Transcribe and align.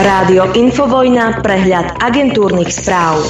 Rádio 0.00 0.56
Infovojna, 0.56 1.44
prehľad 1.44 2.00
agentúrnych 2.00 2.72
správ. 2.72 3.20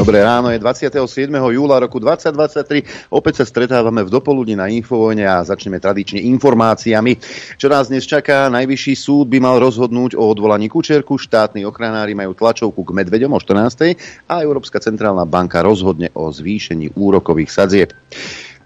Dobré 0.00 0.24
ráno, 0.24 0.48
je 0.48 0.56
27. 0.56 1.28
júla 1.28 1.76
roku 1.76 2.00
2023. 2.00 3.12
Opäť 3.12 3.40
sa 3.40 3.44
stretávame 3.44 4.00
v 4.00 4.08
dopoludni 4.08 4.56
na 4.56 4.64
Infovojne 4.64 5.28
a 5.28 5.44
začneme 5.44 5.76
tradične 5.76 6.24
informáciami. 6.24 7.20
Čo 7.60 7.68
nás 7.68 7.92
dnes 7.92 8.08
čaká, 8.08 8.48
najvyšší 8.48 8.96
súd 8.96 9.28
by 9.28 9.44
mal 9.44 9.60
rozhodnúť 9.60 10.16
o 10.16 10.24
odvolaní 10.24 10.72
Kučerku, 10.72 11.20
štátni 11.20 11.68
ochranári 11.68 12.16
majú 12.16 12.32
tlačovku 12.32 12.80
k 12.80 12.96
Medveďom 12.96 13.36
o 13.36 13.40
14. 13.40 14.00
a 14.24 14.40
Európska 14.40 14.80
centrálna 14.80 15.28
banka 15.28 15.60
rozhodne 15.60 16.08
o 16.16 16.32
zvýšení 16.32 16.96
úrokových 16.96 17.52
sadzieb. 17.52 17.92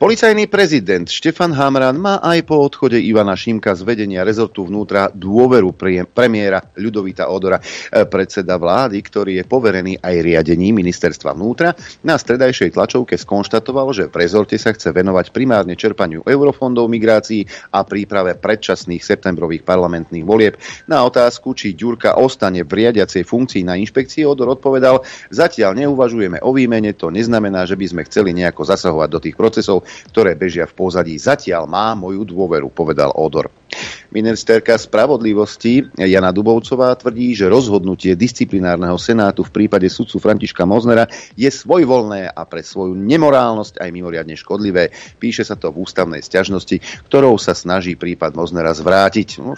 Policajný 0.01 0.49
prezident 0.49 1.05
Štefan 1.05 1.53
Hamran 1.53 2.01
má 2.01 2.25
aj 2.25 2.49
po 2.49 2.57
odchode 2.57 2.97
Ivana 2.97 3.37
Šimka 3.37 3.77
z 3.77 3.85
vedenia 3.85 4.25
rezortu 4.25 4.65
vnútra 4.65 5.13
dôveru 5.13 5.77
premiéra 6.09 6.65
Ľudovita 6.73 7.29
Odora, 7.29 7.61
e, 7.61 8.09
predseda 8.09 8.57
vlády, 8.57 8.97
ktorý 8.97 9.37
je 9.37 9.45
poverený 9.45 10.01
aj 10.01 10.25
riadením 10.25 10.81
ministerstva 10.81 11.37
vnútra. 11.37 11.77
Na 12.01 12.17
stredajšej 12.17 12.81
tlačovke 12.81 13.21
skonštatoval, 13.21 13.93
že 13.93 14.09
v 14.09 14.25
rezorte 14.25 14.57
sa 14.57 14.73
chce 14.73 14.89
venovať 14.89 15.37
primárne 15.37 15.77
čerpaniu 15.77 16.25
eurofondov 16.25 16.89
migrácií 16.89 17.45
a 17.69 17.85
príprave 17.85 18.41
predčasných 18.41 19.05
septembrových 19.05 19.69
parlamentných 19.69 20.25
volieb. 20.25 20.57
Na 20.89 21.05
otázku, 21.05 21.53
či 21.53 21.77
Ďurka 21.77 22.17
ostane 22.17 22.65
v 22.65 22.73
riadiacej 22.73 23.29
funkcii 23.29 23.69
na 23.69 23.77
inšpekcii, 23.77 24.25
Odor 24.25 24.49
odpovedal, 24.57 25.05
zatiaľ 25.29 25.77
neuvažujeme 25.77 26.41
o 26.41 26.57
výmene, 26.57 26.97
to 26.97 27.13
neznamená, 27.13 27.69
že 27.69 27.77
by 27.77 27.85
sme 27.85 28.03
chceli 28.09 28.33
nejako 28.33 28.65
zasahovať 28.65 29.09
do 29.13 29.21
tých 29.21 29.37
procesov, 29.37 29.85
ktoré 30.11 30.35
bežia 30.35 30.67
v 30.67 30.77
pozadí. 30.77 31.15
Zatiaľ 31.17 31.67
má 31.67 31.93
moju 31.95 32.27
dôveru, 32.27 32.71
povedal 32.73 33.13
Odor. 33.15 33.51
Ministerka 34.11 34.75
spravodlivosti 34.75 35.87
Jana 35.95 36.35
Dubovcová 36.35 36.91
tvrdí, 36.99 37.39
že 37.39 37.47
rozhodnutie 37.47 38.19
disciplinárneho 38.19 38.99
senátu 38.99 39.47
v 39.47 39.55
prípade 39.55 39.87
sudcu 39.87 40.19
Františka 40.19 40.67
Moznera 40.67 41.07
je 41.39 41.47
svojvoľné 41.47 42.35
a 42.35 42.43
pre 42.51 42.67
svoju 42.67 42.99
nemorálnosť 42.99 43.79
aj 43.79 43.91
mimoriadne 43.95 44.35
škodlivé. 44.35 44.91
Píše 45.23 45.47
sa 45.47 45.55
to 45.55 45.71
v 45.71 45.87
ústavnej 45.87 46.19
sťažnosti, 46.19 47.07
ktorou 47.07 47.39
sa 47.39 47.55
snaží 47.55 47.95
prípad 47.95 48.35
Moznera 48.35 48.75
zvrátiť. 48.75 49.39
No, 49.39 49.55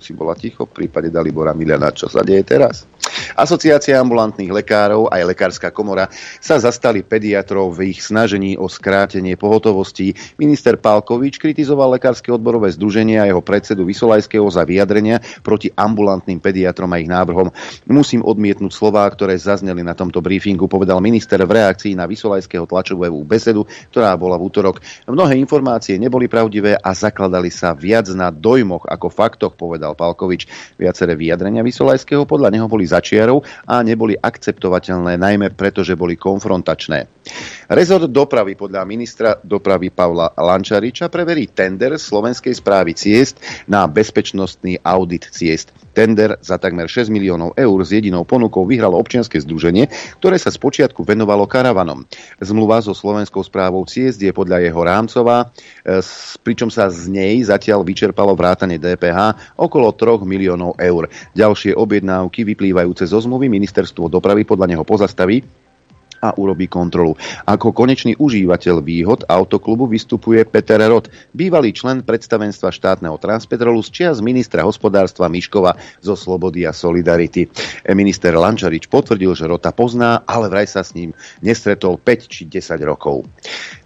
si 0.00 0.16
bola 0.16 0.32
ticho 0.32 0.64
v 0.64 0.84
prípade 0.84 1.12
Dalibora 1.12 1.52
Miliana. 1.52 1.92
Čo 1.92 2.08
sa 2.08 2.24
deje 2.24 2.42
teraz? 2.42 2.88
Asociácia 3.36 3.96
ambulantných 4.00 4.50
lekárov 4.50 5.08
aj 5.08 5.22
lekárska 5.32 5.68
komora 5.70 6.10
sa 6.42 6.58
zastali 6.58 7.04
pediatrov 7.04 7.72
v 7.72 7.94
ich 7.94 8.02
snažení 8.02 8.58
o 8.58 8.66
skrátenie 8.66 9.38
pohotovosti. 9.38 10.12
Minister 10.36 10.76
Pálkovič 10.76 11.38
kritizoval 11.38 11.96
lekárske 11.96 12.32
odborové 12.32 12.72
združenie 12.74 13.22
a 13.22 13.28
jeho 13.28 13.40
predsedu 13.44 13.86
Vysolajského 13.86 14.44
za 14.50 14.66
vyjadrenia 14.66 15.22
proti 15.44 15.70
ambulantným 15.72 16.42
pediatrom 16.42 16.90
a 16.92 17.00
ich 17.00 17.08
návrhom. 17.08 17.52
Musím 17.86 18.24
odmietnúť 18.26 18.72
slová, 18.72 19.06
ktoré 19.08 19.38
zazneli 19.38 19.80
na 19.80 19.94
tomto 19.94 20.20
briefingu, 20.20 20.66
povedal 20.66 20.98
minister 21.04 21.40
v 21.44 21.60
reakcii 21.60 21.94
na 21.96 22.04
Vysolajského 22.10 22.66
tlačovú 22.66 23.22
besedu, 23.24 23.64
ktorá 23.92 24.12
bola 24.18 24.36
v 24.36 24.46
útorok. 24.50 24.82
Mnohé 25.08 25.38
informácie 25.38 25.96
neboli 25.96 26.26
pravdivé 26.28 26.76
a 26.76 26.90
zakladali 26.92 27.48
sa 27.50 27.72
viac 27.74 28.06
na 28.12 28.28
dojmoch 28.30 28.86
ako 28.86 29.06
faktoch, 29.10 29.54
povedal 29.56 29.89
Pálkovič. 29.94 30.74
Viaceré 30.76 31.16
vyjadrenia 31.16 31.64
Vysolajského 31.64 32.28
podľa 32.28 32.52
neho 32.52 32.66
boli 32.68 32.84
začiarov 32.84 33.42
a 33.64 33.80
neboli 33.80 34.18
akceptovateľné, 34.18 35.16
najmä 35.16 35.54
preto, 35.56 35.80
že 35.80 35.96
boli 35.96 36.20
konfrontačné. 36.20 37.08
Rezort 37.70 38.10
dopravy 38.10 38.58
podľa 38.58 38.82
ministra 38.82 39.38
dopravy 39.38 39.94
Pavla 39.94 40.34
Lančariča 40.34 41.06
preverí 41.06 41.46
tender 41.48 41.94
Slovenskej 41.96 42.52
správy 42.58 42.98
ciest 42.98 43.38
na 43.70 43.86
bezpečnostný 43.86 44.82
audit 44.82 45.30
ciest. 45.30 45.70
Tender 45.90 46.38
za 46.42 46.58
takmer 46.58 46.86
6 46.86 47.10
miliónov 47.10 47.54
eur 47.58 47.78
s 47.82 47.90
jedinou 47.90 48.22
ponukou 48.22 48.62
vyhralo 48.62 48.98
občianske 48.98 49.38
združenie, 49.42 49.90
ktoré 50.18 50.38
sa 50.38 50.50
spočiatku 50.50 51.02
venovalo 51.02 51.46
karavanom. 51.46 52.06
Zmluva 52.38 52.78
so 52.82 52.94
Slovenskou 52.94 53.42
správou 53.42 53.82
ciest 53.86 54.18
je 54.18 54.30
podľa 54.30 54.62
jeho 54.66 54.80
rámcová, 54.82 55.50
e, 55.82 55.98
pričom 56.44 56.70
sa 56.70 56.90
z 56.90 57.10
nej 57.10 57.42
zatiaľ 57.42 57.82
vyčerpalo 57.82 58.34
vrátanie 58.36 58.78
DPH 58.78 59.54
okolo 59.58 59.79
3 59.88 60.20
miliónov 60.28 60.76
eur. 60.76 61.08
Ďalšie 61.32 61.72
objednávky 61.72 62.44
vyplývajúce 62.44 63.08
zo 63.08 63.24
zmluvy 63.24 63.48
ministerstvo 63.48 64.12
dopravy 64.12 64.44
podľa 64.44 64.76
neho 64.76 64.84
pozastaví 64.84 65.40
a 66.20 66.36
urobí 66.36 66.68
kontrolu. 66.68 67.16
Ako 67.48 67.72
konečný 67.72 68.14
užívateľ 68.20 68.84
výhod 68.84 69.20
autoklubu 69.24 69.88
vystupuje 69.88 70.44
Peter 70.44 70.78
Rod, 70.84 71.08
bývalý 71.32 71.72
člen 71.72 72.04
predstavenstva 72.04 72.68
štátneho 72.68 73.16
transpetrolu 73.16 73.80
z 73.80 73.88
čias 73.90 74.16
ministra 74.20 74.62
hospodárstva 74.62 75.32
Miškova 75.32 75.74
zo 76.04 76.14
Slobody 76.14 76.68
a 76.68 76.76
Solidarity. 76.76 77.48
Minister 77.96 78.36
Lančarič 78.36 78.86
potvrdil, 78.86 79.32
že 79.32 79.48
Rota 79.48 79.72
pozná, 79.72 80.20
ale 80.28 80.52
vraj 80.52 80.68
sa 80.68 80.84
s 80.84 80.92
ním 80.92 81.16
nestretol 81.40 81.96
5 81.96 82.28
či 82.28 82.44
10 82.44 82.76
rokov. 82.84 83.24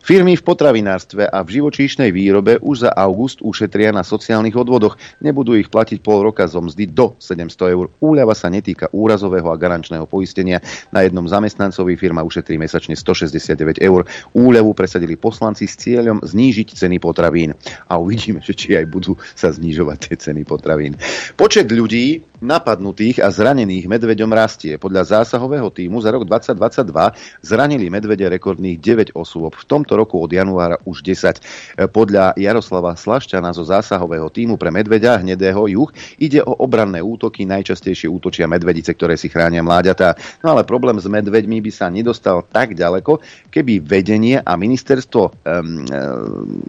Firmy 0.05 0.37
v 0.37 0.45
potravinárstve 0.45 1.33
a 1.33 1.41
v 1.41 1.57
živočíšnej 1.57 2.13
výrobe 2.13 2.61
už 2.61 2.85
za 2.85 2.93
august 2.93 3.41
ušetria 3.41 3.89
na 3.89 4.05
sociálnych 4.05 4.53
odvodoch. 4.53 5.01
Nebudú 5.25 5.57
ich 5.57 5.73
platiť 5.73 6.05
pol 6.05 6.29
roka 6.29 6.45
zo 6.45 6.61
mzdy 6.61 6.93
do 6.93 7.17
700 7.17 7.73
eur. 7.73 7.89
Úľava 8.05 8.37
sa 8.37 8.53
netýka 8.53 8.93
úrazového 8.93 9.49
a 9.49 9.57
garančného 9.57 10.05
poistenia. 10.05 10.61
Na 10.93 11.09
jednom 11.09 11.25
zamestnancovi 11.25 11.97
firma 11.97 12.21
ušetrí 12.21 12.61
mesačne 12.61 13.01
169 13.01 13.81
eur. 13.81 14.05
Úľavu 14.37 14.77
presadili 14.77 15.17
poslanci 15.17 15.65
s 15.65 15.81
cieľom 15.81 16.21
znížiť 16.21 16.77
ceny 16.77 17.01
potravín. 17.01 17.57
A 17.89 17.97
uvidíme, 17.97 18.45
či 18.45 18.77
aj 18.77 18.85
budú 18.93 19.17
sa 19.33 19.57
znižovať 19.57 20.13
tie 20.13 20.17
ceny 20.21 20.45
potravín. 20.45 21.01
Počet 21.41 21.73
ľudí 21.73 22.21
napadnutých 22.45 23.25
a 23.25 23.33
zranených 23.33 23.89
medveďom 23.89 24.29
rastie. 24.29 24.77
Podľa 24.77 25.25
zásahového 25.25 25.73
týmu 25.73 26.05
za 26.05 26.13
rok 26.13 26.29
2022 26.29 26.93
zranili 27.41 27.89
medvede 27.89 28.29
rekordných 28.29 28.77
9 28.77 29.17
osôb. 29.17 29.57
V 29.57 29.65
tomto 29.65 29.97
roku 29.97 30.21
od 30.21 30.29
januára 30.29 30.77
už 30.85 31.01
10. 31.01 31.89
Podľa 31.89 32.37
Jaroslava 32.37 32.93
Slašťana 32.95 33.57
zo 33.57 33.65
zásahového 33.65 34.29
týmu 34.29 34.61
pre 34.61 34.69
medveďa 34.69 35.25
hnedého 35.25 35.65
juh 35.73 35.91
ide 36.21 36.45
o 36.45 36.53
obranné 36.61 37.01
útoky, 37.01 37.49
najčastejšie 37.49 38.13
útočia 38.13 38.45
medvedice, 38.45 38.93
ktoré 38.93 39.17
si 39.17 39.33
chránia 39.33 39.65
mláďatá. 39.65 40.15
No 40.45 40.53
ale 40.53 40.69
problém 40.69 41.01
s 41.01 41.09
medveďmi 41.09 41.65
by 41.65 41.71
sa 41.73 41.89
nedostal 41.89 42.45
tak 42.45 42.77
ďaleko, 42.77 43.25
keby 43.49 43.81
vedenie 43.81 44.37
a 44.45 44.53
ministerstvo 44.61 45.23
um, 45.25 45.33
um, 45.33 46.61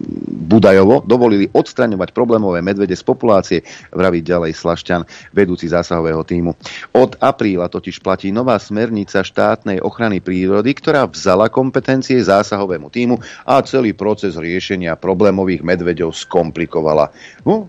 Budajovo 0.46 1.02
dovolili 1.04 1.50
odstraňovať 1.50 2.14
problémové 2.14 2.62
medvede 2.62 2.94
z 2.94 3.04
populácie, 3.04 3.60
vraví 3.90 4.22
ďalej 4.22 4.54
Slašťan, 4.54 5.02
vedúci 5.34 5.65
rámci 5.66 5.74
zásahového 5.74 6.22
týmu. 6.22 6.54
Od 6.94 7.18
apríla 7.18 7.68
totiž 7.68 8.00
platí 8.00 8.30
nová 8.30 8.62
smernica 8.62 9.26
štátnej 9.26 9.82
ochrany 9.82 10.22
prírody, 10.22 10.78
ktorá 10.78 11.10
vzala 11.10 11.50
kompetencie 11.50 12.22
zásahovému 12.22 12.94
týmu 12.94 13.18
a 13.44 13.60
celý 13.66 13.98
proces 13.98 14.38
riešenia 14.38 14.94
problémových 14.96 15.66
medveďov 15.66 16.14
skomplikovala. 16.14 17.10
No, 17.44 17.68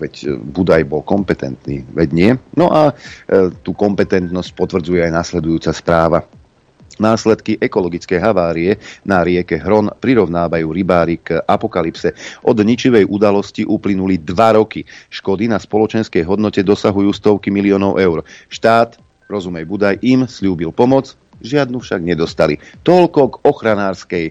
veď 0.00 0.40
Budaj 0.40 0.82
bol 0.88 1.04
kompetentný, 1.04 1.84
veď 1.92 2.08
nie. 2.12 2.30
No 2.56 2.72
a 2.72 2.92
e, 3.28 3.52
tú 3.60 3.76
kompetentnosť 3.76 4.50
potvrdzuje 4.56 5.04
aj 5.04 5.12
nasledujúca 5.12 5.70
správa. 5.76 6.24
Následky 7.02 7.58
ekologickej 7.58 8.22
havárie 8.22 8.78
na 9.02 9.26
rieke 9.26 9.58
Hron 9.58 9.90
prirovnávajú 9.90 10.70
rybári 10.70 11.18
k 11.18 11.42
apokalypse. 11.42 12.14
Od 12.46 12.54
ničivej 12.54 13.10
udalosti 13.10 13.66
uplynuli 13.66 14.22
dva 14.22 14.54
roky. 14.54 14.86
Škody 15.10 15.50
na 15.50 15.58
spoločenskej 15.58 16.22
hodnote 16.22 16.62
dosahujú 16.62 17.10
stovky 17.10 17.50
miliónov 17.50 17.98
eur. 17.98 18.22
Štát, 18.46 19.02
rozumej 19.26 19.66
Budaj, 19.66 19.98
im 20.06 20.30
slúbil 20.30 20.70
pomoc, 20.70 21.18
žiadnu 21.42 21.82
však 21.82 22.06
nedostali. 22.06 22.62
Toľko 22.86 23.20
k 23.34 23.34
ochranárskej 23.50 24.24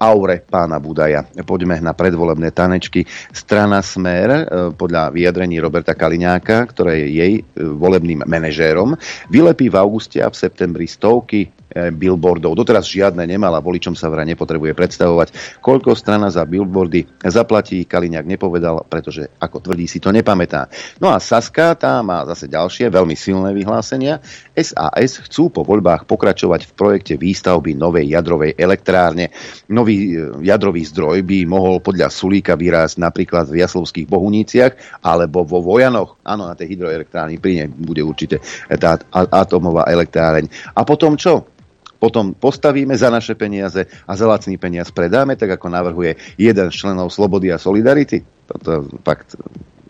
aure 0.00 0.40
pána 0.40 0.80
Budaja. 0.80 1.24
Poďme 1.44 1.76
na 1.84 1.92
predvolebné 1.92 2.50
tanečky. 2.50 3.04
Strana 3.30 3.84
Smer, 3.84 4.28
e, 4.32 4.42
podľa 4.72 5.12
vyjadrení 5.12 5.60
Roberta 5.60 5.92
Kaliňáka, 5.92 6.64
ktoré 6.72 7.04
je 7.04 7.08
jej 7.12 7.32
e, 7.40 7.42
volebným 7.60 8.24
manažérom, 8.24 8.96
vylepí 9.28 9.68
v 9.68 9.76
auguste 9.76 10.24
a 10.24 10.32
v 10.32 10.36
septembri 10.36 10.88
stovky 10.88 11.52
E, 11.76 11.92
billboardov. 11.92 12.56
Doteraz 12.56 12.88
žiadne 12.88 13.20
nemala, 13.28 13.60
voličom 13.60 13.92
sa 13.92 14.08
vraj 14.08 14.24
nepotrebuje 14.24 14.72
predstavovať. 14.72 15.60
Koľko 15.60 15.92
strana 15.92 16.32
za 16.32 16.48
billboardy 16.48 17.04
zaplatí, 17.20 17.84
Kaliňák 17.84 18.24
nepovedal, 18.24 18.88
pretože 18.88 19.28
ako 19.36 19.60
tvrdí 19.60 19.84
si 19.84 20.00
to 20.00 20.08
nepamätá. 20.08 20.72
No 20.96 21.12
a 21.12 21.20
Saska, 21.20 21.76
tá 21.76 22.00
má 22.00 22.24
zase 22.32 22.48
ďalšie 22.48 22.88
veľmi 22.88 23.12
silné 23.12 23.52
vyhlásenia. 23.52 24.24
SAS 24.56 25.20
chcú 25.28 25.52
po 25.52 25.68
voľbách 25.68 26.08
pokračovať 26.08 26.64
v 26.64 26.72
projekte 26.72 27.14
výstavby 27.20 27.76
novej 27.76 28.08
jadrovej 28.08 28.56
elektrárne. 28.56 29.28
Nový 29.66 30.14
e, 30.14 30.46
jadrový 30.46 30.86
zdroj 30.86 31.26
by 31.26 31.46
mohol 31.46 31.82
podľa 31.82 32.10
Sulíka 32.12 32.54
vyrásť 32.54 33.02
napríklad 33.02 33.50
v 33.50 33.62
Jaslovských 33.62 34.06
Bohuníciach 34.06 35.02
alebo 35.02 35.42
vo 35.42 35.58
Vojanoch. 35.62 36.22
Áno, 36.22 36.46
na 36.46 36.54
tej 36.54 36.76
hydroelektrárni 36.76 37.42
pri 37.42 37.52
nej 37.64 37.68
bude 37.70 38.02
určite 38.06 38.38
tá 38.78 39.00
atomová 39.12 39.90
elektráreň. 39.90 40.46
A 40.74 40.86
potom 40.86 41.18
čo? 41.18 41.56
potom 41.96 42.36
postavíme 42.36 42.92
za 42.92 43.08
naše 43.08 43.32
peniaze 43.32 43.88
a 44.04 44.12
za 44.12 44.28
lacný 44.28 44.60
peniaz 44.60 44.92
predáme, 44.92 45.34
tak 45.34 45.56
ako 45.56 45.66
navrhuje 45.72 46.36
jeden 46.36 46.68
z 46.68 46.74
členov 46.76 47.08
Slobody 47.08 47.48
a 47.48 47.56
Solidarity. 47.56 48.20
Toto 48.46 48.84
fakt 49.00 49.34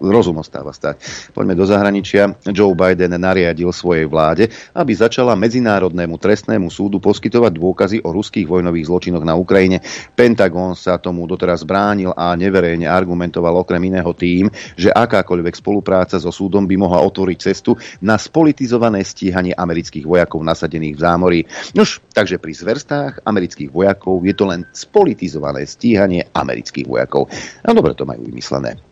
rozum 0.00 0.40
ostáva 0.40 0.72
stať. 0.72 1.00
Poďme 1.32 1.56
do 1.56 1.64
zahraničia. 1.64 2.36
Joe 2.52 2.76
Biden 2.76 3.16
nariadil 3.16 3.72
svojej 3.72 4.06
vláde, 4.06 4.48
aby 4.76 4.92
začala 4.92 5.36
Medzinárodnému 5.36 6.16
trestnému 6.20 6.68
súdu 6.68 7.00
poskytovať 7.00 7.52
dôkazy 7.56 7.96
o 8.04 8.12
ruských 8.12 8.46
vojnových 8.46 8.88
zločinoch 8.88 9.24
na 9.24 9.34
Ukrajine. 9.36 9.80
Pentagon 10.14 10.76
sa 10.78 11.00
tomu 11.00 11.24
doteraz 11.24 11.64
bránil 11.64 12.12
a 12.14 12.32
neverejne 12.38 12.86
argumentoval 12.86 13.60
okrem 13.60 13.82
iného 13.88 14.12
tým, 14.14 14.48
že 14.76 14.92
akákoľvek 14.92 15.54
spolupráca 15.58 16.20
so 16.20 16.30
súdom 16.30 16.64
by 16.68 16.76
mohla 16.78 17.02
otvoriť 17.02 17.38
cestu 17.40 17.74
na 18.04 18.20
spolitizované 18.20 19.02
stíhanie 19.02 19.52
amerických 19.56 20.06
vojakov 20.06 20.40
nasadených 20.46 20.94
v 20.96 21.02
zámorí. 21.02 21.40
Nož, 21.74 22.00
takže 22.14 22.38
pri 22.38 22.52
zverstách 22.54 23.12
amerických 23.26 23.72
vojakov 23.74 24.22
je 24.22 24.34
to 24.36 24.44
len 24.46 24.64
spolitizované 24.70 25.66
stíhanie 25.66 26.28
amerických 26.30 26.86
vojakov. 26.86 27.28
No 27.66 27.74
dobre 27.74 27.98
to 27.98 28.06
majú 28.06 28.22
vymyslené. 28.22 28.85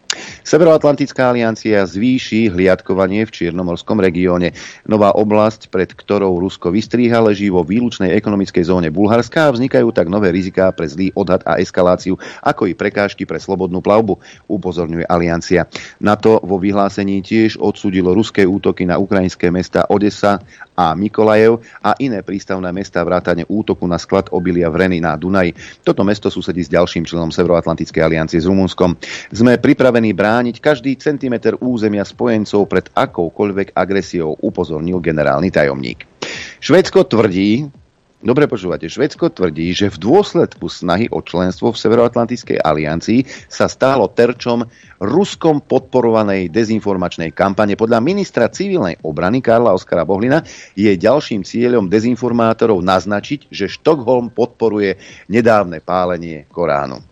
Severoatlantická 0.44 1.32
aliancia 1.32 1.82
zvýši 1.82 2.52
hliadkovanie 2.52 3.24
v 3.26 3.34
Čiernomorskom 3.34 3.98
regióne. 3.98 4.52
Nová 4.84 5.12
oblasť, 5.16 5.72
pred 5.72 5.90
ktorou 5.92 6.36
Rusko 6.40 6.70
vystríha, 6.70 7.22
leží 7.24 7.48
vo 7.48 7.64
výlučnej 7.64 8.12
ekonomickej 8.14 8.64
zóne 8.68 8.88
Bulharska 8.92 9.48
a 9.48 9.54
vznikajú 9.54 9.90
tak 9.90 10.12
nové 10.12 10.30
riziká 10.30 10.70
pre 10.72 10.86
zlý 10.86 11.10
odhad 11.16 11.42
a 11.48 11.58
eskaláciu, 11.58 12.20
ako 12.44 12.68
i 12.68 12.74
prekážky 12.76 13.24
pre 13.24 13.40
slobodnú 13.40 13.80
plavbu, 13.80 14.20
upozorňuje 14.46 15.08
aliancia. 15.08 15.66
NATO 15.98 16.40
vo 16.44 16.60
vyhlásení 16.60 17.24
tiež 17.24 17.56
odsudilo 17.60 18.12
ruské 18.12 18.44
útoky 18.44 18.84
na 18.84 19.00
ukrajinské 19.00 19.48
mesta 19.48 19.88
Odesa 19.88 20.40
a 20.74 20.94
Mikolajev 20.98 21.62
a 21.80 21.94
iné 22.02 22.20
prístavné 22.20 22.70
mesta 22.74 23.02
vrátane 23.06 23.46
útoku 23.46 23.86
na 23.86 23.98
sklad 23.98 24.30
obilia 24.34 24.70
v 24.70 24.86
Reny 24.86 24.98
na 24.98 25.14
Dunaji. 25.14 25.54
Toto 25.86 26.02
mesto 26.02 26.28
susedí 26.28 26.66
s 26.66 26.70
ďalším 26.70 27.06
členom 27.06 27.30
Severoatlantickej 27.30 28.02
aliancie 28.02 28.42
s 28.42 28.50
Rumunskom. 28.50 28.98
Sme 29.30 29.58
pripravení 29.58 30.10
brániť 30.12 30.58
každý 30.58 30.98
centimeter 30.98 31.54
územia 31.62 32.02
spojencov 32.02 32.66
pred 32.66 32.86
akoukoľvek 32.92 33.74
agresiou, 33.74 34.34
upozornil 34.42 34.98
generálny 34.98 35.54
tajomník. 35.54 36.06
Švedsko 36.58 37.04
tvrdí, 37.04 37.68
Dobre 38.24 38.48
počúvate, 38.48 38.88
Švedsko 38.88 39.28
tvrdí, 39.28 39.76
že 39.76 39.92
v 39.92 40.00
dôsledku 40.00 40.64
snahy 40.72 41.12
o 41.12 41.20
členstvo 41.20 41.76
v 41.76 41.76
Severoatlantickej 41.76 42.56
aliancii 42.56 43.20
sa 43.52 43.68
stalo 43.68 44.08
terčom 44.08 44.64
Ruskom 44.96 45.60
podporovanej 45.60 46.48
dezinformačnej 46.48 47.36
kampane. 47.36 47.76
Podľa 47.76 48.00
ministra 48.00 48.48
civilnej 48.48 48.96
obrany 49.04 49.44
Karla 49.44 49.76
Oskara 49.76 50.08
Bohlina 50.08 50.40
je 50.72 50.88
ďalším 50.96 51.44
cieľom 51.44 51.92
dezinformátorov 51.92 52.80
naznačiť, 52.80 53.52
že 53.52 53.68
Štokholm 53.68 54.32
podporuje 54.32 54.96
nedávne 55.28 55.84
pálenie 55.84 56.48
Koránu 56.48 57.04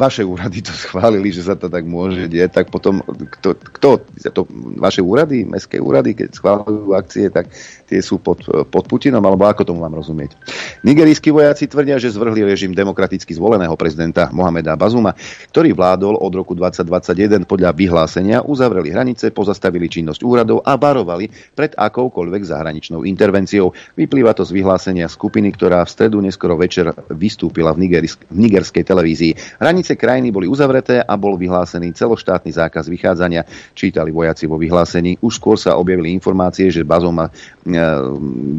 vaše 0.00 0.22
úrady 0.22 0.62
to 0.62 0.70
schválili, 0.70 1.34
že 1.34 1.44
sa 1.44 1.58
to 1.58 1.66
tak 1.66 1.82
môže 1.82 2.30
diať, 2.30 2.62
tak 2.62 2.66
potom 2.70 3.02
kto, 3.04 3.58
kto 3.76 3.88
to, 4.30 4.42
vaše 4.78 5.02
úrady, 5.02 5.42
mestské 5.42 5.82
úrady, 5.82 6.14
keď 6.14 6.30
schválujú 6.32 6.94
akcie, 6.94 7.26
tak 7.28 7.50
tie 7.90 7.98
sú 7.98 8.22
pod, 8.22 8.46
pod 8.70 8.84
Putinom, 8.86 9.18
alebo 9.26 9.50
ako 9.50 9.66
tomu 9.66 9.82
mám 9.82 9.98
rozumieť. 9.98 10.38
Nigerijskí 10.86 11.34
vojaci 11.34 11.66
tvrdia, 11.66 11.98
že 11.98 12.14
zvrhli 12.14 12.46
režim 12.46 12.70
demokraticky 12.70 13.34
zvoleného 13.34 13.74
prezidenta 13.74 14.30
Mohameda 14.30 14.78
Bazuma, 14.78 15.18
ktorý 15.50 15.74
vládol 15.74 16.14
od 16.14 16.32
roku 16.38 16.54
2021 16.54 17.50
podľa 17.50 17.74
vyhlásenia, 17.74 18.46
uzavreli 18.46 18.94
hranice, 18.94 19.34
pozastavili 19.34 19.90
činnosť 19.90 20.22
úradov 20.22 20.62
a 20.62 20.78
varovali 20.78 21.26
pred 21.58 21.74
akoukoľvek 21.74 22.42
zahraničnou 22.46 23.02
intervenciou. 23.02 23.74
Vyplýva 23.98 24.38
to 24.38 24.46
z 24.46 24.54
vyhlásenia 24.54 25.10
skupiny, 25.10 25.50
ktorá 25.50 25.82
v 25.82 25.90
stredu 25.90 26.22
neskoro 26.22 26.54
večer 26.54 26.94
vystúpila 27.10 27.74
v, 27.74 27.90
v 28.06 28.38
nigerskej 28.38 28.84
televízii. 28.86 29.58
Hranice 29.58 29.98
krajiny 29.98 30.30
boli 30.30 30.46
uzavreté 30.46 31.02
a 31.02 31.18
bol 31.18 31.34
vyhlásený 31.34 31.90
celoštátny 31.90 32.54
zákaz 32.54 32.86
vychádzania, 32.86 33.42
čítali 33.74 34.14
vojaci 34.14 34.46
vo 34.46 34.60
vyhlásení. 34.60 35.18
Už 35.18 35.40
skôr 35.40 35.56
sa 35.58 35.74
objavili 35.80 36.14
informácie, 36.14 36.70
že 36.70 36.86
Bazoma 36.86 37.32
E, 37.60 37.79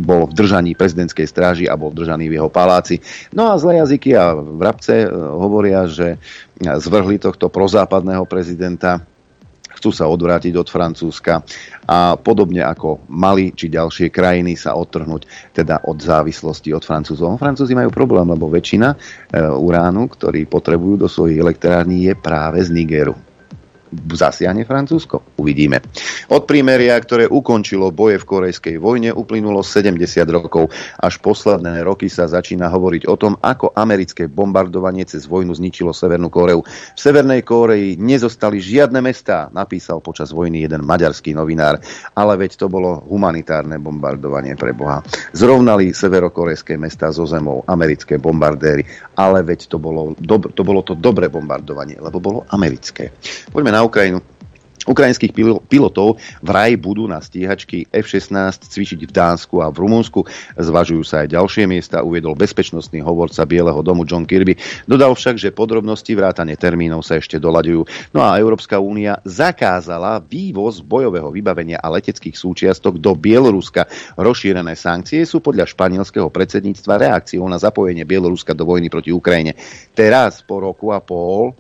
bol 0.02 0.28
v 0.28 0.34
držaní 0.34 0.72
prezidentskej 0.74 1.28
stráži 1.28 1.66
a 1.68 1.80
bol 1.80 1.94
držaný 1.94 2.28
v 2.28 2.38
jeho 2.42 2.50
paláci. 2.52 3.00
No 3.32 3.50
a 3.50 3.60
zlé 3.60 3.82
jazyky 3.82 4.16
a 4.18 4.36
vrabce 4.36 5.06
e, 5.06 5.08
hovoria, 5.12 5.88
že 5.88 6.18
zvrhli 6.62 7.18
tohto 7.18 7.50
prozápadného 7.50 8.24
prezidenta 8.30 9.02
chcú 9.82 9.90
sa 9.90 10.06
odvrátiť 10.06 10.54
od 10.62 10.70
Francúzska 10.70 11.42
a 11.90 12.14
podobne 12.14 12.62
ako 12.62 13.10
Mali 13.10 13.50
či 13.50 13.66
ďalšie 13.66 14.14
krajiny 14.14 14.54
sa 14.54 14.78
odtrhnúť 14.78 15.56
teda 15.58 15.90
od 15.90 15.98
závislosti 15.98 16.70
od 16.70 16.86
Francúzov. 16.86 17.42
Francúzi 17.42 17.74
majú 17.74 17.90
problém, 17.90 18.30
lebo 18.30 18.46
väčšina 18.46 18.94
e, 18.94 18.98
uránu, 19.42 20.06
ktorý 20.06 20.46
potrebujú 20.46 21.02
do 21.02 21.10
svojich 21.10 21.42
elektrární, 21.42 22.06
je 22.06 22.14
práve 22.14 22.62
z 22.62 22.70
Nigeru 22.70 23.31
zasiahne 23.92 24.64
Francúzsko? 24.64 25.36
Uvidíme. 25.38 25.84
Od 26.32 26.48
prímeria, 26.48 26.96
ktoré 26.96 27.28
ukončilo 27.28 27.92
boje 27.92 28.24
v 28.24 28.28
korejskej 28.28 28.76
vojne, 28.80 29.12
uplynulo 29.12 29.60
70 29.60 30.00
rokov. 30.32 30.72
Až 30.96 31.20
posledné 31.20 31.84
roky 31.84 32.08
sa 32.08 32.32
začína 32.32 32.72
hovoriť 32.72 33.04
o 33.12 33.16
tom, 33.20 33.36
ako 33.36 33.76
americké 33.76 34.32
bombardovanie 34.32 35.04
cez 35.04 35.28
vojnu 35.28 35.52
zničilo 35.52 35.92
Severnú 35.92 36.32
Koreu. 36.32 36.64
V 36.64 37.00
Severnej 37.00 37.44
Koreji 37.44 38.00
nezostali 38.00 38.64
žiadne 38.64 39.04
mestá, 39.04 39.52
napísal 39.52 40.00
počas 40.00 40.32
vojny 40.32 40.64
jeden 40.64 40.88
maďarský 40.88 41.36
novinár. 41.36 41.84
Ale 42.16 42.40
veď 42.40 42.56
to 42.56 42.72
bolo 42.72 43.04
humanitárne 43.12 43.76
bombardovanie 43.76 44.56
pre 44.56 44.72
Boha. 44.72 45.04
Zrovnali 45.36 45.92
severokorejské 45.92 46.80
mestá 46.80 47.12
so 47.12 47.28
zemou 47.28 47.68
americké 47.68 48.16
bombardéry, 48.16 48.88
ale 49.20 49.44
veď 49.44 49.68
to 49.68 49.78
bolo, 49.78 50.16
dob- 50.16 50.56
to 50.56 50.64
bolo 50.64 50.80
to 50.82 50.96
dobré 50.96 51.28
bombardovanie, 51.28 52.00
lebo 52.00 52.24
bolo 52.24 52.48
americké. 52.50 53.12
Poďme 53.52 53.76
na 53.76 53.81
na 53.82 53.90
Ukrajinu. 53.90 54.22
Ukrajinských 54.82 55.30
pilotov 55.70 56.18
vraj 56.42 56.74
budú 56.74 57.06
na 57.06 57.22
stíhačky 57.22 57.86
F-16 57.94 58.66
cvičiť 58.66 59.06
v 59.06 59.14
Dánsku 59.14 59.62
a 59.62 59.70
v 59.70 59.78
Rumunsku. 59.78 60.26
Zvažujú 60.58 61.06
sa 61.06 61.22
aj 61.22 61.38
ďalšie 61.38 61.70
miesta, 61.70 62.02
uviedol 62.02 62.34
bezpečnostný 62.34 62.98
hovorca 63.06 63.46
Bieleho 63.46 63.78
domu 63.86 64.10
John 64.10 64.26
Kirby. 64.26 64.58
Dodal 64.90 65.14
však, 65.14 65.38
že 65.38 65.54
podrobnosti 65.54 66.10
vrátane 66.18 66.58
termínov 66.58 67.06
sa 67.06 67.22
ešte 67.22 67.38
doľaďujú. 67.38 68.10
No 68.18 68.26
a 68.26 68.42
Európska 68.42 68.82
únia 68.82 69.22
zakázala 69.22 70.18
vývoz 70.18 70.82
bojového 70.82 71.30
vybavenia 71.30 71.78
a 71.78 71.94
leteckých 71.94 72.34
súčiastok 72.34 72.98
do 72.98 73.14
Bieloruska. 73.14 73.86
Rozšírené 74.18 74.74
sankcie 74.74 75.30
sú 75.30 75.46
podľa 75.46 75.70
španielského 75.70 76.26
predsedníctva 76.34 76.98
reakciou 76.98 77.46
na 77.46 77.62
zapojenie 77.62 78.02
Bieloruska 78.02 78.58
do 78.58 78.66
vojny 78.66 78.90
proti 78.90 79.14
Ukrajine. 79.14 79.54
Teraz 79.94 80.42
po 80.42 80.58
roku 80.58 80.90
a 80.90 80.98
pol 81.06 81.54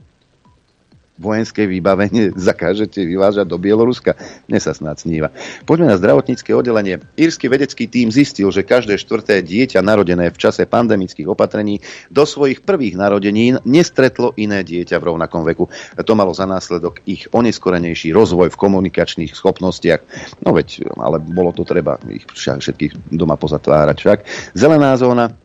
vojenské 1.19 1.67
vybavenie 1.67 2.31
zakážete 2.49 3.03
vyvážať 3.03 3.49
do 3.49 3.57
Bieloruska? 3.59 4.15
Mne 4.47 4.59
sa 4.61 4.71
snad 4.71 5.01
sníva. 5.01 5.33
Poďme 5.65 5.91
na 5.91 5.97
zdravotnícke 5.99 6.53
oddelenie. 6.55 7.01
Írsky 7.17 7.49
vedecký 7.49 7.89
tím 7.89 8.13
zistil, 8.13 8.53
že 8.53 8.63
každé 8.67 8.95
štvrté 9.01 9.41
dieťa 9.43 9.81
narodené 9.83 10.29
v 10.29 10.37
čase 10.37 10.63
pandemických 10.69 11.27
opatrení 11.27 11.81
do 12.07 12.23
svojich 12.23 12.61
prvých 12.61 12.95
narodenín 12.95 13.59
nestretlo 13.67 14.31
iné 14.37 14.61
dieťa 14.61 15.01
v 15.01 15.07
rovnakom 15.15 15.41
veku. 15.43 15.65
To 15.97 16.13
malo 16.13 16.31
za 16.31 16.45
následok 16.45 17.01
ich 17.09 17.25
oneskorenejší 17.33 18.13
rozvoj 18.13 18.53
v 18.53 18.59
komunikačných 18.59 19.33
schopnostiach. 19.33 20.01
No 20.45 20.53
veď, 20.53 20.93
ale 21.01 21.17
bolo 21.17 21.51
to 21.51 21.65
treba 21.65 21.97
ich 22.07 22.23
všetkých 22.29 23.11
doma 23.11 23.35
pozatvárať 23.35 23.97
však. 23.97 24.19
Zelená 24.53 24.93
zóna 24.95 25.40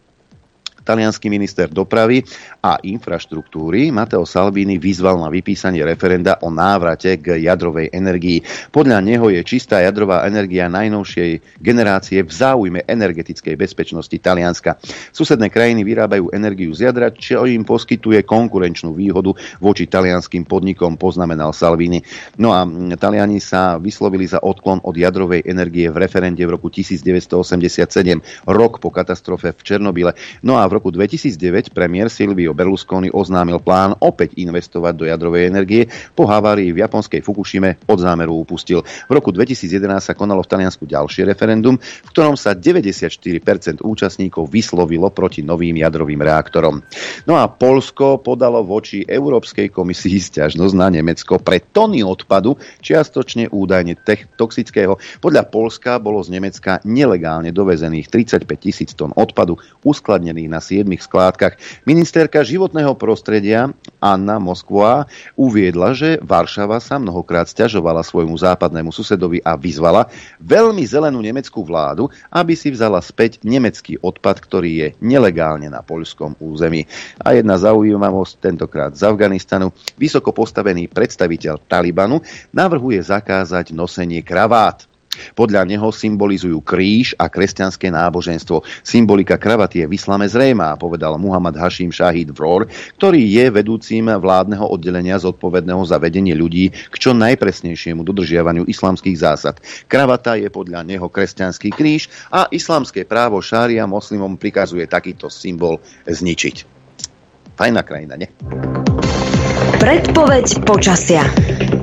Talianský 0.86 1.26
minister 1.26 1.66
dopravy 1.66 2.22
a 2.62 2.78
infraštruktúry 2.78 3.90
Mateo 3.90 4.22
Salvini 4.22 4.78
vyzval 4.78 5.18
na 5.18 5.26
vypísanie 5.26 5.82
referenda 5.82 6.38
o 6.46 6.48
návrate 6.54 7.18
k 7.18 7.42
jadrovej 7.42 7.90
energii. 7.90 8.46
Podľa 8.70 9.02
neho 9.02 9.26
je 9.34 9.42
čistá 9.42 9.82
jadrová 9.82 10.22
energia 10.30 10.70
najnovšej 10.70 11.58
generácie 11.58 12.22
v 12.22 12.30
záujme 12.30 12.80
energetickej 12.86 13.58
bezpečnosti 13.58 14.14
Talianska. 14.22 14.78
Susedné 15.10 15.50
krajiny 15.50 15.82
vyrábajú 15.82 16.30
energiu 16.30 16.70
z 16.70 16.86
jadra, 16.86 17.10
čo 17.10 17.42
im 17.50 17.66
poskytuje 17.66 18.22
konkurenčnú 18.22 18.94
výhodu 18.94 19.34
voči 19.58 19.90
talianským 19.90 20.46
podnikom, 20.46 20.94
poznamenal 20.94 21.50
Salvini. 21.50 21.98
No 22.38 22.54
a 22.54 22.62
Taliani 22.94 23.42
sa 23.42 23.82
vyslovili 23.82 24.28
za 24.30 24.38
odklon 24.38 24.84
od 24.84 24.94
jadrovej 24.94 25.42
energie 25.48 25.90
v 25.90 25.96
referende 25.98 26.44
v 26.44 26.54
roku 26.54 26.70
1987, 26.70 28.46
rok 28.46 28.78
po 28.78 28.92
katastrofe 28.92 29.56
v 29.56 29.60
Černobyle. 29.64 30.12
No 30.44 30.60
a 30.60 30.68
v 30.68 30.75
roku 30.76 30.92
2009 30.92 31.72
premiér 31.72 32.12
Silvio 32.12 32.52
Berlusconi 32.52 33.08
oznámil 33.08 33.64
plán 33.64 33.96
opäť 34.04 34.36
investovať 34.36 34.92
do 34.92 35.04
jadrovej 35.08 35.48
energie. 35.48 35.88
Po 36.12 36.28
havárii 36.28 36.68
v 36.76 36.84
japonskej 36.84 37.24
Fukushime 37.24 37.80
od 37.88 37.96
zámeru 37.96 38.36
upustil. 38.36 38.84
V 38.84 39.12
roku 39.16 39.32
2011 39.32 40.12
sa 40.12 40.12
konalo 40.12 40.44
v 40.44 40.52
Taliansku 40.52 40.84
ďalšie 40.84 41.24
referendum, 41.24 41.80
v 41.80 42.08
ktorom 42.12 42.36
sa 42.36 42.52
94% 42.52 43.80
účastníkov 43.80 44.52
vyslovilo 44.52 45.08
proti 45.08 45.40
novým 45.40 45.80
jadrovým 45.80 46.20
reaktorom. 46.20 46.84
No 47.24 47.40
a 47.40 47.48
Polsko 47.48 48.20
podalo 48.20 48.60
voči 48.60 49.00
Európskej 49.00 49.72
komisii 49.72 50.20
stiažnosť 50.20 50.74
na 50.76 50.92
Nemecko 50.92 51.40
pre 51.40 51.64
tony 51.64 52.04
odpadu, 52.04 52.60
čiastočne 52.84 53.48
údajne 53.48 53.96
toxického. 54.36 55.00
Podľa 55.24 55.42
Polska 55.48 55.96
bolo 55.96 56.20
z 56.20 56.36
Nemecka 56.36 56.84
nelegálne 56.84 57.54
dovezených 57.54 58.12
35 58.12 58.44
tisíc 58.60 58.92
tón 58.92 59.14
odpadu 59.16 59.56
uskladnených 59.86 60.50
na 60.50 60.60
siedmich 60.66 61.06
skládkach. 61.06 61.54
Ministerka 61.86 62.42
životného 62.42 62.98
prostredia 62.98 63.70
Anna 64.02 64.42
Moskva 64.42 65.06
uviedla, 65.38 65.94
že 65.94 66.18
Varšava 66.18 66.82
sa 66.82 66.98
mnohokrát 66.98 67.46
stiažovala 67.46 68.02
svojmu 68.02 68.34
západnému 68.34 68.90
susedovi 68.90 69.38
a 69.46 69.54
vyzvala 69.54 70.10
veľmi 70.42 70.82
zelenú 70.82 71.22
nemeckú 71.22 71.62
vládu, 71.62 72.10
aby 72.34 72.58
si 72.58 72.74
vzala 72.74 72.98
späť 72.98 73.38
nemecký 73.46 74.02
odpad, 74.02 74.42
ktorý 74.42 74.70
je 74.74 74.88
nelegálne 74.98 75.70
na 75.70 75.86
poľskom 75.86 76.34
území. 76.42 76.90
A 77.22 77.38
jedna 77.38 77.54
zaujímavosť, 77.54 78.42
tentokrát 78.42 78.92
z 78.98 79.06
Afganistanu, 79.06 79.70
vysoko 79.94 80.34
postavený 80.34 80.90
predstaviteľ 80.90 81.62
Talibanu 81.70 82.18
navrhuje 82.50 82.98
zakázať 82.98 83.70
nosenie 83.70 84.24
kravát. 84.26 84.95
Podľa 85.34 85.68
neho 85.68 85.88
symbolizujú 85.90 86.62
kríž 86.62 87.16
a 87.16 87.30
kresťanské 87.30 87.92
náboženstvo. 87.92 88.62
Symbolika 88.82 89.36
kravaty 89.36 89.82
je 89.82 89.86
v 89.90 89.96
islame 89.96 90.26
zrejmá, 90.28 90.76
povedal 90.76 91.16
Muhammad 91.20 91.56
Hashim 91.58 91.90
Shahid 91.90 92.32
Vror, 92.34 92.68
ktorý 93.00 93.22
je 93.22 93.46
vedúcim 93.52 94.06
vládneho 94.06 94.66
oddelenia 94.66 95.16
zodpovedného 95.16 95.82
za 95.86 95.96
vedenie 95.96 96.36
ľudí 96.36 96.72
k 96.72 96.94
čo 96.96 97.16
najpresnejšiemu 97.16 98.04
dodržiavaniu 98.04 98.68
islamských 98.68 99.16
zásad. 99.16 99.58
Kravata 99.86 100.36
je 100.36 100.52
podľa 100.52 100.84
neho 100.84 101.06
kresťanský 101.08 101.72
kríž 101.72 102.08
a 102.30 102.50
islamské 102.52 103.06
právo 103.06 103.40
šária 103.40 103.86
moslimom 103.86 104.36
prikazuje 104.36 104.84
takýto 104.86 105.32
symbol 105.32 105.80
zničiť. 106.06 106.56
Fajná 107.56 107.80
krajina, 107.82 108.20
ne? 108.20 108.28
Predpoveď 109.80 110.46
počasia. 110.68 111.24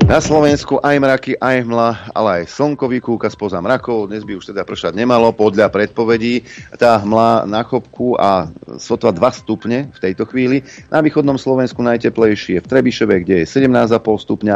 Na 0.03 0.19
Slovensku 0.19 0.83
aj 0.83 1.00
mraky, 1.00 1.31
aj 1.39 1.63
hmla, 1.63 1.89
ale 2.12 2.29
aj 2.43 2.51
slnko 2.51 2.86
vykúka 2.91 3.31
spoza 3.31 3.63
mrakov. 3.63 4.12
Dnes 4.12 4.27
by 4.27 4.36
už 4.36 4.51
teda 4.51 4.67
pršať 4.67 5.00
nemalo 5.00 5.31
podľa 5.31 5.72
predpovedí. 5.72 6.43
Tá 6.75 7.00
hmla 7.00 7.48
na 7.48 7.63
chopku 7.63 8.19
a 8.19 8.51
sotva 8.77 9.15
2 9.15 9.41
stupne 9.41 9.89
v 9.95 10.00
tejto 10.03 10.27
chvíli. 10.27 10.60
Na 10.91 11.00
východnom 11.00 11.39
Slovensku 11.39 11.79
najteplejšie 11.79 12.60
v 12.60 12.67
Trebišove, 12.67 13.15
kde 13.24 13.41
je 13.41 13.45
17,5 13.48 13.95
stupňa, 14.03 14.55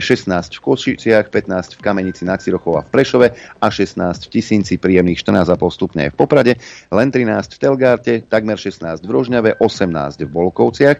16 0.00 0.32
v 0.32 0.60
Košiciach, 0.64 1.28
15 1.28 1.76
v 1.76 1.80
Kamenici 1.84 2.24
nad 2.24 2.40
Cirochov 2.40 2.80
a 2.80 2.82
v 2.82 2.88
Prešove 2.88 3.26
a 3.60 3.66
16 3.68 4.00
v 4.00 4.28
Tisínci, 4.32 4.80
príjemných 4.80 5.20
14,5 5.20 5.60
stupňa 5.60 6.02
v 6.08 6.16
Poprade, 6.16 6.52
len 6.88 7.08
13 7.12 7.52
v 7.52 7.58
Telgárte, 7.60 8.12
takmer 8.24 8.56
16 8.56 9.04
v 9.04 9.10
Rožňave, 9.12 9.60
18 9.60 10.24
v 10.24 10.30
Volkovciach, 10.32 10.98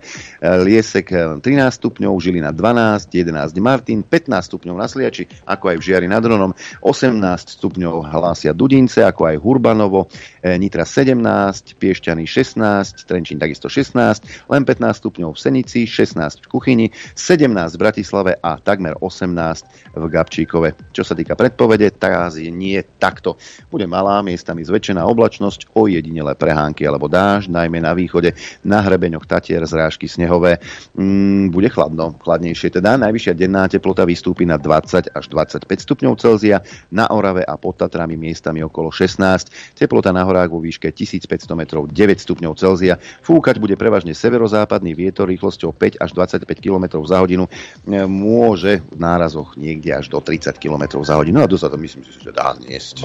Liesek 0.62 1.08
13 1.40 1.42
stupňov, 1.80 2.12
Žilina 2.20 2.52
12, 2.52 3.08
11 3.08 3.56
Mart, 3.64 3.85
Martin, 3.86 4.02
15 4.02 4.50
stupňov 4.50 4.74
na 4.82 4.90
Sliači, 4.90 5.30
ako 5.46 5.70
aj 5.70 5.76
v 5.78 5.84
Žiari 5.86 6.10
nad 6.10 6.18
Ronom, 6.18 6.50
18 6.82 7.22
stupňov 7.54 8.10
hlásia 8.10 8.50
Dudince, 8.50 9.06
ako 9.06 9.30
aj 9.30 9.36
Hurbanovo, 9.38 10.10
e, 10.42 10.58
Nitra 10.58 10.82
17, 10.82 11.78
Piešťany 11.78 12.26
16, 12.26 13.06
Trenčín 13.06 13.38
takisto 13.38 13.70
16, 13.70 14.50
len 14.50 14.66
15 14.66 14.90
stupňov 14.90 15.30
v 15.30 15.38
Senici, 15.38 15.86
16 15.86 16.18
v 16.18 16.46
Kuchyni, 16.50 16.86
17 17.14 17.46
v 17.46 17.78
Bratislave 17.78 18.32
a 18.42 18.58
takmer 18.58 18.98
18 18.98 19.94
v 19.94 20.04
Gabčíkove. 20.10 20.90
Čo 20.90 21.06
sa 21.06 21.14
týka 21.14 21.38
predpovede, 21.38 21.94
tá 21.94 22.26
je 22.34 22.50
nie 22.50 22.82
takto. 22.98 23.38
Bude 23.70 23.86
malá, 23.86 24.18
miestami 24.18 24.66
zväčšená 24.66 25.06
oblačnosť, 25.06 25.78
ojedinelé 25.78 26.34
prehánky 26.34 26.82
alebo 26.82 27.06
dáž, 27.06 27.46
najmä 27.46 27.78
na 27.78 27.94
východe, 27.94 28.34
na 28.66 28.82
hrebeňoch 28.82 29.30
Tatier, 29.30 29.62
zrážky 29.62 30.10
snehové. 30.10 30.58
Mm, 30.98 31.54
bude 31.54 31.70
chladno, 31.70 32.18
chladnejšie 32.18 32.74
teda. 32.82 32.98
Najvyššia 32.98 33.38
denná 33.38 33.70
teplota 33.76 34.08
vystúpi 34.08 34.48
na 34.48 34.56
20 34.56 35.12
až 35.12 35.24
25 35.28 35.68
stupňov 35.68 36.16
Celzia, 36.16 36.64
na 36.88 37.12
Orave 37.12 37.44
a 37.44 37.60
pod 37.60 37.76
Tatrami 37.76 38.16
miestami 38.16 38.64
okolo 38.64 38.88
16, 38.88 39.76
teplota 39.76 40.16
na 40.16 40.24
horách 40.24 40.48
vo 40.48 40.64
výške 40.64 40.88
1500 40.88 41.52
metrov 41.52 41.92
9 41.92 41.92
stupňov 42.16 42.56
Celzia. 42.56 42.96
Fúkať 43.20 43.60
bude 43.60 43.76
prevažne 43.76 44.16
severozápadný 44.16 44.96
vietor 44.96 45.28
rýchlosťou 45.28 45.76
5 45.76 46.00
až 46.00 46.10
25 46.16 46.48
km 46.56 47.04
za 47.04 47.20
hodinu. 47.20 47.44
E, 47.84 48.08
môže 48.08 48.80
v 48.80 48.96
nárazoch 48.96 49.60
niekde 49.60 49.92
až 49.92 50.08
do 50.08 50.24
30 50.24 50.56
km 50.56 51.04
za 51.04 51.20
hodinu. 51.20 51.44
A 51.44 51.50
to 51.50 51.60
sa 51.60 51.68
to 51.68 51.76
myslím 51.76 52.00
si, 52.08 52.16
že 52.16 52.32
dá 52.32 52.56
niesť. 52.56 53.04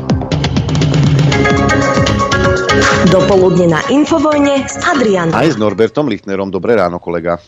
Dopoludne 3.12 3.76
na 3.76 3.82
Infovojne 3.92 4.64
s 4.64 4.80
Adrianom. 4.80 5.36
Aj 5.36 5.50
s 5.52 5.60
Norbertom 5.60 6.08
Lichtnerom. 6.08 6.48
Dobré 6.48 6.80
ráno, 6.80 7.04
kolega. 7.04 7.42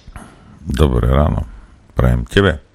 Dobré 0.59 1.07
ráno. 1.07 1.47
Prajem 1.93 2.25
tebe 2.25 2.72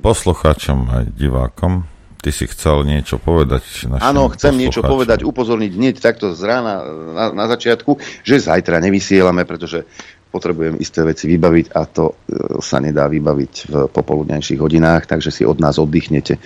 poslucháčom 0.00 0.78
aj 0.90 1.04
divákom. 1.16 1.84
Ty 2.20 2.30
si 2.36 2.44
chcel 2.52 2.84
niečo 2.84 3.16
povedať? 3.16 3.88
Áno, 3.96 4.28
chcem 4.36 4.52
niečo 4.52 4.84
povedať, 4.84 5.24
upozorniť 5.24 5.72
hneď 5.72 5.94
takto 6.04 6.36
z 6.36 6.44
rána 6.44 6.84
na, 7.16 7.24
na 7.32 7.46
začiatku, 7.48 7.96
že 8.20 8.44
zajtra 8.44 8.76
nevysielame, 8.76 9.48
pretože 9.48 9.88
potrebujem 10.30 10.78
isté 10.78 11.02
veci 11.02 11.26
vybaviť 11.26 11.66
a 11.74 11.80
to 11.90 12.04
e, 12.06 12.14
sa 12.62 12.78
nedá 12.78 13.10
vybaviť 13.10 13.54
v 13.66 13.74
popoludnejších 13.90 14.60
hodinách, 14.62 15.10
takže 15.10 15.32
si 15.32 15.42
od 15.42 15.58
nás 15.58 15.80
oddychnete. 15.80 16.38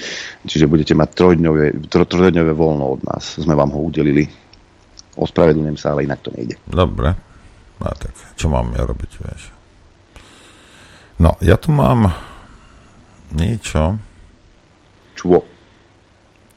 Čiže 0.47 0.71
budete 0.71 0.97
mať 0.97 1.11
trojdňové, 1.13 1.91
trojdňové 1.91 2.53
voľno 2.57 2.97
od 2.97 3.01
nás. 3.05 3.37
Sme 3.37 3.53
vám 3.53 3.75
ho 3.77 3.85
udelili. 3.85 4.25
Ospravedlňujem 5.19 5.79
sa, 5.79 5.93
ale 5.93 6.09
inak 6.09 6.25
to 6.25 6.33
nejde. 6.33 6.57
Dobre. 6.65 7.13
No 7.79 7.91
tak, 7.99 8.15
čo 8.39 8.49
mám 8.49 8.73
ja 8.73 8.87
robiť, 8.89 9.11
vieš? 9.21 9.43
No, 11.21 11.37
ja 11.45 11.55
tu 11.61 11.71
mám 11.71 12.11
niečo. 13.35 13.99
Čo? 15.19 15.43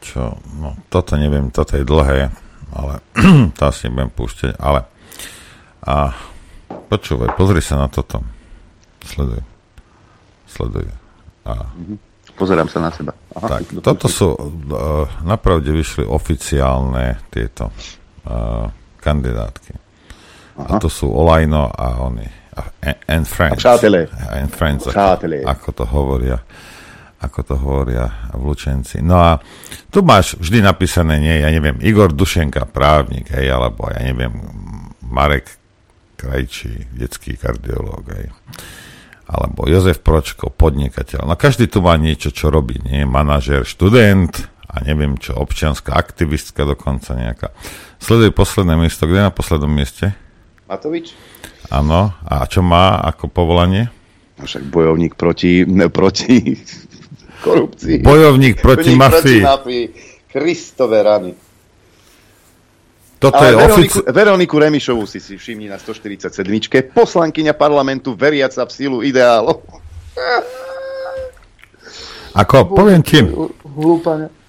Čo? 0.01 0.37
No, 0.61 0.77
toto 0.87 1.17
neviem, 1.17 1.49
toto 1.49 1.75
je 1.75 1.83
dlhé, 1.83 2.29
ale 2.73 2.93
to 3.57 3.61
asi 3.65 3.89
nebudem 3.89 4.11
púšťať, 4.13 4.53
ale 4.61 4.85
a 5.87 6.11
počúvaj, 6.91 7.33
pozri 7.39 7.63
sa 7.63 7.79
na 7.79 7.87
toto. 7.87 8.21
Sleduj. 9.07 9.41
Sleduj. 10.51 10.87
A, 11.47 11.71
Pozerám 12.37 12.69
sa 12.69 12.77
na 12.85 12.91
seba. 12.93 13.17
Aha, 13.33 13.47
tak, 13.49 13.81
toto 13.81 14.05
sú, 14.05 14.29
uh, 14.37 15.09
napravde 15.25 15.73
vyšli 15.73 16.05
oficiálne 16.05 17.17
tieto 17.33 17.73
uh, 17.73 18.69
kandidátky. 19.01 19.73
Aha. 20.61 20.77
A 20.77 20.81
to 20.81 20.85
sú 20.85 21.09
Olajno 21.09 21.65
a 21.73 22.05
oni 22.05 22.36
and 23.07 23.27
friends. 23.27 23.53
A 23.53 23.55
přátelé. 23.55 24.07
And 24.41 24.51
friends, 24.55 24.87
přátelé. 24.87 25.37
Ako, 25.45 25.49
ako 25.49 25.71
to 25.71 25.83
hovoria 25.85 26.39
ako 27.17 27.39
to 27.41 27.55
hovoria 27.57 28.29
vlúčenci. 28.37 29.01
No 29.01 29.17
a 29.17 29.41
tu 29.89 30.05
máš 30.05 30.37
vždy 30.37 30.61
napísané, 30.61 31.17
nie, 31.17 31.41
ja 31.41 31.49
neviem, 31.49 31.81
Igor 31.81 32.13
Dušenka, 32.13 32.69
právnik, 32.69 33.33
hej, 33.33 33.49
alebo 33.49 33.89
ja 33.89 34.01
neviem, 34.05 34.33
Marek 35.01 35.49
Krajčí, 36.17 36.93
detský 36.93 37.37
kardiológ, 37.37 38.05
hej. 38.13 38.27
Alebo 39.27 39.65
Jozef 39.67 39.99
Pročko, 40.05 40.53
podnikateľ. 40.53 41.27
No 41.27 41.35
každý 41.35 41.67
tu 41.67 41.83
má 41.83 41.97
niečo, 41.99 42.31
čo 42.31 42.47
robí, 42.53 42.79
nie? 42.85 43.03
Manažer, 43.03 43.65
študent 43.65 44.47
a 44.69 44.85
neviem 44.85 45.17
čo, 45.19 45.35
občianská 45.35 45.97
aktivistka 45.97 46.63
dokonca 46.63 47.17
nejaká. 47.17 47.51
Sleduj 47.97 48.31
posledné 48.31 48.77
miesto, 48.77 49.09
kde 49.09 49.25
je 49.25 49.27
na 49.27 49.33
poslednom 49.33 49.73
mieste? 49.73 50.13
Matovič? 50.69 51.11
Áno, 51.67 52.15
a 52.23 52.47
čo 52.47 52.63
má 52.63 52.95
ako 53.03 53.27
povolanie? 53.27 53.91
No 54.39 54.47
však 54.47 54.69
bojovník 54.71 55.19
proti, 55.19 55.67
ne, 55.67 55.91
proti 55.91 56.55
korupcii. 57.45 58.05
Bojovník 58.05 58.61
proti 58.61 58.95
Bojovník 58.95 59.01
mafii. 59.01 59.41
Proti 59.41 59.49
mafii. 59.51 59.85
Kristové 60.27 61.03
rany. 61.03 61.31
Toto 63.17 63.41
Ale 63.41 63.49
je 63.49 63.55
Veroniku, 63.57 63.97
ofici- 63.97 64.05
Veroniku 64.13 64.55
Remišovú 64.61 65.03
si 65.09 65.17
si 65.17 65.41
všimni 65.41 65.65
na 65.65 65.81
147. 65.81 66.93
Poslankyňa 66.93 67.57
parlamentu 67.57 68.13
veriaca 68.13 68.61
v 68.61 68.71
sílu 68.71 69.01
ideálov. 69.01 69.65
Ako, 72.37 72.69
poviem 72.69 73.01
ti... 73.01 73.25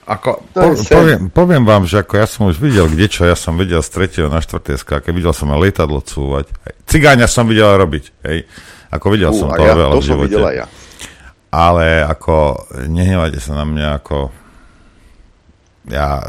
Ako, 0.08 0.40
po, 0.56 0.72
poviem, 0.88 1.28
poviem 1.28 1.64
vám, 1.68 1.84
že 1.84 2.00
ako 2.00 2.16
ja 2.16 2.24
som 2.24 2.48
už 2.48 2.56
videl 2.56 2.88
kde 2.88 3.12
čo, 3.12 3.28
ja 3.28 3.36
som 3.36 3.60
videl 3.60 3.84
z 3.84 4.08
3. 4.08 4.32
na 4.32 4.40
4. 4.40 4.80
skáke, 4.80 5.12
videl 5.12 5.36
som 5.36 5.52
aj 5.52 5.60
lietadlo 5.60 6.00
cúvať. 6.00 6.48
Cigáňa 6.88 7.28
som 7.28 7.44
videl 7.44 7.68
robiť, 7.76 8.24
hej. 8.24 8.48
Ako 8.88 9.12
videl 9.12 9.28
uh, 9.28 9.36
som 9.36 9.52
to 9.52 9.60
ja, 9.60 9.76
veľa 9.76 9.94
to 9.94 10.00
v 10.00 10.08
živote. 10.08 10.32
Som 10.40 10.48
ja. 10.48 10.66
Ale 11.52 12.08
ako, 12.08 12.56
nehnevajte 12.88 13.36
sa 13.36 13.52
na 13.60 13.64
mňa, 13.68 13.88
ako 14.00 14.16
ja 15.92 16.24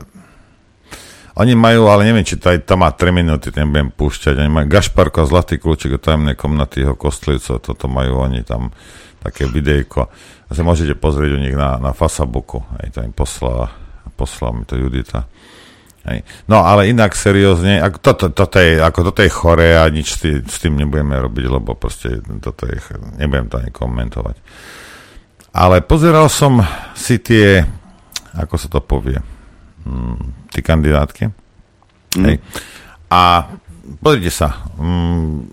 oni 1.39 1.55
majú, 1.55 1.87
ale 1.87 2.03
neviem, 2.03 2.27
či 2.27 2.35
to 2.35 2.51
aj 2.51 2.67
tam 2.67 2.83
má 2.83 2.91
3 2.91 3.15
minúty, 3.15 3.47
ten 3.55 3.71
budem 3.71 3.95
púšťať. 3.95 4.43
Oni 4.43 4.51
majú 4.51 4.67
Gašparko, 4.67 5.23
Zlatý 5.23 5.55
kľúčik 5.55 5.95
o 5.95 5.99
tajemnej 6.03 6.35
komnaty 6.35 6.83
jeho 6.83 6.99
kostlivcov, 6.99 7.63
toto 7.63 7.87
majú 7.87 8.19
oni 8.27 8.43
tam 8.43 8.75
také 9.23 9.47
videjko 9.47 10.07
sa 10.49 10.63
môžete 10.65 10.97
pozrieť 10.97 11.31
u 11.37 11.39
nich 11.39 11.53
na, 11.53 11.77
na 11.77 11.93
Facebooku. 11.93 12.65
Hej, 12.81 12.97
to 12.97 12.99
im 13.05 13.13
poslala, 13.13 13.69
poslala 14.17 14.57
mi 14.57 14.63
to 14.65 14.73
Judita. 14.73 15.29
Hej. 16.09 16.25
No 16.49 16.65
ale 16.65 16.89
inak 16.89 17.13
seriózne, 17.13 17.77
ako 17.83 17.97
toto, 18.01 18.25
toto, 18.33 18.57
je, 18.57 18.81
ako 18.81 19.13
toto 19.13 19.21
je 19.21 19.29
choré 19.29 19.77
a 19.77 19.85
nič 19.91 20.17
s 20.25 20.57
tým, 20.57 20.73
nebudeme 20.79 21.21
robiť, 21.21 21.45
lebo 21.45 21.77
proste 21.77 22.17
toto 22.41 22.65
je, 22.65 22.81
nebudem 23.21 23.45
to 23.51 23.61
ani 23.61 23.69
komentovať. 23.69 24.35
Ale 25.53 25.85
pozeral 25.85 26.25
som 26.31 26.65
si 26.97 27.21
tie, 27.21 27.61
ako 28.33 28.55
sa 28.57 28.67
to 28.73 28.81
povie, 28.81 29.21
hm, 29.85 30.49
tie 30.49 30.61
kandidátky. 30.65 31.23
Mm. 32.17 32.25
Hej. 32.25 32.35
A 33.13 33.53
pozrite 34.01 34.33
sa, 34.33 34.65
mm, 34.81 35.45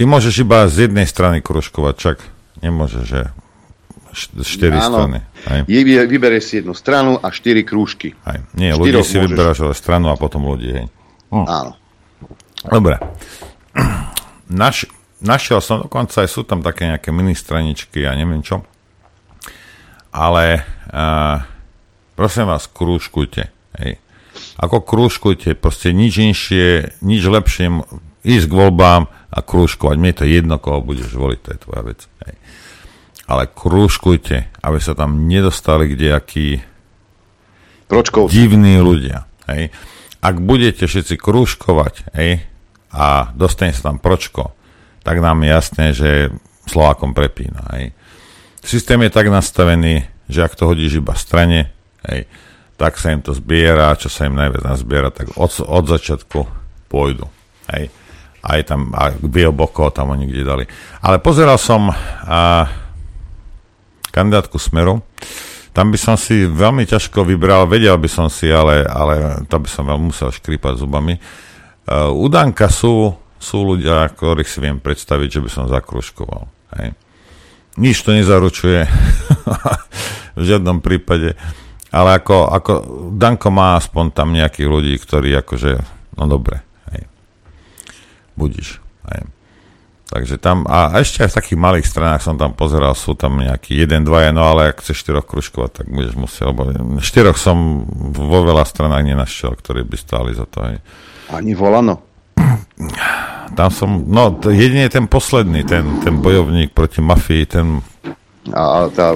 ty 0.00 0.08
môžeš 0.08 0.48
iba 0.48 0.64
z 0.70 0.88
jednej 0.88 1.04
strany 1.04 1.44
kružkovať, 1.44 1.94
čak 1.98 2.37
nemôžeš, 2.62 3.04
že 3.04 3.20
štyri 4.42 4.78
Áno. 4.78 4.94
strany. 4.94 5.18
Aj. 5.46 5.60
Vybereš 6.08 6.44
si 6.44 6.54
jednu 6.62 6.72
stranu 6.72 7.20
a 7.20 7.28
štyri 7.30 7.62
krúžky. 7.64 8.16
Aj. 8.24 8.40
Nie, 8.56 8.74
ľudí 8.74 8.96
si 9.04 9.20
môžeš... 9.20 9.24
vyberáš 9.28 9.58
ale 9.64 9.74
stranu 9.76 10.06
a 10.12 10.16
potom 10.16 10.48
ľudí, 10.48 10.68
hej. 10.72 10.86
Hm. 11.30 11.46
Áno. 11.46 11.72
Dobre. 12.66 12.96
Naš, 14.48 14.88
našiel 15.20 15.60
som 15.60 15.84
dokonca 15.84 16.24
aj 16.24 16.28
sú 16.32 16.40
tam 16.40 16.64
také 16.64 16.88
nejaké 16.88 17.12
ministraničky 17.12 18.00
a 18.08 18.16
ja 18.16 18.16
neviem 18.16 18.40
čo. 18.40 18.64
Ale 20.08 20.64
uh, 20.88 21.44
prosím 22.16 22.48
vás, 22.48 22.64
krúžkujte. 22.64 23.52
Hej. 23.76 24.00
Ako 24.56 24.80
krúžkujte, 24.80 25.52
proste 25.52 25.92
nič 25.92 26.16
inšie, 26.16 26.96
nič 27.04 27.28
lepšie 27.28 27.68
ísť 28.24 28.46
k 28.48 28.56
voľbám 28.56 29.04
a 29.28 29.38
krúžkovať. 29.44 30.00
Mne 30.00 30.10
je 30.16 30.18
to 30.24 30.26
jedno, 30.32 30.56
koho 30.56 30.80
budeš 30.80 31.12
voliť, 31.12 31.40
to 31.44 31.48
je 31.52 31.58
tvoja 31.60 31.82
vec. 31.92 32.00
Hej 32.24 32.34
ale 33.28 33.44
krúžkujte, 33.52 34.48
aby 34.64 34.78
sa 34.80 34.96
tam 34.96 35.28
nedostali 35.28 35.92
kdejakí 35.92 36.64
Pročkov. 37.84 38.32
divní 38.32 38.80
ľudia. 38.80 39.28
Hej. 39.44 39.68
Ak 40.24 40.40
budete 40.40 40.88
všetci 40.88 41.20
krúžkovať 41.20 42.08
hej, 42.16 42.42
a 42.90 43.30
dostane 43.36 43.76
sa 43.76 43.92
tam 43.92 44.00
pročko, 44.00 44.56
tak 45.04 45.20
nám 45.20 45.44
je 45.44 45.48
jasné, 45.48 45.86
že 45.92 46.10
Slovákom 46.68 47.16
prepína. 47.16 47.64
Hej. 47.76 47.96
Systém 48.64 49.00
je 49.04 49.12
tak 49.12 49.32
nastavený, 49.32 50.04
že 50.28 50.44
ak 50.44 50.56
to 50.56 50.68
hodíš 50.68 51.00
iba 51.00 51.16
strane, 51.16 51.72
hej, 52.08 52.28
tak 52.76 53.00
sa 53.00 53.12
im 53.12 53.24
to 53.24 53.32
zbiera, 53.32 53.96
čo 53.96 54.12
sa 54.12 54.28
im 54.28 54.36
najviac 54.36 54.64
nazbiera, 54.64 55.08
tak 55.08 55.32
od, 55.36 55.48
od 55.64 55.84
začiatku 55.84 56.38
pôjdu. 56.92 57.28
Hej. 57.72 57.92
Aj 58.44 58.60
tam, 58.64 58.92
a 58.96 59.12
Bioboko 59.16 59.92
tam 59.92 60.12
oni 60.12 60.28
kde 60.28 60.42
dali. 60.44 60.64
Ale 61.04 61.20
pozeral 61.20 61.56
som 61.56 61.88
a, 61.88 62.68
kandidátku 64.10 64.56
Smeru. 64.56 65.04
Tam 65.72 65.94
by 65.94 65.98
som 66.00 66.18
si 66.18 66.42
veľmi 66.42 66.88
ťažko 66.88 67.22
vybral, 67.22 67.70
vedel 67.70 67.94
by 67.94 68.10
som 68.10 68.26
si, 68.26 68.50
ale, 68.50 68.82
ale 68.82 69.46
to 69.46 69.56
by 69.62 69.68
som 69.70 69.86
veľmi 69.86 70.10
musel 70.10 70.34
škrípať 70.34 70.80
zubami. 70.82 71.14
Uh, 71.86 72.10
u 72.10 72.26
Danka 72.26 72.66
sú, 72.66 73.14
sú 73.38 73.62
ľudia, 73.62 74.10
ktorých 74.10 74.48
si 74.48 74.58
viem 74.58 74.82
predstaviť, 74.82 75.38
že 75.38 75.42
by 75.44 75.50
som 75.52 75.64
zakruškoval. 75.70 76.42
Hej. 76.80 76.98
Nič 77.78 78.02
to 78.02 78.10
nezaručuje 78.10 78.90
v 80.38 80.42
žiadnom 80.42 80.82
prípade. 80.82 81.38
Ale 81.88 82.20
ako, 82.20 82.50
ako 82.50 82.72
Danko 83.16 83.48
má 83.48 83.78
aspoň 83.78 84.12
tam 84.12 84.34
nejakých 84.34 84.68
ľudí, 84.68 84.94
ktorí 84.98 85.32
akože, 85.40 85.72
no 86.18 86.24
dobre, 86.26 86.60
hej. 86.92 87.06
Budíš. 88.34 88.82
Hej. 89.08 89.37
Takže 90.08 90.40
tam, 90.40 90.64
a 90.64 90.88
ešte 91.04 91.20
aj 91.20 91.28
v 91.28 91.36
takých 91.36 91.58
malých 91.60 91.84
stranách 91.84 92.24
som 92.24 92.40
tam 92.40 92.56
pozeral, 92.56 92.96
sú 92.96 93.12
tam 93.12 93.44
nejaký 93.44 93.76
jeden, 93.76 94.08
dvaja, 94.08 94.32
no 94.32 94.40
ale 94.40 94.72
ak 94.72 94.80
chceš 94.80 95.04
štyroch 95.04 95.28
kružkovať, 95.28 95.84
tak 95.84 95.86
budeš 95.92 96.16
musieť, 96.16 96.48
lebo 96.48 96.62
štyroch 97.04 97.36
som 97.36 97.84
vo 98.16 98.40
veľa 98.40 98.64
stranách 98.64 99.04
nenašiel, 99.04 99.52
ktorí 99.52 99.84
by 99.84 99.96
stáli 100.00 100.32
za 100.32 100.48
to. 100.48 100.64
Aj. 100.64 100.80
Ani 101.36 101.52
volano. 101.52 102.00
Tam 103.52 103.68
som, 103.68 104.08
no 104.08 104.32
to 104.32 104.48
jedine 104.48 104.88
ten 104.88 105.04
posledný, 105.12 105.68
ten, 105.68 106.00
ten 106.00 106.24
bojovník 106.24 106.72
proti 106.72 107.04
mafii, 107.04 107.44
ten... 107.44 107.84
A 108.48 108.88
tá 108.88 109.12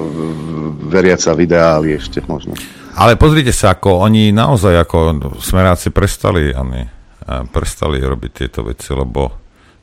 veriaca 0.93 1.33
v 1.33 1.49
ideáli 1.49 1.97
ešte 1.97 2.21
možno. 2.29 2.53
Ale 3.01 3.17
pozrite 3.17 3.57
sa, 3.57 3.73
ako 3.73 4.05
oni 4.05 4.29
naozaj, 4.29 4.77
ako 4.77 4.97
smeráci 5.41 5.89
prestali, 5.89 6.53
oni, 6.53 6.85
prestali 7.49 7.97
robiť 7.97 8.31
tieto 8.37 8.61
veci, 8.61 8.93
lebo 8.93 9.42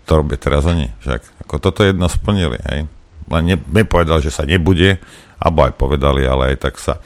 to 0.10 0.18
robia 0.18 0.42
teraz 0.42 0.66
oni. 0.66 0.90
Však 1.06 1.46
ako 1.46 1.56
toto 1.62 1.86
jedno 1.86 2.10
splnili, 2.10 2.58
hej. 2.66 2.90
Len 3.30 3.44
ne, 3.46 3.56
nepovedal, 3.70 4.26
že 4.26 4.34
sa 4.34 4.42
nebude, 4.42 4.98
alebo 5.38 5.70
aj 5.70 5.78
povedali, 5.78 6.26
ale 6.26 6.58
aj 6.58 6.58
tak 6.58 6.82
sa 6.82 6.98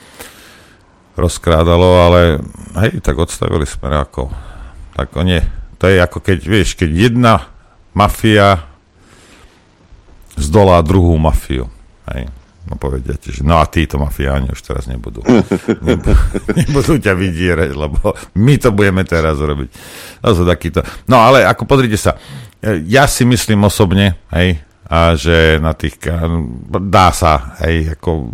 rozkrádalo, 1.19 1.89
ale 1.99 2.21
hej, 2.79 3.03
tak 3.03 3.19
odstavili 3.19 3.67
ako, 3.67 4.31
Tak 4.95 5.19
oni, 5.19 5.43
to 5.75 5.91
je 5.91 5.99
ako 5.99 6.23
keď, 6.23 6.39
vieš, 6.47 6.79
keď 6.79 6.89
jedna 7.11 7.35
mafia 7.91 8.63
zdolá 10.39 10.79
druhú 10.81 11.19
mafiu. 11.19 11.67
Hej. 12.07 12.31
No 12.63 12.79
povedia 12.79 13.19
ti, 13.19 13.35
že 13.35 13.43
no 13.43 13.59
a 13.59 13.67
títo 13.67 13.99
mafiáni 13.99 14.47
už 14.47 14.63
teraz 14.63 14.87
nebudú. 14.87 15.19
nebudú, 15.87 16.15
nebudú 16.55 16.93
ťa 16.95 17.13
vydierať, 17.13 17.71
lebo 17.75 18.15
my 18.39 18.55
to 18.55 18.71
budeme 18.71 19.03
teraz 19.03 19.35
robiť. 19.35 19.69
To 20.23 20.31
sú 20.31 20.43
takýto. 20.47 20.79
No 21.11 21.19
ale 21.19 21.43
ako 21.43 21.67
pozrite 21.67 21.99
sa, 21.99 22.15
ja 22.63 23.03
si 23.11 23.27
myslím 23.27 23.67
osobne, 23.67 24.15
hej, 24.31 24.63
a 24.87 25.15
že 25.17 25.57
na 25.57 25.73
tých, 25.73 25.99
dá 26.69 27.09
sa, 27.15 27.57
hej, 27.63 27.97
ako, 27.97 28.29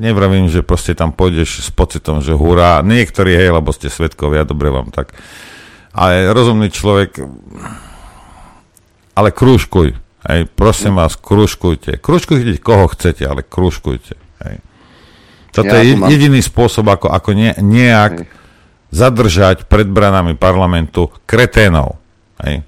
nevravím, 0.00 0.48
že 0.48 0.64
proste 0.64 0.96
tam 0.96 1.12
pôjdeš 1.12 1.64
s 1.64 1.70
pocitom, 1.70 2.18
že 2.24 2.36
hurá, 2.36 2.82
niektorí, 2.84 3.36
hej, 3.36 3.52
lebo 3.52 3.70
ste 3.72 3.92
svetkovia, 3.92 4.48
dobre 4.48 4.74
vám 4.74 4.90
tak, 4.90 5.12
ale 5.94 6.34
rozumný 6.34 6.72
človek, 6.72 7.20
ale 9.14 9.28
krúžkuj, 9.30 9.94
hej, 10.28 10.40
prosím 10.52 10.98
vás, 10.98 11.14
krúžkujte, 11.14 12.00
krúžkujte 12.02 12.58
koho 12.60 12.90
chcete, 12.90 13.24
ale 13.24 13.46
krúžkujte, 13.46 14.18
hej. 14.44 14.56
Toto 15.54 15.70
ja 15.70 15.86
je 15.86 15.94
jediný 16.10 16.42
mám... 16.42 16.48
spôsob, 16.50 16.84
ako, 16.90 17.06
ako 17.14 17.30
ne, 17.38 17.54
nejak 17.62 18.26
hej. 18.26 18.28
zadržať 18.90 19.70
pred 19.70 19.86
branami 19.86 20.34
parlamentu 20.34 21.12
kreténov, 21.28 22.02
hej, 22.42 22.66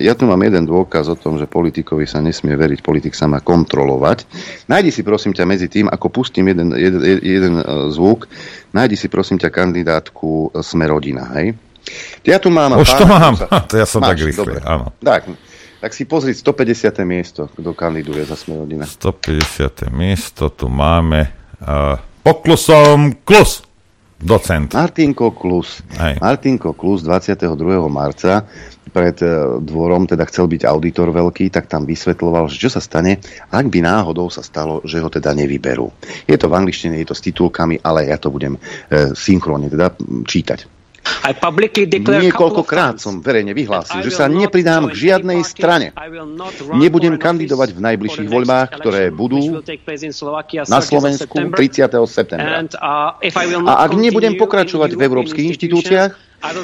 ja 0.00 0.12
tu 0.16 0.24
mám 0.24 0.40
jeden 0.40 0.64
dôkaz 0.64 1.12
o 1.12 1.16
tom, 1.16 1.36
že 1.36 1.44
politikovi 1.44 2.08
sa 2.08 2.24
nesmie 2.24 2.56
veriť, 2.56 2.80
politik 2.80 3.12
sa 3.12 3.28
má 3.28 3.44
kontrolovať. 3.44 4.24
Nájdi 4.64 4.90
si 4.90 5.02
prosím 5.04 5.36
ťa 5.36 5.44
medzi 5.44 5.68
tým, 5.68 5.92
ako 5.92 6.08
pustím 6.08 6.48
jeden, 6.48 6.72
jeden, 6.72 7.00
jeden 7.20 7.54
uh, 7.60 7.92
zvuk, 7.92 8.24
nájdi 8.72 8.96
si 8.96 9.12
prosím 9.12 9.36
ťa 9.36 9.52
kandidátku 9.52 10.56
Smerodina, 10.64 11.28
hej? 11.36 11.52
Ja 12.24 12.40
tu 12.40 12.48
mám... 12.48 12.80
Už 12.80 12.96
to 12.96 13.04
mám, 13.04 13.36
sa... 13.36 13.46
to 13.70 13.76
ja 13.76 13.84
som 13.84 14.00
Máš, 14.00 14.16
tak 14.16 14.18
rýchle, 14.24 14.56
áno. 14.64 14.96
Tak, 15.04 15.28
tak 15.84 15.90
si 15.92 16.08
pozri 16.08 16.32
150. 16.32 17.04
miesto, 17.04 17.40
kto 17.52 17.76
kandiduje 17.76 18.24
za 18.24 18.40
Smerodina. 18.40 18.88
150. 18.88 19.92
miesto, 19.92 20.48
tu 20.48 20.72
máme 20.72 21.28
uh, 21.60 22.00
poklusom 22.24 23.20
klus 23.20 23.68
docent. 24.20 24.76
Martinko 24.76 25.32
Klus. 25.32 25.80
Hej. 25.96 26.20
Martinko 26.20 26.76
Klus 26.76 27.02
22. 27.02 27.88
marca 27.88 28.44
pred 28.90 29.16
e, 29.22 29.26
dvorom, 29.62 30.04
teda 30.04 30.26
chcel 30.26 30.50
byť 30.50 30.66
auditor 30.66 31.14
veľký, 31.14 31.48
tak 31.48 31.70
tam 31.70 31.86
vysvetloval, 31.86 32.50
že 32.50 32.58
čo 32.58 32.70
sa 32.70 32.82
stane, 32.82 33.22
ak 33.48 33.66
by 33.70 33.80
náhodou 33.80 34.26
sa 34.28 34.42
stalo, 34.42 34.82
že 34.82 34.98
ho 34.98 35.06
teda 35.06 35.30
nevyberú. 35.32 35.86
Je 36.26 36.34
to 36.34 36.50
v 36.50 36.58
angličtine, 36.58 36.98
je 36.98 37.06
to 37.06 37.16
s 37.16 37.22
titulkami, 37.22 37.78
ale 37.86 38.10
ja 38.10 38.18
to 38.18 38.34
budem 38.34 38.58
e, 38.58 39.14
synchrónne 39.14 39.70
teda 39.70 39.94
čítať. 40.26 40.79
Niekoľkokrát 42.00 42.96
som 42.96 43.20
verejne 43.20 43.52
vyhlásil, 43.52 44.00
že 44.00 44.12
sa 44.12 44.24
nepridám 44.28 44.88
k 44.88 45.10
žiadnej 45.10 45.40
strane. 45.44 45.92
Nebudem 46.72 47.20
kandidovať 47.20 47.76
v 47.76 47.80
najbližších 47.80 48.28
voľbách, 48.28 48.68
ktoré 48.80 49.12
budú 49.12 49.60
na 50.68 50.80
Slovensku 50.80 51.36
30. 51.52 51.92
septembra. 52.08 52.64
Uh, 52.72 53.68
A 53.68 53.72
ak 53.84 53.92
nebudem 53.96 54.36
pokračovať 54.40 54.96
v 54.96 55.00
európskych 55.00 55.46
inštitúciách, 55.56 56.10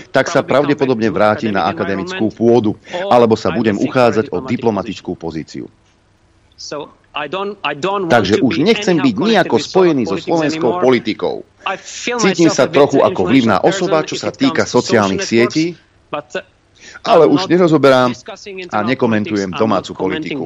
tak 0.09 0.33
sa 0.33 0.41
pravdepodobne 0.41 1.13
vrátim 1.13 1.53
na 1.53 1.69
akademickú 1.69 2.33
pôdu, 2.33 2.73
alebo 3.13 3.37
sa 3.37 3.53
budem 3.53 3.77
uchádzať 3.77 4.33
o 4.33 4.41
diplomatickú 4.41 5.13
pozíciu. 5.21 5.69
Takže 8.13 8.45
už 8.45 8.61
nechcem 8.61 9.01
byť 9.01 9.15
nejako 9.17 9.57
spojený 9.57 10.05
so 10.05 10.21
slovenskou 10.21 10.85
politikou. 10.85 11.49
Cítim 12.21 12.53
sa 12.53 12.69
trochu 12.69 13.01
ako 13.01 13.25
vlivná 13.25 13.65
osoba, 13.65 14.05
čo 14.05 14.21
sa 14.21 14.29
týka 14.29 14.69
sociálnych 14.69 15.25
sietí, 15.25 15.81
ale 17.01 17.25
už 17.25 17.49
nerozoberám 17.49 18.13
a 18.69 18.79
nekomentujem 18.85 19.51
domácu 19.57 19.91
politiku. 19.97 20.45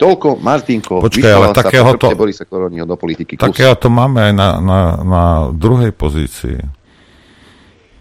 Toľko, 0.00 0.40
Martinko, 0.40 1.04
Počkaj, 1.04 1.28
ale 1.28 1.46
takého 1.52 1.92
to, 2.00 2.08
Borisa 2.16 2.48
do 2.48 2.96
politiky. 2.96 3.36
Takého 3.36 3.76
to 3.76 3.92
máme 3.92 4.32
aj 4.32 4.32
na, 4.32 4.48
na, 4.56 4.80
na 5.04 5.24
druhej 5.52 5.92
pozícii. 5.92 6.56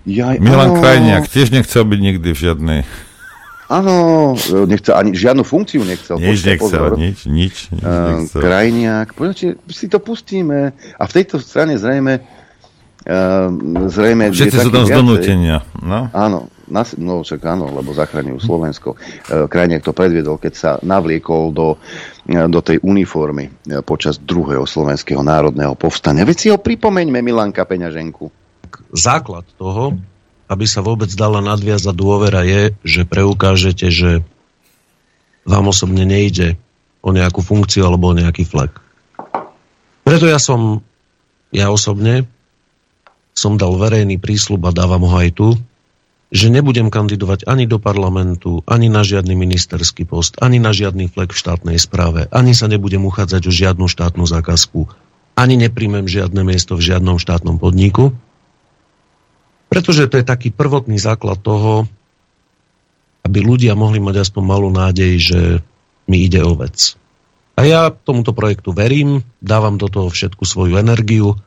Jaj, 0.08 0.40
Milan 0.40 0.74
áno. 0.74 0.80
Krajniak 0.80 1.28
tiež 1.28 1.52
nechcel 1.52 1.84
byť 1.84 2.00
nikdy 2.00 2.30
v 2.32 2.40
žiadnej... 2.40 2.82
Áno, 3.70 4.34
nechcel 4.66 4.98
ani 4.98 5.14
žiadnu 5.14 5.46
funkciu 5.46 5.86
nechcel. 5.86 6.18
Nič 6.18 6.42
Počkej, 6.42 6.50
nechcel, 6.58 6.82
pozor. 6.82 6.92
nič, 6.98 7.18
nič, 7.30 7.56
nič 7.70 7.86
uh, 7.86 8.26
nechcel. 8.26 8.42
Krajniak, 8.42 9.08
poďte, 9.14 9.62
si 9.70 9.86
to 9.86 10.02
pustíme. 10.02 10.74
A 10.98 11.04
v 11.06 11.12
tejto 11.14 11.38
strane 11.38 11.78
zrejme 11.78 12.18
uh, 12.18 13.48
zrejme... 13.86 14.34
Všetci 14.34 14.58
sú 14.58 14.74
tam 14.74 14.90
z 14.90 14.98
donútenia. 14.98 15.62
No? 15.86 16.10
Áno, 16.18 16.50
nas, 16.66 16.98
no 16.98 17.22
však 17.22 17.46
áno, 17.46 17.70
lebo 17.70 17.94
zachraňujú 17.94 18.42
Slovensko. 18.42 18.98
Uh, 18.98 19.46
Krajniak 19.46 19.86
to 19.86 19.94
predviedol, 19.94 20.42
keď 20.42 20.54
sa 20.58 20.72
navliekol 20.82 21.54
do, 21.54 21.78
uh, 21.78 22.50
do 22.50 22.60
tej 22.66 22.82
uniformy 22.82 23.54
uh, 23.54 23.86
počas 23.86 24.18
druhého 24.18 24.66
slovenského 24.66 25.22
národného 25.22 25.78
povstania. 25.78 26.26
Veď 26.26 26.38
si 26.42 26.50
ho 26.50 26.58
pripomeňme, 26.58 27.22
Milanka 27.22 27.70
Peňaženku 27.70 28.34
základ 28.98 29.46
toho 29.58 29.94
aby 30.50 30.66
sa 30.66 30.82
vôbec 30.82 31.14
dala 31.14 31.46
nadviazať 31.46 31.94
dôvera, 31.94 32.42
je, 32.42 32.74
že 32.82 33.06
preukážete, 33.06 33.94
že 33.94 34.26
vám 35.46 35.70
osobne 35.70 36.04
nejde 36.04 36.58
o 37.06 37.14
nejakú 37.14 37.46
funkciu 37.46 37.86
alebo 37.86 38.12
o 38.12 38.18
nejaký 38.18 38.44
flek. 38.44 38.74
Preto 40.04 40.26
ja 40.26 40.42
som, 40.42 40.82
ja 41.54 41.70
osobne, 41.70 42.26
som 43.38 43.56
dal 43.56 43.78
verejný 43.78 44.18
prísľub 44.18 44.66
a 44.68 44.76
dávam 44.76 45.06
ho 45.06 45.16
aj 45.16 45.30
tu, 45.38 45.50
že 46.30 46.50
nebudem 46.54 46.94
kandidovať 46.94 47.50
ani 47.50 47.66
do 47.66 47.82
parlamentu, 47.82 48.62
ani 48.70 48.86
na 48.90 49.02
žiadny 49.02 49.34
ministerský 49.34 50.06
post, 50.06 50.38
ani 50.42 50.62
na 50.62 50.70
žiadny 50.70 51.10
flek 51.10 51.34
v 51.34 51.42
štátnej 51.42 51.78
správe, 51.82 52.30
ani 52.30 52.54
sa 52.54 52.70
nebudem 52.70 53.02
uchádzať 53.06 53.50
o 53.50 53.52
žiadnu 53.54 53.86
štátnu 53.90 54.26
zákazku, 54.30 54.86
ani 55.34 55.58
nepríjmem 55.58 56.06
žiadne 56.06 56.42
miesto 56.46 56.78
v 56.78 56.86
žiadnom 56.94 57.18
štátnom 57.18 57.58
podniku, 57.58 58.14
pretože 59.70 60.10
to 60.10 60.18
je 60.18 60.26
taký 60.26 60.50
prvotný 60.50 60.98
základ 60.98 61.40
toho, 61.40 61.86
aby 63.24 63.40
ľudia 63.46 63.78
mohli 63.78 64.02
mať 64.02 64.26
aspoň 64.26 64.44
malú 64.44 64.74
nádej, 64.74 65.14
že 65.22 65.40
mi 66.10 66.26
ide 66.26 66.42
o 66.42 66.58
vec. 66.58 66.98
A 67.54 67.68
ja 67.68 67.94
tomuto 67.94 68.34
projektu 68.34 68.74
verím, 68.74 69.22
dávam 69.38 69.78
do 69.78 69.86
toho 69.92 70.10
všetku 70.10 70.48
svoju 70.48 70.80
energiu 70.82 71.38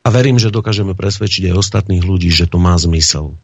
a 0.00 0.08
verím, 0.08 0.40
že 0.40 0.54
dokážeme 0.54 0.96
presvedčiť 0.96 1.52
aj 1.52 1.58
ostatných 1.60 2.06
ľudí, 2.06 2.32
že 2.32 2.48
to 2.48 2.56
má 2.56 2.72
zmysel. 2.80 3.36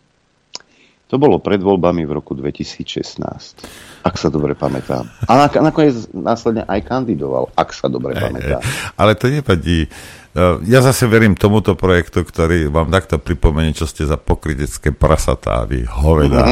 To 1.10 1.18
bolo 1.18 1.42
pred 1.42 1.58
voľbami 1.58 2.06
v 2.06 2.12
roku 2.14 2.38
2016, 2.38 4.06
ak 4.06 4.14
sa 4.14 4.30
dobre 4.30 4.54
pamätám. 4.54 5.10
A 5.26 5.50
nakoniec 5.58 6.06
následne 6.14 6.62
aj 6.62 6.86
kandidoval, 6.86 7.50
ak 7.58 7.74
sa 7.74 7.90
dobre 7.90 8.14
pamätám. 8.14 8.62
Ale 8.94 9.18
to 9.18 9.26
nevadí. 9.26 9.90
Ja 10.38 10.78
zase 10.78 11.10
verím 11.10 11.34
tomuto 11.34 11.74
projektu, 11.74 12.22
ktorý 12.22 12.70
vám 12.70 12.86
takto 12.94 13.18
pripomenie, 13.18 13.74
čo 13.74 13.90
ste 13.90 14.06
za 14.06 14.14
pokrytecké 14.14 14.94
prasatá, 14.94 15.66
vy 15.66 15.82
hoveda. 15.82 16.46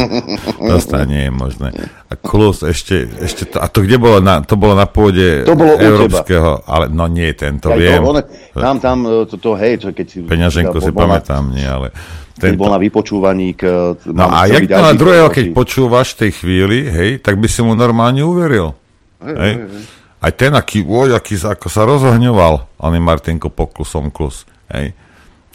To 0.59 1.07
nie 1.07 1.31
je 1.31 1.33
možné. 1.33 1.69
A 2.11 2.19
klus 2.19 2.67
ešte, 2.67 3.07
ešte 3.23 3.47
to, 3.47 3.63
a 3.63 3.71
to 3.71 3.87
kde 3.87 4.03
bolo? 4.03 4.19
Na, 4.19 4.43
to 4.43 4.59
bolo 4.59 4.75
na 4.75 4.91
pôde 4.91 5.47
to 5.47 5.55
bolo 5.55 5.79
európskeho, 5.79 6.67
ale 6.67 6.91
no 6.91 7.07
nie, 7.07 7.31
tento 7.39 7.71
Aj 7.71 7.79
viem. 7.79 8.03
To, 8.03 8.59
tam, 8.59 8.83
tam, 8.83 8.97
to, 9.31 9.37
to 9.39 9.51
hej, 9.55 9.79
čo 9.79 9.95
keď 9.95 10.07
si... 10.11 10.17
Peňaženku 10.27 10.79
si 10.83 10.91
pamätám, 10.91 11.47
nie, 11.55 11.69
ale... 11.69 11.95
Tento... 12.35 12.55
Keď 12.55 12.59
bol 12.59 12.71
na 12.75 12.81
vypočúvaní 12.83 13.55
k... 13.55 13.63
No 14.11 14.27
a 14.27 14.51
jak 14.51 14.67
to 14.67 14.83
na 14.83 14.95
druhého, 14.95 15.31
keď 15.31 15.55
počúvaš 15.55 16.19
v 16.19 16.27
tej 16.27 16.31
chvíli, 16.35 16.79
hej, 16.91 17.11
tak 17.23 17.39
by 17.39 17.47
si 17.47 17.63
mu 17.63 17.79
normálne 17.79 18.27
uveril. 18.27 18.75
Hej. 19.23 19.35
hej, 19.39 19.55
hej 19.55 19.98
aj 20.19 20.33
ten, 20.35 20.53
aký, 20.55 20.83
oj, 20.83 21.15
aký 21.15 21.39
ako 21.39 21.67
sa 21.71 21.87
rozohňoval, 21.87 22.83
je 22.83 23.01
Martinko 23.01 23.55
poklusom 23.55 24.11
klus. 24.11 24.45
Hej. 24.71 24.95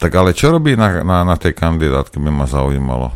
Tak 0.00 0.10
ale 0.16 0.32
čo 0.32 0.50
robí 0.50 0.74
na, 0.74 1.04
na, 1.04 1.22
na 1.22 1.36
tej 1.36 1.54
kandidátke, 1.54 2.16
by 2.18 2.30
ma 2.32 2.46
zaujímalo. 2.48 3.12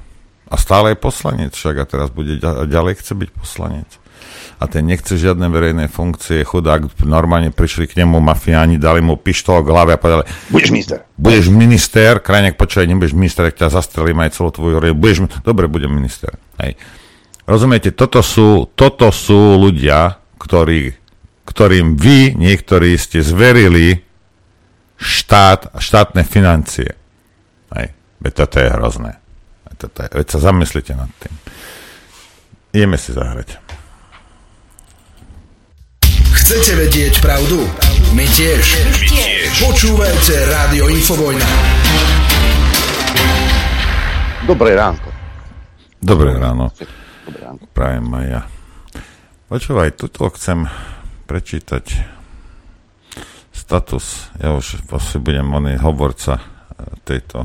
A 0.48 0.54
stále 0.56 0.96
je 0.96 0.98
poslanec, 1.00 1.52
však 1.52 1.76
a 1.76 1.84
teraz 1.84 2.08
bude 2.08 2.40
ďalej 2.40 3.04
chce 3.04 3.12
byť 3.12 3.30
poslanec. 3.36 3.88
A 4.58 4.66
ten 4.66 4.82
nechce 4.82 5.14
žiadne 5.14 5.46
verejné 5.52 5.86
funkcie, 5.86 6.42
chudák, 6.42 6.90
normálne 7.06 7.54
prišli 7.54 7.86
k 7.86 8.02
nemu 8.02 8.18
mafiáni, 8.18 8.74
dali 8.80 8.98
mu 8.98 9.14
pištol 9.14 9.62
k 9.62 9.70
hlave 9.70 9.94
a 9.94 10.00
povedali, 10.00 10.26
budeš 10.50 10.70
minister. 10.74 10.98
Budeš 11.14 11.46
minister, 11.52 12.12
krajnek 12.18 12.58
počkaj, 12.58 12.88
nebudeš 12.90 13.14
minister, 13.14 13.46
ak 13.46 13.54
ťa 13.54 13.70
zastrelím 13.70 14.18
aj 14.24 14.34
celú 14.34 14.50
tvoju 14.50 14.82
rodinu, 14.82 14.98
budeš, 14.98 15.18
dobre, 15.46 15.70
budem 15.70 15.94
minister. 15.94 16.34
Hej. 16.58 16.74
Rozumiete, 17.46 17.94
toto 17.94 18.18
sú, 18.20 18.66
toto 18.74 19.14
sú 19.14 19.56
ľudia, 19.56 20.18
ktorí 20.42 21.07
ktorým 21.58 21.98
vy 21.98 22.38
niektorí 22.38 22.94
ste 22.94 23.18
zverili 23.18 23.98
štát, 24.94 25.74
štátne 25.74 26.22
financie. 26.22 26.94
Hej. 27.74 27.98
Veď 28.22 28.32
toto 28.46 28.62
je 28.62 28.68
hrozné. 28.78 29.12
Toto 29.74 30.06
je, 30.06 30.22
veď 30.22 30.26
sa 30.30 30.38
zamyslite 30.38 30.94
nad 30.94 31.10
tým. 31.18 31.34
Ideme 32.70 32.94
si 32.94 33.10
zahrať. 33.10 33.58
Chcete 36.30 36.78
vedieť 36.78 37.18
pravdu? 37.18 37.66
My 38.14 38.22
tiež. 38.30 38.62
My 38.78 39.02
tiež. 39.10 39.50
Počúvajte 39.58 40.34
Rádio 40.54 40.86
Infovojna. 40.94 41.48
Dobré 44.46 44.78
ránko. 44.78 45.10
Dobré 45.98 46.38
ráno. 46.38 46.70
Dobré 47.26 47.38
ráno. 47.42 47.66
Prajem 47.74 48.06
aj 48.14 48.26
ja. 48.30 48.42
Počúvaj, 49.50 49.98
tuto 49.98 50.30
chcem 50.38 50.70
prečítať 51.28 51.84
status. 53.52 54.32
Ja 54.40 54.56
už 54.56 54.80
asi 54.88 55.20
budem 55.20 55.44
oný 55.52 55.76
hovorca 55.76 56.40
e, 56.40 56.42
tejto 57.04 57.44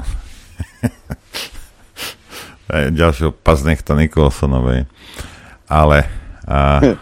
ďalšieho 3.03 3.35
paznechta 3.35 3.91
Nikolsonovej. 3.99 4.87
Ale 5.67 6.07
a, 6.47 6.79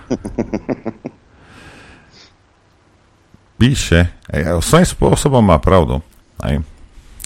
píše, 3.61 4.09
aj, 4.29 4.65
svojím 4.65 4.89
spôsobom 4.89 5.45
má 5.45 5.61
pravdu, 5.61 6.01
aj, 6.41 6.65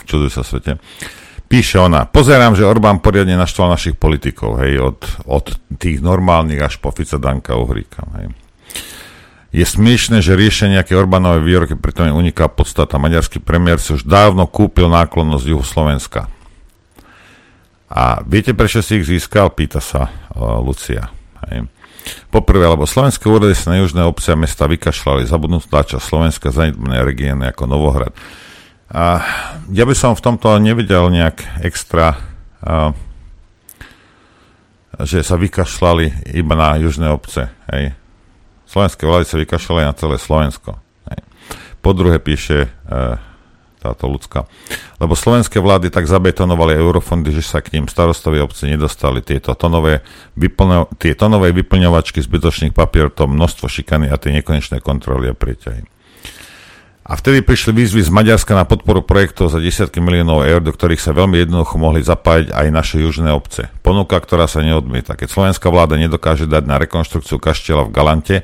čuduj 0.04 0.32
sa 0.36 0.44
svete, 0.44 0.80
píše 1.48 1.80
ona, 1.80 2.08
pozerám, 2.08 2.56
že 2.60 2.68
Orbán 2.68 3.00
poriadne 3.00 3.40
naštval 3.40 3.72
našich 3.72 3.96
politikov, 3.96 4.60
hej, 4.64 4.80
od, 4.84 5.00
od 5.28 5.56
tých 5.80 6.00
normálnych 6.04 6.60
až 6.60 6.80
po 6.80 6.92
Fica 6.92 7.20
Danka 7.20 7.56
Uhríka, 7.56 8.04
hej. 8.20 8.36
Je 9.56 9.64
smiešne, 9.64 10.20
že 10.20 10.36
riešenie 10.36 10.76
nejaké 10.76 11.00
Orbánové 11.00 11.40
výroky 11.40 11.80
pritom 11.80 12.12
uniká 12.12 12.52
podstata. 12.52 13.00
Maďarský 13.00 13.40
premiér 13.40 13.80
si 13.80 13.96
už 13.96 14.04
dávno 14.04 14.44
kúpil 14.52 14.92
náklonnosť 14.92 15.46
juhu 15.48 15.64
Slovenska. 15.64 16.28
A 17.88 18.20
viete, 18.28 18.52
prečo 18.52 18.84
si 18.84 19.00
ich 19.00 19.08
získal? 19.08 19.56
Pýta 19.56 19.80
sa 19.80 20.12
uh, 20.12 20.60
Lucia. 20.60 21.08
Hej. 21.48 21.72
Poprvé, 22.28 22.68
lebo 22.68 22.84
slovenské 22.84 23.32
úrady 23.32 23.56
sa 23.56 23.72
na 23.72 23.80
južné 23.80 24.04
obce 24.04 24.36
a 24.36 24.36
mesta 24.36 24.68
vykašľali, 24.68 25.24
zabudnú 25.24 25.64
tlača 25.64 26.04
Slovenska 26.04 26.52
zanedbané 26.52 27.08
regióny 27.08 27.48
ako 27.56 27.64
Novohrad. 27.72 28.12
A 28.92 29.24
ja 29.72 29.88
by 29.88 29.96
som 29.96 30.20
v 30.20 30.36
tomto 30.36 30.52
nevidel 30.60 31.08
nejak 31.08 31.64
extra, 31.64 32.20
uh, 32.60 32.92
že 35.00 35.24
sa 35.24 35.40
vykašľali 35.40 36.36
iba 36.36 36.54
na 36.60 36.76
južné 36.76 37.08
obce. 37.08 37.48
Hej 37.72 37.96
slovenské 38.76 39.08
vlády 39.08 39.24
sa 39.24 39.40
vykašľali 39.40 39.82
na 39.88 39.96
celé 39.96 40.20
Slovensko. 40.20 40.76
Hej. 41.08 41.24
Po 41.80 41.96
druhé 41.96 42.20
píše 42.20 42.68
e, 42.68 42.70
táto 43.80 44.12
ľudská. 44.12 44.44
Lebo 45.00 45.16
slovenské 45.16 45.64
vlády 45.64 45.88
tak 45.88 46.12
zabetonovali 46.12 46.76
eurofondy, 46.76 47.32
že 47.32 47.48
sa 47.48 47.64
k 47.64 47.80
ním 47.80 47.88
starostovi 47.88 48.44
obce 48.44 48.68
nedostali 48.68 49.24
tieto 49.24 49.56
tonové, 49.56 50.04
vyplňo, 50.36 50.92
tie 51.00 51.16
tonové 51.16 51.56
vyplňovačky 51.56 52.20
zbytočných 52.20 52.76
papierov, 52.76 53.16
to 53.16 53.32
množstvo 53.32 53.72
šikany 53.72 54.12
a 54.12 54.20
tie 54.20 54.36
nekonečné 54.36 54.84
kontroly 54.84 55.32
a 55.32 55.38
prieťahy. 55.38 55.95
A 57.06 57.14
vtedy 57.14 57.46
prišli 57.46 57.70
výzvy 57.70 58.02
z 58.02 58.10
Maďarska 58.10 58.58
na 58.58 58.66
podporu 58.66 59.06
projektov 59.06 59.54
za 59.54 59.62
desiatky 59.62 60.02
miliónov 60.02 60.42
eur, 60.42 60.58
do 60.58 60.74
ktorých 60.74 60.98
sa 60.98 61.14
veľmi 61.14 61.38
jednoducho 61.38 61.78
mohli 61.78 62.02
zapájať 62.02 62.50
aj 62.50 62.68
naše 62.74 62.98
južné 62.98 63.30
obce. 63.30 63.70
Ponuka, 63.86 64.18
ktorá 64.18 64.50
sa 64.50 64.66
neodmieta. 64.66 65.14
Keď 65.14 65.30
slovenská 65.30 65.70
vláda 65.70 66.02
nedokáže 66.02 66.50
dať 66.50 66.66
na 66.66 66.82
rekonštrukciu 66.82 67.38
kaštieľa 67.38 67.86
v 67.86 67.94
Galante 67.94 68.36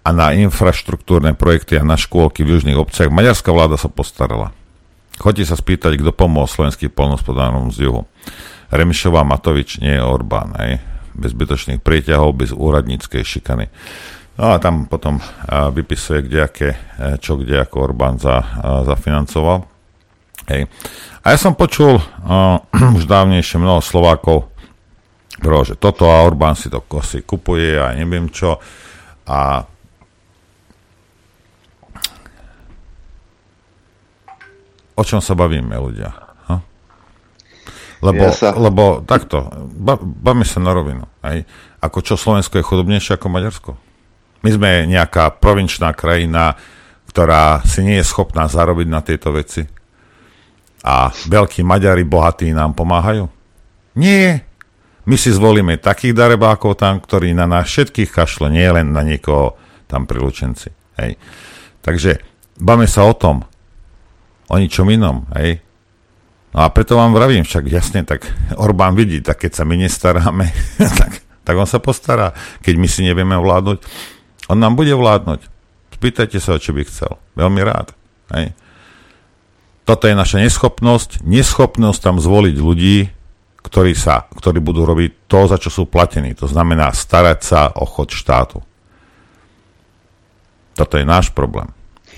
a 0.00 0.16
na 0.16 0.32
infraštruktúrne 0.32 1.36
projekty 1.36 1.76
a 1.76 1.84
na 1.84 2.00
škôlky 2.00 2.40
v 2.40 2.56
južných 2.56 2.80
obciach, 2.80 3.12
maďarská 3.12 3.52
vláda 3.52 3.76
sa 3.76 3.92
postarala. 3.92 4.56
Chodí 5.20 5.44
sa 5.44 5.52
spýtať, 5.52 6.00
kto 6.00 6.16
pomohol 6.16 6.48
slovenským 6.48 6.88
polnospodárom 6.88 7.68
z 7.68 7.84
juhu. 7.84 8.08
Remišová 8.72 9.28
Matovič 9.28 9.76
nie 9.76 9.92
je 9.92 10.00
Orbán, 10.00 10.56
aj 10.56 10.80
bez 11.12 11.36
zbytočných 11.36 11.84
prieťahov, 11.84 12.32
bez 12.32 12.56
úradníckej 12.56 13.20
šikany. 13.28 13.68
No 14.40 14.56
a 14.56 14.56
tam 14.56 14.88
potom 14.88 15.20
vypisuje, 15.76 16.24
kde 16.24 16.38
aké, 16.40 16.70
e, 16.72 17.20
čo 17.20 17.36
kde 17.36 17.60
ako 17.60 17.92
Orbán 17.92 18.16
za, 18.16 18.40
zafinancoval. 18.88 19.68
Hej. 20.48 20.64
A 21.20 21.36
ja 21.36 21.38
som 21.38 21.52
počul 21.52 22.00
uh, 22.00 22.56
už 22.98 23.04
dávnejšie 23.04 23.60
mnoho 23.60 23.84
Slovákov, 23.84 24.48
bro, 25.38 25.60
že 25.68 25.76
toto 25.76 26.08
a 26.08 26.24
Orbán 26.24 26.56
si 26.56 26.72
to 26.72 26.80
si 27.04 27.20
kupuje 27.20 27.76
a 27.76 27.92
neviem 27.92 28.32
čo. 28.32 28.56
A 29.28 29.62
o 34.96 35.02
čom 35.04 35.20
sa 35.20 35.36
bavíme 35.36 35.76
ľudia? 35.76 36.08
Ha? 36.48 36.56
Lebo, 38.00 38.24
ja 38.24 38.32
sa... 38.32 38.56
lebo 38.56 39.04
takto, 39.04 39.44
bavíme 40.24 40.48
sa 40.48 40.64
na 40.64 40.72
rovinu. 40.72 41.04
Hej? 41.20 41.44
Ako 41.84 42.00
čo 42.00 42.16
Slovensko 42.16 42.56
je 42.56 42.64
chudobnejšie 42.64 43.20
ako 43.20 43.28
Maďarsko? 43.28 43.89
My 44.40 44.50
sme 44.56 44.70
nejaká 44.88 45.36
provinčná 45.36 45.92
krajina, 45.92 46.56
ktorá 47.10 47.60
si 47.66 47.84
nie 47.84 48.00
je 48.00 48.06
schopná 48.06 48.48
zarobiť 48.48 48.88
na 48.88 49.00
tieto 49.04 49.34
veci. 49.34 49.66
A 50.80 51.12
veľkí 51.12 51.60
Maďari 51.60 52.08
bohatí 52.08 52.48
nám 52.56 52.72
pomáhajú? 52.72 53.28
Nie. 54.00 54.48
My 55.04 55.16
si 55.18 55.28
zvolíme 55.34 55.76
takých 55.76 56.16
darebákov 56.16 56.80
tam, 56.80 57.02
ktorí 57.02 57.36
na 57.36 57.44
nás 57.44 57.68
všetkých 57.68 58.08
kašle, 58.14 58.48
nie 58.48 58.64
len 58.64 58.94
na 58.94 59.04
niekoho 59.04 59.58
tam 59.90 60.06
pri 60.06 60.22
Lučenci. 60.22 60.70
Hej. 60.96 61.20
Takže 61.84 62.22
bavme 62.56 62.86
sa 62.86 63.04
o 63.04 63.12
tom, 63.12 63.44
o 64.48 64.56
ničom 64.56 64.86
inom. 64.88 65.28
Hej. 65.36 65.60
No 66.50 66.66
a 66.66 66.72
preto 66.72 66.98
vám 66.98 67.14
vravím, 67.14 67.46
však 67.46 67.64
jasne, 67.70 68.02
tak 68.02 68.26
Orbán 68.58 68.98
vidí, 68.98 69.22
tak 69.22 69.42
keď 69.46 69.62
sa 69.62 69.64
my 69.66 69.76
nestaráme, 69.78 70.46
tak, 71.00 71.12
tak 71.44 71.54
on 71.54 71.68
sa 71.68 71.82
postará. 71.82 72.32
Keď 72.64 72.74
my 72.78 72.88
si 72.88 73.06
nevieme 73.06 73.38
vládnuť, 73.38 73.78
on 74.48 74.58
nám 74.58 74.78
bude 74.78 74.94
vládnuť. 74.94 75.40
Spýtajte 76.00 76.40
sa, 76.40 76.56
čo 76.56 76.72
by 76.72 76.86
chcel. 76.88 77.20
Veľmi 77.36 77.60
rád. 77.60 77.92
Hej. 78.32 78.56
Toto 79.84 80.06
je 80.06 80.14
naša 80.14 80.38
neschopnosť, 80.40 81.26
neschopnosť 81.26 82.00
tam 82.00 82.16
zvoliť 82.22 82.56
ľudí, 82.56 83.10
ktorí, 83.60 83.92
sa, 83.92 84.24
ktorí 84.32 84.62
budú 84.62 84.86
robiť 84.88 85.28
to, 85.28 85.50
za 85.50 85.60
čo 85.60 85.68
sú 85.68 85.82
platení. 85.90 86.32
To 86.38 86.48
znamená 86.48 86.94
starať 86.94 87.38
sa 87.44 87.60
o 87.74 87.84
chod 87.84 88.14
štátu. 88.14 88.62
Toto 90.78 90.94
je 90.96 91.04
náš 91.04 91.28
problém. 91.34 91.68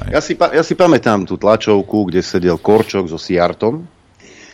Ja 0.08 0.22
si, 0.22 0.38
ja 0.38 0.62
si 0.64 0.74
pamätám 0.78 1.28
tú 1.28 1.36
tlačovku, 1.36 2.08
kde 2.08 2.24
sedel 2.24 2.56
Korčok 2.56 3.10
so 3.10 3.20
Siartom, 3.20 3.84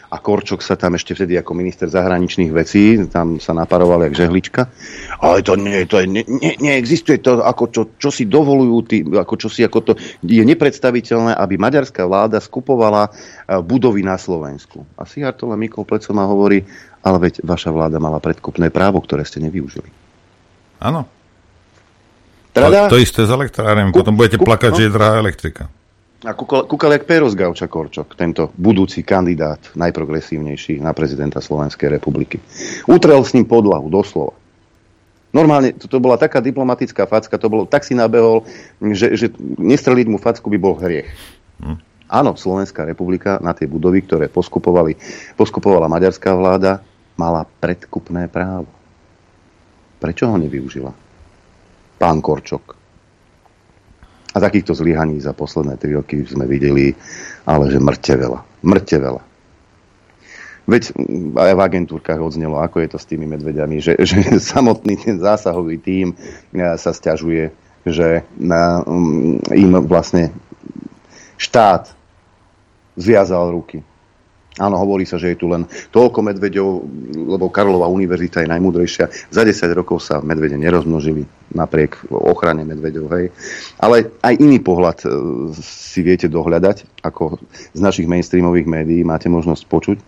a 0.08 0.16
Korčok 0.16 0.64
sa 0.64 0.72
tam 0.72 0.96
ešte 0.96 1.12
vtedy 1.12 1.36
ako 1.36 1.52
minister 1.52 1.84
zahraničných 1.84 2.48
vecí, 2.48 2.96
tam 3.12 3.36
sa 3.36 3.52
naparoval 3.52 4.08
jak 4.08 4.24
žehlička. 4.24 4.72
Ale 5.20 5.44
to, 5.44 5.52
nie, 5.60 5.84
to 5.84 6.00
je, 6.00 6.06
ne, 6.08 6.24
ne, 6.24 6.52
neexistuje 6.56 7.20
to, 7.20 7.44
ako 7.44 7.64
čo, 7.68 7.82
čo 8.00 8.08
si 8.08 8.24
dovolujú, 8.24 8.76
tí, 8.88 9.04
ako 9.04 9.34
čo 9.36 9.48
si, 9.52 9.60
ako 9.60 9.78
to 9.84 9.92
je 10.24 10.40
nepredstaviteľné, 10.40 11.36
aby 11.36 11.60
maďarská 11.60 12.08
vláda 12.08 12.40
skupovala 12.40 13.08
e, 13.08 13.60
budovy 13.60 14.00
na 14.00 14.16
Slovensku. 14.16 14.88
A 14.96 15.04
Siartole 15.04 15.60
Mikol 15.60 15.84
Plecoma 15.84 16.24
hovorí, 16.24 16.64
ale 17.04 17.16
veď 17.28 17.44
vaša 17.44 17.68
vláda 17.68 18.00
mala 18.00 18.16
predkupné 18.16 18.72
právo, 18.72 19.04
ktoré 19.04 19.28
ste 19.28 19.44
nevyužili. 19.44 19.92
Áno. 20.80 21.04
Teda, 22.56 22.88
to, 22.88 22.96
to 22.96 23.04
isté 23.04 23.28
s 23.28 23.30
elektrárem, 23.30 23.92
potom 23.92 24.16
budete 24.16 24.40
plakať, 24.40 24.70
no? 24.72 24.76
že 24.80 24.82
je 24.88 24.90
drahá 24.90 25.20
elektrika. 25.20 25.68
A 26.26 26.34
kúkal, 26.34 26.66
kúkal 26.66 26.98
jak 26.98 27.06
Peros 27.06 27.38
Gauča 27.38 27.70
Korčok, 27.70 28.18
tento 28.18 28.50
budúci 28.58 29.06
kandidát, 29.06 29.62
najprogresívnejší 29.78 30.82
na 30.82 30.90
prezidenta 30.90 31.38
Slovenskej 31.38 31.94
republiky. 31.94 32.42
Utrel 32.90 33.22
s 33.22 33.38
ním 33.38 33.46
podlahu, 33.46 33.86
doslova. 33.86 34.34
Normálne, 35.30 35.78
to, 35.78 35.86
to 35.86 36.02
bola 36.02 36.18
taká 36.18 36.42
diplomatická 36.42 37.06
facka, 37.06 37.38
to 37.38 37.46
bolo, 37.46 37.70
tak 37.70 37.86
si 37.86 37.94
nabehol, 37.94 38.42
že, 38.80 39.14
že 39.14 39.26
nestreliť 39.62 40.06
mu 40.10 40.18
facku 40.18 40.50
by 40.50 40.58
bol 40.58 40.74
hriech. 40.74 41.06
Hm. 41.62 41.78
Áno, 42.08 42.34
Slovenská 42.34 42.88
republika 42.88 43.36
na 43.38 43.54
tie 43.54 43.68
budovy, 43.68 44.02
ktoré 44.02 44.26
poskupovali, 44.32 44.96
poskupovala 45.36 45.86
maďarská 45.86 46.34
vláda, 46.34 46.80
mala 47.14 47.46
predkupné 47.62 48.26
právo. 48.26 48.66
Prečo 50.00 50.26
ho 50.26 50.34
nevyužila? 50.40 50.90
Pán 52.00 52.18
Korčok. 52.18 52.77
A 54.38 54.46
takýchto 54.46 54.70
zlyhaní 54.70 55.18
za 55.18 55.34
posledné 55.34 55.74
tri 55.82 55.98
roky 55.98 56.22
sme 56.22 56.46
videli, 56.46 56.94
ale 57.42 57.74
že 57.74 57.82
mŕte 57.82 58.14
veľa. 58.14 58.62
Mŕte 58.62 58.96
veľa. 59.02 59.22
Veď 60.70 60.94
aj 61.34 61.52
v 61.58 61.64
agentúrkach 61.64 62.22
odznelo, 62.22 62.62
ako 62.62 62.86
je 62.86 62.88
to 62.94 62.98
s 63.02 63.08
tými 63.10 63.26
medveďami, 63.26 63.82
že, 63.82 63.98
že 64.08 64.38
samotný 64.38 64.94
ten 64.94 65.18
zásahový 65.18 65.82
tím 65.82 66.14
e, 66.54 66.70
sa 66.78 66.94
stiažuje, 66.94 67.50
že 67.82 68.22
na, 68.38 68.86
um, 68.86 69.42
im 69.50 69.74
vlastne 69.90 70.30
štát 71.34 71.90
zviazal 72.94 73.50
ruky 73.50 73.82
Áno, 74.58 74.76
hovorí 74.78 75.06
sa, 75.06 75.16
že 75.16 75.34
je 75.34 75.40
tu 75.40 75.46
len 75.46 75.64
toľko 75.94 76.18
medveďov, 76.26 76.68
lebo 77.14 77.46
Karlova 77.48 77.86
univerzita 77.86 78.42
je 78.42 78.50
najmúdrejšia. 78.50 79.30
Za 79.30 79.42
10 79.46 79.78
rokov 79.78 80.02
sa 80.02 80.18
medvede 80.18 80.58
nerozmnožili 80.58 81.24
napriek 81.54 82.10
ochrane 82.12 82.66
medveďov. 82.66 83.06
Hej. 83.16 83.26
Ale 83.80 84.12
aj 84.20 84.34
iný 84.36 84.60
pohľad 84.60 84.98
e, 85.02 85.08
si 85.62 86.04
viete 86.04 86.28
dohľadať, 86.28 87.00
ako 87.06 87.40
z 87.72 87.80
našich 87.80 88.10
mainstreamových 88.10 88.68
médií 88.68 89.00
máte 89.06 89.32
možnosť 89.32 89.62
počuť. 89.64 89.98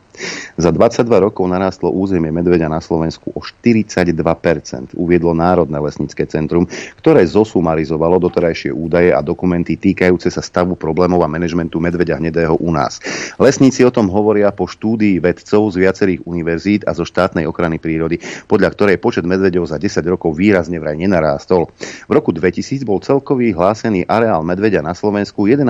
Za 0.60 0.74
22 0.74 1.08
rokov 1.30 1.48
narástlo 1.48 1.88
územie 1.88 2.28
medveďa 2.34 2.68
na 2.68 2.82
Slovensku 2.82 3.32
o 3.32 3.40
42%, 3.40 4.92
uviedlo 4.98 5.32
Národné 5.32 5.78
lesnícke 5.80 6.26
centrum, 6.28 6.68
ktoré 7.00 7.24
zosumarizovalo 7.24 8.20
doterajšie 8.20 8.74
údaje 8.74 9.14
a 9.14 9.24
dokumenty 9.24 9.80
týkajúce 9.80 10.28
sa 10.28 10.44
stavu 10.44 10.76
problémov 10.76 11.22
a 11.24 11.30
manažmentu 11.30 11.80
medveďa 11.80 12.20
hnedého 12.20 12.58
u 12.60 12.70
nás. 12.74 13.00
Lesníci 13.40 13.86
o 13.86 13.94
tom 13.94 14.12
hovoria 14.12 14.52
po 14.52 14.68
štúdii 14.68 15.22
vedcov 15.22 15.72
z 15.72 15.76
viacerých 15.80 16.20
univerzít 16.28 16.84
a 16.84 16.92
zo 16.92 17.08
štátnej 17.08 17.48
ochrany 17.48 17.80
prírody, 17.80 18.20
podľa 18.44 18.74
ktorej 18.74 19.00
počet 19.00 19.24
medveďov 19.24 19.70
za 19.70 19.80
10 19.80 20.04
rokov 20.10 20.36
výrazne 20.36 20.76
vraj 20.76 20.98
nenarástol. 20.98 21.72
V 22.04 22.12
roku 22.12 22.34
2000 22.36 22.84
bol 22.84 23.00
celkový 23.00 23.56
hlásený 23.56 24.04
areál 24.04 24.44
medveďa 24.44 24.84
na 24.84 24.92
Slovensku 24.92 25.48
11 25.48 25.64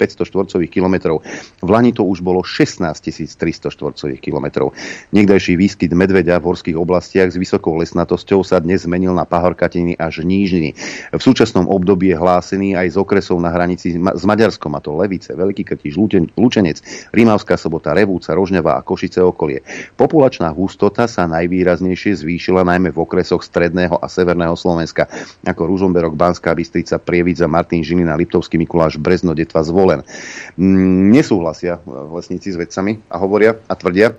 500 0.00 0.24
štvorcových 0.24 0.70
kilometrov. 0.70 1.20
V 1.60 1.68
Lani 1.68 1.92
to 1.92 2.06
už 2.06 2.24
bolo 2.24 2.40
16 2.40 2.80
300 3.36 3.36
štvorcových 3.80 4.20
kilometrov. 4.20 4.76
Niekdajší 5.16 5.56
výskyt 5.56 5.96
medveďa 5.96 6.36
v 6.36 6.52
horských 6.52 6.76
oblastiach 6.76 7.32
s 7.32 7.40
vysokou 7.40 7.80
lesnatosťou 7.80 8.44
sa 8.44 8.60
dnes 8.60 8.84
zmenil 8.84 9.16
na 9.16 9.24
pahorkatiny 9.24 9.96
až 9.96 10.20
nížiny. 10.20 10.76
V 11.16 11.22
súčasnom 11.24 11.64
období 11.64 12.12
je 12.12 12.20
hlásený 12.20 12.76
aj 12.76 12.92
z 12.92 12.96
okresov 13.00 13.40
na 13.40 13.48
hranici 13.48 13.96
s 13.96 14.24
Maďarskom, 14.28 14.76
a 14.76 14.84
to 14.84 14.92
Levice, 14.92 15.32
Veľký 15.32 15.64
Krtiš, 15.64 15.96
Lučenec, 16.36 17.08
Rímavská 17.16 17.56
sobota, 17.56 17.96
Revúca, 17.96 18.36
Rožňava 18.36 18.76
a 18.76 18.84
Košice 18.84 19.24
okolie. 19.24 19.64
Populačná 19.96 20.52
hustota 20.52 21.08
sa 21.08 21.24
najvýraznejšie 21.24 22.20
zvýšila 22.20 22.68
najmä 22.68 22.92
v 22.92 22.98
okresoch 23.00 23.40
stredného 23.40 23.96
a 23.96 24.06
severného 24.10 24.52
Slovenska, 24.58 25.08
ako 25.46 25.62
Ružomberok, 25.64 26.18
Banská 26.18 26.52
Bystrica, 26.52 27.00
Prievidza, 27.00 27.48
Martin 27.48 27.80
Žilina, 27.80 28.18
Liptovský 28.18 28.58
Mikuláš, 28.58 28.98
Brezno, 28.98 29.32
Detva, 29.32 29.62
Zvolen. 29.62 30.02
Mm, 30.58 31.14
nesúhlasia 31.14 31.78
lesníci 31.86 32.50
s 32.50 32.58
vedcami 32.58 32.98
a 33.06 33.16
hovoria, 33.22 33.54
a 33.70 33.78
tvrdia, 33.78 34.10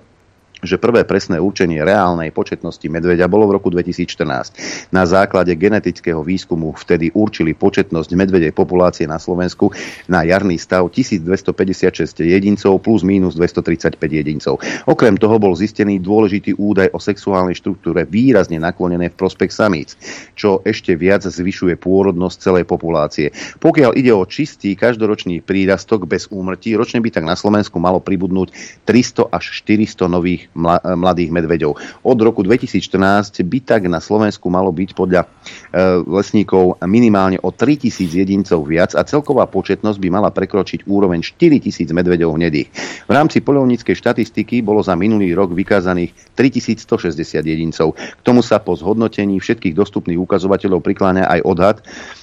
že 0.62 0.78
prvé 0.78 1.02
presné 1.02 1.42
určenie 1.42 1.82
reálnej 1.82 2.30
početnosti 2.30 2.86
medveďa 2.86 3.26
bolo 3.26 3.50
v 3.50 3.58
roku 3.58 3.66
2014. 3.66 4.94
Na 4.94 5.02
základe 5.02 5.50
genetického 5.58 6.22
výskumu 6.22 6.70
vtedy 6.78 7.10
určili 7.10 7.50
početnosť 7.50 8.14
medvedej 8.14 8.54
populácie 8.54 9.10
na 9.10 9.18
Slovensku 9.18 9.74
na 10.06 10.22
jarný 10.22 10.54
stav 10.62 10.86
1256 10.86 12.22
jedincov 12.22 12.78
plus 12.78 13.02
minus 13.02 13.34
235 13.34 13.98
jedincov. 14.06 14.62
Okrem 14.86 15.18
toho 15.18 15.34
bol 15.42 15.58
zistený 15.58 15.98
dôležitý 15.98 16.54
údaj 16.54 16.94
o 16.94 17.02
sexuálnej 17.02 17.58
štruktúre 17.58 18.06
výrazne 18.06 18.62
naklonené 18.62 19.10
v 19.10 19.18
prospech 19.18 19.50
samíc, 19.50 19.98
čo 20.38 20.62
ešte 20.62 20.94
viac 20.94 21.26
zvyšuje 21.26 21.74
pôrodnosť 21.74 22.36
celej 22.38 22.64
populácie. 22.70 23.34
Pokiaľ 23.58 23.98
ide 23.98 24.14
o 24.14 24.22
čistý 24.22 24.78
každoročný 24.78 25.42
prírastok 25.42 26.06
bez 26.06 26.30
úmrtí, 26.30 26.78
ročne 26.78 27.02
by 27.02 27.10
tak 27.10 27.26
na 27.26 27.34
Slovensku 27.34 27.82
malo 27.82 27.98
pribudnúť 27.98 28.54
300 28.86 29.26
až 29.26 29.44
400 29.58 30.06
nových 30.06 30.51
mladých 30.54 31.30
medveďov. 31.32 31.72
Od 32.04 32.18
roku 32.20 32.44
2014 32.44 33.42
by 33.42 33.58
tak 33.64 33.88
na 33.88 33.98
Slovensku 33.98 34.52
malo 34.52 34.68
byť 34.70 34.90
podľa 34.92 35.24
e, 35.24 35.28
lesníkov 36.04 36.80
minimálne 36.84 37.40
o 37.40 37.50
3000 37.50 38.12
jedincov 38.12 38.64
viac 38.68 38.92
a 38.92 39.02
celková 39.04 39.48
početnosť 39.48 39.98
by 39.98 40.08
mala 40.12 40.28
prekročiť 40.28 40.84
úroveň 40.84 41.24
4000 41.24 41.88
medveďov 41.90 42.36
hnedých. 42.36 42.68
V 43.08 43.12
rámci 43.12 43.40
polovníckej 43.40 43.96
štatistiky 43.96 44.60
bolo 44.60 44.84
za 44.84 44.92
minulý 44.94 45.32
rok 45.32 45.56
vykázaných 45.56 46.36
3160 46.36 47.42
jedincov. 47.42 47.96
K 47.96 48.22
tomu 48.22 48.44
sa 48.44 48.60
po 48.60 48.76
zhodnotení 48.76 49.40
všetkých 49.40 49.76
dostupných 49.76 50.20
ukazovateľov 50.20 50.84
prikláňa 50.84 51.24
aj 51.28 51.40
odhad, 51.44 51.78
E, 51.82 52.21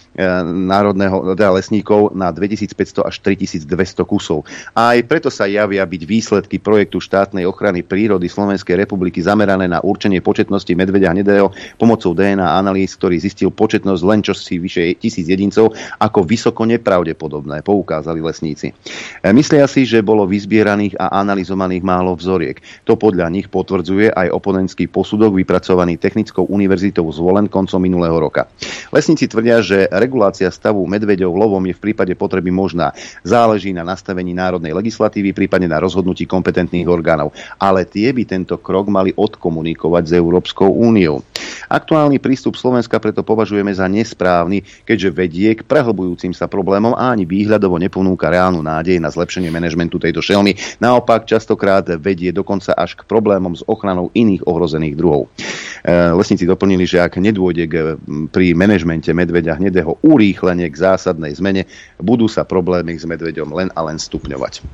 národného 0.50 1.38
teda 1.38 1.54
lesníkov 1.56 2.12
na 2.18 2.34
2500 2.34 3.06
až 3.06 3.16
3200 3.22 4.04
kusov. 4.04 4.44
A 4.74 4.98
aj 4.98 5.06
preto 5.06 5.30
sa 5.32 5.46
javia 5.46 5.86
byť 5.86 6.02
výsledky 6.04 6.58
projektu 6.58 7.00
štátnej 7.00 7.46
ochrany 7.46 7.86
prírody 7.86 8.28
Slovenskej 8.28 8.76
republiky 8.76 9.22
zamerané 9.24 9.70
na 9.70 9.80
určenie 9.80 10.20
početnosti 10.20 10.70
medveďa 10.70 11.14
hnedého 11.16 11.54
pomocou 11.80 12.12
DNA 12.12 12.46
analýz, 12.46 12.98
ktorý 12.98 13.22
zistil 13.22 13.54
početnosť 13.54 14.02
len 14.04 14.20
čosi 14.26 14.60
vyše 14.60 14.84
tisíc 15.00 15.30
jedincov 15.30 15.78
ako 16.02 16.26
vysoko 16.26 16.68
nepravdepodobné, 16.68 17.64
poukázali 17.64 18.20
lesníci. 18.20 18.74
E, 19.24 19.30
myslia 19.32 19.66
si, 19.70 19.88
že 19.88 20.04
bolo 20.04 20.28
vyzbieraných 20.28 21.00
a 21.00 21.22
analyzovaných 21.22 21.84
málo 21.86 22.18
vzoriek. 22.18 22.60
To 22.84 23.00
podľa 23.00 23.32
nich 23.32 23.48
potvrdzuje 23.48 24.12
aj 24.12 24.28
oponentský 24.34 24.92
posudok 24.92 25.38
vypracovaný 25.38 25.96
Technickou 25.96 26.50
univerzitou 26.50 27.08
zvolen 27.14 27.48
koncom 27.48 27.80
minulého 27.80 28.16
roka. 28.18 28.52
Lesníci 28.92 29.30
tvrdia, 29.32 29.62
že 29.64 29.88
regulácia 30.00 30.50
stavu 30.50 30.82
medveďov 30.88 31.36
lovom 31.36 31.62
je 31.68 31.76
v 31.78 31.84
prípade 31.92 32.16
potreby 32.18 32.50
možná. 32.50 32.96
Záleží 33.22 33.76
na 33.76 33.86
nastavení 33.86 34.34
národnej 34.34 34.74
legislatívy, 34.74 35.36
prípadne 35.36 35.70
na 35.70 35.78
rozhodnutí 35.78 36.26
kompetentných 36.26 36.88
orgánov. 36.90 37.36
Ale 37.60 37.86
tie 37.86 38.10
by 38.16 38.24
tento 38.26 38.58
krok 38.58 38.90
mali 38.90 39.14
odkomunikovať 39.14 40.04
s 40.10 40.14
Európskou 40.16 40.72
úniou. 40.72 41.22
Aktuálny 41.70 42.18
prístup 42.18 42.58
Slovenska 42.58 42.98
preto 42.98 43.22
považujeme 43.22 43.70
za 43.70 43.86
nesprávny, 43.86 44.66
keďže 44.90 45.10
vedie 45.14 45.54
k 45.54 45.62
prehlbujúcim 45.62 46.34
sa 46.34 46.50
problémom 46.50 46.98
a 46.98 47.14
ani 47.14 47.30
výhľadovo 47.30 47.78
neponúka 47.78 48.34
reálnu 48.34 48.66
nádej 48.66 48.98
na 48.98 49.14
zlepšenie 49.14 49.54
manažmentu 49.54 50.02
tejto 50.02 50.26
šelmy. 50.26 50.58
Naopak 50.82 51.30
častokrát 51.30 51.86
vedie 52.02 52.34
dokonca 52.34 52.74
až 52.74 52.98
k 52.98 53.06
problémom 53.06 53.54
s 53.54 53.62
ochranou 53.70 54.10
iných 54.18 54.50
ohrozených 54.50 54.98
druhov. 54.98 55.30
E, 55.86 55.94
lesníci 56.18 56.50
doplnili, 56.50 56.90
že 56.90 57.06
ak 57.06 57.22
nedôjde 57.22 57.66
k, 57.70 57.76
pri 58.34 58.58
manažmente 58.58 59.14
medveďa 59.14 59.62
hnedého 59.62 60.02
urýchlenie 60.02 60.66
k 60.74 60.76
zásadnej 60.76 61.38
zmene, 61.38 61.70
budú 62.02 62.26
sa 62.26 62.50
problémy 62.50 62.98
s 62.98 63.06
medveďom 63.06 63.54
len 63.54 63.70
a 63.78 63.86
len 63.86 64.02
stupňovať. 64.02 64.66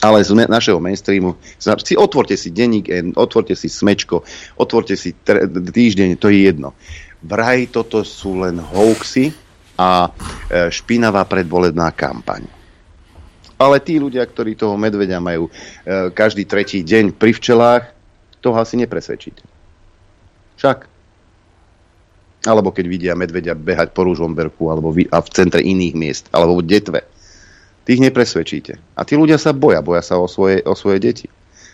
Ale 0.00 0.24
z 0.24 0.32
našeho 0.32 0.80
mainstreamu, 0.80 1.36
si 1.60 1.94
otvorte 1.94 2.32
si 2.34 2.48
denník 2.48 2.88
otvorte 3.14 3.52
si 3.52 3.68
smečko, 3.68 4.24
otvorte 4.56 4.96
si 4.96 5.12
týždeň, 5.12 6.16
to 6.16 6.32
je 6.32 6.48
jedno. 6.48 6.72
Vraj 7.20 7.68
toto 7.68 8.00
sú 8.00 8.40
len 8.40 8.56
hoaxy 8.56 9.28
a 9.76 10.08
e, 10.08 10.10
špinavá 10.72 11.28
predvolebná 11.28 11.92
kampaň. 11.92 12.48
Ale 13.60 13.76
tí 13.84 14.00
ľudia, 14.00 14.24
ktorí 14.24 14.56
toho 14.56 14.72
medveďa 14.80 15.20
majú 15.20 15.48
e, 15.48 15.50
každý 16.16 16.48
tretí 16.48 16.80
deň 16.80 17.12
pri 17.12 17.36
včelách, 17.36 17.92
toho 18.40 18.56
asi 18.56 18.80
nepresvedčíte. 18.80 19.44
Však. 20.56 20.88
Alebo 22.48 22.72
keď 22.72 22.84
vidia 22.88 23.12
medveďa 23.12 23.52
behať 23.52 23.92
po 23.92 24.08
Ružomberku 24.08 24.72
alebo 24.72 24.88
v, 24.96 25.04
v 25.04 25.28
centre 25.28 25.60
iných 25.60 25.92
miest, 25.92 26.24
alebo 26.32 26.56
v 26.56 26.64
Detve 26.64 27.04
tých 27.90 28.06
nepresvedčíte. 28.06 28.78
A 28.94 29.02
tí 29.02 29.18
ľudia 29.18 29.34
sa 29.34 29.50
boja, 29.50 29.82
boja 29.82 29.98
sa 29.98 30.14
o 30.14 30.30
svoje, 30.30 30.62
o 30.62 30.78
svoje 30.78 31.02
deti. 31.02 31.26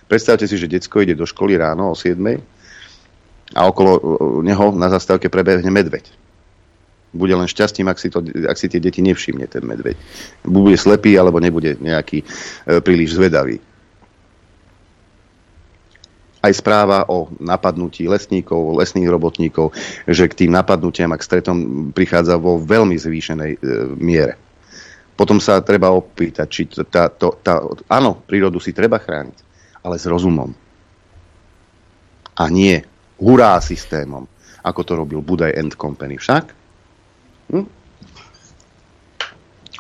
Predstavte 0.09 0.48
si, 0.48 0.57
že 0.57 0.64
detsko 0.64 1.05
ide 1.05 1.12
do 1.12 1.29
školy 1.29 1.61
ráno 1.61 1.92
o 1.92 1.94
7 1.94 2.16
a 3.52 3.61
okolo 3.68 4.00
neho 4.40 4.72
na 4.72 4.88
zastávke 4.88 5.29
prebehne 5.29 5.68
medveď. 5.68 6.09
Bude 7.12 7.37
len 7.37 7.44
šťastím, 7.44 7.92
ak 7.92 8.00
si, 8.00 8.09
to, 8.09 8.24
ak 8.48 8.57
si 8.57 8.72
tie 8.72 8.81
deti 8.81 9.05
nevšimne 9.05 9.44
ten 9.44 9.61
medveď. 9.61 10.00
Bude 10.40 10.81
slepý, 10.81 11.20
alebo 11.20 11.37
nebude 11.37 11.76
nejaký 11.85 12.24
e, 12.24 12.24
príliš 12.81 13.20
zvedavý. 13.20 13.61
Aj 16.40 16.52
správa 16.55 17.05
o 17.12 17.29
napadnutí 17.40 18.09
lesníkov, 18.09 18.79
lesných 18.79 19.11
robotníkov, 19.11 19.74
že 20.09 20.31
k 20.31 20.46
tým 20.46 20.55
napadnutiam 20.55 21.12
a 21.12 21.18
k 21.18 21.26
stretom 21.26 21.90
prichádza 21.92 22.40
vo 22.40 22.57
veľmi 22.57 22.96
zvýšenej 22.96 23.52
e, 23.52 23.59
miere. 24.00 24.46
Potom 25.16 25.40
sa 25.40 25.64
treba 25.64 25.88
opýtať, 25.96 26.46
či 26.52 26.68
tá, 26.92 27.09
to, 27.09 27.40
tá, 27.40 27.64
áno, 27.88 28.20
prírodu 28.20 28.61
si 28.61 28.76
treba 28.76 29.00
chrániť, 29.00 29.38
ale 29.81 29.96
s 29.96 30.05
rozumom. 30.05 30.52
A 32.37 32.52
nie 32.52 32.85
hurá 33.16 33.57
systémom, 33.64 34.29
ako 34.61 34.81
to 34.85 34.92
robil 34.92 35.24
Budaj 35.24 35.57
and 35.57 35.72
Company. 35.72 36.20
Však? 36.20 36.44
Hm? 37.48 37.66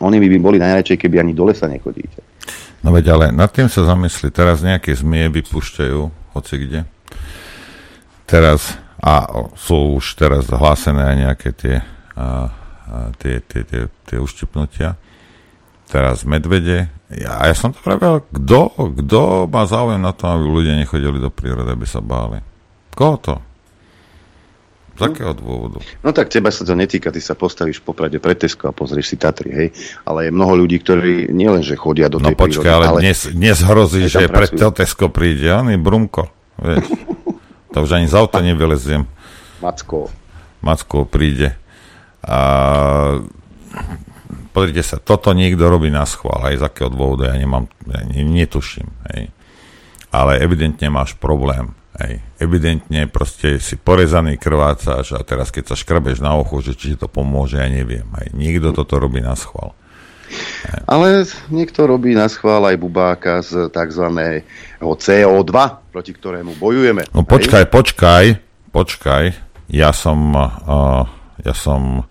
Oni 0.00 0.16
by, 0.16 0.26
by 0.32 0.38
boli 0.40 0.56
najradšej, 0.56 1.04
keby 1.04 1.20
ani 1.20 1.36
do 1.36 1.44
lesa 1.44 1.68
nechodíte. 1.68 2.24
No 2.80 2.96
veď 2.96 3.12
ale 3.12 3.24
nad 3.28 3.52
tým 3.52 3.68
sa 3.68 3.84
zamyslí. 3.84 4.32
Teraz 4.32 4.64
nejaké 4.64 4.96
zmie 4.96 5.28
vypúšťajú, 5.36 6.00
hoci 6.32 6.54
kde. 6.64 6.80
Teraz, 8.24 8.72
a 9.04 9.28
sú 9.52 10.00
už 10.00 10.16
teraz 10.16 10.48
hlásené 10.48 11.02
aj 11.12 11.16
nejaké 11.28 11.50
tie, 11.52 11.76
a, 12.16 12.24
a 12.24 12.28
tie, 13.20 13.44
tie, 13.44 13.62
tie, 13.68 13.82
tie 14.08 14.16
uštipnutia 14.16 14.96
teraz 15.86 16.26
medvede. 16.26 16.90
Ja, 17.06 17.46
ja 17.46 17.54
som 17.54 17.70
to 17.70 17.78
pravil, 17.78 18.26
kto, 18.34 18.90
kto 18.98 19.46
má 19.46 19.62
záujem 19.70 20.02
na 20.02 20.10
to, 20.10 20.26
aby 20.26 20.42
ľudia 20.42 20.74
nechodili 20.74 21.22
do 21.22 21.30
prírody, 21.30 21.70
aby 21.70 21.86
sa 21.86 22.02
báli? 22.02 22.42
Koho 22.98 23.16
to? 23.22 23.34
Z 24.96 25.00
hm? 25.04 25.06
akého 25.12 25.32
dôvodu? 25.36 25.78
No 26.02 26.10
tak 26.10 26.32
teba 26.32 26.50
sa 26.50 26.66
to 26.66 26.74
netýka, 26.74 27.14
ty 27.14 27.22
sa 27.22 27.38
postavíš 27.38 27.84
Poprade 27.84 28.18
pre 28.18 28.34
Tesko 28.34 28.68
a 28.68 28.72
pozrieš 28.74 29.14
si 29.14 29.16
Tatry, 29.20 29.50
hej. 29.54 29.68
Ale 30.02 30.26
je 30.26 30.30
mnoho 30.34 30.66
ľudí, 30.66 30.82
ktorí 30.82 31.30
nielen, 31.30 31.62
že 31.62 31.78
chodia 31.78 32.10
do 32.10 32.18
no 32.18 32.32
tej 32.32 32.34
No 32.34 32.42
počkaj, 32.42 32.72
ale, 32.72 32.86
ale 32.90 33.00
dnes, 33.06 33.28
dnes 33.30 33.60
hrozí, 33.62 34.08
že 34.10 34.26
pre 34.26 34.48
Tesko 34.50 35.12
príde, 35.12 35.46
on 35.52 35.70
je 35.70 35.78
Brumko, 35.78 36.32
vieš. 36.58 36.90
to 37.76 37.76
už 37.84 37.90
ani 37.92 38.08
z 38.10 38.14
auta 38.16 38.40
nevyleziem. 38.42 39.04
Macko. 39.60 40.08
Macko 40.64 41.04
príde. 41.04 41.54
A 42.24 43.20
pozrite 44.56 44.80
sa, 44.80 44.96
toto 44.96 45.36
niekto 45.36 45.68
robí 45.68 45.92
na 45.92 46.08
schvál, 46.08 46.48
aj 46.48 46.56
z 46.56 46.64
akého 46.64 46.88
dôvodu, 46.88 47.28
ja 47.28 47.36
nemám, 47.36 47.68
ja 47.84 48.00
netuším, 48.08 48.88
hej. 49.12 49.28
Ale 50.08 50.40
evidentne 50.40 50.88
máš 50.88 51.12
problém, 51.12 51.76
hej. 52.00 52.24
Evidentne 52.40 53.04
proste 53.04 53.60
si 53.60 53.76
porezaný 53.76 54.40
krvácaš 54.40 55.12
a 55.12 55.20
teraz 55.20 55.52
keď 55.52 55.68
sa 55.68 55.76
škrabeš 55.76 56.24
na 56.24 56.32
ochu, 56.40 56.64
že 56.64 56.72
či 56.72 56.96
to 56.96 57.04
pomôže, 57.04 57.60
ja 57.60 57.68
neviem, 57.68 58.08
hej. 58.24 58.32
Niekto 58.32 58.72
toto 58.72 58.96
robí 58.96 59.20
na 59.20 59.36
schvál. 59.36 59.76
Hej. 60.72 60.80
Ale 60.88 61.28
niekto 61.52 61.84
robí 61.84 62.16
na 62.16 62.32
schvál 62.32 62.64
aj 62.64 62.80
bubáka 62.80 63.44
z 63.44 63.68
tzv. 63.68 64.06
CO2, 64.80 65.52
proti 65.92 66.12
ktorému 66.16 66.56
bojujeme. 66.56 67.12
No 67.12 67.28
počkaj, 67.28 67.68
hej. 67.68 67.72
počkaj, 67.76 68.24
počkaj, 68.72 69.24
ja 69.68 69.92
som, 69.92 70.32
uh, 70.32 71.04
ja 71.44 71.52
som 71.52 72.08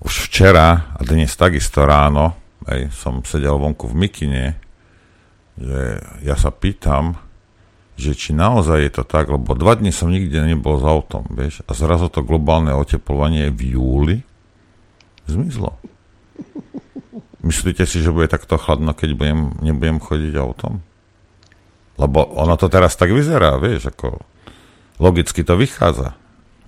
už 0.00 0.28
včera 0.28 0.96
a 0.96 1.00
dnes 1.04 1.32
takisto 1.36 1.84
ráno 1.84 2.40
aj 2.68 2.92
som 2.92 3.24
sedel 3.24 3.56
vonku 3.56 3.88
v 3.88 3.98
Mikine, 3.98 4.44
že 5.56 6.00
ja 6.24 6.36
sa 6.36 6.52
pýtam, 6.52 7.16
že 7.96 8.16
či 8.16 8.32
naozaj 8.32 8.78
je 8.80 8.92
to 9.00 9.04
tak, 9.04 9.28
lebo 9.28 9.52
dva 9.56 9.76
dní 9.76 9.92
som 9.92 10.12
nikde 10.12 10.40
nebol 10.44 10.80
s 10.80 10.84
autom, 10.84 11.24
vieš, 11.32 11.64
a 11.68 11.72
zrazu 11.76 12.08
to 12.08 12.24
globálne 12.24 12.72
oteplovanie 12.72 13.52
v 13.52 13.76
júli 13.76 14.16
zmizlo. 15.28 15.76
Myslíte 17.40 17.88
si, 17.88 18.04
že 18.04 18.12
bude 18.12 18.28
takto 18.28 18.60
chladno, 18.60 18.92
keď 18.92 19.10
budem, 19.16 19.40
nebudem 19.64 19.96
chodiť 19.96 20.34
autom? 20.36 20.84
Lebo 21.96 22.24
ono 22.36 22.56
to 22.56 22.68
teraz 22.68 22.96
tak 22.96 23.12
vyzerá, 23.12 23.56
vieš, 23.56 23.92
ako 23.92 24.20
logicky 25.00 25.44
to 25.44 25.56
vychádza. 25.56 26.16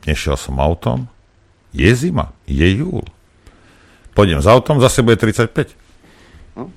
Nešiel 0.08 0.36
som 0.40 0.60
autom, 0.60 1.08
je 1.72 1.88
zima, 1.92 2.32
je 2.48 2.68
júl. 2.72 3.04
Pôjdem 4.12 4.44
s 4.44 4.48
autom, 4.48 4.76
zase 4.76 5.00
bude 5.00 5.16
35. 5.16 5.72
No. 6.56 6.68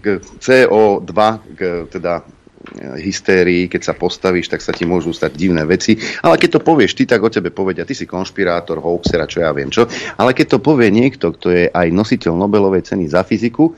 K 0.00 0.04
CO2, 0.40 1.12
k 1.52 1.60
teda 1.92 2.20
e, 2.20 3.00
hystérii, 3.04 3.68
keď 3.68 3.92
sa 3.92 3.94
postavíš, 3.96 4.48
tak 4.48 4.64
sa 4.64 4.72
ti 4.72 4.88
môžu 4.88 5.12
stať 5.12 5.36
divné 5.36 5.68
veci. 5.68 6.00
Ale 6.24 6.40
keď 6.40 6.56
to 6.56 6.64
povieš 6.64 6.96
ty, 6.96 7.04
tak 7.04 7.20
o 7.20 7.28
tebe 7.28 7.52
povedia, 7.52 7.84
ty 7.84 7.92
si 7.92 8.08
konšpirátor, 8.08 8.80
hoaxer 8.80 9.20
a 9.20 9.28
čo 9.28 9.44
ja 9.44 9.52
viem 9.52 9.68
čo. 9.68 9.84
Ale 10.16 10.32
keď 10.32 10.56
to 10.56 10.58
povie 10.64 10.88
niekto, 10.88 11.36
kto 11.36 11.52
je 11.52 11.64
aj 11.68 11.88
nositeľ 11.92 12.40
Nobelovej 12.40 12.88
ceny 12.88 13.12
za 13.12 13.20
fyziku, 13.20 13.76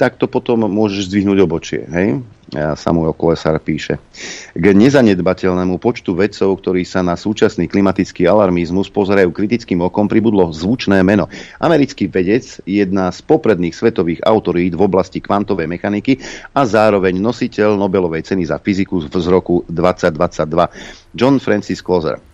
tak 0.00 0.16
to 0.16 0.24
potom 0.24 0.64
môžeš 0.64 1.12
zdvihnúť 1.12 1.38
obočie. 1.44 1.84
Hej? 1.84 2.24
Samuel 2.80 3.12
Kolesar 3.12 3.60
píše. 3.60 4.00
K 4.56 4.64
nezanedbateľnému 4.72 5.76
počtu 5.76 6.16
vedcov, 6.16 6.56
ktorí 6.64 6.88
sa 6.88 7.04
na 7.04 7.20
súčasný 7.20 7.68
klimatický 7.68 8.24
alarmizmus 8.24 8.88
pozerajú 8.88 9.28
kritickým 9.28 9.84
okom, 9.84 10.08
pribudlo 10.08 10.48
zvučné 10.50 11.04
meno. 11.04 11.28
Americký 11.60 12.08
vedec, 12.08 12.64
jedna 12.64 13.12
z 13.12 13.20
popredných 13.22 13.76
svetových 13.76 14.24
autorít 14.24 14.72
v 14.72 14.82
oblasti 14.88 15.20
kvantovej 15.20 15.68
mechaniky 15.68 16.16
a 16.56 16.64
zároveň 16.64 17.20
nositeľ 17.20 17.76
Nobelovej 17.76 18.24
ceny 18.24 18.48
za 18.48 18.56
fyziku 18.56 19.04
z 19.04 19.26
roku 19.28 19.68
2022, 19.68 21.12
John 21.12 21.36
Francis 21.38 21.84
Closer. 21.84 22.29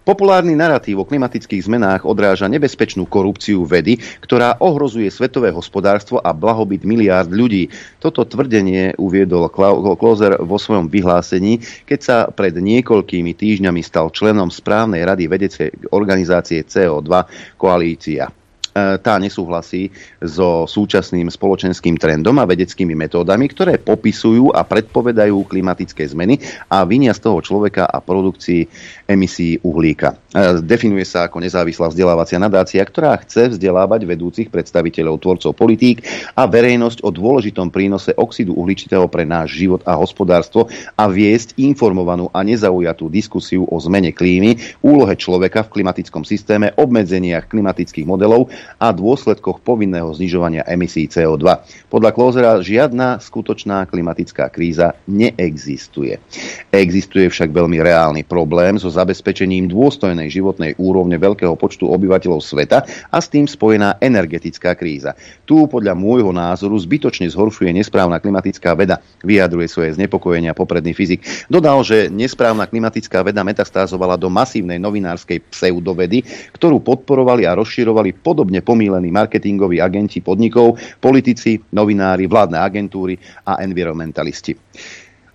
Populárny 0.00 0.56
narratív 0.56 1.04
o 1.04 1.08
klimatických 1.08 1.68
zmenách 1.68 2.08
odráža 2.08 2.48
nebezpečnú 2.48 3.04
korupciu 3.04 3.68
vedy, 3.68 4.00
ktorá 4.24 4.56
ohrozuje 4.56 5.12
svetové 5.12 5.52
hospodárstvo 5.52 6.16
a 6.16 6.32
blahobyt 6.32 6.88
miliárd 6.88 7.28
ľudí. 7.28 7.68
Toto 8.00 8.24
tvrdenie 8.24 8.96
uviedol 8.96 9.52
Klozer 10.00 10.40
vo 10.40 10.56
svojom 10.56 10.88
vyhlásení, 10.88 11.60
keď 11.84 12.00
sa 12.00 12.16
pred 12.32 12.56
niekoľkými 12.56 13.36
týždňami 13.36 13.84
stal 13.84 14.08
členom 14.08 14.48
správnej 14.48 15.04
rady 15.04 15.28
vedeckej 15.28 15.92
organizácie 15.92 16.64
CO2 16.64 17.28
Koalícia. 17.60 18.32
E, 18.70 19.02
tá 19.02 19.18
nesúhlasí 19.18 19.90
so 20.22 20.62
súčasným 20.62 21.26
spoločenským 21.26 21.98
trendom 21.98 22.38
a 22.38 22.46
vedeckými 22.46 22.94
metódami, 22.94 23.50
ktoré 23.50 23.82
popisujú 23.82 24.54
a 24.54 24.62
predpovedajú 24.62 25.42
klimatické 25.50 26.06
zmeny 26.06 26.38
a 26.70 26.86
vinia 26.86 27.10
z 27.10 27.26
toho 27.26 27.42
človeka 27.42 27.90
a 27.90 27.98
produkcii 27.98 28.70
emisí 29.10 29.58
uhlíka. 29.66 30.14
Definuje 30.62 31.02
sa 31.02 31.26
ako 31.26 31.42
nezávislá 31.42 31.90
vzdelávacia 31.90 32.38
nadácia, 32.38 32.78
ktorá 32.86 33.18
chce 33.18 33.50
vzdelávať 33.50 34.06
vedúcich 34.06 34.46
predstaviteľov 34.46 35.18
tvorcov 35.18 35.50
politík 35.58 36.06
a 36.38 36.46
verejnosť 36.46 37.02
o 37.02 37.10
dôležitom 37.10 37.66
prínose 37.74 38.14
oxidu 38.14 38.54
uhličitého 38.54 39.10
pre 39.10 39.26
náš 39.26 39.58
život 39.58 39.82
a 39.82 39.98
hospodárstvo 39.98 40.70
a 40.94 41.10
viesť 41.10 41.58
informovanú 41.58 42.30
a 42.30 42.46
nezaujatú 42.46 43.10
diskusiu 43.10 43.66
o 43.66 43.76
zmene 43.82 44.14
klímy, 44.14 44.54
úlohe 44.86 45.18
človeka 45.18 45.66
v 45.66 45.82
klimatickom 45.82 46.22
systéme, 46.22 46.70
obmedzeniach 46.78 47.50
klimatických 47.50 48.06
modelov 48.06 48.54
a 48.78 48.94
dôsledkoch 48.94 49.58
povinného 49.66 50.14
znižovania 50.14 50.62
emisí 50.70 51.10
CO2. 51.10 51.42
Podľa 51.90 52.10
Klozera 52.14 52.52
žiadna 52.62 53.18
skutočná 53.18 53.82
klimatická 53.90 54.46
kríza 54.46 54.94
neexistuje. 55.10 56.22
Existuje 56.70 57.26
však 57.26 57.50
veľmi 57.50 57.82
reálny 57.82 58.22
problém 58.22 58.78
so 58.78 58.86
zabezpečením 58.86 59.66
dôstojnej 59.66 60.19
zvýšenej 60.20 60.28
životnej 60.28 60.72
úrovne 60.76 61.16
veľkého 61.16 61.56
počtu 61.56 61.88
obyvateľov 61.88 62.44
sveta 62.44 62.84
a 63.08 63.16
s 63.16 63.32
tým 63.32 63.48
spojená 63.48 63.96
energetická 64.00 64.76
kríza. 64.76 65.16
Tu 65.48 65.56
podľa 65.64 65.96
môjho 65.96 66.28
názoru 66.34 66.76
zbytočne 66.76 67.32
zhoršuje 67.32 67.72
nesprávna 67.72 68.20
klimatická 68.20 68.76
veda, 68.76 69.00
vyjadruje 69.24 69.66
svoje 69.70 69.96
znepokojenia 69.96 70.52
popredný 70.52 70.92
fyzik. 70.92 71.24
Dodal, 71.48 71.80
že 71.80 72.12
nesprávna 72.12 72.68
klimatická 72.68 73.24
veda 73.24 73.40
metastázovala 73.40 74.20
do 74.20 74.28
masívnej 74.28 74.76
novinárskej 74.76 75.40
pseudovedy, 75.48 76.20
ktorú 76.52 76.84
podporovali 76.84 77.48
a 77.48 77.56
rozširovali 77.56 78.20
podobne 78.20 78.60
pomílení 78.60 79.08
marketingoví 79.08 79.80
agenti 79.80 80.20
podnikov, 80.20 80.76
politici, 81.00 81.56
novinári, 81.72 82.28
vládne 82.28 82.58
agentúry 82.60 83.16
a 83.48 83.62
environmentalisti. 83.64 84.52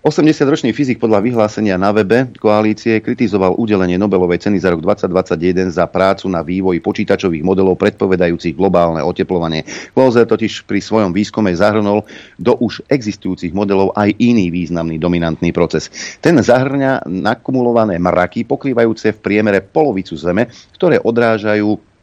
80-ročný 0.06 0.70
fyzik 0.70 1.02
podľa 1.02 1.18
vyhlásenia 1.18 1.82
na 1.82 1.90
webe 1.90 2.30
koalície 2.38 3.02
kritizoval 3.02 3.58
udelenie 3.58 3.98
Nobelovej 3.98 4.38
ceny 4.38 4.62
za 4.62 4.70
rok 4.70 4.86
2021 4.86 5.74
za 5.74 5.90
prácu 5.90 6.30
na 6.30 6.46
vývoji 6.46 6.78
počítačových 6.78 7.42
modelov 7.42 7.74
predpovedajúcich 7.82 8.54
globálne 8.54 9.02
oteplovanie. 9.02 9.66
Klose 9.98 10.30
totiž 10.30 10.70
pri 10.70 10.78
svojom 10.78 11.10
výskume 11.10 11.50
zahrnul 11.58 12.06
do 12.38 12.54
už 12.54 12.86
existujúcich 12.86 13.50
modelov 13.50 13.98
aj 13.98 14.14
iný 14.22 14.54
významný 14.54 15.02
dominantný 15.02 15.50
proces. 15.50 15.90
Ten 16.22 16.38
zahrňa 16.38 17.10
nakumulované 17.10 17.98
mraky 17.98 18.46
pokrývajúce 18.46 19.10
v 19.18 19.22
priemere 19.26 19.66
polovicu 19.66 20.14
Zeme, 20.14 20.54
ktoré 20.78 21.02
odrážajú 21.02 21.95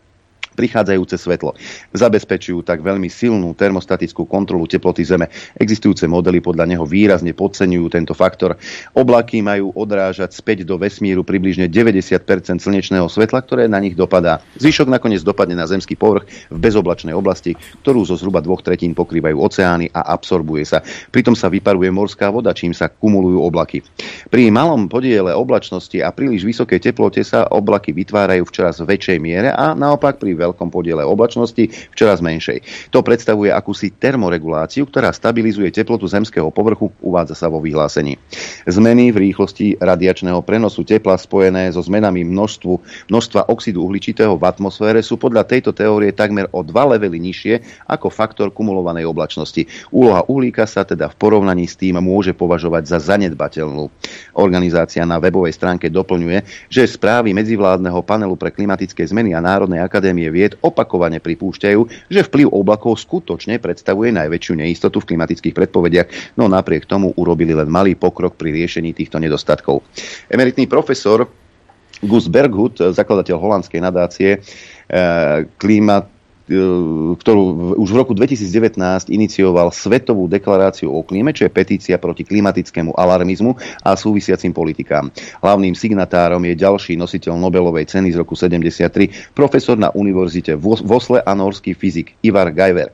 prichádzajúce 0.55 1.17
svetlo. 1.17 1.57
Zabezpečujú 1.97 2.65
tak 2.65 2.85
veľmi 2.85 3.09
silnú 3.09 3.53
termostatickú 3.57 4.29
kontrolu 4.29 4.69
teploty 4.69 5.05
Zeme. 5.05 5.29
Existujúce 5.59 6.05
modely 6.07 6.39
podľa 6.45 6.69
neho 6.69 6.85
výrazne 6.85 7.33
podceňujú 7.33 7.87
tento 7.93 8.13
faktor. 8.13 8.57
Oblaky 8.93 9.41
majú 9.41 9.73
odrážať 9.75 10.37
späť 10.37 10.65
do 10.69 10.77
vesmíru 10.77 11.25
približne 11.25 11.67
90% 11.67 12.63
slnečného 12.63 13.09
svetla, 13.09 13.41
ktoré 13.43 13.65
na 13.67 13.81
nich 13.81 13.97
dopadá. 13.97 14.45
Zvyšok 14.61 14.89
nakoniec 14.93 15.25
dopadne 15.25 15.57
na 15.57 15.67
zemský 15.69 15.97
povrch 15.97 16.29
v 16.53 16.59
bezoblačnej 16.59 17.17
oblasti, 17.17 17.57
ktorú 17.83 18.05
zo 18.05 18.17
zhruba 18.21 18.45
dvoch 18.45 18.61
tretín 18.61 18.93
pokrývajú 18.93 19.37
oceány 19.41 19.91
a 19.97 20.13
absorbuje 20.13 20.65
sa. 20.69 20.85
Pritom 21.11 21.33
sa 21.35 21.49
vyparuje 21.49 21.89
morská 21.89 22.29
voda, 22.29 22.53
čím 22.53 22.77
sa 22.77 22.93
kumulujú 22.93 23.41
oblaky. 23.41 23.81
Pri 24.29 24.53
malom 24.53 24.87
podiele 24.87 25.33
oblačnosti 25.33 25.99
a 26.01 26.13
príliš 26.13 26.45
vysokej 26.45 26.93
teplote 26.93 27.25
sa 27.25 27.49
oblaky 27.49 27.91
vytvárajú 27.97 28.45
v 28.47 28.55
čoraz 28.55 28.79
väčšej 28.83 29.19
miere 29.19 29.51
a 29.55 29.73
naopak 29.73 30.21
pri 30.21 30.37
veľkom 30.43 30.75
podiele 30.75 31.07
oblačnosti 31.07 31.65
v 31.71 31.95
čoraz 31.95 32.19
menšej. 32.19 32.91
To 32.91 33.07
predstavuje 33.07 33.55
akúsi 33.55 33.95
termoreguláciu, 33.95 34.91
ktorá 34.91 35.15
stabilizuje 35.15 35.71
teplotu 35.71 36.11
zemského 36.11 36.51
povrchu, 36.51 36.91
uvádza 36.99 37.39
sa 37.39 37.47
vo 37.47 37.63
vyhlásení. 37.63 38.19
Zmeny 38.67 39.15
v 39.15 39.31
rýchlosti 39.31 39.79
radiačného 39.79 40.43
prenosu 40.43 40.83
tepla 40.83 41.15
spojené 41.15 41.71
so 41.71 41.79
zmenami 41.79 42.27
množstvu, 42.27 42.73
množstva 43.07 43.47
oxidu 43.47 43.87
uhličitého 43.87 44.35
v 44.35 44.45
atmosfére 44.49 44.99
sú 45.05 45.21
podľa 45.21 45.47
tejto 45.47 45.71
teórie 45.71 46.11
takmer 46.11 46.51
o 46.51 46.67
dva 46.67 46.89
levely 46.97 47.23
nižšie 47.23 47.87
ako 47.87 48.09
faktor 48.11 48.51
kumulovanej 48.51 49.07
oblačnosti. 49.07 49.69
Úloha 49.93 50.25
uhlíka 50.27 50.67
sa 50.67 50.83
teda 50.83 51.13
v 51.13 51.19
porovnaní 51.21 51.69
s 51.69 51.77
tým 51.77 52.01
môže 52.01 52.33
považovať 52.33 52.83
za 52.89 52.99
zanedbateľnú. 53.13 53.85
Organizácia 54.41 55.05
na 55.05 55.21
webovej 55.21 55.53
stránke 55.53 55.93
doplňuje, 55.93 56.69
že 56.73 56.89
správy 56.89 57.37
medzivládneho 57.37 58.01
panelu 58.01 58.33
pre 58.35 58.49
klimatické 58.49 59.05
zmeny 59.05 59.37
a 59.37 59.45
Národnej 59.45 59.85
akadémie 59.85 60.32
vied 60.33 60.57
opakovane 60.65 61.21
pripúšťajú, 61.21 61.81
že 62.09 62.21
vplyv 62.25 62.49
oblakov 62.49 62.97
skutočne 62.97 63.61
predstavuje 63.61 64.11
najväčšiu 64.17 64.55
neistotu 64.57 65.05
v 65.05 65.15
klimatických 65.15 65.53
predpovediach, 65.53 66.41
no 66.41 66.49
napriek 66.49 66.89
tomu 66.89 67.13
urobili 67.21 67.53
len 67.53 67.69
malý 67.69 67.93
pokrok 67.93 68.35
pri 68.41 68.51
riešení 68.57 68.97
týchto 68.97 69.21
nedostatkov. 69.21 69.85
Emeritný 70.33 70.65
profesor 70.65 71.29
Gus 72.03 72.27
Berghut, 72.27 72.81
zakladateľ 72.81 73.37
holandskej 73.39 73.79
nadácie, 73.79 74.31
eh, 74.41 75.47
klíma, 75.61 76.03
E, 76.03 76.22
ktorú 77.19 77.77
už 77.81 77.89
v 77.91 77.99
roku 77.99 78.13
2019 78.13 78.77
inicioval 79.09 79.73
Svetovú 79.73 80.29
deklaráciu 80.29 80.93
o 80.93 81.01
klíme, 81.01 81.33
čo 81.33 81.49
je 81.49 81.55
petícia 81.55 81.97
proti 81.97 82.23
klimatickému 82.23 82.95
alarmizmu 82.95 83.57
a 83.83 83.97
súvisiacim 83.97 84.53
politikám. 84.53 85.09
Hlavným 85.41 85.73
signatárom 85.73 86.43
je 86.45 86.55
ďalší 86.55 86.95
nositeľ 87.01 87.41
Nobelovej 87.41 87.89
ceny 87.89 88.13
z 88.13 88.21
roku 88.21 88.37
73, 88.37 89.35
profesor 89.35 89.81
na 89.81 89.89
univerzite 89.91 90.55
v 90.59 90.93
Osle 90.93 91.25
a 91.25 91.33
norský 91.33 91.73
fyzik 91.73 92.15
Ivar 92.21 92.53
Gajver. 92.53 92.93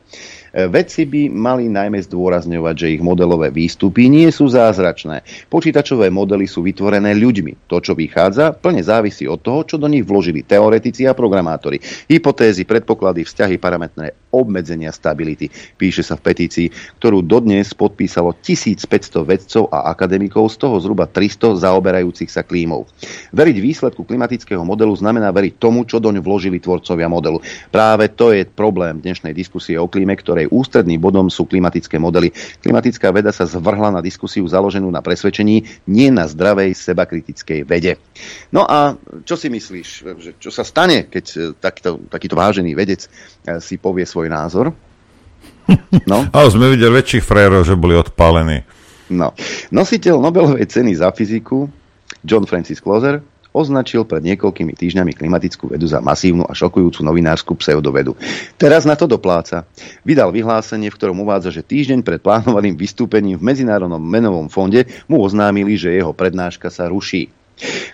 Vedci 0.53 1.05
by 1.05 1.29
mali 1.29 1.69
najmä 1.69 2.01
zdôrazňovať, 2.05 2.75
že 2.77 2.93
ich 2.97 3.03
modelové 3.05 3.53
výstupy 3.53 4.09
nie 4.09 4.29
sú 4.33 4.49
zázračné. 4.49 5.23
Počítačové 5.53 6.09
modely 6.09 6.49
sú 6.49 6.65
vytvorené 6.65 7.13
ľuďmi. 7.17 7.69
To, 7.69 7.79
čo 7.81 7.93
vychádza, 7.93 8.57
plne 8.57 8.81
závisí 8.81 9.29
od 9.29 9.45
toho, 9.45 9.65
čo 9.65 9.77
do 9.77 9.87
nich 9.91 10.05
vložili 10.05 10.45
teoretici 10.45 11.05
a 11.05 11.13
programátori. 11.13 11.81
Hypotézy, 12.09 12.65
predpoklady, 12.65 13.25
vzťahy, 13.25 13.57
parametre, 13.61 14.28
obmedzenia 14.31 14.93
stability. 14.93 15.49
Píše 15.77 16.05
sa 16.05 16.17
v 16.17 16.33
petícii, 16.33 16.67
ktorú 17.01 17.25
dodnes 17.25 17.73
podpísalo 17.73 18.37
1500 18.37 19.25
vedcov 19.25 19.73
a 19.73 19.93
akademikov, 19.93 20.53
z 20.53 20.57
toho 20.61 20.77
zhruba 20.81 21.09
300 21.09 21.65
zaoberajúcich 21.65 22.29
sa 22.29 22.45
klímou. 22.45 22.85
Veriť 23.33 23.57
výsledku 23.61 24.05
klimatického 24.05 24.61
modelu 24.65 24.93
znamená 24.97 25.33
veriť 25.33 25.57
tomu, 25.57 25.89
čo 25.89 26.03
doň 26.03 26.21
vložili 26.21 26.61
tvorcovia 26.61 27.09
modelu. 27.09 27.41
Práve 27.73 28.11
to 28.13 28.35
je 28.35 28.45
problém 28.45 29.01
dnešnej 29.01 29.33
diskusie 29.33 29.79
o 29.79 29.89
klíme, 29.89 30.17
ktorej 30.19 30.51
ústredným 30.51 31.01
bodom 31.01 31.31
sú 31.31 31.47
klimatické 31.47 31.97
modely. 31.97 32.35
Klimatická 32.61 33.15
veda 33.15 33.31
sa 33.31 33.47
zvrhla 33.47 33.95
na 33.95 34.01
diskusiu 34.03 34.45
založenú 34.45 34.91
na 34.91 35.01
presvedčení, 35.01 35.65
nie 35.87 36.09
na 36.11 36.27
zdravej 36.27 36.75
sebakritickej 36.75 37.63
vede. 37.63 37.97
No 38.51 38.67
a 38.67 38.99
čo 39.23 39.39
si 39.39 39.47
myslíš, 39.47 39.89
že 40.19 40.31
čo 40.43 40.51
sa 40.51 40.67
stane, 40.67 41.07
keď 41.07 41.25
e, 41.31 41.37
takýto, 42.11 42.35
vážený 42.35 42.75
vedec 42.75 43.07
e, 43.07 43.09
si 43.63 43.79
povie 43.79 44.03
svoj 44.03 44.18
názor? 44.27 44.75
No. 46.09 46.25
Ale 46.33 46.49
sme 46.49 46.73
videli 46.73 46.97
väčších 46.97 47.21
frérov, 47.21 47.61
že 47.61 47.77
boli 47.77 47.93
odpálení. 47.93 48.65
No. 49.13 49.37
Nositeľ 49.69 50.17
Nobelovej 50.17 50.65
ceny 50.65 50.97
za 50.97 51.13
fyziku 51.13 51.69
John 52.25 52.49
Francis 52.49 52.81
Closer 52.81 53.21
označil 53.53 54.05
pred 54.05 54.21
niekoľkými 54.23 54.77
týždňami 54.77 55.17
klimatickú 55.17 55.73
vedu 55.73 55.89
za 55.89 56.05
masívnu 56.05 56.45
a 56.45 56.53
šokujúcu 56.53 57.01
novinárskú 57.01 57.57
pseudovedu. 57.57 58.15
Teraz 58.61 58.85
na 58.85 58.95
to 58.95 59.09
dopláca. 59.09 59.65
Vydal 60.05 60.31
vyhlásenie, 60.31 60.93
v 60.93 60.99
ktorom 61.01 61.25
uvádza, 61.25 61.51
že 61.51 61.65
týždeň 61.65 62.05
pred 62.05 62.21
plánovaným 62.21 62.77
vystúpením 62.77 63.41
v 63.41 63.47
Medzinárodnom 63.49 64.01
menovom 64.01 64.53
fonde 64.53 64.87
mu 65.09 65.25
oznámili, 65.25 65.81
že 65.81 65.97
jeho 65.97 66.13
prednáška 66.13 66.69
sa 66.69 66.87
ruší. 66.87 67.33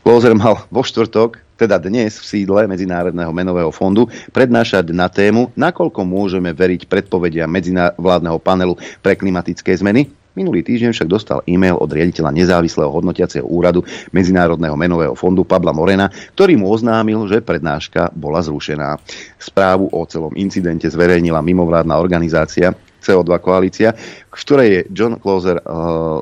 Klozer 0.05 0.37
mal 0.37 0.61
vo 0.69 0.85
štvrtok, 0.85 1.41
teda 1.55 1.79
dnes 1.79 2.19
v 2.19 2.25
sídle 2.25 2.67
Medzinárodného 2.67 3.31
menového 3.31 3.71
fondu, 3.71 4.11
prednášať 4.35 4.91
na 4.91 5.07
tému, 5.07 5.55
nakoľko 5.55 6.03
môžeme 6.03 6.51
veriť 6.51 6.91
predpovediam 6.91 7.51
medzivládneho 7.51 8.39
panelu 8.43 8.75
pre 9.01 9.15
klimatické 9.15 9.75
zmeny, 9.79 10.11
Minulý 10.35 10.67
týždeň 10.67 10.91
však 10.91 11.07
dostal 11.07 11.39
e-mail 11.47 11.79
od 11.79 11.87
riaditeľa 11.87 12.35
nezávislého 12.35 12.91
hodnotiaceho 12.91 13.47
úradu 13.47 13.87
Medzinárodného 14.11 14.75
menového 14.75 15.15
fondu 15.15 15.47
Pabla 15.47 15.71
Morena, 15.71 16.11
ktorý 16.35 16.59
mu 16.59 16.75
oznámil, 16.75 17.23
že 17.31 17.39
prednáška 17.39 18.11
bola 18.19 18.43
zrušená. 18.43 18.99
Správu 19.39 19.95
o 19.95 20.03
celom 20.11 20.35
incidente 20.35 20.91
zverejnila 20.91 21.39
mimovládna 21.39 21.95
organizácia 21.95 22.75
CO2 22.99 23.31
koalícia, 23.39 23.95
v 23.95 24.35
ktorej 24.35 24.69
je 24.75 24.81
John 24.91 25.23
Closer 25.23 25.63
uh, 25.63 26.19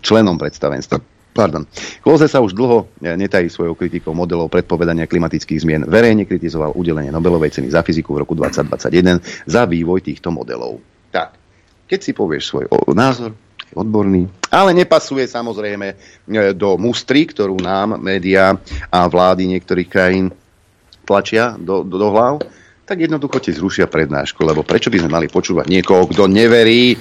členom 0.00 0.40
predstavenstva. 0.40 1.19
Pardon. 1.30 1.62
Klose 2.02 2.26
sa 2.26 2.42
už 2.42 2.52
dlho 2.52 2.90
eh, 3.00 3.14
netají 3.14 3.46
svojou 3.46 3.78
kritikou 3.78 4.10
modelov 4.10 4.50
predpovedania 4.50 5.06
klimatických 5.06 5.62
zmien. 5.62 5.82
Verejne 5.86 6.26
kritizoval 6.26 6.74
udelenie 6.74 7.14
Nobelovej 7.14 7.54
ceny 7.54 7.70
za 7.70 7.86
fyziku 7.86 8.18
v 8.18 8.26
roku 8.26 8.34
2021 8.34 9.22
za 9.46 9.62
vývoj 9.66 10.02
týchto 10.02 10.34
modelov. 10.34 10.82
Tak, 11.14 11.38
keď 11.86 11.98
si 12.02 12.12
povieš 12.14 12.44
svoj 12.50 12.64
názor, 12.94 13.34
odborný, 13.70 14.26
ale 14.50 14.74
nepasuje 14.74 15.30
samozrejme 15.30 15.94
e, 15.94 15.96
do 16.58 16.74
mustry, 16.74 17.26
ktorú 17.30 17.62
nám 17.62 18.02
médiá 18.02 18.58
a 18.90 19.06
vlády 19.06 19.46
niektorých 19.46 19.86
krajín 19.86 20.34
tlačia 21.06 21.54
do, 21.54 21.86
do, 21.86 21.96
do 21.98 22.08
hlav, 22.10 22.42
tak 22.82 23.06
jednoducho 23.06 23.38
ti 23.38 23.54
zrušia 23.54 23.86
prednášku, 23.86 24.42
lebo 24.42 24.66
prečo 24.66 24.90
by 24.90 24.98
sme 24.98 25.14
mali 25.14 25.26
počúvať 25.30 25.70
niekoho, 25.70 26.10
kto 26.10 26.26
neverí? 26.26 26.98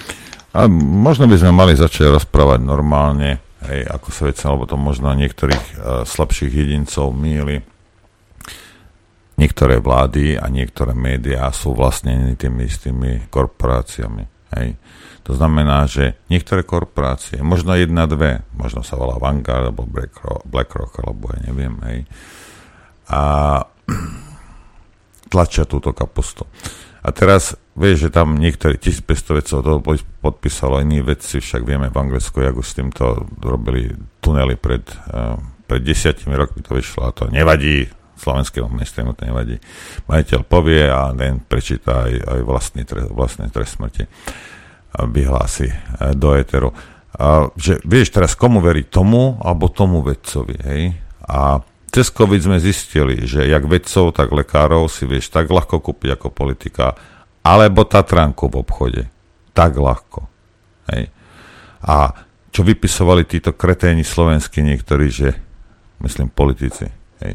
A 0.54 0.70
možno 0.70 1.26
by 1.26 1.38
sme 1.42 1.54
mali 1.54 1.74
začať 1.74 2.14
rozprávať 2.14 2.62
normálne, 2.62 3.42
hej, 3.68 3.82
ako 3.90 4.08
sa 4.14 4.22
veci, 4.30 4.44
lebo 4.48 4.64
to 4.70 4.78
možno 4.80 5.12
niektorých 5.12 5.66
uh, 5.76 6.04
slabších 6.08 6.54
jedincov 6.54 7.12
míli. 7.12 7.66
Niektoré 9.40 9.80
vlády 9.80 10.36
a 10.36 10.52
niektoré 10.52 10.92
médiá 10.92 11.48
sú 11.56 11.72
vlastne 11.72 12.36
tými 12.36 12.68
istými 12.68 13.32
korporáciami. 13.32 14.28
Hej. 14.56 14.76
To 15.30 15.38
znamená, 15.38 15.86
že 15.86 16.18
niektoré 16.28 16.66
korporácie, 16.66 17.40
možno 17.46 17.78
jedna, 17.78 18.10
dve, 18.10 18.42
možno 18.58 18.82
sa 18.82 18.98
volá 18.98 19.22
Vanguard 19.22 19.70
alebo 19.70 19.86
BlackRock, 19.86 20.42
BlackRock 20.50 20.94
alebo 21.06 21.30
ja 21.30 21.40
neviem, 21.54 21.76
hej, 21.86 22.00
a 23.14 23.22
tlačia 25.32 25.70
túto 25.70 25.94
kapustu. 25.94 26.50
A 27.00 27.10
teraz 27.16 27.56
vieš, 27.80 28.08
že 28.08 28.10
tam 28.12 28.36
niektorí 28.36 28.76
1500 28.76 29.40
vedcov 29.40 29.58
to 29.64 29.72
podpísalo, 30.20 30.84
iní 30.84 31.00
vedci, 31.00 31.40
však 31.40 31.64
vieme 31.64 31.88
v 31.88 31.96
Anglicku, 31.96 32.44
ako 32.44 32.60
s 32.60 32.76
týmto 32.76 33.24
robili 33.40 33.96
tunely 34.20 34.60
pred, 34.60 34.84
uh, 35.08 35.40
pred 35.64 35.82
desiatimi 35.84 36.36
rokmi 36.36 36.60
to 36.60 36.76
vyšlo 36.76 37.08
a 37.08 37.16
to 37.16 37.32
nevadí, 37.32 37.88
slovenského 38.20 38.68
mainstreamu 38.68 39.16
to 39.16 39.24
nevadí. 39.24 39.64
Majiteľ 40.12 40.40
povie 40.44 40.92
a 40.92 41.16
ten 41.16 41.40
prečíta 41.40 42.04
aj, 42.04 42.14
aj 42.20 42.40
vlastný, 42.44 42.84
trest, 42.84 43.08
vlastný 43.16 43.48
trest 43.48 43.80
smrti 43.80 44.04
a 45.00 45.08
vyhlási 45.08 45.72
eh, 45.72 46.12
do 46.20 46.36
éteru. 46.36 46.76
A, 47.20 47.48
že 47.56 47.80
vieš 47.88 48.12
teraz 48.14 48.36
komu 48.36 48.60
veriť 48.60 48.92
tomu 48.92 49.40
alebo 49.40 49.72
tomu 49.72 50.04
vedcovi, 50.04 50.56
hej? 50.62 50.84
A 51.26 51.64
cez 51.90 52.14
COVID 52.14 52.42
sme 52.46 52.58
zistili, 52.62 53.26
že 53.26 53.50
jak 53.50 53.66
vedcov, 53.66 54.14
tak 54.14 54.30
lekárov 54.30 54.86
si 54.88 55.10
vieš 55.10 55.34
tak 55.34 55.50
ľahko 55.50 55.82
kúpiť 55.82 56.16
ako 56.16 56.28
politika, 56.30 56.94
alebo 57.42 57.86
Tatranku 57.86 58.48
v 58.50 58.56
obchode. 58.62 59.04
Tak 59.58 59.76
ľahko. 59.76 60.30
Hej. 60.94 61.10
A 61.84 62.14
čo 62.50 62.62
vypisovali 62.66 63.26
títo 63.26 63.54
kreténi 63.54 64.06
slovenskí 64.06 64.62
niektorí, 64.62 65.08
že 65.10 65.30
myslím 66.02 66.30
politici, 66.32 66.90
hej, 67.22 67.34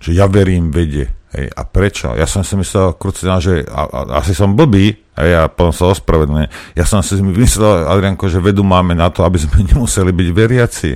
že 0.00 0.10
ja 0.12 0.28
verím 0.28 0.72
vede. 0.72 1.12
Hej, 1.30 1.46
a 1.54 1.62
prečo? 1.62 2.10
Ja 2.18 2.26
som 2.26 2.42
si 2.42 2.58
myslel, 2.58 2.98
krucina, 2.98 3.38
že 3.38 3.62
a, 3.62 3.86
a, 3.86 4.00
asi 4.18 4.34
som 4.34 4.58
blbý, 4.58 4.98
hej, 5.14 5.30
a 5.38 5.46
potom 5.46 5.70
sa 5.70 5.94
ospravedlňujem. 5.94 6.74
Ja 6.74 6.82
som 6.82 7.06
si 7.06 7.14
myslel, 7.22 7.86
Adrianko, 7.86 8.26
že 8.26 8.42
vedu 8.42 8.66
máme 8.66 8.98
na 8.98 9.14
to, 9.14 9.22
aby 9.22 9.38
sme 9.38 9.62
nemuseli 9.70 10.10
byť 10.10 10.28
veriaci. 10.34 10.90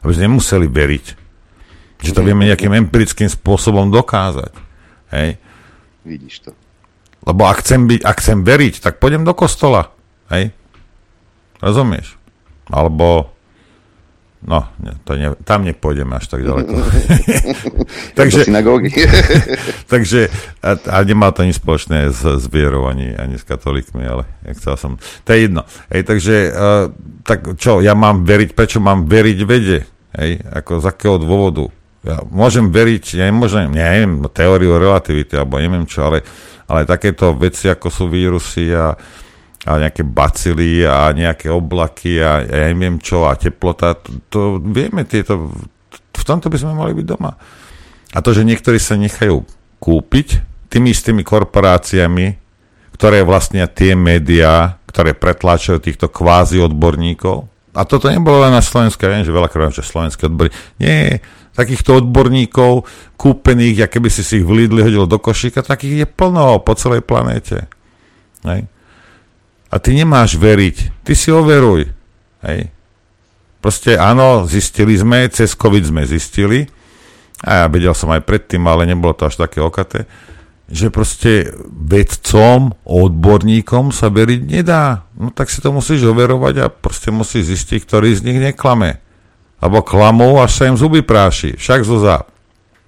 Aby 0.00 0.10
sme 0.16 0.32
nemuseli 0.32 0.64
veriť. 0.64 1.25
Že 2.00 2.12
to 2.12 2.22
vieme 2.22 2.44
nejakým 2.44 2.72
empirickým 2.76 3.30
spôsobom 3.30 3.88
dokázať. 3.88 4.52
Hej. 5.12 5.40
Vidíš 6.04 6.48
to. 6.48 6.50
Lebo 7.26 7.42
ak 7.48 7.64
chcem, 7.64 7.88
byť, 7.90 8.00
ak 8.06 8.16
chcem 8.22 8.38
veriť, 8.46 8.74
tak 8.78 9.02
pôjdem 9.02 9.26
do 9.26 9.34
kostola. 9.34 9.90
Hej. 10.30 10.54
Rozumieš? 11.58 12.14
Alebo 12.70 13.36
No, 14.46 14.68
ne, 14.78 14.94
to 15.02 15.18
ne, 15.18 15.34
tam 15.42 15.66
nepôjdeme 15.66 16.12
až 16.14 16.30
tak 16.30 16.46
ďaleko. 16.46 16.70
takže, 18.18 18.46
takže 19.92 20.30
a, 20.62 20.70
a 20.78 20.96
nemá 21.02 21.34
to 21.34 21.42
nič 21.42 21.58
spoločné 21.58 22.14
s, 22.14 22.22
s 22.22 22.44
vierou 22.46 22.86
ani, 22.86 23.10
ani 23.16 23.40
s 23.40 23.44
katolíkmi, 23.48 24.06
ale 24.06 24.22
chcel 24.54 24.78
som, 24.78 24.90
to 25.26 25.28
je 25.34 25.50
jedno. 25.50 25.66
Hej, 25.90 26.06
takže, 26.06 26.36
uh, 26.54 26.94
tak 27.26 27.58
čo, 27.58 27.82
ja 27.82 27.98
mám 27.98 28.22
veriť, 28.22 28.54
prečo 28.54 28.78
mám 28.78 29.10
veriť 29.10 29.38
vede? 29.42 29.82
Hej, 30.14 30.46
ako 30.46 30.78
z 30.78 30.84
akého 30.94 31.16
dôvodu? 31.18 31.66
Ja 32.06 32.22
môžem 32.30 32.70
veriť, 32.70 33.18
ja 33.18 33.26
neviem, 33.28 34.22
teóriu 34.30 34.78
relativity, 34.78 35.34
alebo 35.34 35.58
neviem 35.58 35.82
čo, 35.90 36.06
ale, 36.06 36.22
ale 36.70 36.86
takéto 36.86 37.34
veci, 37.34 37.66
ako 37.66 37.90
sú 37.90 38.06
vírusy 38.06 38.70
a 38.70 38.94
a 39.66 39.82
nejaké 39.82 40.06
bacily 40.06 40.86
a 40.86 41.10
nejaké 41.10 41.50
oblaky 41.50 42.22
a 42.22 42.38
ja 42.46 42.70
neviem 42.70 43.02
čo 43.02 43.26
a 43.26 43.34
teplota, 43.34 43.98
to, 43.98 44.10
to 44.30 44.40
vieme 44.62 45.02
tieto, 45.02 45.50
v 46.14 46.24
tomto 46.24 46.46
by 46.46 46.56
sme 46.56 46.78
mali 46.78 46.94
byť 46.94 47.06
doma. 47.06 47.34
A 48.14 48.18
to, 48.22 48.30
že 48.30 48.46
niektorí 48.46 48.78
sa 48.78 48.94
nechajú 48.94 49.42
kúpiť 49.82 50.38
tými 50.70 50.94
istými 50.94 51.26
korporáciami, 51.26 52.38
ktoré 52.94 53.26
vlastnia 53.26 53.66
tie 53.66 53.98
médiá, 53.98 54.78
ktoré 54.86 55.18
pretláčajú 55.18 55.82
týchto 55.82 56.06
kvázi 56.14 56.62
odborníkov. 56.62 57.50
A 57.76 57.84
toto 57.84 58.08
nebolo 58.08 58.46
len 58.46 58.54
na 58.54 58.62
Slovensku, 58.62 59.02
ja 59.02 59.12
viem, 59.12 59.26
že 59.26 59.34
veľakrát, 59.34 59.74
že 59.74 59.84
slovenské 59.84 60.30
odbory. 60.30 60.48
Nie, 60.80 61.20
takýchto 61.56 62.04
odborníkov 62.04 62.84
kúpených, 63.16 63.88
aké 63.88 63.98
by 63.98 64.12
si 64.12 64.20
si 64.20 64.44
ich 64.44 64.46
v 64.46 64.68
hodil 64.68 65.08
do 65.08 65.16
košíka, 65.16 65.64
takých 65.64 66.04
je 66.04 66.06
plno 66.06 66.60
po 66.60 66.76
celej 66.76 67.02
planéte. 67.02 67.64
Hej. 68.44 68.68
A 69.72 69.74
ty 69.80 69.96
nemáš 69.96 70.36
veriť. 70.36 71.02
Ty 71.02 71.12
si 71.16 71.32
overuj. 71.32 71.88
Hej. 72.44 72.70
Proste 73.64 73.98
áno, 73.98 74.46
zistili 74.46 74.94
sme, 74.94 75.26
cez 75.32 75.56
COVID 75.56 75.90
sme 75.90 76.06
zistili, 76.06 76.68
a 77.42 77.64
ja 77.64 77.66
vedel 77.66 77.92
som 77.92 78.08
aj 78.14 78.24
predtým, 78.24 78.62
ale 78.64 78.88
nebolo 78.88 79.12
to 79.12 79.28
až 79.28 79.36
také 79.42 79.60
okaté, 79.60 80.08
že 80.66 80.90
proste 80.90 81.52
vedcom, 81.68 82.74
odborníkom 82.82 83.92
sa 83.94 84.10
veriť 84.10 84.40
nedá. 84.46 85.06
No 85.14 85.30
tak 85.30 85.52
si 85.52 85.62
to 85.62 85.70
musíš 85.70 86.06
overovať 86.06 86.54
a 86.62 86.72
proste 86.72 87.14
musíš 87.14 87.54
zistiť, 87.54 87.86
ktorý 87.86 88.14
z 88.16 88.24
nich 88.26 88.38
neklame. 88.40 88.98
Alebo 89.66 89.82
klamou, 89.82 90.38
až 90.38 90.62
sa 90.62 90.70
im 90.70 90.78
zuby 90.78 91.02
práši. 91.02 91.58
Však 91.58 91.82
zo 91.82 91.98
za. 91.98 92.22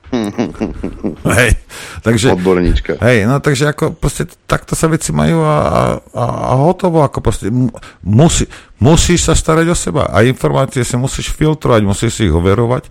hej, 1.36 1.52
takže, 2.00 2.32
Odborníčka. 2.32 2.96
Hej, 3.02 3.28
no 3.28 3.44
takže 3.44 3.76
ako 3.76 3.92
proste 3.92 4.24
takto 4.48 4.72
sa 4.72 4.88
veci 4.88 5.12
majú 5.12 5.44
a, 5.44 5.58
a, 6.00 6.24
a 6.24 6.52
hotovo, 6.56 7.04
ako 7.04 7.18
proste 7.20 7.52
musí, 8.00 8.48
musíš 8.80 9.28
sa 9.28 9.34
starať 9.36 9.66
o 9.68 9.76
seba 9.76 10.08
a 10.08 10.24
informácie 10.24 10.80
si 10.80 10.96
musíš 10.96 11.28
filtrovať, 11.36 11.84
musíš 11.84 12.12
si 12.16 12.22
ich 12.24 12.32
overovať. 12.32 12.88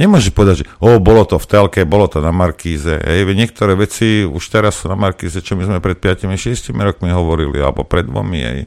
Nemôžeš 0.00 0.32
povedať, 0.32 0.54
že 0.64 0.68
o, 0.80 0.96
bolo 0.96 1.28
to 1.28 1.36
v 1.40 1.44
telke, 1.48 1.80
bolo 1.84 2.08
to 2.08 2.24
na 2.24 2.32
Markíze. 2.32 3.00
Hej, 3.04 3.28
niektoré 3.36 3.76
veci 3.76 4.24
už 4.24 4.44
teraz 4.48 4.80
sú 4.80 4.88
na 4.88 4.96
Markíze, 4.96 5.44
čo 5.44 5.60
my 5.60 5.68
sme 5.68 5.78
pred 5.84 6.00
5-6 6.00 6.72
rokmi 6.72 7.12
hovorili, 7.12 7.60
alebo 7.60 7.84
pred 7.84 8.08
dvomi. 8.08 8.40
Hej 8.40 8.60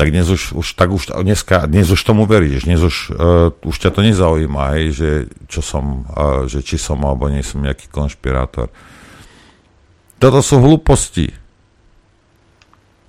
tak 0.00 0.16
dnes 0.16 0.32
už, 0.32 0.56
už, 0.56 0.66
tak 0.80 0.88
už 0.96 1.12
dneska, 1.12 1.68
dnes 1.68 1.92
už 1.92 2.00
tomu 2.00 2.24
veríš, 2.24 2.64
dnes 2.64 2.80
už, 2.80 2.96
uh, 3.12 3.52
už 3.52 3.76
ťa 3.84 3.92
to 3.92 4.00
nezaujíma, 4.00 4.80
hej, 4.80 4.96
že, 4.96 5.10
čo 5.44 5.60
som, 5.60 6.08
uh, 6.08 6.48
že 6.48 6.64
či 6.64 6.80
som 6.80 7.04
alebo 7.04 7.28
nie 7.28 7.44
som 7.44 7.60
nejaký 7.60 7.92
konšpirátor. 7.92 8.72
Toto 10.16 10.40
sú 10.40 10.56
hlúposti. 10.56 11.36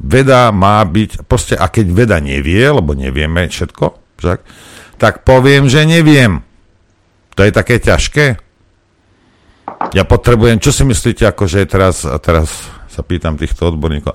Veda 0.04 0.52
má 0.52 0.84
byť, 0.84 1.24
proste, 1.32 1.56
a 1.56 1.72
keď 1.72 1.96
veda 1.96 2.20
nevie, 2.20 2.60
lebo 2.60 2.92
nevieme 2.92 3.48
všetko, 3.48 4.20
však, 4.20 4.39
tak 5.00 5.24
poviem, 5.24 5.72
že 5.72 5.88
neviem. 5.88 6.44
To 7.39 7.48
je 7.48 7.56
také 7.56 7.80
ťažké. 7.80 8.36
Ja 9.96 10.04
potrebujem, 10.04 10.60
čo 10.60 10.76
si 10.76 10.84
myslíte, 10.84 11.24
akože 11.24 11.64
teraz, 11.72 12.04
teraz 12.20 12.52
sa 12.92 13.00
pýtam 13.00 13.39
týchto 13.39 13.72
odborníkov, 13.72 14.12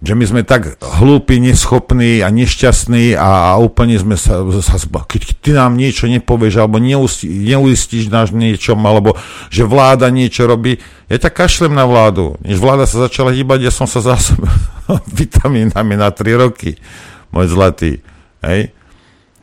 že 0.00 0.16
my 0.16 0.24
sme 0.24 0.42
tak 0.48 0.80
hlúpi, 0.80 1.36
neschopní 1.36 2.24
a 2.24 2.32
nešťastní 2.32 3.12
a, 3.20 3.52
a 3.52 3.60
úplne 3.60 4.00
sme 4.00 4.16
sa, 4.16 4.40
sa 4.64 4.80
keď 4.80 5.22
ty 5.44 5.52
nám 5.52 5.76
niečo 5.76 6.08
nepovieš 6.08 6.56
alebo 6.56 6.80
neuistíš 6.80 8.08
náš 8.08 8.32
niečom, 8.32 8.80
alebo 8.80 9.20
že 9.52 9.68
vláda 9.68 10.08
niečo 10.08 10.48
robí, 10.48 10.80
ja 11.12 11.20
ťa 11.20 11.30
kašlem 11.36 11.76
na 11.76 11.84
vládu. 11.84 12.40
Než 12.40 12.56
vláda 12.56 12.88
sa 12.88 13.04
začala 13.04 13.28
hýbať, 13.36 13.68
ja 13.68 13.72
som 13.72 13.84
sa 13.84 14.00
zásobil 14.00 14.48
vitamínami 15.20 16.00
na 16.00 16.08
3 16.08 16.48
roky, 16.48 16.80
môj 17.28 17.52
zlatý. 17.52 18.00
Hej? 18.40 18.72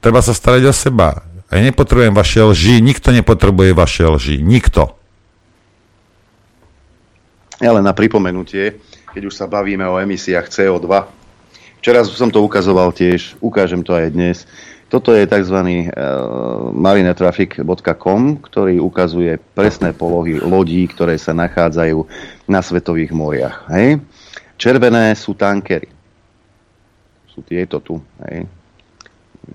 Treba 0.02 0.26
sa 0.26 0.34
starať 0.34 0.64
o 0.66 0.74
seba. 0.74 1.22
Ja 1.54 1.62
nepotrebujem 1.62 2.18
vaše 2.18 2.42
lži, 2.42 2.82
nikto 2.82 3.14
nepotrebuje 3.14 3.78
vaše 3.78 4.10
lži, 4.10 4.42
nikto. 4.42 4.98
Ja 7.62 7.74
len 7.74 7.86
na 7.86 7.94
pripomenutie, 7.94 8.82
keď 9.14 9.22
už 9.28 9.36
sa 9.36 9.48
bavíme 9.48 9.84
o 9.88 10.00
emisiách 10.00 10.52
CO2. 10.52 10.88
Včera 11.80 12.04
som 12.04 12.34
to 12.34 12.42
ukazoval 12.44 12.92
tiež, 12.92 13.38
ukážem 13.40 13.86
to 13.86 13.94
aj 13.96 14.08
dnes. 14.12 14.38
Toto 14.88 15.12
je 15.12 15.28
tzv. 15.28 15.58
Uh, 15.60 16.72
marinetraffic.com, 16.72 18.40
ktorý 18.40 18.80
ukazuje 18.80 19.36
presné 19.52 19.92
polohy 19.92 20.40
lodí, 20.40 20.88
ktoré 20.88 21.20
sa 21.20 21.36
nachádzajú 21.36 22.08
na 22.48 22.64
svetových 22.64 23.12
moriach. 23.12 23.68
Hej? 23.68 24.00
Červené 24.56 25.12
sú 25.20 25.36
tankery. 25.36 25.92
Sú 27.28 27.44
tieto 27.44 27.84
tu. 27.84 28.00
Hej? 28.24 28.48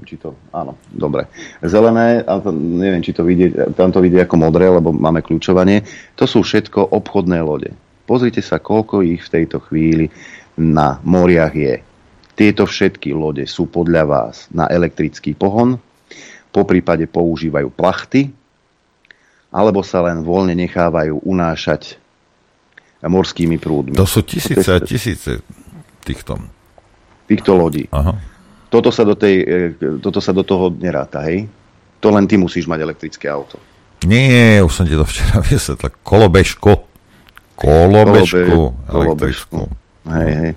či 0.09 0.17
to, 0.17 0.33
áno, 0.57 0.81
dobre. 0.89 1.29
Zelené, 1.61 2.25
ale 2.25 2.41
to, 2.41 2.51
neviem, 2.55 3.05
či 3.05 3.13
to 3.13 3.23
vidie, 3.29 3.53
tam 3.77 3.93
to 3.93 4.01
vidie 4.01 4.25
ako 4.25 4.41
modré, 4.41 4.73
lebo 4.73 4.89
máme 4.89 5.21
kľúčovanie. 5.21 5.85
To 6.17 6.25
sú 6.25 6.41
všetko 6.41 6.97
obchodné 6.97 7.45
lode. 7.45 7.77
Pozrite 8.13 8.45
sa, 8.45 8.61
koľko 8.61 9.01
ich 9.01 9.25
v 9.25 9.33
tejto 9.41 9.57
chvíli 9.65 10.13
na 10.61 11.01
moriach 11.01 11.57
je. 11.57 11.81
Tieto 12.37 12.69
všetky 12.69 13.17
lode 13.17 13.49
sú 13.49 13.73
podľa 13.73 14.05
vás 14.05 14.53
na 14.53 14.69
elektrický 14.69 15.33
pohon, 15.33 15.81
po 16.53 16.69
prípade 16.69 17.09
používajú 17.09 17.73
plachty, 17.73 18.29
alebo 19.49 19.81
sa 19.81 20.05
len 20.05 20.21
voľne 20.21 20.53
nechávajú 20.61 21.25
unášať 21.25 21.97
morskými 23.01 23.57
prúdmi. 23.57 23.97
To 23.97 24.05
sú 24.05 24.21
tisíce 24.29 24.69
a 24.69 24.77
tisíce 24.85 25.41
týchto. 26.05 26.37
Týchto 27.25 27.57
lodí. 27.57 27.89
Aha. 27.97 28.13
Toto 28.69 28.93
sa, 28.93 29.09
do 29.09 29.17
tej, 29.17 29.41
e, 29.41 29.73
toto 30.05 30.21
sa 30.21 30.37
do 30.37 30.45
toho 30.45 30.69
neráta, 30.69 31.25
hej? 31.33 31.49
To 32.05 32.13
len 32.13 32.29
ty 32.29 32.37
musíš 32.37 32.69
mať 32.69 32.85
elektrické 32.85 33.33
auto. 33.33 33.57
Nie, 34.05 34.61
už 34.61 34.69
som 34.69 34.85
ti 34.85 35.01
to 35.01 35.09
včera 35.09 35.41
vysvetlil. 35.49 35.97
Kolobežko. 36.05 36.92
Kolobežku. 37.63 38.75
Kolobežku. 38.91 39.61
Hej, 40.11 40.33
hej. 40.35 40.53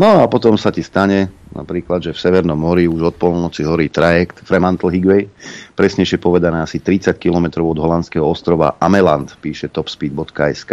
No 0.00 0.18
a 0.18 0.26
potom 0.26 0.56
sa 0.56 0.72
ti 0.72 0.80
stane, 0.80 1.30
napríklad, 1.52 2.00
že 2.00 2.16
v 2.16 2.18
Severnom 2.18 2.56
mori 2.56 2.88
už 2.88 3.12
od 3.12 3.14
polnoci 3.20 3.60
horí 3.62 3.92
trajekt 3.92 4.40
Fremantle 4.40 4.88
Higway, 4.88 5.28
presnejšie 5.76 6.16
povedané 6.16 6.64
asi 6.64 6.80
30 6.80 7.12
km 7.20 7.62
od 7.62 7.76
holandského 7.76 8.24
ostrova 8.24 8.74
Ameland, 8.80 9.36
píše 9.38 9.68
topspeed.sk. 9.68 10.72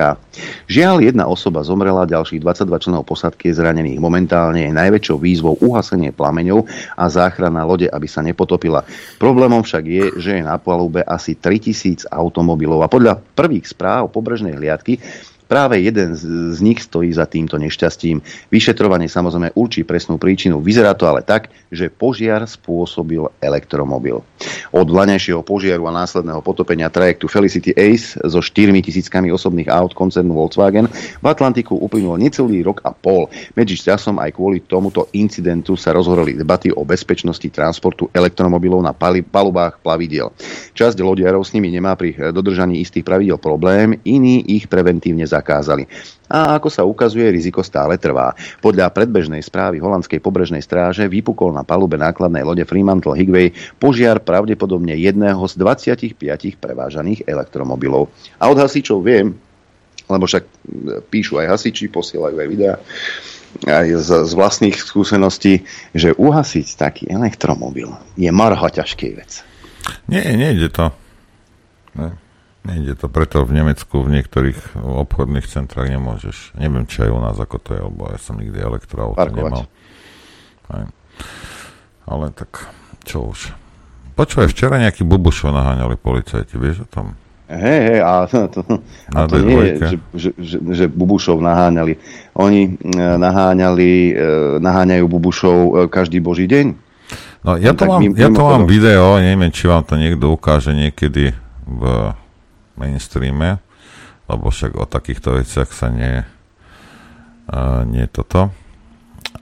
Žiaľ, 0.71 0.95
jedna 1.03 1.27
osoba 1.27 1.61
zomrela, 1.67 2.09
ďalších 2.09 2.41
22 2.41 2.83
členov 2.89 3.03
posadky 3.05 3.51
je 3.51 3.59
zranených. 3.59 3.99
Momentálne 3.99 4.65
je 4.65 4.73
najväčšou 4.73 5.17
výzvou 5.19 5.59
uhasenie 5.61 6.15
plameňov 6.15 6.65
a 6.95 7.05
záchrana 7.11 7.67
lode, 7.67 7.91
aby 7.91 8.07
sa 8.07 8.23
nepotopila. 8.23 8.87
Problémom 9.19 9.61
však 9.61 9.83
je, 9.83 10.05
že 10.15 10.31
je 10.39 10.43
na 10.47 10.55
palube 10.57 11.03
asi 11.03 11.35
3000 11.35 12.07
automobilov 12.09 12.81
a 12.81 12.89
podľa 12.89 13.19
prvých 13.35 13.67
správ 13.67 14.09
pobrežnej 14.09 14.55
hliadky 14.55 14.97
Práve 15.49 15.81
jeden 15.81 16.13
z, 16.13 16.53
z 16.53 16.59
nich 16.61 16.77
stojí 16.77 17.09
za 17.09 17.25
týmto 17.25 17.57
nešťastím. 17.57 18.21
Vyšetrovanie 18.53 19.09
samozrejme 19.09 19.57
určí 19.57 19.81
presnú 19.81 20.21
príčinu. 20.21 20.61
Vyzerá 20.61 20.93
to 20.93 21.09
ale 21.09 21.25
tak, 21.25 21.49
že 21.73 21.89
požiar 21.89 22.45
spôsobil 22.45 23.25
elektromobil. 23.41 24.21
Od 24.69 24.85
vlanejšieho 24.85 25.41
požiaru 25.41 25.89
a 25.89 25.97
následného 26.05 26.45
potopenia 26.45 26.93
trajektu 26.93 27.25
Felicity 27.25 27.73
Ace 27.73 28.13
so 28.29 28.45
4 28.45 28.69
tisíckami 28.77 29.33
osobných 29.33 29.73
aut 29.73 29.97
koncernu 29.97 30.37
Volkswagen 30.37 30.85
v 31.17 31.25
Atlantiku 31.25 31.81
uplynul 31.81 32.21
necelý 32.21 32.61
rok 32.61 32.85
a 32.85 32.93
pol. 32.93 33.25
Medzi 33.57 33.73
časom 33.73 34.21
aj 34.21 34.37
kvôli 34.37 34.61
tomuto 34.69 35.09
incidentu 35.17 35.73
sa 35.73 35.97
rozhorali 35.97 36.37
debaty 36.37 36.69
o 36.69 36.85
bezpečnosti 36.85 37.49
transportu 37.49 38.05
elektromobilov 38.13 38.85
na 38.85 38.93
palubách 38.93 39.81
plavidiel. 39.81 40.29
Časť 40.77 41.01
lodiarov 41.01 41.41
s 41.41 41.57
nimi 41.57 41.73
nemá 41.73 41.97
pri 41.97 42.29
dodržaní 42.29 42.85
istých 42.85 43.01
pravidel 43.01 43.41
problém, 43.41 43.97
iní 44.05 44.45
ich 44.45 44.69
preventívne 44.69 45.25
za 45.25 45.38
zakázali. 45.39 45.87
A 46.29 46.59
ako 46.59 46.69
sa 46.69 46.85
ukazuje, 46.85 47.25
riziko 47.31 47.65
stále 47.65 47.97
trvá. 47.97 48.37
Podľa 48.61 48.93
predbežnej 48.93 49.41
správy 49.41 49.81
holandskej 49.81 50.21
pobrežnej 50.21 50.61
stráže 50.61 51.09
vypukol 51.09 51.55
na 51.55 51.65
palube 51.65 51.97
nákladnej 51.97 52.45
lode 52.45 52.63
Fremantle 52.67 53.17
Higway 53.17 53.55
požiar 53.81 54.21
pravdepodobne 54.21 54.93
jedného 54.93 55.41
z 55.49 55.53
25 55.57 56.13
prevážaných 56.61 57.25
elektromobilov. 57.25 58.13
A 58.37 58.51
od 58.51 58.61
hasičov 58.61 59.01
viem, 59.01 59.33
lebo 60.05 60.29
však 60.29 60.43
píšu 61.09 61.41
aj 61.41 61.57
hasiči, 61.57 61.89
posielajú 61.89 62.37
aj 62.37 62.49
videá, 62.51 62.75
aj 63.65 63.87
z, 63.97 64.09
z 64.29 64.31
vlastných 64.37 64.77
skúseností, 64.77 65.65
že 65.97 66.13
uhasiť 66.13 66.67
taký 66.77 67.03
elektromobil 67.09 67.89
je 68.13 68.29
marho 68.29 68.69
ťažký 68.69 69.17
vec. 69.17 69.41
Nie, 70.05 70.21
nejde 70.37 70.69
to. 70.69 70.93
Ne. 71.97 72.28
Nejde 72.59 72.99
to 72.99 73.07
preto 73.07 73.47
v 73.47 73.55
Nemecku 73.55 74.03
v 74.03 74.19
niektorých 74.19 74.83
obchodných 74.83 75.47
centrách 75.47 75.87
nemôžeš. 75.87 76.59
Neviem, 76.59 76.83
či 76.85 77.07
aj 77.07 77.11
u 77.15 77.19
nás 77.23 77.37
ako 77.39 77.57
to 77.59 77.69
je, 77.71 77.81
lebo 77.87 78.01
ja 78.11 78.19
som 78.19 78.35
nikdy 78.35 78.59
elektroauto 78.59 79.23
nemal. 79.31 79.63
Aj. 80.67 80.85
Ale 82.03 82.25
tak, 82.35 82.67
čo 83.07 83.31
už. 83.31 83.55
Počúvaj, 84.19 84.51
včera 84.51 84.75
nejaký 84.75 85.07
bubušov 85.07 85.55
naháňali 85.55 85.95
policajti, 85.95 86.59
vieš 86.59 86.83
o 86.83 86.87
tom? 86.91 87.05
Hej, 87.49 87.79
hej, 87.81 87.99
a 88.05 88.29
to, 88.29 88.61
a 89.09 89.19
to 89.25 89.35
nie 89.41 89.57
je, 89.57 89.73
že, 89.73 89.97
že, 90.13 90.29
že, 90.37 90.57
že 90.69 90.85
Bubušov 90.85 91.41
naháňali. 91.41 91.97
Oni 92.37 92.77
e, 92.77 92.93
naháňali, 92.93 93.91
e, 94.13 94.13
naháňajú 94.61 95.05
Bubušov 95.09 95.57
e, 95.57 95.69
každý 95.89 96.21
boží 96.21 96.45
deň. 96.45 96.77
No, 97.41 97.57
ja 97.57 97.73
to, 97.73 97.89
mám, 97.89 98.05
ja 98.13 98.29
to 98.29 98.41
mám 98.45 98.69
video, 98.69 99.17
neviem, 99.17 99.49
či 99.49 99.65
vám 99.65 99.81
to 99.81 99.97
niekto 99.97 100.29
ukáže 100.29 100.77
niekedy 100.77 101.33
v 101.65 101.81
mainstreame, 102.79 103.59
lebo 104.31 104.47
však 104.47 104.79
o 104.79 104.87
takýchto 104.87 105.35
veciach 105.37 105.69
sa 105.69 105.91
nie, 105.91 106.23
uh, 107.51 107.83
nie 107.83 108.07
toto. 108.07 108.49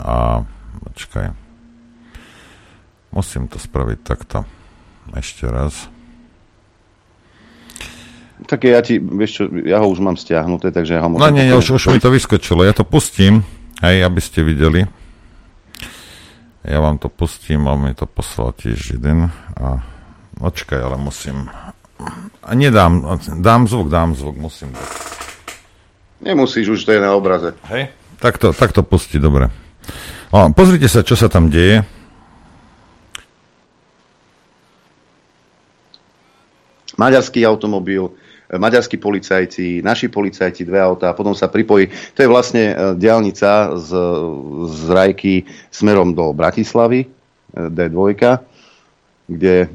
A 0.01 0.41
počkaj. 0.83 1.31
Musím 3.13 3.47
to 3.47 3.61
spraviť 3.61 3.99
takto. 4.03 4.43
Ešte 5.15 5.47
raz. 5.47 5.87
Tak 8.45 8.69
ja 8.69 8.81
ti, 8.85 9.01
vieš 9.01 9.31
čo, 9.41 9.43
ja 9.65 9.81
ho 9.81 9.89
už 9.89 9.97
mám 9.97 10.13
stiahnuté, 10.13 10.69
takže 10.69 10.97
ja 10.97 11.01
ho 11.01 11.09
môžem... 11.09 11.25
No 11.25 11.33
nie, 11.33 11.49
nie, 11.49 11.57
už, 11.57 11.73
už 11.73 11.89
mi 11.89 11.97
to 11.97 12.13
vyskočilo. 12.13 12.61
Ja 12.61 12.73
to 12.75 12.85
pustím, 12.85 13.41
hej, 13.81 14.05
aby 14.05 14.21
ste 14.21 14.45
videli. 14.45 14.85
Ja 16.61 16.83
vám 16.83 17.01
to 17.01 17.09
pustím, 17.09 17.65
mám 17.65 17.81
mi 17.81 17.95
to 17.97 18.05
poslal 18.05 18.53
tiež 18.53 18.99
jeden. 18.99 19.33
A 19.57 19.81
počkaj, 20.37 20.77
ale 20.77 21.01
musím 21.01 21.49
a 21.49 21.73
nedám, 22.53 23.19
dám 23.41 23.67
zvuk, 23.67 23.89
dám 23.89 24.15
zvuk, 24.15 24.37
musím 24.37 24.71
dať. 24.73 24.89
Nemusíš, 26.21 26.69
už 26.69 26.85
to 26.85 26.91
je 26.91 27.01
na 27.01 27.13
obraze. 27.13 27.53
Hej? 27.69 27.93
Tak 28.17 28.37
to, 28.37 28.53
tak 28.53 28.73
to 28.73 28.81
pustí, 28.81 29.21
dobre. 29.21 29.53
O, 30.33 30.49
pozrite 30.49 30.89
sa, 30.89 31.05
čo 31.05 31.13
sa 31.13 31.29
tam 31.29 31.53
deje. 31.53 31.85
Maďarský 36.97 37.45
automobil, 37.45 38.09
e, 38.49 38.57
maďarskí 38.57 38.97
policajci, 38.97 39.85
naši 39.85 40.09
policajti, 40.09 40.65
dve 40.65 40.81
autá, 40.81 41.13
potom 41.13 41.37
sa 41.37 41.45
pripojí. 41.45 41.93
To 42.17 42.19
je 42.25 42.29
vlastne 42.29 42.63
e, 42.73 42.75
diálnica 42.97 43.77
z, 43.77 43.89
z 44.73 44.79
Rajky 44.89 45.45
smerom 45.69 46.17
do 46.17 46.33
Bratislavy, 46.33 47.05
e, 47.05 47.07
D2 47.53 48.17
kde 49.27 49.67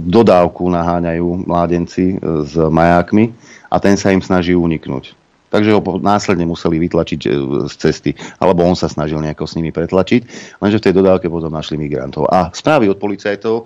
dodávku 0.00 0.64
naháňajú 0.72 1.44
mládenci 1.44 2.16
e, 2.16 2.44
s 2.48 2.56
majákmi 2.56 3.36
a 3.68 3.76
ten 3.76 4.00
sa 4.00 4.16
im 4.16 4.24
snaží 4.24 4.56
uniknúť. 4.56 5.12
Takže 5.52 5.76
ho 5.76 5.80
následne 6.00 6.48
museli 6.48 6.80
vytlačiť 6.80 7.20
e, 7.20 7.30
z 7.68 7.74
cesty, 7.76 8.10
alebo 8.40 8.64
on 8.64 8.72
sa 8.72 8.88
snažil 8.88 9.20
nejako 9.20 9.44
s 9.44 9.60
nimi 9.60 9.76
pretlačiť, 9.76 10.20
lenže 10.64 10.80
v 10.80 10.84
tej 10.88 10.94
dodávke 10.96 11.28
potom 11.28 11.52
našli 11.52 11.76
migrantov. 11.76 12.32
A 12.32 12.48
správy 12.56 12.88
od 12.88 12.96
policajtov, 12.96 13.54
e, 13.60 13.64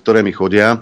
ktoré 0.00 0.24
mi 0.24 0.32
chodia, 0.32 0.80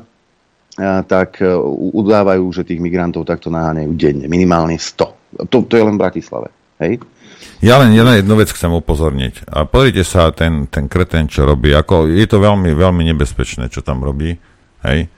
tak 1.10 1.42
udávajú, 1.74 2.54
že 2.54 2.62
tých 2.62 2.78
migrantov 2.78 3.26
takto 3.26 3.50
naháňajú 3.50 3.98
denne, 3.98 4.30
minimálne 4.30 4.78
100. 4.78 5.50
To, 5.50 5.66
to 5.66 5.74
je 5.74 5.82
len 5.82 5.98
v 5.98 6.02
Bratislave. 6.06 6.54
Hej? 6.78 7.02
Ja 7.58 7.82
len, 7.82 7.90
len 7.90 8.22
jednu 8.22 8.38
vec 8.38 8.54
chcem 8.54 8.70
upozorniť. 8.70 9.50
A 9.50 9.66
pozrite 9.66 10.06
sa, 10.06 10.30
ten, 10.30 10.70
ten 10.70 10.86
kreten, 10.86 11.26
čo 11.26 11.42
robí, 11.42 11.74
ako 11.74 12.06
je 12.06 12.26
to 12.30 12.38
veľmi, 12.38 12.70
veľmi 12.70 13.02
nebezpečné, 13.10 13.66
čo 13.66 13.82
tam 13.82 14.06
robí, 14.06 14.38
hej. 14.86 15.10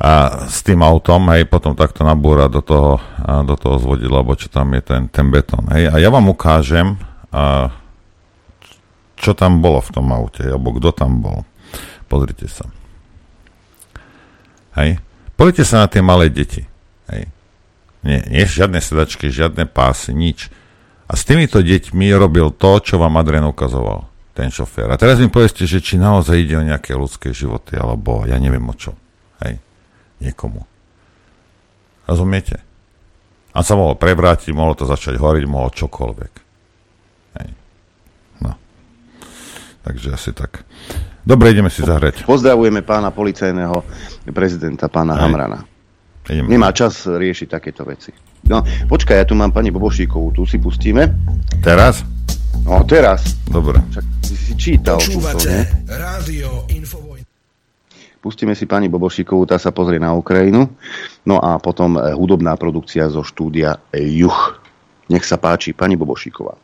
A 0.00 0.44
s 0.48 0.64
tým 0.64 0.80
autom, 0.80 1.28
hej, 1.36 1.44
potom 1.44 1.76
takto 1.76 2.00
nabúra 2.00 2.48
do 2.48 2.64
toho, 2.64 2.96
a 3.20 3.44
do 3.44 3.60
toho 3.60 3.76
zvodidla, 3.76 4.24
alebo 4.24 4.40
čo 4.40 4.48
tam 4.48 4.72
je 4.72 4.82
ten, 4.88 5.02
ten 5.12 5.28
betón, 5.28 5.68
hej. 5.76 5.92
A 5.92 6.00
ja 6.00 6.08
vám 6.08 6.32
ukážem, 6.32 6.96
a, 7.28 7.68
čo 9.20 9.36
tam 9.36 9.60
bolo 9.60 9.84
v 9.84 9.92
tom 9.92 10.08
aute, 10.16 10.48
alebo 10.48 10.72
kto 10.80 10.96
tam 10.96 11.20
bol. 11.20 11.44
Pozrite 12.08 12.48
sa. 12.48 12.64
Hej. 14.80 14.96
Pozrite 15.36 15.64
sa 15.68 15.84
na 15.84 15.92
tie 15.92 16.00
malé 16.00 16.32
deti. 16.32 16.64
Hej. 17.12 17.28
Nie, 18.00 18.20
nie 18.32 18.44
žiadne 18.48 18.80
sedačky, 18.80 19.28
žiadne 19.28 19.68
pásy, 19.68 20.16
nič 20.16 20.48
a 21.04 21.12
s 21.12 21.22
týmito 21.28 21.60
deťmi 21.60 22.06
robil 22.16 22.48
to, 22.56 22.80
čo 22.80 22.96
vám 22.96 23.20
Adrian 23.20 23.44
ukazoval, 23.44 24.08
ten 24.32 24.48
šofér. 24.48 24.88
A 24.88 25.00
teraz 25.00 25.20
mi 25.20 25.28
povedzte, 25.28 25.68
že 25.68 25.84
či 25.84 26.00
naozaj 26.00 26.36
ide 26.40 26.56
o 26.56 26.64
nejaké 26.64 26.96
ľudské 26.96 27.30
životy, 27.36 27.76
alebo 27.76 28.24
ja 28.24 28.40
neviem 28.40 28.64
o 28.64 28.74
čo. 28.74 28.96
Hej, 29.44 29.60
niekomu. 30.24 30.64
Rozumiete? 32.08 32.60
A 33.54 33.62
sa 33.62 33.78
mohol 33.78 33.94
prevrátiť, 34.00 34.50
mohlo 34.56 34.74
to 34.74 34.88
začať 34.88 35.20
horiť, 35.20 35.44
mohlo 35.46 35.70
čokoľvek. 35.70 36.32
Hej. 37.38 37.48
No. 38.42 38.52
Takže 39.86 40.08
asi 40.10 40.32
tak. 40.34 40.64
Dobre, 41.24 41.54
ideme 41.54 41.70
si 41.70 41.84
zahrať. 41.84 42.26
Pozdravujeme 42.26 42.82
pána 42.82 43.14
policajného 43.14 43.76
prezidenta, 44.32 44.90
pána 44.90 45.16
Hej. 45.16 45.22
Hamrana. 45.22 45.60
Ideme. 46.26 46.48
Nemá 46.48 46.72
čas 46.72 47.04
riešiť 47.04 47.48
takéto 47.48 47.84
veci. 47.84 48.33
No, 48.44 48.60
počkaj, 48.92 49.24
ja 49.24 49.24
tu 49.24 49.32
mám 49.32 49.56
pani 49.56 49.72
Bobošíkovú, 49.72 50.36
tu 50.36 50.44
si 50.44 50.60
pustíme. 50.60 51.08
Teraz? 51.64 52.04
No, 52.68 52.84
teraz. 52.84 53.24
Dobre. 53.48 53.80
Však 53.88 54.04
si 54.20 54.34
si 54.36 54.52
čítal. 54.56 55.00
Počúvate 55.00 55.68
rádio 55.88 56.68
Infovoj. 56.68 57.24
Pustíme 58.20 58.56
si 58.56 58.64
pani 58.64 58.88
Bobošíkovú, 58.88 59.44
tá 59.44 59.60
sa 59.60 59.72
pozrie 59.72 60.00
na 60.00 60.16
Ukrajinu. 60.16 60.68
No 61.28 61.36
a 61.40 61.60
potom 61.60 61.96
eh, 61.96 62.12
hudobná 62.16 62.56
produkcia 62.56 63.08
zo 63.08 63.24
štúdia 63.24 63.80
Juch. 63.92 64.60
Nech 65.12 65.24
sa 65.24 65.36
páči, 65.36 65.76
pani 65.76 65.96
Bobošíková. 65.96 66.56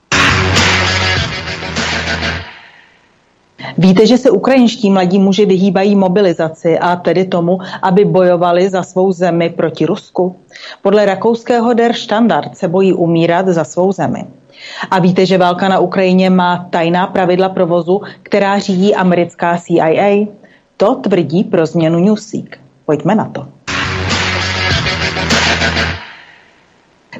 Víte, 3.78 4.06
že 4.06 4.18
se 4.18 4.30
ukrajinští 4.30 4.90
mladí 4.90 5.18
muži 5.18 5.46
vyhýbají 5.46 5.96
mobilizaci 5.96 6.78
a 6.78 6.96
tedy 6.96 7.24
tomu, 7.24 7.58
aby 7.82 8.04
bojovali 8.04 8.68
za 8.68 8.82
svou 8.82 9.12
zemi 9.12 9.50
proti 9.50 9.86
Rusku? 9.86 10.36
Podle 10.82 11.06
rakouského 11.06 11.74
Der 11.74 11.92
Standard 11.92 12.56
se 12.56 12.68
bojí 12.68 12.92
umírat 12.92 13.48
za 13.48 13.64
svou 13.64 13.92
zemi. 13.92 14.24
A 14.90 14.98
víte, 14.98 15.26
že 15.26 15.38
válka 15.38 15.68
na 15.68 15.78
Ukrajině 15.78 16.30
má 16.30 16.66
tajná 16.70 17.06
pravidla 17.06 17.48
provozu, 17.48 18.00
která 18.22 18.58
řídí 18.58 18.94
americká 18.94 19.58
CIA? 19.58 20.26
To 20.76 20.94
tvrdí 20.94 21.44
pro 21.44 21.66
změnu 21.66 21.98
Newsweek. 21.98 22.58
Pojďme 22.86 23.14
na 23.14 23.24
to. 23.24 23.59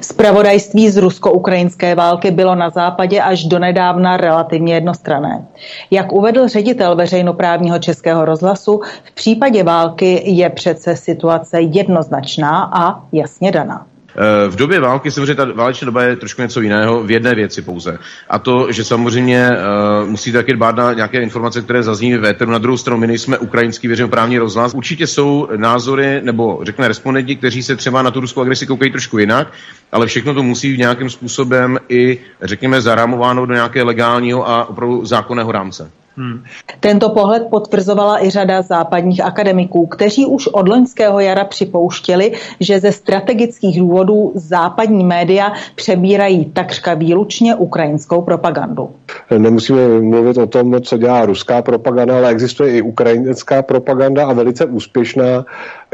Spravodajství 0.01 0.91
z 0.91 0.97
rusko-ukrajinské 0.97 1.95
války 1.95 2.31
bylo 2.31 2.55
na 2.55 2.71
západě 2.71 3.21
až 3.21 3.45
donedávna 3.45 4.17
relativně 4.17 4.75
jednostrané. 4.75 5.47
Jak 5.91 6.13
uvedl 6.13 6.49
ředitel 6.49 6.97
veřejnoprávního 6.97 7.79
českého 7.79 8.25
rozhlasu, 8.25 8.81
v 9.05 9.15
případě 9.15 9.63
války 9.63 10.23
je 10.25 10.51
přece 10.51 10.97
situace 10.97 11.61
jednoznačná 11.61 12.71
a 12.75 13.05
jasně 13.13 13.53
daná. 13.53 13.90
Eh, 14.17 14.49
v 14.49 14.57
době 14.57 14.81
války 14.81 15.11
samozřejmě 15.11 15.35
ta 15.35 15.45
válečná 15.45 15.87
doba 15.87 16.03
je 16.03 16.17
trošku 16.17 16.43
něco 16.43 16.61
jiného 16.61 17.03
v 17.03 17.11
jedné 17.11 17.35
věci 17.35 17.63
pouze. 17.63 17.99
A 18.31 18.39
to, 18.39 18.73
že 18.73 18.85
samozřejmě 18.85 19.51
uh, 19.51 20.09
musí 20.09 20.33
taky 20.33 20.53
dbát 20.53 20.77
na 20.77 20.93
nějaké 20.93 21.23
informace, 21.23 21.63
které 21.63 21.83
zazní 21.83 22.17
v 22.17 22.25
éteru. 22.25 22.51
Na 22.51 22.59
druhou 22.59 22.77
stranu, 22.77 23.01
my 23.01 23.07
nejsme 23.07 23.39
ukrajinský 23.39 23.89
veřejnoprávní 23.89 24.39
rozhlas. 24.39 24.75
Určitě 24.75 25.07
jsou 25.07 25.49
názory, 25.57 26.21
nebo 26.23 26.61
řekne 26.63 26.89
respondenti, 26.89 27.37
kteří 27.37 27.63
se 27.63 27.77
třeba 27.77 28.03
na 28.03 28.11
tu 28.11 28.21
ruskou 28.21 28.41
agresi 28.41 28.67
koukají 28.67 28.91
trošku 28.91 29.19
jinak, 29.19 29.53
ale 29.93 30.07
všechno 30.07 30.35
to 30.35 30.43
musí 30.43 30.73
v 30.73 30.79
nějakým 30.79 31.11
způsobem 31.11 31.79
i, 31.89 32.19
řekněme, 32.43 32.81
zarámováno 32.81 33.47
do 33.47 33.55
nějakého 33.55 33.87
legálního 33.87 34.49
a 34.49 34.69
opravdu 34.69 35.07
zákonného 35.07 35.53
rámce. 35.53 35.91
Hmm. 36.21 36.43
Tento 36.81 37.09
pohled 37.09 37.47
potvrzovala 37.51 38.25
i 38.25 38.31
řada 38.31 38.63
západních 38.63 39.25
akademiků, 39.25 39.87
kteří 39.87 40.27
už 40.27 40.47
od 40.47 40.69
loňského 40.69 41.21
jara 41.21 41.45
připouštěli, 41.45 42.33
že 42.61 42.81
ze 42.81 42.93
strategických 42.93 43.79
důvodů 43.79 44.33
západní 44.35 45.05
média 45.05 45.53
přebírají 45.75 46.45
takřka 46.45 46.95
výlučně 46.95 47.55
ukrajinskou 47.55 48.23
propagandu. 48.23 48.91
Nemusíme 49.39 50.01
mluvit 50.01 50.39
o 50.39 50.47
tom, 50.47 50.83
co 50.83 50.99
dělá 50.99 51.27
ruská 51.27 51.63
propaganda, 51.63 52.17
ale 52.17 52.29
existuje 52.29 52.77
i 52.77 52.83
ukrajinská 52.83 53.63
propaganda 53.63 54.27
a 54.27 54.33
velice 54.33 54.65
úspěšná. 54.65 55.45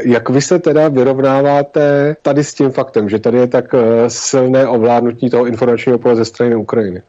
Jak 0.05 0.29
vy 0.29 0.41
se 0.41 0.59
teda 0.59 0.87
vyrovnáváte 0.87 2.15
tady 2.21 2.43
s 2.43 2.53
tím 2.53 2.71
faktem, 2.71 3.09
že 3.09 3.19
tady 3.19 3.37
je 3.37 3.47
tak 3.47 3.73
eh, 3.73 3.79
silné 4.07 4.67
ovládnutí 4.67 5.29
toho 5.29 5.45
informačního 5.45 5.97
pole 5.97 6.15
ze 6.15 6.25
strany 6.25 6.55
Ukrajiny? 6.55 7.01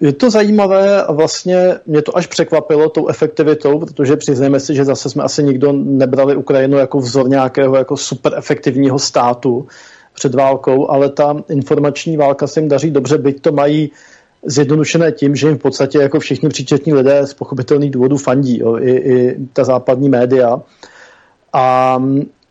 Je 0.00 0.12
to 0.12 0.30
zajímavé 0.30 1.02
a 1.02 1.12
vlastně 1.12 1.74
mě 1.86 2.02
to 2.02 2.16
až 2.16 2.26
překvapilo 2.26 2.88
tou 2.88 3.08
efektivitou, 3.08 3.78
protože 3.78 4.16
přiznejme 4.16 4.60
si, 4.60 4.74
že 4.74 4.84
zase 4.84 5.10
jsme 5.10 5.22
asi 5.22 5.42
nikdo 5.42 5.72
nebrali 5.72 6.36
Ukrajinu 6.36 6.78
jako 6.78 6.98
vzor 6.98 7.28
nějakého 7.28 7.76
jako 7.76 7.96
super 7.96 8.34
efektivního 8.36 8.98
státu 8.98 9.66
před 10.14 10.34
válkou, 10.34 10.90
ale 10.90 11.08
ta 11.08 11.36
informační 11.48 12.16
válka 12.16 12.46
se 12.46 12.60
jim 12.60 12.68
daří 12.68 12.90
dobře, 12.90 13.18
byť 13.18 13.40
to 13.40 13.52
mají 13.52 13.90
zjednodušené 14.44 15.12
tím, 15.12 15.36
že 15.36 15.48
jim 15.48 15.58
v 15.58 15.62
podstatě 15.62 15.98
jako 15.98 16.20
všichni 16.20 16.48
příčetní 16.48 16.94
lidé 16.94 17.26
z 17.26 17.34
pochopitelných 17.34 17.90
důvodů 17.90 18.16
fandí, 18.16 18.58
jo, 18.58 18.78
i, 18.78 18.90
i 18.90 19.36
ta 19.52 19.64
západní 19.64 20.08
média. 20.08 20.60
A 21.52 21.96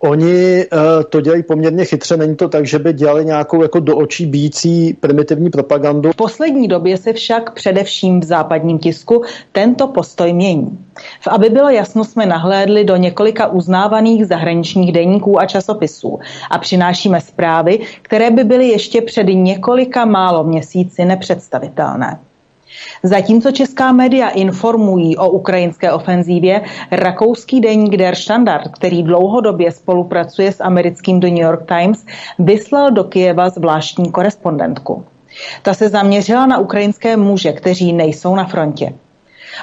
Oni 0.01 0.65
uh, 0.65 1.03
to 1.09 1.21
dělají 1.21 1.43
poměrně 1.43 1.85
chytře, 1.85 2.17
není 2.17 2.35
to 2.35 2.49
tak, 2.49 2.65
že 2.65 2.79
by 2.79 2.93
dělali 2.93 3.25
nějakou 3.25 3.61
jako 3.61 3.79
do 3.79 3.97
očí 3.97 4.25
bíjící 4.25 4.93
primitivní 4.93 5.49
propagandu. 5.49 6.11
V 6.11 6.15
poslední 6.15 6.67
době 6.67 6.97
se 6.97 7.13
však 7.13 7.53
především 7.53 8.19
v 8.19 8.23
západním 8.23 8.79
tisku 8.79 9.23
tento 9.51 9.87
postoj 9.87 10.33
mění. 10.33 10.79
V 11.21 11.27
aby 11.27 11.49
bylo 11.49 11.69
jasno, 11.69 12.03
jsme 12.03 12.25
nahlédli 12.25 12.83
do 12.83 12.95
několika 12.95 13.47
uznávaných 13.47 14.25
zahraničních 14.25 14.91
deníků 14.91 15.41
a 15.41 15.45
časopisů 15.45 16.19
a 16.51 16.57
přinášíme 16.57 17.21
zprávy, 17.21 17.79
které 18.01 18.31
by 18.31 18.43
byly 18.43 18.67
ještě 18.67 19.01
před 19.01 19.23
několika 19.23 20.05
málo 20.05 20.43
měsíci 20.43 21.05
nepředstavitelné. 21.05 22.19
Zatímco 23.03 23.51
česká 23.51 23.91
média 23.91 24.30
informují 24.30 25.17
o 25.17 25.30
ukrajinské 25.30 25.91
ofenzívě, 25.91 26.61
rakouský 26.91 27.61
deník 27.61 27.97
Der 27.97 28.15
Standard, 28.15 28.72
který 28.72 29.03
dlouhodobě 29.03 29.72
spolupracuje 29.72 30.51
s 30.51 30.63
americkým 30.63 31.20
The 31.20 31.28
New 31.28 31.43
York 31.43 31.65
Times, 31.65 32.05
vyslal 32.39 32.91
do 32.91 33.03
Kijeva 33.03 33.49
zvláštní 33.49 34.11
korespondentku. 34.11 35.05
Ta 35.61 35.74
se 35.74 35.89
zaměřila 35.89 36.45
na 36.45 36.57
ukrajinské 36.57 37.17
muže, 37.17 37.53
kteří 37.53 37.93
nejsou 37.93 38.36
na 38.36 38.45
frontě. 38.45 38.93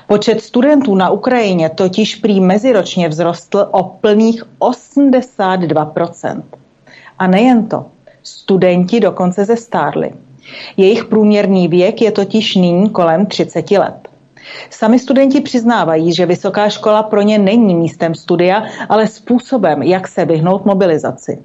Počet 0.07 0.41
studentů 0.41 0.95
na 0.95 1.11
Ukrajině 1.11 1.71
totiž 1.71 2.15
prý 2.15 2.41
meziročně 2.41 3.09
vzrostl 3.09 3.69
o 3.71 3.83
plných 3.83 4.45
82%. 4.59 6.43
A 7.19 7.27
nejen 7.27 7.69
to, 7.69 7.87
studenti 8.23 9.01
dokonce 9.01 9.45
zestárli. 9.45 10.13
Jejich 10.77 11.05
průměrný 11.05 11.69
věk 11.69 12.03
je 12.03 12.11
totiž 12.11 12.55
nyní 12.55 12.91
kolem 12.91 13.27
30 13.27 13.71
let. 13.71 14.09
Sami 14.71 14.99
studenti 14.99 15.41
přiznávají, 15.41 16.15
že 16.15 16.27
vysoká 16.27 16.69
škola 16.69 17.03
pro 17.03 17.23
ně 17.23 17.39
není 17.39 17.75
místem 17.75 18.15
studia, 18.15 18.63
ale 18.89 19.07
způsobem, 19.07 19.83
jak 19.83 20.09
se 20.09 20.25
vyhnout 20.25 20.65
mobilizaci. 20.65 21.43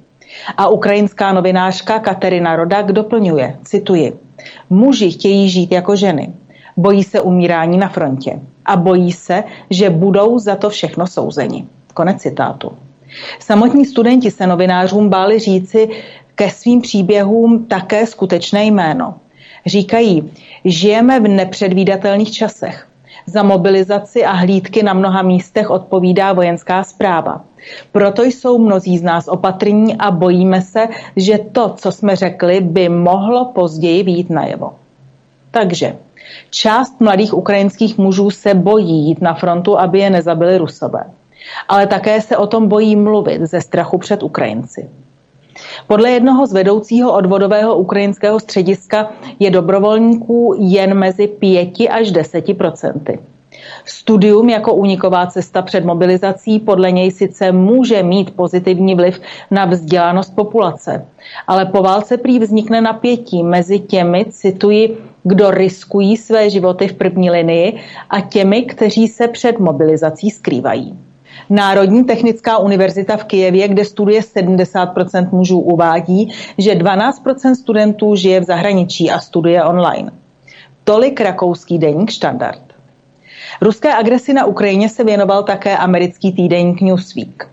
A 0.56 0.68
ukrajinská 0.68 1.32
novinářka 1.32 1.98
Katerina 1.98 2.56
Rodak 2.56 2.92
doplňuje, 2.92 3.56
cituji, 3.64 4.12
muži 4.70 5.10
chtějí 5.10 5.48
žít 5.48 5.72
jako 5.72 5.96
ženy, 5.96 6.32
bojí 6.76 7.04
se 7.04 7.20
umírání 7.20 7.78
na 7.78 7.88
frontě 7.88 8.40
a 8.64 8.76
bojí 8.76 9.12
se, 9.12 9.44
že 9.70 9.90
budou 9.90 10.38
za 10.38 10.56
to 10.56 10.70
všechno 10.70 11.06
souzeni. 11.06 11.66
Konec 11.94 12.22
citátu. 12.22 12.72
Samotní 13.38 13.84
studenti 13.84 14.30
se 14.30 14.46
novinářům 14.46 15.08
báli 15.08 15.38
říci, 15.38 15.88
ke 16.34 16.50
svým 16.50 16.80
příběhům 16.80 17.66
také 17.66 18.06
skutečné 18.06 18.64
jméno. 18.64 19.14
Říkají, 19.66 20.32
žijeme 20.64 21.20
v 21.20 21.28
nepředvídatelných 21.28 22.32
časech. 22.32 22.88
Za 23.26 23.42
mobilizaci 23.42 24.24
a 24.24 24.32
hlídky 24.32 24.82
na 24.82 24.92
mnoha 24.92 25.22
místech 25.22 25.70
odpovídá 25.70 26.32
vojenská 26.32 26.84
zpráva. 26.84 27.40
Proto 27.92 28.22
jsou 28.22 28.58
mnozí 28.58 28.98
z 28.98 29.02
nás 29.02 29.28
opatrní 29.28 29.96
a 29.96 30.10
bojíme 30.10 30.62
se, 30.62 30.88
že 31.16 31.38
to, 31.38 31.74
co 31.76 31.92
jsme 31.92 32.16
řekli, 32.16 32.60
by 32.60 32.88
mohlo 32.88 33.44
později 33.44 34.02
výjít 34.02 34.30
najevo. 34.30 34.72
Takže 35.50 35.96
část 36.50 37.00
mladých 37.00 37.34
ukrajinských 37.34 37.98
mužů 37.98 38.30
se 38.30 38.54
bojí 38.54 39.06
jít 39.06 39.20
na 39.20 39.34
frontu, 39.34 39.78
aby 39.78 39.98
je 39.98 40.10
nezabili 40.10 40.58
rusové. 40.58 41.04
Ale 41.68 41.86
také 41.86 42.20
se 42.20 42.36
o 42.36 42.46
tom 42.46 42.68
bojí 42.68 42.96
mluvit 42.96 43.42
ze 43.42 43.60
strachu 43.60 43.98
před 43.98 44.22
Ukrajinci. 44.22 44.88
Podle 45.86 46.10
jednoho 46.10 46.46
z 46.46 46.52
vedoucího 46.52 47.12
odvodového 47.12 47.76
ukrajinského 47.76 48.40
střediska 48.40 49.12
je 49.38 49.50
dobrovolníků 49.50 50.54
jen 50.58 50.94
mezi 50.94 51.26
5 51.26 51.68
až 51.90 52.10
10 52.10 52.58
procenty. 52.58 53.18
Studium 53.84 54.48
jako 54.48 54.74
úniková 54.74 55.26
cesta 55.26 55.62
před 55.62 55.84
mobilizací 55.84 56.58
podle 56.58 56.92
něj 56.92 57.10
sice 57.10 57.52
může 57.52 58.02
mít 58.02 58.36
pozitivní 58.36 58.94
vliv 58.94 59.20
na 59.50 59.64
vzdělanost 59.64 60.36
populace, 60.36 61.06
ale 61.46 61.66
po 61.66 61.82
válce 61.82 62.16
prý 62.16 62.38
vznikne 62.38 62.80
napětí 62.80 63.42
mezi 63.42 63.78
těmi, 63.78 64.24
cituji, 64.30 64.98
kdo 65.22 65.50
riskují 65.50 66.16
své 66.16 66.50
životy 66.50 66.88
v 66.88 66.94
první 66.94 67.30
linii 67.30 67.80
a 68.10 68.20
těmi, 68.20 68.62
kteří 68.62 69.08
se 69.08 69.28
před 69.28 69.58
mobilizací 69.58 70.30
skrývají. 70.30 70.98
Národní 71.52 72.04
technická 72.04 72.58
univerzita 72.58 73.16
v 73.16 73.24
Kijevě, 73.24 73.68
kde 73.68 73.84
studuje 73.84 74.20
70% 74.20 75.28
mužů, 75.32 75.60
uvádí, 75.60 76.32
že 76.58 76.74
12% 76.74 77.54
studentů 77.54 78.16
žije 78.16 78.40
v 78.40 78.44
zahraničí 78.44 79.10
a 79.10 79.20
studuje 79.20 79.64
online. 79.64 80.10
Tolik 80.84 81.20
rakouský 81.20 81.78
deník 81.78 82.12
Standard. 82.12 82.62
Ruské 83.60 83.94
agresi 83.94 84.32
na 84.32 84.44
Ukrajině 84.44 84.88
se 84.88 85.04
věnoval 85.04 85.42
také 85.42 85.76
americký 85.76 86.32
týdeník 86.32 86.80
Newsweek. 86.80 87.48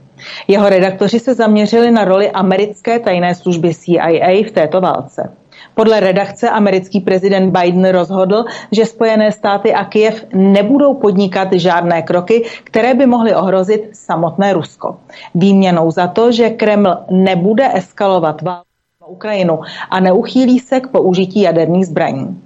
Jeho 0.47 0.69
redaktoři 0.69 1.19
se 1.19 1.33
zaměřili 1.33 1.91
na 1.91 2.05
roli 2.05 2.31
americké 2.31 2.99
tajné 2.99 3.35
služby 3.35 3.73
CIA 3.73 4.47
v 4.47 4.51
této 4.51 4.81
válce. 4.81 5.31
Podle 5.79 5.99
redakce 5.99 6.49
americký 6.49 6.99
prezident 6.99 7.51
Biden 7.51 7.89
rozhodl, 7.89 8.45
že 8.71 8.85
Spojené 8.85 9.31
státy 9.31 9.73
a 9.73 9.85
Kiev 9.85 10.25
nebudou 10.33 10.93
podnikat 10.93 11.53
žádné 11.53 12.01
kroky, 12.01 12.45
které 12.63 12.93
by 12.93 13.05
mohly 13.05 13.35
ohrozit 13.35 13.89
samotné 13.93 14.53
Rusko. 14.53 14.97
Výměnou 15.35 15.91
za 15.91 16.07
to, 16.07 16.31
že 16.31 16.49
Kreml 16.49 16.97
nebude 17.11 17.69
eskalovat 17.73 18.41
válku 18.41 18.67
na 19.01 19.07
Ukrajinu 19.07 19.59
a 19.89 19.99
neuchýlí 19.99 20.59
se 20.59 20.79
k 20.79 20.87
použití 20.87 21.41
jaderných 21.41 21.87
zbraní. 21.87 22.41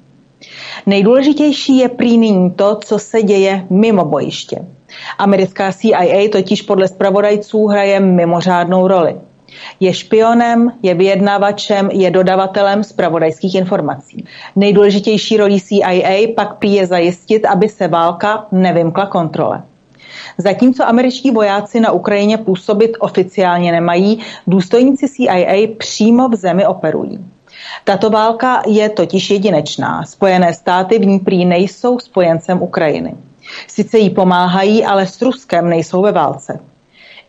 Nejdůležitější 0.85 1.77
je 1.77 1.89
prý 1.89 2.17
nyní 2.17 2.51
to, 2.51 2.75
co 2.85 2.99
se 2.99 3.21
děje 3.21 3.65
mimo 3.69 4.05
bojiště. 4.05 4.65
Americká 5.17 5.71
CIA 5.71 6.29
totiž 6.31 6.61
podle 6.61 6.87
zpravodajců 6.87 7.67
hraje 7.67 7.99
mimořádnou 7.99 8.87
roli. 8.87 9.15
Je 9.79 9.93
špionem, 9.93 10.71
je 10.83 10.93
vyjednavačem, 10.93 11.89
je 11.91 12.11
dodavatelem 12.11 12.83
zpravodajských 12.83 13.55
informací. 13.55 14.25
Nejdůležitější 14.55 15.37
rolí 15.37 15.61
CIA 15.61 16.27
pak 16.35 16.57
prý 16.57 16.73
je 16.73 16.87
zajistit, 16.87 17.45
aby 17.45 17.69
se 17.69 17.87
válka 17.87 18.47
nevymkla 18.51 19.05
kontrole. 19.05 19.63
Zatímco 20.37 20.87
američtí 20.87 21.31
vojáci 21.31 21.79
na 21.79 21.91
Ukrajině 21.91 22.37
působit 22.37 22.91
oficiálně 22.99 23.71
nemají, 23.71 24.19
důstojníci 24.47 25.09
CIA 25.09 25.67
přímo 25.77 26.29
v 26.29 26.35
zemi 26.35 26.65
operují. 26.65 27.25
Tato 27.83 28.09
válka 28.09 28.63
je 28.67 28.89
totiž 28.89 29.29
jedinečná. 29.29 30.05
Spojené 30.05 30.53
státy 30.53 30.99
v 30.99 31.05
ní 31.05 31.19
prý 31.19 31.45
nejsou 31.45 31.99
spojencem 31.99 32.61
Ukrajiny. 32.61 33.15
Sice 33.67 33.97
jí 33.97 34.09
pomáhají, 34.09 34.85
ale 34.85 35.07
s 35.07 35.21
Ruskem 35.21 35.69
nejsou 35.69 36.01
ve 36.01 36.11
válce. 36.11 36.59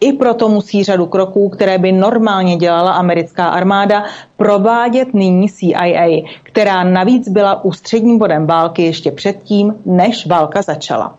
I 0.01 0.13
proto 0.13 0.49
musí 0.49 0.85
řadu 0.85 1.07
kroků, 1.07 1.49
které 1.49 1.79
by 1.79 1.93
normálně 1.93 2.57
dělala 2.57 2.93
americká 2.93 3.49
armáda, 3.49 4.05
provádět 4.37 5.15
nyní 5.15 5.49
CIA, 5.49 6.23
která 6.43 6.85
navíc 6.85 7.29
byla 7.29 7.65
ústředním 7.65 8.19
bodem 8.19 8.47
války 8.47 8.83
ještě 8.83 9.11
předtím, 9.11 9.75
než 9.87 10.27
válka 10.27 10.63
začala. 10.63 11.15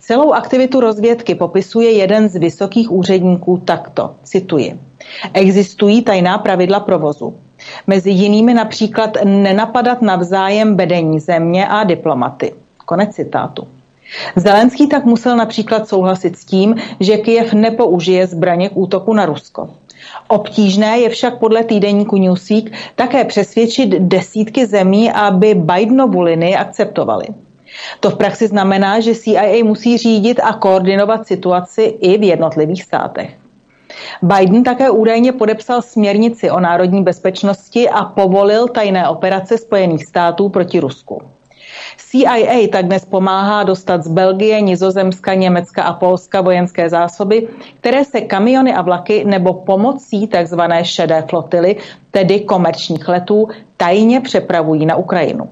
Celou 0.00 0.32
aktivitu 0.32 0.80
rozvědky 0.80 1.34
popisuje 1.34 1.90
jeden 1.92 2.28
z 2.28 2.36
vysokých 2.36 2.92
úředníků 2.92 3.62
takto, 3.64 4.14
cituji. 4.22 4.80
Existují 5.34 6.02
tajná 6.02 6.38
pravidla 6.38 6.80
provozu. 6.80 7.36
Mezi 7.86 8.10
jinými 8.10 8.54
například 8.54 9.10
nenapadat 9.24 10.02
navzájem 10.02 10.76
vedení 10.76 11.20
země 11.20 11.68
a 11.68 11.84
diplomaty. 11.84 12.54
Konec 12.84 13.14
citátu. 13.14 13.66
Zelenský 14.36 14.86
tak 14.86 15.04
musel 15.04 15.36
například 15.36 15.88
souhlasit 15.88 16.36
s 16.36 16.44
tím, 16.44 16.76
že 17.00 17.16
Kiev 17.16 17.52
nepoužije 17.52 18.26
zbraně 18.26 18.68
k 18.68 18.76
útoku 18.76 19.14
na 19.14 19.26
Rusko. 19.26 19.70
Obtížné 20.28 20.98
je 20.98 21.08
však 21.08 21.38
podle 21.38 21.64
týdeníku 21.64 22.16
Newsweek 22.16 22.72
také 22.94 23.24
přesvědčit 23.24 23.88
desítky 23.88 24.66
zemí, 24.66 25.12
aby 25.12 25.54
Bidenovu 25.54 26.20
linii 26.20 26.54
akceptovali. 26.54 27.26
To 28.00 28.10
v 28.10 28.16
praxi 28.16 28.48
znamená, 28.48 29.00
že 29.00 29.14
CIA 29.14 29.64
musí 29.64 29.98
řídit 29.98 30.40
a 30.40 30.52
koordinovat 30.52 31.26
situaci 31.26 31.82
i 31.82 32.18
v 32.18 32.22
jednotlivých 32.22 32.82
státech. 32.82 33.30
Biden 34.22 34.64
také 34.64 34.90
údajně 34.90 35.32
podepsal 35.32 35.82
směrnici 35.82 36.50
o 36.50 36.60
národní 36.60 37.02
bezpečnosti 37.02 37.88
a 37.88 38.04
povolil 38.04 38.68
tajné 38.68 39.08
operace 39.08 39.58
Spojených 39.58 40.04
států 40.04 40.48
proti 40.48 40.80
Rusku. 40.80 41.22
CIA 41.96 42.68
tak 42.72 42.86
dnes 42.86 43.04
pomáhá 43.04 43.62
dostat 43.62 44.04
z 44.04 44.08
Belgie, 44.08 44.60
Nizozemska, 44.60 45.34
Německa 45.34 45.82
a 45.82 45.92
Polska 45.92 46.40
vojenské 46.40 46.90
zásoby, 46.90 47.48
které 47.80 48.04
se 48.04 48.20
kamiony 48.20 48.74
a 48.74 48.82
vlaky 48.82 49.24
nebo 49.24 49.54
pomocí 49.54 50.28
tzv. 50.28 50.60
šedé 50.82 51.24
flotily, 51.30 51.76
tedy 52.10 52.40
komerčních 52.40 53.08
letů, 53.08 53.48
tajně 53.76 54.20
přepravují 54.20 54.86
na 54.86 54.96
Ukrajinu. 54.96 55.48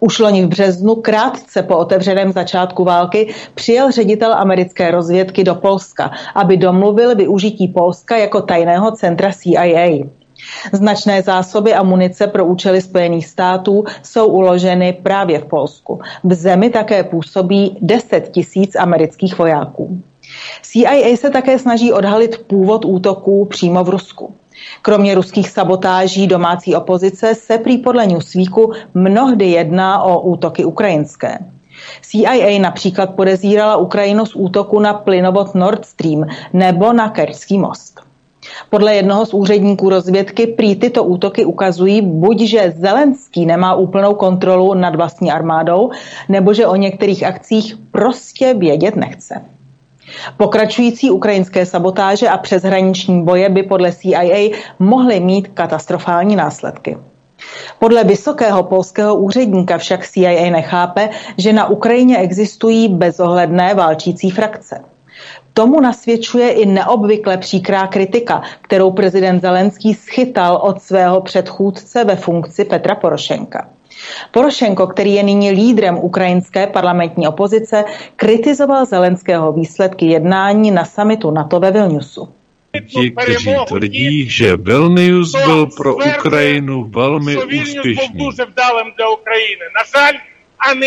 Už 0.00 0.18
loni 0.18 0.44
v 0.44 0.48
březnu, 0.48 0.94
krátce 0.94 1.62
po 1.62 1.76
otevřeném 1.76 2.32
začátku 2.32 2.84
války, 2.84 3.34
přijel 3.54 3.90
ředitel 3.90 4.34
americké 4.34 4.90
rozvědky 4.90 5.44
do 5.44 5.54
Polska, 5.54 6.10
aby 6.34 6.56
domluvil 6.56 7.14
využití 7.14 7.68
Polska 7.68 8.16
jako 8.16 8.42
tajného 8.42 8.90
centra 8.90 9.32
CIA. 9.32 10.17
Značné 10.72 11.22
zásoby 11.22 11.74
a 11.74 11.82
munice 11.82 12.26
pro 12.26 12.46
účely 12.46 12.80
Spojených 12.80 13.26
států 13.26 13.84
jsou 14.02 14.26
uloženy 14.26 14.92
právě 15.02 15.38
v 15.38 15.44
Polsku. 15.44 16.00
V 16.24 16.34
zemi 16.34 16.70
také 16.70 17.04
působí 17.04 17.76
10 17.80 18.28
tisíc 18.28 18.76
amerických 18.76 19.38
vojáků. 19.38 20.02
CIA 20.62 21.16
se 21.16 21.30
také 21.30 21.58
snaží 21.58 21.92
odhalit 21.92 22.38
původ 22.38 22.84
útoků 22.84 23.44
přímo 23.44 23.84
v 23.84 23.88
Rusku. 23.88 24.34
Kromě 24.82 25.14
ruských 25.14 25.50
sabotáží 25.50 26.26
domácí 26.26 26.76
opozice 26.76 27.34
se 27.34 27.58
prý 27.58 27.78
podle 27.78 28.06
Newsweeku 28.06 28.72
mnohdy 28.94 29.46
jedná 29.46 30.02
o 30.02 30.20
útoky 30.20 30.64
ukrajinské. 30.64 31.38
CIA 32.02 32.58
například 32.60 33.14
podezírala 33.14 33.76
Ukrajinu 33.76 34.26
z 34.26 34.36
útoku 34.36 34.80
na 34.80 34.94
plynovod 34.94 35.54
Nord 35.54 35.84
Stream 35.84 36.26
nebo 36.52 36.92
na 36.92 37.08
Kerčský 37.08 37.58
most. 37.58 38.07
Podle 38.70 38.94
jednoho 38.94 39.26
z 39.26 39.34
úředníků 39.34 39.88
rozvědky 39.88 40.46
prý 40.46 40.76
tyto 40.76 41.04
útoky 41.04 41.44
ukazují 41.44 42.02
buď, 42.02 42.40
že 42.40 42.74
Zelenský 42.76 43.46
nemá 43.46 43.74
úplnou 43.74 44.14
kontrolu 44.14 44.74
nad 44.74 44.96
vlastní 44.96 45.32
armádou, 45.32 45.90
nebo 46.28 46.54
že 46.54 46.66
o 46.66 46.76
některých 46.76 47.24
akcích 47.24 47.76
prostě 47.92 48.54
vědět 48.54 48.96
nechce. 48.96 49.42
Pokračující 50.36 51.10
ukrajinské 51.10 51.66
sabotáže 51.66 52.28
a 52.28 52.38
přeshraniční 52.38 53.24
boje 53.24 53.48
by 53.48 53.62
podle 53.62 53.92
CIA 53.92 54.56
mohly 54.78 55.20
mít 55.20 55.48
katastrofální 55.48 56.36
následky. 56.36 56.96
Podle 57.78 58.04
vysokého 58.04 58.62
polského 58.62 59.16
úředníka 59.16 59.78
však 59.78 60.08
CIA 60.08 60.50
nechápe, 60.50 61.08
že 61.38 61.52
na 61.52 61.68
Ukrajině 61.68 62.18
existují 62.18 62.88
bezohledné 62.88 63.74
válčící 63.74 64.30
frakce. 64.30 64.84
Tomu 65.58 65.80
nasvědčuje 65.80 66.50
i 66.50 66.66
neobvykle 66.66 67.36
příkrá 67.36 67.86
kritika, 67.86 68.42
kterou 68.60 68.90
prezident 68.90 69.40
Zelenský 69.40 69.94
schytal 69.94 70.56
od 70.56 70.82
svého 70.82 71.20
předchůdce 71.20 72.04
ve 72.04 72.16
funkci 72.16 72.64
Petra 72.64 72.94
Porošenka. 72.94 73.68
Porošenko, 74.30 74.86
který 74.86 75.14
je 75.14 75.22
nyní 75.22 75.50
lídrem 75.50 75.98
ukrajinské 75.98 76.66
parlamentní 76.66 77.28
opozice, 77.28 77.84
kritizoval 78.16 78.86
Zelenského 78.86 79.52
výsledky 79.52 80.06
jednání 80.06 80.70
na 80.70 80.84
samitu 80.84 81.30
NATO 81.30 81.60
ve 81.60 81.70
Vilniusu. 81.70 82.28
Ti, 82.86 83.10
kteří 83.10 83.54
tvrdí, 83.68 84.28
že 84.28 84.56
Vilnius 84.56 85.32
byl 85.32 85.66
pro 85.76 85.94
Ukrajinu 85.94 86.84
velmi 86.84 87.36
úspěšný. 87.36 88.30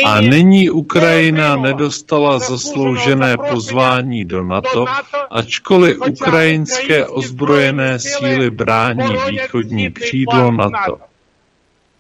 A 0.06 0.22
nyní 0.22 0.70
Ukrajina 0.70 1.56
nedostala 1.56 2.40
zasloužené 2.40 3.38
pozvání 3.38 4.26
do 4.26 4.44
NATO, 4.44 4.86
ačkoliv 5.30 5.98
ukrajinské 6.10 7.06
ozbrojené 7.06 8.00
síly 8.00 8.50
brání 8.50 9.16
východní 9.30 9.92
křídlo 9.92 10.52
NATO. 10.52 10.98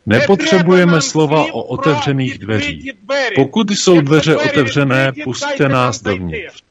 Nepotřebujeme 0.05 1.01
slova 1.01 1.45
o 1.53 1.61
otevřených 1.61 2.37
dveřích. 2.37 2.91
Pokud 3.35 3.71
jsou 3.71 4.01
dveře 4.01 4.37
otevřené, 4.37 5.11
pusťte 5.23 5.69
nás 5.69 6.01
dovnitř. 6.01 6.63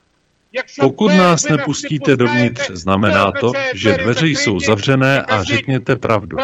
Pokud 0.81 1.09
nás 1.09 1.49
nepustíte 1.49 2.17
dovnitř, 2.17 2.71
znamená 2.71 3.33
to, 3.33 3.53
že 3.75 3.97
dveře 3.97 4.27
jsou 4.27 4.61
zavřené 4.61 5.23
a 5.23 5.45
řekněte 5.45 5.97
pravdu. 5.97 6.37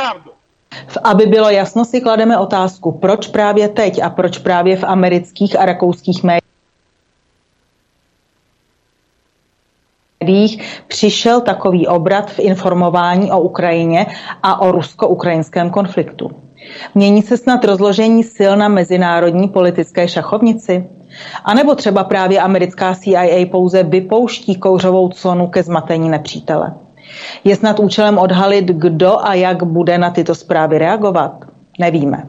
Aby 1.04 1.26
bylo 1.26 1.50
jasno, 1.50 1.84
si 1.84 2.00
klademe 2.00 2.38
otázku, 2.38 2.92
proč 2.92 3.26
právě 3.28 3.68
teď 3.68 4.02
a 4.02 4.10
proč 4.10 4.38
právě 4.38 4.76
v 4.76 4.84
amerických 4.84 5.60
a 5.60 5.64
rakouských 5.64 6.24
médiích 10.20 10.82
přišel 10.88 11.40
takový 11.40 11.86
obrat 11.86 12.30
v 12.30 12.38
informování 12.38 13.32
o 13.32 13.40
Ukrajině 13.40 14.06
a 14.42 14.60
o 14.60 14.72
rusko-ukrajinském 14.72 15.70
konfliktu. 15.70 16.30
Mění 16.94 17.22
se 17.22 17.36
snad 17.36 17.64
rozložení 17.64 18.24
sil 18.36 18.52
na 18.56 18.68
mezinárodní 18.68 19.48
politické 19.48 20.08
šachovnici? 20.08 20.86
A 21.44 21.54
nebo 21.54 21.74
třeba 21.74 22.04
právě 22.04 22.40
americká 22.40 22.94
CIA 22.94 23.46
pouze 23.50 23.82
vypouští 23.82 24.54
kouřovou 24.54 25.08
clonu 25.08 25.46
ke 25.46 25.62
zmatení 25.62 26.08
nepřítele? 26.08 26.74
Je 27.44 27.56
snad 27.56 27.80
účelem 27.80 28.18
odhalit, 28.18 28.64
kdo 28.64 29.18
a 29.26 29.34
jak 29.34 29.62
bude 29.62 29.98
na 29.98 30.10
tyto 30.10 30.34
zprávy 30.34 30.78
reagovat? 30.78 31.44
Nevíme. 31.78 32.28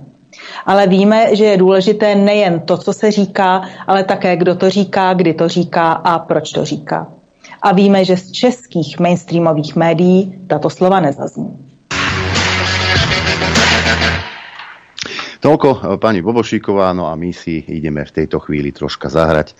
Ale 0.65 0.87
víme, 0.87 1.35
že 1.35 1.45
je 1.45 1.57
důležité 1.57 2.15
nejen 2.15 2.59
to, 2.59 2.77
co 2.77 2.93
se 2.93 3.11
říká, 3.11 3.61
ale 3.87 4.03
také 4.03 4.35
kdo 4.35 4.55
to 4.55 4.69
říká, 4.69 5.13
kdy 5.13 5.33
to 5.33 5.47
říká 5.47 5.91
a 5.91 6.19
proč 6.19 6.51
to 6.51 6.65
říká. 6.65 7.07
A 7.61 7.73
víme, 7.73 8.05
že 8.05 8.17
z 8.17 8.31
českých 8.31 8.99
mainstreamových 8.99 9.75
médií 9.75 10.45
tato 10.47 10.69
slova 10.69 10.99
nezazní. 10.99 11.67
Toľko 15.37 15.69
e, 15.69 15.79
pani 16.01 16.19
Bobošíková, 16.21 16.93
no 16.93 17.07
a 17.07 17.15
my 17.15 17.29
si 17.33 17.61
ideme 17.61 18.03
v 18.05 18.11
tejto 18.11 18.41
chvíli 18.41 18.73
troška 18.73 19.09
zahrať. 19.09 19.53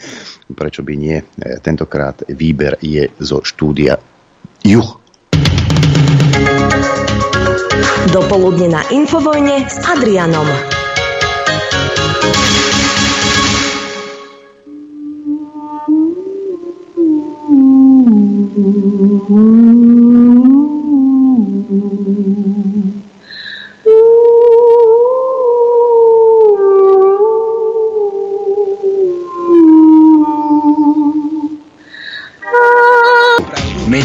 Prečo 0.51 0.81
by 0.81 0.93
nie? 0.97 1.17
E, 1.21 1.23
tentokrát 1.61 2.27
výber 2.27 2.81
je 2.81 3.07
zo 3.21 3.45
štúdia 3.45 3.95
Juh. 4.65 5.06
Dopoludne 8.11 8.67
na 8.71 8.81
Infovojne 8.89 9.67
s 9.67 9.77
Adrianom. 9.83 10.47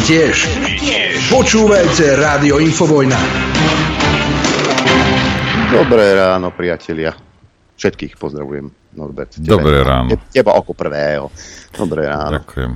tiež. 0.01 0.35
Počúvajte 1.29 2.17
Rádio 2.17 2.57
Infovojna. 2.57 3.19
Dobré 5.73 6.13
ráno, 6.13 6.53
priatelia. 6.53 7.13
Všetkých 7.77 8.17
pozdravujem, 8.21 8.69
Norbert. 8.93 9.37
Tebe, 9.37 9.49
Dobré 9.49 9.81
ráno. 9.81 10.13
Teba 10.29 10.53
ako 10.53 10.71
prvého. 10.77 11.33
Dobré 11.73 12.05
ráno. 12.05 12.37
Ďakujem. 12.37 12.71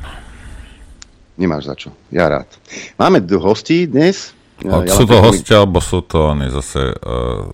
Nemáš 1.37 1.69
za 1.69 1.75
čo. 1.77 1.89
Ja 2.09 2.25
rád. 2.25 2.49
Máme 2.97 3.21
hostí 3.37 3.85
dnes. 3.85 4.33
Ja 4.65 4.81
sú 4.89 5.05
to 5.05 5.21
hostia, 5.21 5.61
alebo 5.61 5.77
sú 5.77 6.01
to 6.01 6.33
oni 6.33 6.49
zase 6.49 6.97
uh, 6.97 7.53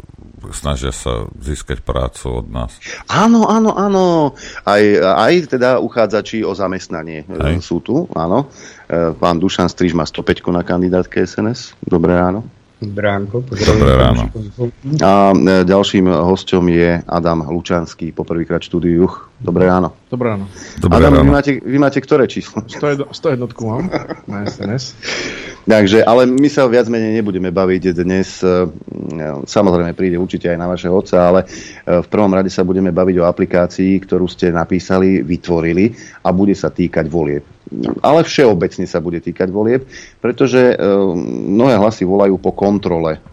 snažia 0.52 0.92
sa 0.92 1.32
získať 1.40 1.80
prácu 1.80 2.44
od 2.44 2.48
nás. 2.52 2.76
Áno, 3.08 3.48
áno, 3.48 3.72
áno. 3.78 4.06
Aj, 4.68 4.84
aj 5.00 5.56
teda 5.56 5.80
uchádzači 5.80 6.44
o 6.44 6.52
zamestnanie 6.52 7.24
e, 7.24 7.38
aj. 7.40 7.64
sú 7.64 7.80
tu, 7.80 8.10
áno. 8.12 8.52
E, 8.90 9.16
pán 9.16 9.40
Dušan 9.40 9.72
Striž 9.72 9.96
má 9.96 10.04
105 10.04 10.44
na 10.52 10.66
kandidátke 10.66 11.24
SNS. 11.24 11.80
Dobré 11.86 12.20
ráno. 12.20 12.44
Bránko. 12.84 13.48
Dobré 13.48 13.96
ráno. 13.96 14.28
A 15.00 15.32
e, 15.32 15.64
ďalším 15.64 16.12
hosťom 16.12 16.64
je 16.68 17.00
Adam 17.08 17.48
Lučanský, 17.48 18.12
poprvýkrát 18.12 18.60
štúdiu 18.60 19.08
Juch. 19.08 19.33
Dobré 19.44 19.68
ráno. 19.68 19.92
Dobré 20.08 20.32
ráno. 20.32 20.48
Dobré 20.80 21.04
Adam, 21.04 21.20
ráno. 21.20 21.28
Vy, 21.28 21.32
máte, 21.36 21.52
vy 21.60 21.78
máte 21.78 22.00
ktoré 22.00 22.32
číslo? 22.32 22.64
101 22.64 23.12
mám 23.68 23.92
na 24.24 24.48
SNS. 24.48 24.96
Takže, 25.64 26.04
ale 26.04 26.28
my 26.28 26.48
sa 26.52 26.68
viac 26.68 26.92
menej 26.92 27.24
nebudeme 27.24 27.52
baviť 27.52 27.96
dnes. 27.96 28.44
E, 28.44 28.68
samozrejme 29.48 29.96
príde 29.96 30.20
určite 30.20 30.52
aj 30.52 30.60
na 30.60 30.68
vaše 30.68 30.92
otca, 30.92 31.28
ale 31.28 31.40
e, 31.44 31.48
v 32.04 32.08
prvom 32.08 32.32
rade 32.32 32.52
sa 32.52 32.68
budeme 32.68 32.92
baviť 32.92 33.16
o 33.20 33.28
aplikácii, 33.28 34.00
ktorú 34.04 34.28
ste 34.28 34.52
napísali, 34.52 35.24
vytvorili 35.24 35.96
a 36.24 36.36
bude 36.36 36.56
sa 36.56 36.68
týkať 36.68 37.08
volieb. 37.08 37.44
Ale 38.04 38.28
všeobecne 38.28 38.84
sa 38.84 39.00
bude 39.00 39.24
týkať 39.24 39.48
volieb, 39.52 39.88
pretože 40.20 40.60
e, 40.60 40.76
mnohé 41.52 41.80
hlasy 41.80 42.04
volajú 42.04 42.36
po 42.40 42.52
kontrole 42.52 43.24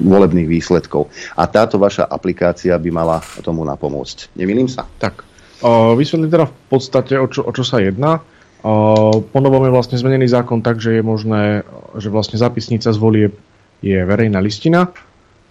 volebných 0.00 0.48
výsledkov. 0.48 1.12
A 1.36 1.44
táto 1.44 1.76
vaša 1.76 2.08
aplikácia 2.08 2.72
by 2.74 2.90
mala 2.90 3.20
tomu 3.44 3.62
napomôcť. 3.68 4.17
Nemýlim 4.34 4.66
sa? 4.66 4.88
Tak. 4.98 5.22
Vysvetlím 5.94 6.30
teda 6.30 6.46
v 6.50 6.54
podstate, 6.66 7.14
o 7.18 7.26
čo, 7.30 7.46
o 7.46 7.52
čo 7.54 7.62
sa 7.62 7.78
jedná. 7.78 8.18
Po 8.58 9.38
novom 9.38 9.62
je 9.66 9.74
vlastne 9.74 9.94
zmenený 9.94 10.26
zákon 10.26 10.62
tak, 10.62 10.82
že 10.82 10.98
je 10.98 11.02
možné, 11.02 11.62
že 11.94 12.10
vlastne 12.10 12.34
zápisnica 12.38 12.90
z 12.90 12.98
volieb 12.98 13.32
je 13.78 14.02
verejná 14.02 14.42
listina. 14.42 14.90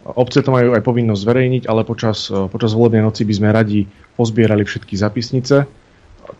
Obce 0.08 0.44
to 0.44 0.52
majú 0.52 0.76
aj 0.76 0.84
povinnosť 0.84 1.24
zverejniť, 1.24 1.64
ale 1.68 1.88
počas, 1.88 2.32
počas 2.52 2.76
volebnej 2.76 3.04
noci 3.04 3.24
by 3.28 3.34
sme 3.36 3.50
radi 3.52 3.88
pozbierali 4.16 4.64
všetky 4.64 4.96
zápisnice, 4.96 5.68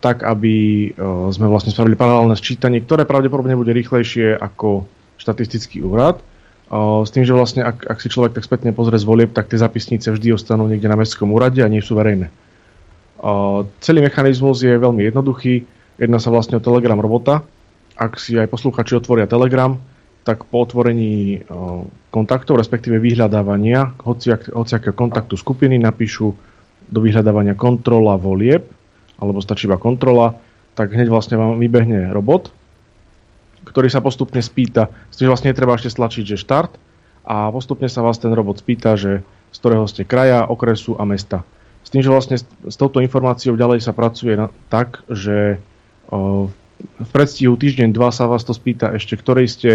tak 0.00 0.24
aby 0.24 0.88
sme 1.32 1.48
vlastne 1.48 1.72
spravili 1.72 1.96
paralelné 1.96 2.36
sčítanie, 2.36 2.84
ktoré 2.84 3.08
pravdepodobne 3.08 3.56
bude 3.56 3.72
rýchlejšie 3.72 4.36
ako 4.36 4.84
štatistický 5.16 5.84
úrad. 5.84 6.20
S 6.68 7.08
tým, 7.08 7.24
že 7.24 7.32
vlastne 7.32 7.64
ak, 7.64 7.88
ak 7.88 7.98
si 8.04 8.12
človek 8.12 8.36
tak 8.36 8.44
spätne 8.44 8.76
pozrie 8.76 9.00
z 9.00 9.08
volieb, 9.08 9.32
tak 9.32 9.48
tie 9.48 9.56
zapisnice 9.56 10.12
vždy 10.12 10.36
ostanú 10.36 10.68
niekde 10.68 10.88
na 10.88 11.00
mestskom 11.00 11.32
úrade 11.32 11.64
a 11.64 11.68
nie 11.72 11.80
sú 11.80 11.96
verejné. 11.96 12.28
Celý 13.80 14.04
mechanizmus 14.04 14.60
je 14.60 14.76
veľmi 14.76 15.08
jednoduchý 15.08 15.64
Jedná 15.98 16.22
sa 16.22 16.30
vlastne 16.30 16.62
o 16.62 16.62
Telegram 16.62 16.96
robota. 16.96 17.42
Ak 17.98 18.22
si 18.22 18.38
aj 18.38 18.46
posluchači 18.46 18.94
otvoria 18.94 19.26
Telegram, 19.26 19.74
tak 20.22 20.46
po 20.46 20.62
otvorení 20.62 21.42
kontaktov, 22.14 22.62
respektíve 22.62 23.02
vyhľadávania 23.02 23.98
hociak, 24.06 24.54
hociakého 24.54 24.94
kontaktu 24.94 25.34
skupiny 25.34 25.74
napíšu 25.82 26.30
do 26.88 26.98
vyhľadávania 27.02 27.58
kontrola 27.58 28.14
volieb, 28.14 28.70
alebo 29.18 29.42
stačí 29.42 29.66
iba 29.66 29.74
kontrola, 29.74 30.38
tak 30.78 30.94
hneď 30.94 31.10
vlastne 31.10 31.34
vám 31.34 31.58
vybehne 31.58 32.14
robot, 32.14 32.54
ktorý 33.68 33.92
sa 33.92 34.00
postupne 34.00 34.40
spýta, 34.40 34.88
že 35.12 35.28
vlastne 35.28 35.52
treba 35.52 35.76
ešte 35.76 35.92
stlačiť, 35.92 36.24
že 36.24 36.40
štart 36.40 36.72
a 37.28 37.52
postupne 37.52 37.86
sa 37.92 38.00
vás 38.00 38.16
ten 38.16 38.32
robot 38.32 38.64
spýta, 38.64 38.96
že 38.96 39.20
z 39.52 39.56
ktorého 39.60 39.84
ste 39.88 40.04
kraja, 40.08 40.48
okresu 40.48 40.96
a 40.96 41.04
mesta. 41.08 41.44
S 41.84 41.92
tým, 41.92 42.04
že 42.04 42.12
vlastne 42.12 42.36
s, 42.36 42.44
s 42.44 42.76
touto 42.76 43.00
informáciou 43.00 43.56
ďalej 43.56 43.80
sa 43.80 43.96
pracuje 43.96 44.36
na, 44.36 44.52
tak, 44.68 45.04
že 45.08 45.60
v 46.78 47.10
predstihu 47.10 47.56
týždeň, 47.56 47.90
dva 47.90 48.12
sa 48.14 48.28
vás 48.28 48.44
to 48.44 48.52
spýta 48.52 48.94
ešte, 48.94 49.18
ktorej 49.18 49.46
ste 49.50 49.70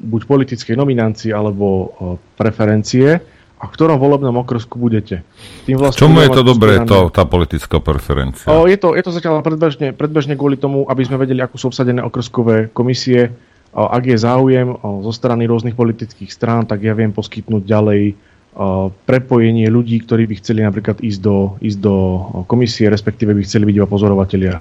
buď 0.00 0.20
politickej 0.24 0.74
nominácii 0.78 1.30
alebo 1.30 1.92
preferencie 2.38 3.20
a 3.62 3.70
v 3.70 3.74
ktorom 3.78 4.02
volebnom 4.02 4.34
okrsku 4.42 4.74
budete. 4.74 5.22
Tým 5.70 5.78
vlastne 5.78 6.02
Čomu 6.02 6.18
je 6.26 6.34
to 6.34 6.42
dobré, 6.42 6.82
to, 6.82 7.14
tá 7.14 7.22
politická 7.22 7.78
preferencia? 7.78 8.50
O, 8.50 8.66
je, 8.66 8.74
to, 8.74 8.98
je 8.98 9.02
to 9.06 9.14
zatiaľ 9.14 9.38
predbežne, 9.38 9.94
predbežne 9.94 10.34
kvôli 10.34 10.58
tomu, 10.58 10.82
aby 10.90 11.06
sme 11.06 11.22
vedeli, 11.22 11.38
ako 11.38 11.54
sú 11.54 11.64
obsadené 11.70 12.02
okrskové 12.02 12.74
komisie. 12.74 13.30
O, 13.70 13.86
ak 13.86 14.02
je 14.02 14.18
záujem 14.18 14.66
o, 14.66 15.06
zo 15.06 15.14
strany 15.14 15.46
rôznych 15.46 15.78
politických 15.78 16.34
strán, 16.34 16.66
tak 16.66 16.82
ja 16.82 16.90
viem 16.90 17.14
poskytnúť 17.14 17.62
ďalej 17.62 18.02
o, 18.10 18.90
prepojenie 19.06 19.70
ľudí, 19.70 20.02
ktorí 20.02 20.26
by 20.26 20.34
chceli 20.42 20.66
napríklad 20.66 20.98
ísť 20.98 21.20
do, 21.22 21.54
ísť 21.62 21.78
do 21.78 21.94
komisie, 22.50 22.90
respektíve 22.90 23.30
by 23.30 23.46
chceli 23.46 23.70
byť 23.70 23.76
iba 23.78 23.86
pozorovatelia. 23.86 24.58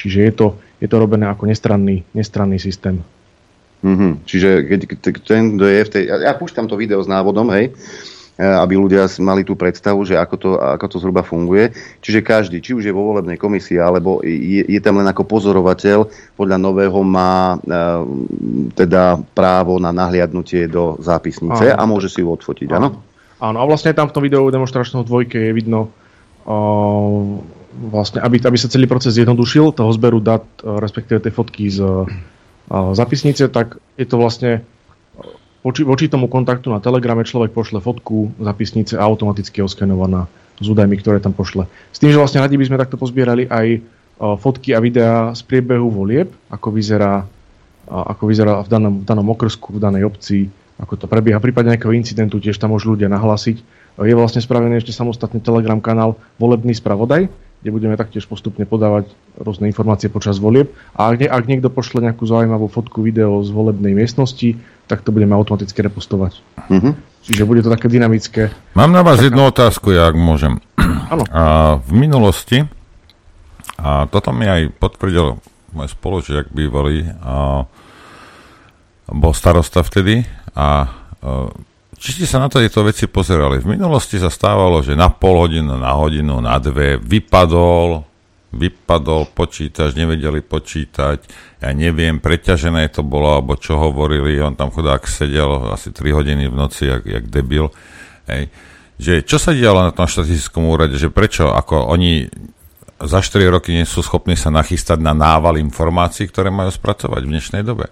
Čiže 0.00 0.18
je 0.24 0.32
to, 0.32 0.46
je 0.80 0.88
to 0.88 0.96
robené 0.96 1.28
ako 1.28 1.44
nestranný, 1.44 2.08
nestranný 2.16 2.56
systém. 2.56 3.04
Mm-hmm. 3.84 4.12
Čiže 4.24 4.48
keď 4.64 4.80
ten, 5.20 5.44
kto 5.60 5.64
je 5.68 5.80
v 5.84 5.90
tej... 5.92 6.02
Ja, 6.08 6.32
ja 6.32 6.34
púšťam 6.34 6.72
to 6.72 6.80
video 6.80 7.04
s 7.04 7.08
návodom, 7.08 7.52
hej, 7.52 7.68
e, 7.68 7.72
aby 8.34 8.74
ľudia 8.74 9.06
mali 9.22 9.46
tú 9.46 9.54
predstavu, 9.54 10.02
že 10.02 10.18
ako 10.18 10.34
to, 10.34 10.50
ako 10.58 10.86
to 10.90 10.96
zhruba 10.98 11.22
funguje. 11.22 11.70
Čiže 12.02 12.26
každý, 12.26 12.58
či 12.58 12.74
už 12.74 12.82
je 12.82 12.94
vo 12.94 13.14
volebnej 13.14 13.38
komisii, 13.38 13.78
alebo 13.78 14.18
je, 14.26 14.66
je 14.66 14.80
tam 14.82 14.98
len 14.98 15.06
ako 15.06 15.22
pozorovateľ, 15.22 16.10
podľa 16.34 16.58
nového 16.58 16.98
má 17.06 17.54
e, 17.54 17.56
teda 18.74 19.22
právo 19.38 19.78
na 19.78 19.94
nahliadnutie 19.94 20.66
do 20.66 20.98
zápisnice 20.98 21.70
áno. 21.70 21.78
a 21.78 21.82
môže 21.86 22.10
si 22.10 22.26
ju 22.26 22.28
odfotiť, 22.34 22.68
áno? 22.74 22.98
Áno, 23.38 23.58
a 23.62 23.64
vlastne 23.70 23.94
tam 23.94 24.10
v 24.10 24.14
tom 24.18 24.24
videu 24.26 24.42
demonstračnom 24.50 25.06
dvojke 25.06 25.38
je 25.38 25.52
vidno 25.54 25.94
vlastne, 27.74 28.22
aby, 28.22 28.38
aby 28.38 28.58
sa 28.58 28.70
celý 28.70 28.86
proces 28.86 29.16
zjednodušil, 29.16 29.74
toho 29.74 29.90
zberu 29.94 30.18
dát, 30.18 30.42
e, 30.62 30.74
respektíve 30.82 31.22
tej 31.22 31.32
fotky 31.34 31.70
z 31.70 31.78
e, 31.82 32.02
zapisnice, 32.98 33.46
tak 33.46 33.78
je 33.94 34.06
to 34.10 34.18
vlastne 34.18 34.66
voči, 35.64 35.82
voči 35.82 36.12
tomu 36.12 36.28
kontaktu 36.28 36.68
na 36.68 36.78
Telegrame 36.78 37.24
človek 37.24 37.56
pošle 37.56 37.80
fotku 37.80 38.36
zapisnice 38.36 39.00
a 39.00 39.08
automaticky 39.08 39.64
oskenovaná 39.64 40.28
s 40.60 40.66
údajmi, 40.68 41.00
ktoré 41.00 41.18
tam 41.18 41.32
pošle. 41.32 41.66
S 41.90 41.98
tým, 41.98 42.12
že 42.12 42.20
vlastne 42.20 42.44
radi 42.44 42.54
by 42.60 42.68
sme 42.68 42.78
takto 42.78 43.00
pozbierali 43.00 43.48
aj 43.48 43.66
e, 43.74 43.78
fotky 44.38 44.76
a 44.76 44.78
videá 44.78 45.32
z 45.34 45.42
priebehu 45.42 45.90
volieb, 45.90 46.30
ako 46.52 46.70
vyzerá, 46.70 47.26
ako 47.88 48.22
vyzerá 48.30 48.62
v 48.62 48.68
danom, 48.70 48.94
v 49.02 49.04
danom 49.08 49.26
okrsku, 49.34 49.74
v 49.74 49.82
danej 49.82 50.06
obci, 50.06 50.46
ako 50.78 50.94
to 50.94 51.06
prebieha. 51.10 51.42
V 51.42 51.50
prípade 51.50 51.72
nejakého 51.72 51.96
incidentu 51.96 52.38
tiež 52.38 52.60
tam 52.60 52.70
môžu 52.76 52.94
ľudia 52.94 53.10
nahlásiť. 53.10 53.56
Je 53.94 54.14
vlastne 54.14 54.42
spravený 54.42 54.82
ešte 54.82 54.90
samostatný 54.94 55.38
Telegram 55.38 55.78
kanál 55.78 56.18
Volebný 56.38 56.74
spravodaj, 56.74 57.30
kde 57.62 57.70
budeme 57.70 57.94
taktiež 57.94 58.26
postupne 58.26 58.66
podávať 58.66 59.06
rôzne 59.38 59.70
informácie 59.70 60.10
počas 60.10 60.42
volieb. 60.42 60.74
A 60.98 61.14
ak, 61.14 61.16
nie, 61.22 61.30
ak 61.30 61.46
niekto 61.46 61.70
pošle 61.70 62.02
nejakú 62.02 62.26
zaujímavú 62.26 62.66
fotku, 62.66 63.06
video 63.06 63.38
z 63.46 63.54
volebnej 63.54 63.94
miestnosti, 63.94 64.58
tak 64.84 65.00
to 65.00 65.12
budeme 65.12 65.32
automaticky 65.32 65.80
repostovať. 65.80 66.40
Mm-hmm. 66.68 66.92
Čiže 67.24 67.48
bude 67.48 67.64
to 67.64 67.72
také 67.72 67.88
dynamické. 67.88 68.52
Mám 68.76 68.92
na 68.92 69.00
vás 69.00 69.16
Taká... 69.20 69.26
jednu 69.32 69.42
otázku, 69.48 69.88
ja 69.96 70.12
ak 70.12 70.16
môžem. 70.16 70.60
Áno. 71.12 71.24
A 71.32 71.76
v 71.80 71.90
minulosti, 71.96 72.68
a 73.80 74.04
toto 74.12 74.30
mi 74.36 74.44
aj 74.44 74.76
potvrdil 74.76 75.40
môj 75.74 75.88
spoločiak 75.90 76.52
bývalý, 76.52 77.08
a 77.24 77.64
bol 79.10 79.32
starosta 79.36 79.84
vtedy 79.84 80.24
a, 80.56 80.88
a 81.20 81.50
či 81.98 82.20
ste 82.20 82.26
sa 82.28 82.36
na 82.36 82.52
to 82.52 82.60
tieto 82.60 82.84
veci 82.84 83.08
pozerali? 83.08 83.64
V 83.64 83.76
minulosti 83.76 84.20
sa 84.20 84.28
stávalo, 84.28 84.84
že 84.84 84.92
na 84.92 85.08
pol 85.08 85.40
hodinu, 85.40 85.80
na 85.80 85.96
hodinu, 85.96 86.36
na 86.44 86.60
dve 86.60 87.00
vypadol, 87.00 88.04
vypadol 88.54 89.34
počítač, 89.34 89.98
nevedeli 89.98 90.40
počítať, 90.40 91.18
ja 91.60 91.70
neviem, 91.74 92.22
preťažené 92.22 92.88
to 92.94 93.02
bolo, 93.02 93.34
alebo 93.34 93.58
čo 93.58 93.76
hovorili, 93.76 94.38
on 94.38 94.54
tam 94.54 94.70
chudák 94.70 95.04
sedel 95.04 95.74
asi 95.74 95.90
3 95.90 96.14
hodiny 96.14 96.46
v 96.48 96.54
noci, 96.54 96.86
jak, 96.86 97.02
jak 97.02 97.24
debil. 97.28 97.74
Hej. 98.30 98.48
Že 98.94 99.12
čo 99.26 99.36
sa 99.42 99.50
dialo 99.50 99.82
na 99.82 99.92
tom 99.92 100.06
štatistickom 100.06 100.70
úrade, 100.70 100.94
že 100.94 101.10
prečo, 101.10 101.50
ako 101.50 101.90
oni 101.90 102.30
za 103.02 103.20
4 103.20 103.42
roky 103.50 103.74
nie 103.74 103.84
sú 103.84 104.00
schopní 104.00 104.38
sa 104.38 104.54
nachystať 104.54 105.02
na 105.02 105.12
nával 105.12 105.58
informácií, 105.58 106.30
ktoré 106.30 106.54
majú 106.54 106.70
spracovať 106.70 107.26
v 107.26 107.30
dnešnej 107.34 107.62
dobe? 107.66 107.90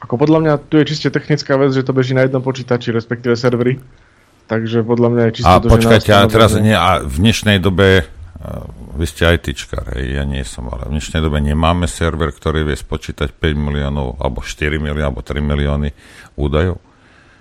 Ako 0.00 0.16
podľa 0.16 0.38
mňa 0.40 0.52
tu 0.72 0.80
je 0.80 0.88
čiste 0.88 1.12
technická 1.12 1.60
vec, 1.60 1.76
že 1.76 1.84
to 1.84 1.92
beží 1.92 2.16
na 2.16 2.24
jednom 2.24 2.40
počítači, 2.40 2.88
respektíve 2.96 3.36
servery. 3.36 3.76
Takže 4.48 4.82
podľa 4.82 5.08
mňa 5.14 5.22
je 5.30 5.32
čisto 5.38 5.52
A 5.52 5.62
to, 5.62 5.70
počkajte, 5.70 6.10
a 6.10 6.26
teraz 6.26 6.58
nie, 6.58 6.74
a 6.74 7.04
v 7.04 7.16
dnešnej 7.22 7.62
dobe 7.62 8.08
vy 8.96 9.04
ste 9.04 9.36
ITčkar, 9.36 9.92
hej, 9.96 10.16
ja 10.16 10.24
nie 10.24 10.40
som, 10.48 10.64
ale 10.72 10.88
v 10.88 10.96
dnešnej 10.96 11.20
dobe 11.20 11.44
nemáme 11.44 11.84
server, 11.84 12.32
ktorý 12.32 12.64
vie 12.64 12.72
spočítať 12.72 13.36
5 13.36 13.52
miliónov, 13.52 14.16
alebo 14.16 14.40
4 14.40 14.80
milióny, 14.80 15.04
alebo 15.04 15.20
3 15.20 15.44
milióny 15.44 15.88
údajov. 16.40 16.80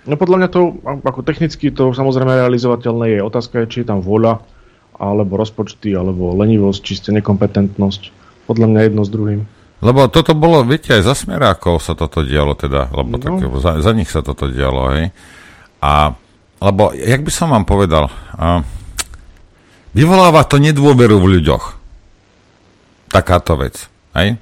No 0.04 0.16
podľa 0.20 0.38
mňa 0.43 0.50
to, 0.52 0.62
ako 0.84 1.24
technicky 1.24 1.72
to 1.72 1.95
samozrejme 1.95 2.36
realizovateľné 2.36 3.16
je. 3.16 3.20
Otázka 3.24 3.64
je, 3.64 3.72
či 3.72 3.78
je 3.84 3.88
tam 3.88 4.04
vôľa, 4.04 4.43
alebo 5.00 5.39
rozpočty, 5.39 5.95
alebo 5.95 6.36
lenivosť, 6.36 6.80
čiste 6.84 7.10
nekompetentnosť. 7.16 8.12
Podľa 8.52 8.68
mňa 8.68 8.80
jedno 8.84 9.02
s 9.08 9.12
druhým. 9.14 9.41
Lebo 9.80 10.12
toto 10.12 10.36
bolo, 10.36 10.68
viete, 10.68 10.91
aj 10.91 11.08
za 11.08 11.16
smerákov 11.16 11.80
sa 11.80 11.95
toto 11.95 12.28
dialo, 12.28 12.60
teda, 12.60 12.91
lebo 12.91 13.16
no. 13.16 13.22
tak, 13.24 13.39
za, 13.64 13.72
za 13.80 13.91
nich 13.95 14.12
sa 14.12 14.20
toto 14.20 14.52
dialo, 14.52 14.91
hej. 15.00 15.16
A, 15.80 16.12
lebo, 16.60 16.91
jak 16.91 17.24
by 17.24 17.32
som 17.32 17.56
vám 17.56 17.64
povedal, 17.64 18.12
a, 18.36 18.68
vyvoláva 19.94 20.46
to 20.46 20.62
nedôveru 20.62 21.18
v 21.20 21.40
ľuďoch. 21.40 21.66
Takáto 23.10 23.58
vec, 23.58 23.90
hej. 24.18 24.38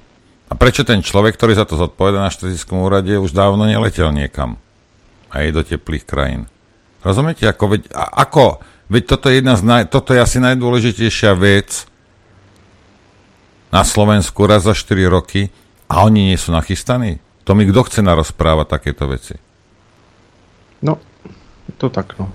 A 0.48 0.52
prečo 0.56 0.84
ten 0.84 1.04
človek, 1.04 1.36
ktorý 1.36 1.56
za 1.56 1.68
to 1.68 1.76
zodpoveda 1.76 2.24
na 2.24 2.32
štatistickom 2.32 2.80
úrade, 2.80 3.12
už 3.20 3.36
dávno 3.36 3.68
neletel 3.68 4.08
niekam? 4.12 4.56
aj 5.32 5.52
do 5.52 5.62
teplých 5.64 6.04
krajín. 6.08 6.48
Rozumiete? 7.04 7.44
Ako, 7.46 7.76
veď, 7.76 7.92
a, 7.92 8.24
ako? 8.26 8.60
Veď 8.88 9.02
toto 9.16 9.28
je, 9.28 9.40
jedna 9.40 9.54
z 9.54 9.62
naj, 9.64 9.82
toto 9.92 10.16
je 10.16 10.20
asi 10.20 10.40
najdôležitejšia 10.40 11.36
vec 11.36 11.84
na 13.68 13.84
Slovensku 13.84 14.48
raz 14.48 14.64
za 14.64 14.72
4 14.72 15.04
roky 15.12 15.52
a 15.92 16.08
oni 16.08 16.32
nie 16.32 16.38
sú 16.40 16.56
nachystaní. 16.56 17.20
To 17.44 17.52
mi 17.52 17.68
kto 17.68 17.84
chce 17.84 18.00
narozprávať 18.00 18.66
takéto 18.68 19.04
veci? 19.08 19.36
No, 20.80 20.96
to 21.76 21.92
tak, 21.92 22.16
no. 22.16 22.32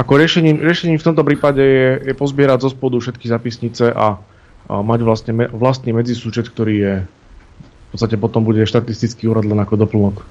Ako 0.00 0.16
riešením, 0.16 0.64
riešením 0.64 0.96
v 0.96 1.06
tomto 1.12 1.20
prípade 1.20 1.60
je, 1.60 1.90
je 2.08 2.14
pozbierať 2.16 2.64
zo 2.64 2.70
spodu 2.72 2.96
všetky 2.96 3.28
zapisnice 3.28 3.92
a, 3.92 4.16
a 4.16 4.74
mať 4.80 5.00
vlastne 5.04 5.32
me, 5.36 5.44
vlastný 5.52 5.92
medzisúčet, 5.92 6.48
ktorý 6.48 6.74
je 6.80 6.94
v 7.90 7.98
podstate 7.98 8.14
potom 8.22 8.46
bude 8.46 8.62
štatistický 8.62 9.26
úrad 9.26 9.42
len 9.42 9.58
ako 9.58 9.74
doplnok. 9.74 10.22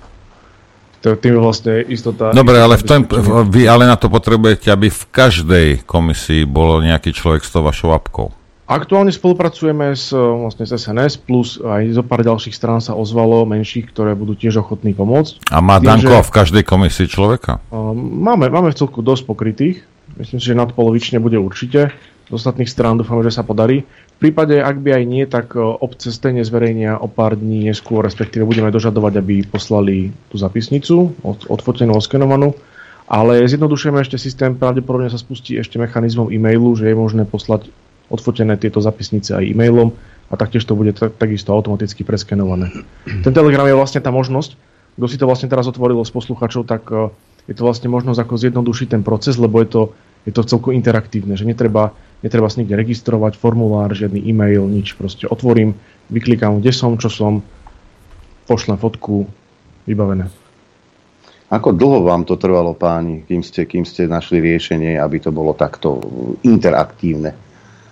Tým 1.03 1.35
je 1.35 1.41
vlastne 1.43 1.73
istota... 1.91 2.31
Dobre, 2.31 2.55
ale 2.55 2.79
v 2.79 2.83
tom, 2.87 3.03
vy 3.51 3.67
ale 3.67 3.83
na 3.83 3.99
to 3.99 4.07
potrebujete, 4.07 4.71
aby 4.71 4.87
v 4.87 5.03
každej 5.11 5.67
komisii 5.83 6.47
bolo 6.47 6.79
nejaký 6.79 7.11
človek 7.11 7.43
s 7.43 7.51
tou 7.51 7.59
vašou 7.63 7.91
apkou. 7.91 8.31
Aktuálne 8.69 9.09
spolupracujeme 9.09 9.97
s, 9.97 10.13
vlastne 10.13 10.69
s 10.69 10.77
SNS, 10.77 11.25
plus 11.25 11.57
aj 11.57 11.89
zo 11.89 12.05
pár 12.05 12.21
ďalších 12.21 12.53
strán 12.53 12.77
sa 12.77 12.93
ozvalo 12.93 13.41
menších, 13.49 13.89
ktoré 13.89 14.13
budú 14.13 14.37
tiež 14.37 14.61
ochotní 14.61 14.93
pomôcť. 14.93 15.49
A 15.49 15.57
má 15.57 15.81
Tým, 15.81 15.97
Danko 15.97 16.21
že, 16.21 16.29
v 16.29 16.35
každej 16.37 16.63
komisii 16.69 17.09
človeka? 17.09 17.65
Máme, 17.97 18.45
máme 18.53 18.69
v 18.69 18.77
celku 18.77 19.01
dosť 19.01 19.25
pokrytých. 19.25 19.81
Myslím 20.21 20.37
si, 20.37 20.53
že 20.53 20.61
nadpolovične 20.61 21.17
bude 21.17 21.41
určite. 21.41 21.89
Z 22.29 22.31
ostatných 22.37 22.69
strán 22.69 23.01
dúfam, 23.01 23.17
že 23.25 23.33
sa 23.33 23.41
podarí. 23.41 23.89
V 23.89 24.17
prípade, 24.21 24.61
ak 24.61 24.77
by 24.85 25.01
aj 25.01 25.03
nie, 25.09 25.25
tak 25.25 25.57
obce 25.57 26.13
stejne 26.13 26.45
zverejnia 26.45 27.01
o 27.01 27.09
pár 27.09 27.33
dní 27.41 27.73
neskôr, 27.73 28.05
respektíve 28.05 28.45
budeme 28.45 28.69
dožadovať, 28.69 29.17
aby 29.17 29.49
poslali 29.49 30.13
tú 30.29 30.37
zapisnicu, 30.37 31.17
od, 31.25 31.49
odfotenú, 31.49 31.97
oskenovanú. 31.97 32.53
Ale 33.09 33.41
zjednodušujeme 33.49 34.05
ešte 34.05 34.21
systém, 34.21 34.53
pravdepodobne 34.53 35.09
sa 35.09 35.17
spustí 35.17 35.57
ešte 35.57 35.81
mechanizmom 35.81 36.29
e-mailu, 36.29 36.77
že 36.77 36.93
je 36.93 36.93
možné 36.93 37.25
poslať 37.25 37.73
odfotené 38.09 38.57
tieto 38.57 38.81
zapisnice 38.81 39.37
aj 39.37 39.45
e-mailom 39.45 39.93
a 40.29 40.33
taktiež 40.37 40.65
to 40.65 40.77
bude 40.77 40.93
takisto 40.97 41.53
automaticky 41.53 42.05
preskenované. 42.05 42.69
Ten 43.25 43.33
Telegram 43.33 43.65
je 43.65 43.77
vlastne 43.77 44.01
tá 44.01 44.13
možnosť, 44.13 44.57
kto 44.99 45.05
si 45.07 45.17
to 45.17 45.29
vlastne 45.29 45.47
teraz 45.47 45.65
otvoril 45.69 46.03
z 46.03 46.11
posluchačov, 46.11 46.67
tak 46.67 46.83
e, 46.91 47.07
je 47.47 47.55
to 47.55 47.63
vlastne 47.63 47.87
možnosť 47.87 48.19
ako 48.19 48.35
zjednodušiť 48.35 48.87
ten 48.91 49.01
proces, 49.01 49.39
lebo 49.39 49.63
je 49.63 49.69
to, 49.71 49.81
je 50.27 50.35
to 50.35 50.43
celku 50.43 50.75
interaktívne, 50.75 51.39
že 51.39 51.47
netreba, 51.47 51.95
netreba 52.19 52.51
si 52.51 52.61
nikde 52.61 52.75
registrovať, 52.75 53.39
formulár, 53.39 53.95
žiadny 53.95 54.19
e-mail, 54.19 54.67
nič. 54.67 54.99
Proste 54.99 55.25
otvorím, 55.25 55.79
vyklikám, 56.11 56.59
kde 56.59 56.75
som, 56.75 56.99
čo 56.99 57.07
som, 57.07 57.41
pošlem 58.43 58.75
fotku, 58.75 59.25
vybavené. 59.87 60.27
Ako 61.49 61.73
dlho 61.73 62.05
vám 62.05 62.29
to 62.29 62.37
trvalo, 62.37 62.77
páni, 62.77 63.25
kým 63.25 63.41
ste, 63.41 63.65
kým 63.65 63.81
ste 63.81 64.05
našli 64.05 64.37
riešenie, 64.37 65.01
aby 65.01 65.17
to 65.17 65.33
bolo 65.33 65.57
takto 65.57 65.97
interaktívne? 66.45 67.33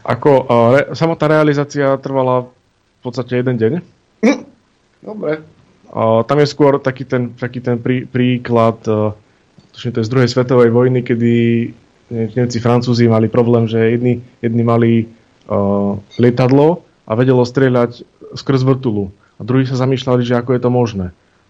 Ako 0.07 0.31
re, 0.71 0.81
samotná 0.95 1.27
realizácia 1.27 1.99
trvala 1.99 2.47
v 2.47 3.01
podstate 3.03 3.43
jeden 3.43 3.59
deň. 3.59 3.71
Hm. 4.23 4.39
Dobre. 5.03 5.43
A 5.91 6.23
tam 6.23 6.37
je 6.39 6.47
skôr 6.47 6.79
taký 6.79 7.03
ten, 7.03 7.35
taký 7.35 7.59
ten 7.59 7.79
prí, 7.79 8.07
príklad, 8.07 8.79
uh, 8.87 9.11
to 9.75 9.99
je 9.99 10.07
z 10.07 10.11
druhej 10.11 10.31
svetovej 10.31 10.71
vojny, 10.71 11.03
kedy 11.03 11.33
Nemci, 12.07 12.63
Francúzi 12.63 13.11
mali 13.11 13.27
problém, 13.27 13.67
že 13.67 13.79
jedni, 13.83 14.23
jedni 14.39 14.63
mali 14.63 14.91
uh, 15.03 15.99
lietadlo 16.15 16.87
a 17.03 17.11
vedelo 17.19 17.43
strieľať 17.43 18.03
skrz 18.35 18.63
vrtulu. 18.63 19.11
A 19.37 19.41
druhí 19.43 19.67
sa 19.67 19.79
zamýšľali, 19.79 20.23
že 20.23 20.39
ako 20.39 20.55
je 20.55 20.61
to 20.63 20.71
možné. 20.71 21.07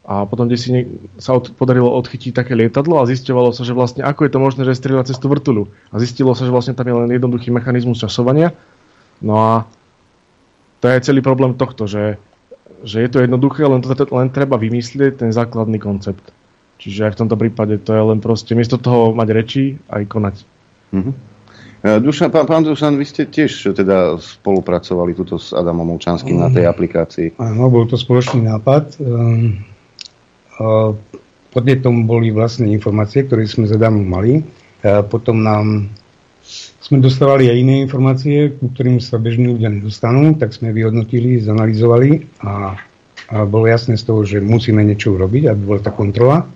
A 0.07 0.23
potom, 0.23 0.47
kde 0.47 0.55
si 0.55 0.71
ne, 0.71 0.87
sa 1.19 1.35
od, 1.35 1.51
podarilo 1.59 1.91
odchytiť 1.99 2.31
také 2.31 2.55
lietadlo 2.55 3.03
a 3.03 3.09
zistovalo 3.11 3.51
sa, 3.51 3.67
že 3.67 3.75
vlastne 3.75 4.07
ako 4.07 4.23
je 4.23 4.31
to 4.31 4.39
možné, 4.39 4.61
že 4.63 4.79
strieľa 4.79 5.11
cez 5.11 5.19
tú 5.19 5.27
vrtulu. 5.27 5.67
A 5.91 5.99
zistilo 5.99 6.31
sa, 6.31 6.47
že 6.47 6.55
vlastne 6.55 6.71
tam 6.79 6.87
je 6.87 6.95
len 6.95 7.11
jednoduchý 7.11 7.51
mechanizmus 7.51 7.99
časovania. 7.99 8.55
No 9.19 9.35
a 9.35 9.51
to 10.79 10.87
je 10.87 11.03
celý 11.03 11.19
problém 11.19 11.59
tohto, 11.59 11.91
že, 11.91 12.15
že 12.87 13.03
je 13.03 13.09
to 13.11 13.19
jednoduché, 13.19 13.67
len, 13.67 13.83
to, 13.83 13.91
len 13.91 14.31
treba 14.31 14.55
vymyslieť 14.55 15.27
ten 15.27 15.35
základný 15.35 15.75
koncept. 15.75 16.23
Čiže 16.79 17.11
aj 17.11 17.11
v 17.11 17.19
tomto 17.25 17.35
prípade 17.35 17.75
to 17.83 17.91
je 17.91 18.03
len 18.07 18.23
proste, 18.23 18.55
miesto 18.55 18.79
toho 18.79 19.11
mať 19.11 19.27
reči 19.35 19.63
aj 19.91 20.03
konať. 20.07 20.35
Mm-hmm. 20.95 21.13
Dušan, 21.83 22.33
pán, 22.33 22.49
pán 22.49 22.65
Dušan, 22.65 22.97
vy 22.97 23.05
ste 23.05 23.29
tiež 23.29 23.75
teda 23.75 24.17
spolupracovali 24.17 25.13
tuto 25.13 25.37
s 25.37 25.53
Adamom 25.53 25.93
Ulčanským 25.93 26.37
mm. 26.37 26.41
na 26.41 26.49
tej 26.49 26.65
aplikácii. 26.65 27.27
Áno, 27.37 27.69
bol 27.69 27.85
to 27.85 27.99
spoločný 27.99 28.49
nápad. 28.49 28.97
Um, 28.97 29.61
Podnetom 31.53 32.05
boli 32.05 32.33
vlastne 32.33 32.69
informácie, 32.69 33.25
ktoré 33.25 33.45
sme 33.45 33.69
zadanú 33.69 34.01
mali. 34.01 34.41
Potom 35.09 35.41
nám 35.41 35.89
sme 36.87 37.03
dostávali 37.03 37.51
aj 37.51 37.57
iné 37.59 37.75
informácie, 37.83 38.55
ku 38.55 38.71
ktorým 38.71 39.03
sa 39.03 39.19
bežní 39.19 39.51
ľudia 39.51 39.67
nedostanú, 39.67 40.39
tak 40.39 40.55
sme 40.55 40.71
vyhodnotili, 40.71 41.43
zanalizovali 41.43 42.39
a, 42.47 42.79
a 43.27 43.35
bolo 43.43 43.67
jasné 43.67 43.99
z 43.99 44.07
toho, 44.07 44.23
že 44.23 44.39
musíme 44.39 44.79
niečo 44.87 45.11
urobiť, 45.19 45.51
aby 45.51 45.61
bola 45.67 45.81
tá 45.83 45.91
kontrola. 45.91 46.47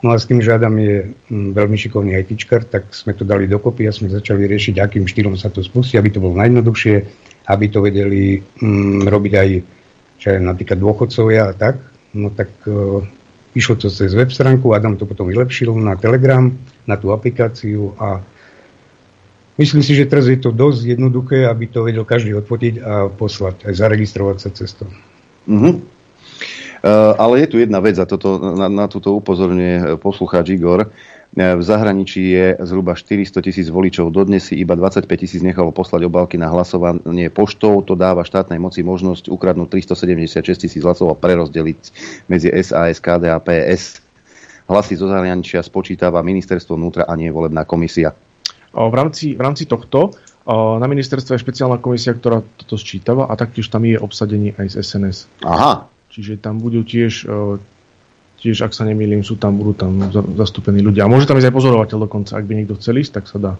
No 0.00 0.14
a 0.14 0.16
s 0.16 0.30
tým, 0.30 0.38
že 0.38 0.54
Adam 0.54 0.78
je 0.78 1.12
mm, 1.12 1.50
veľmi 1.52 1.76
šikovný 1.76 2.14
ITčkar, 2.22 2.70
tak 2.70 2.94
sme 2.94 3.12
to 3.12 3.26
dali 3.26 3.50
dokopy 3.50 3.90
a 3.90 3.92
sme 3.92 4.06
začali 4.08 4.46
riešiť, 4.46 4.78
akým 4.78 5.04
štýlom 5.04 5.34
sa 5.34 5.50
to 5.50 5.66
spustí, 5.66 5.98
aby 5.98 6.14
to 6.14 6.22
bolo 6.22 6.38
najjednoduchšie, 6.38 6.94
aby 7.50 7.64
to 7.68 7.82
vedeli 7.82 8.38
mm, 8.38 9.10
robiť 9.10 9.32
aj 9.34 9.48
čo 10.20 10.36
je 10.36 10.38
napríklad 10.38 10.76
dôchodcovia 10.76 11.42
a 11.48 11.56
tak 11.56 11.89
no 12.14 12.30
tak 12.30 12.50
uh, 12.66 13.02
išlo 13.54 13.78
to 13.78 13.90
cez 13.90 14.14
web 14.14 14.30
stránku, 14.30 14.70
Adam 14.74 14.94
to 14.94 15.06
potom 15.06 15.26
vylepšil 15.26 15.74
na 15.78 15.98
Telegram, 15.98 16.50
na 16.86 16.96
tú 16.98 17.10
aplikáciu 17.10 17.94
a 17.98 18.22
myslím 19.58 19.82
si, 19.82 19.98
že 19.98 20.06
teraz 20.06 20.30
je 20.30 20.38
to 20.38 20.54
dosť 20.54 20.94
jednoduché, 20.96 21.46
aby 21.46 21.66
to 21.66 21.86
vedel 21.86 22.06
každý 22.06 22.34
odfotiť 22.38 22.74
a 22.80 23.10
poslať, 23.10 23.66
aj 23.66 23.74
zaregistrovať 23.74 24.36
sa 24.38 24.50
cez 24.54 24.70
to. 24.78 24.86
Mm-hmm. 25.50 25.74
Uh, 26.80 27.12
ale 27.20 27.44
je 27.44 27.48
tu 27.52 27.56
jedna 27.60 27.76
vec, 27.84 28.00
a 28.00 28.08
toto, 28.08 28.40
na, 28.40 28.72
na 28.72 28.88
túto 28.88 29.12
upozorňuje 29.12 30.00
poslucháč 30.00 30.56
Igor. 30.56 30.88
E, 31.30 31.54
v 31.54 31.62
zahraničí 31.62 32.22
je 32.34 32.46
zhruba 32.66 32.98
400 32.98 33.38
tisíc 33.38 33.70
voličov. 33.70 34.10
Dodnes 34.10 34.50
si 34.50 34.58
iba 34.58 34.74
25 34.74 35.06
tisíc 35.14 35.40
nechalo 35.46 35.70
poslať 35.70 36.10
obálky 36.10 36.34
na 36.34 36.50
hlasovanie 36.50 37.30
poštou. 37.30 37.86
To 37.86 37.94
dáva 37.94 38.26
štátnej 38.26 38.58
moci 38.58 38.82
možnosť 38.82 39.30
ukradnúť 39.30 39.78
376 39.78 40.66
tisíc 40.66 40.82
hlasov 40.82 41.14
a 41.14 41.18
prerozdeliť 41.18 41.80
medzi 42.26 42.50
SAS, 42.66 42.98
KD 42.98 43.30
a 43.30 43.38
PS. 43.38 44.02
Hlasy 44.66 44.98
zo 44.98 45.06
zahraničia 45.10 45.62
spočítava 45.62 46.22
ministerstvo 46.22 46.74
vnútra 46.74 47.06
a 47.06 47.14
nie 47.14 47.30
volebná 47.30 47.66
komisia. 47.66 48.14
V 48.70 48.94
rámci, 48.94 49.34
v 49.34 49.42
rámci 49.42 49.66
tohto 49.66 50.14
na 50.46 50.86
ministerstve 50.86 51.34
je 51.34 51.42
špeciálna 51.42 51.82
komisia, 51.82 52.14
ktorá 52.14 52.42
toto 52.54 52.78
sčítava 52.78 53.26
a 53.26 53.34
taktiež 53.34 53.66
tam 53.66 53.82
je 53.82 53.98
obsadenie 53.98 54.54
aj 54.58 54.66
z 54.70 54.74
SNS. 54.82 55.18
Aha. 55.42 55.90
Čiže 56.10 56.38
tam 56.38 56.62
budú 56.62 56.86
tiež 56.86 57.26
tiež, 58.40 58.64
ak 58.64 58.72
sa 58.72 58.88
nemýlim, 58.88 59.20
sú 59.20 59.36
tam, 59.36 59.60
budú 59.60 59.76
tam 59.76 60.08
zastúpení 60.34 60.80
ľudia. 60.80 61.04
A 61.04 61.12
môže 61.12 61.28
tam 61.28 61.36
ísť 61.36 61.52
aj 61.52 61.56
pozorovateľ 61.60 61.98
dokonca, 62.08 62.32
ak 62.40 62.48
by 62.48 62.52
niekto 62.56 62.74
chcel 62.80 62.96
ísť, 62.96 63.12
tak 63.20 63.24
sa 63.28 63.38
dá. 63.38 63.52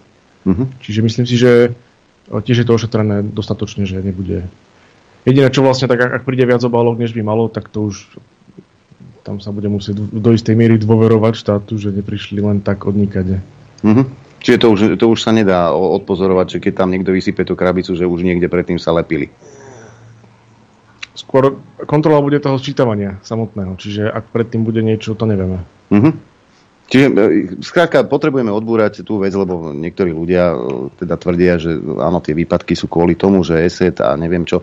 Uh-huh. 0.48 0.66
Čiže 0.80 1.04
myslím 1.04 1.26
si, 1.28 1.36
že 1.36 1.76
tiež 2.32 2.64
je 2.64 2.66
to 2.66 2.76
ošetrené 2.76 3.20
dostatočne, 3.28 3.84
že 3.84 4.00
nebude... 4.00 4.48
Jediné, 5.28 5.52
čo 5.52 5.60
vlastne, 5.60 5.84
tak 5.84 6.00
ak 6.00 6.24
príde 6.24 6.48
viac 6.48 6.64
obálok, 6.64 6.96
než 6.96 7.12
by 7.12 7.20
malo, 7.20 7.52
tak 7.52 7.68
to 7.68 7.92
už 7.92 8.08
tam 9.20 9.36
sa 9.36 9.52
bude 9.52 9.68
musieť 9.68 10.00
do 10.00 10.30
istej 10.32 10.56
miery 10.56 10.80
dôverovať 10.80 11.34
štátu, 11.36 11.76
že 11.76 11.92
neprišli 11.92 12.40
len 12.40 12.64
tak 12.64 12.88
od 12.88 12.96
nikade. 12.96 13.44
Uh-huh. 13.84 14.08
Čiže 14.40 14.64
to 14.64 14.66
už, 14.72 14.80
to 14.96 15.06
už 15.12 15.20
sa 15.20 15.36
nedá 15.36 15.68
odpozorovať, 15.76 16.56
že 16.56 16.58
keď 16.64 16.72
tam 16.72 16.88
niekto 16.88 17.12
vysype 17.12 17.44
tú 17.44 17.52
krabicu, 17.52 17.92
že 17.92 18.08
už 18.08 18.24
niekde 18.24 18.48
predtým 18.48 18.80
sa 18.80 18.96
lepili. 18.96 19.28
Skôr 21.14 21.58
kontrola 21.90 22.22
bude 22.22 22.38
toho 22.38 22.56
sčítavania 22.56 23.18
samotného, 23.26 23.74
čiže 23.74 24.06
ak 24.06 24.30
predtým 24.30 24.62
bude 24.62 24.78
niečo, 24.78 25.18
to 25.18 25.26
nevieme. 25.26 25.62
Uh-huh. 25.90 26.14
Čiže 26.90 27.06
e, 27.06 27.10
skrátka 27.62 28.06
potrebujeme 28.06 28.50
odbúrať 28.50 29.02
tú 29.02 29.18
vec, 29.18 29.34
lebo 29.34 29.74
niektorí 29.74 30.14
ľudia 30.14 30.54
e, 30.54 30.56
teda 31.02 31.14
tvrdia, 31.18 31.58
že 31.58 31.78
áno, 31.98 32.22
tie 32.22 32.34
výpadky 32.34 32.78
sú 32.78 32.86
kvôli 32.86 33.18
tomu, 33.18 33.42
že 33.42 33.58
ESET 33.58 34.02
a 34.02 34.14
neviem 34.14 34.46
čo. 34.46 34.62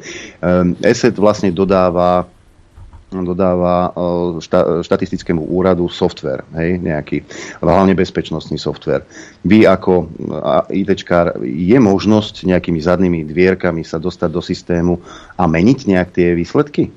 ESET 0.84 1.20
vlastne 1.20 1.52
dodáva 1.52 2.28
dodáva 3.12 3.96
šta, 4.44 4.84
štatistickému 4.84 5.48
úradu 5.48 5.88
software, 5.88 6.44
hej, 6.60 6.76
nejaký, 6.84 7.24
hlavne 7.64 7.96
bezpečnostný 7.96 8.60
software. 8.60 9.08
Vy 9.48 9.64
ako 9.64 10.12
ITčkár, 10.68 11.40
je 11.44 11.78
možnosť 11.80 12.44
nejakými 12.44 12.80
zadnými 12.84 13.24
dvierkami 13.24 13.88
sa 13.88 13.96
dostať 13.96 14.30
do 14.32 14.44
systému 14.44 15.00
a 15.40 15.48
meniť 15.48 15.80
nejak 15.88 16.10
tie 16.12 16.36
výsledky? 16.36 16.92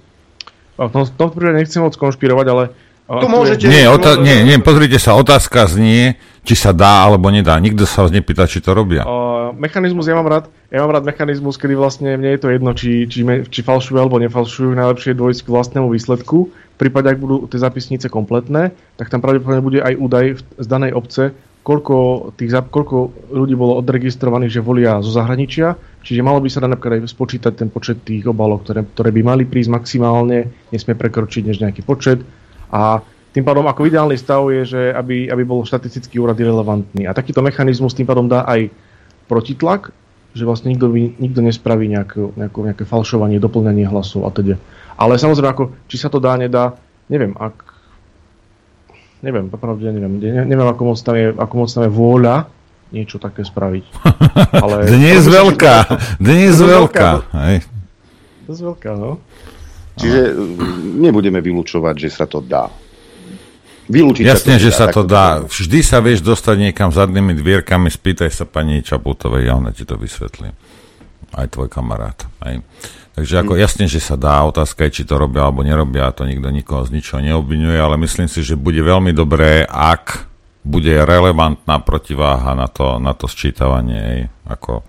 Tom, 0.74 1.04
v 1.06 1.14
tom 1.14 1.28
prípade 1.30 1.62
nechcem 1.62 1.84
moc 1.84 1.94
konšpirovať, 1.94 2.46
ale 2.50 2.64
To 3.10 3.26
môžete... 3.26 3.66
Nie, 3.66 3.90
otá- 3.90 4.22
nie, 4.22 4.46
nie, 4.46 4.62
pozrite 4.62 4.94
sa, 5.02 5.18
otázka 5.18 5.66
znie, 5.66 6.14
či 6.46 6.54
sa 6.54 6.70
dá 6.70 7.10
alebo 7.10 7.26
nedá. 7.34 7.58
Nikto 7.58 7.82
sa 7.82 8.06
vás 8.06 8.14
nepýta, 8.14 8.46
či 8.46 8.62
to 8.62 8.70
robia. 8.70 9.02
Uh, 9.02 9.50
mechanizmus, 9.58 10.06
ja 10.06 10.14
mám 10.14 10.30
rád, 10.30 10.46
ja 10.70 10.78
mám 10.86 10.94
rád 10.94 11.10
mechanizmus, 11.10 11.58
kedy 11.58 11.74
vlastne 11.74 12.14
mne 12.14 12.38
je 12.38 12.40
to 12.46 12.48
jedno, 12.54 12.70
či, 12.70 13.10
či, 13.10 13.26
me, 13.26 13.42
či 13.50 13.66
falšujú 13.66 13.98
alebo 13.98 14.22
nefalšujú, 14.22 14.78
najlepšie 14.78 15.10
je 15.10 15.18
dôjsť 15.18 15.40
k 15.42 15.52
vlastnému 15.52 15.90
výsledku. 15.90 16.54
V 16.54 16.76
prípade, 16.78 17.10
ak 17.10 17.18
budú 17.18 17.50
tie 17.50 17.58
zapisnice 17.58 18.06
kompletné, 18.06 18.70
tak 18.94 19.10
tam 19.10 19.18
pravdepodobne 19.18 19.58
bude 19.58 19.82
aj 19.82 19.94
údaj 19.98 20.26
z 20.62 20.66
danej 20.70 20.94
obce, 20.94 21.34
koľko, 21.66 22.30
tých, 22.38 22.56
koľko 22.72 23.10
ľudí 23.34 23.58
bolo 23.58 23.76
odregistrovaných, 23.82 24.54
že 24.54 24.64
volia 24.64 25.02
zo 25.04 25.12
zahraničia. 25.12 25.76
Čiže 26.00 26.24
malo 26.24 26.40
by 26.40 26.48
sa 26.48 26.64
dať 26.64 26.70
napríklad 26.72 27.04
aj 27.04 27.12
spočítať 27.12 27.52
ten 27.52 27.68
počet 27.68 28.00
tých 28.00 28.24
obalov, 28.24 28.64
ktoré, 28.64 28.86
ktoré 28.86 29.10
by 29.12 29.20
mali 29.20 29.44
prísť 29.44 29.76
maximálne, 29.76 30.48
nesmie 30.72 30.96
prekročiť 30.96 31.42
než 31.52 31.60
nejaký 31.60 31.84
počet. 31.84 32.24
A 32.70 33.02
tým 33.30 33.46
pádom 33.46 33.66
ako 33.70 33.86
ideálny 33.86 34.18
stav 34.18 34.46
je, 34.50 34.62
že 34.66 34.82
aby, 34.90 35.30
aby 35.30 35.42
bol 35.46 35.62
štatistický 35.62 36.18
úrad 36.18 36.38
relevantný. 36.38 37.06
A 37.06 37.14
takýto 37.14 37.42
mechanizmus 37.42 37.94
tým 37.94 38.06
pádom 38.06 38.26
dá 38.26 38.42
aj 38.42 38.70
protitlak, 39.30 39.94
že 40.34 40.46
vlastne 40.46 40.74
nikto, 40.74 40.90
nikto 40.94 41.40
nespraví 41.42 41.90
nejaké, 41.90 42.18
nejaké, 42.34 42.58
nejaké 42.58 42.84
falšovanie, 42.86 43.42
doplňanie 43.42 43.86
hlasov 43.86 44.26
a 44.26 44.30
teda. 44.34 44.58
Ale 44.98 45.18
samozrejme, 45.18 45.50
ako, 45.50 45.64
či 45.86 45.96
sa 45.98 46.10
to 46.10 46.18
dá, 46.18 46.34
nedá, 46.38 46.74
neviem, 47.06 47.34
ak 47.38 47.70
neviem, 49.20 49.52
popravde 49.52 49.84
neviem, 49.84 50.16
ne, 50.16 50.44
neviem 50.48 50.68
ako 50.68 50.82
moc, 50.92 50.98
tam 51.00 51.16
je, 51.16 51.32
ako 51.36 51.54
moc 51.54 51.68
tam 51.68 51.84
je 51.84 51.92
vôľa 51.92 52.36
niečo 52.90 53.22
také 53.22 53.46
spraviť. 53.46 53.84
Ale 54.64 54.90
Dnes 54.90 55.22
veľká, 55.38 55.76
dnes 56.18 56.58
veľká. 56.58 57.10
Dnes 58.48 58.58
veľká, 58.58 58.92
no. 58.98 59.22
Čiže 59.98 60.20
nebudeme 61.00 61.42
vylúčovať, 61.42 61.94
že 61.98 62.08
sa 62.12 62.26
to 62.28 62.38
dá. 62.44 62.70
Vylúčiť 63.90 64.22
Jasne, 64.22 64.54
sa 64.54 64.58
to 64.58 64.62
že 64.62 64.70
sa 64.70 64.86
to 64.86 65.02
dá. 65.02 65.26
Vždy 65.42 65.80
sa 65.82 65.98
vieš 65.98 66.22
dostať 66.22 66.70
niekam 66.70 66.94
zadnými 66.94 67.34
dvierkami, 67.34 67.90
spýtaj 67.90 68.30
sa 68.30 68.46
pani 68.46 68.86
Čaputovej, 68.86 69.50
ja 69.50 69.58
ona 69.58 69.74
ti 69.74 69.82
to 69.82 69.98
vysvetlí. 69.98 70.54
Aj 71.34 71.46
tvoj 71.50 71.66
kamarát. 71.66 72.14
Aj. 72.38 72.62
Takže 73.18 73.42
ako 73.42 73.58
jasne, 73.58 73.90
že 73.90 73.98
sa 73.98 74.14
dá, 74.14 74.46
otázka 74.46 74.86
je, 74.86 75.02
či 75.02 75.08
to 75.08 75.18
robia 75.18 75.42
alebo 75.42 75.66
nerobia, 75.66 76.14
to 76.14 76.22
nikto 76.22 76.46
nikoho 76.54 76.86
z 76.86 76.94
ničoho 76.94 77.18
neobvinuje, 77.18 77.74
ale 77.74 77.98
myslím 77.98 78.30
si, 78.30 78.46
že 78.46 78.54
bude 78.54 78.78
veľmi 78.78 79.10
dobré, 79.10 79.66
ak 79.66 80.30
bude 80.62 80.92
relevantná 81.02 81.82
protiváha 81.82 82.54
na 82.54 82.70
to, 82.70 83.02
na 83.02 83.10
to 83.16 83.26
sčítavanie. 83.26 84.30
Ako, 84.46 84.86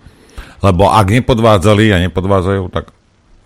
lebo 0.61 0.93
ak 0.93 1.07
nepodvádzali 1.09 1.89
a 1.89 1.97
nepodvádzajú, 2.05 2.63
tak 2.69 2.93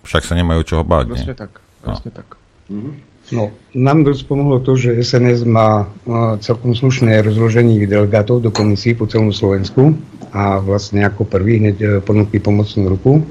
však 0.06 0.23
sa 0.23 0.38
nemajú 0.38 0.61
čoho 0.64 0.84
báť. 0.86 1.11
Presne 1.11 1.36
tak, 1.36 1.52
presne 1.82 2.10
no. 2.14 2.15
tak. 2.15 2.27
Mhm. 2.69 2.91
No, 3.34 3.49
nám 3.73 4.06
dosť 4.06 4.30
pomohlo 4.30 4.61
to, 4.61 4.77
že 4.77 5.02
SNS 5.02 5.49
má 5.49 5.90
uh, 5.90 6.38
celkom 6.38 6.77
slušné 6.77 7.26
rozložení 7.26 7.82
delegátov 7.90 8.45
do 8.45 8.53
komisí 8.53 8.94
po 8.94 9.10
celom 9.10 9.34
Slovensku 9.34 9.98
a 10.30 10.61
vlastne 10.61 11.02
ako 11.02 11.26
prvý 11.26 11.57
hneď 11.57 11.77
uh, 11.82 11.90
ponúkli 12.06 12.38
pomocnú 12.38 12.86
ruku. 12.86 13.26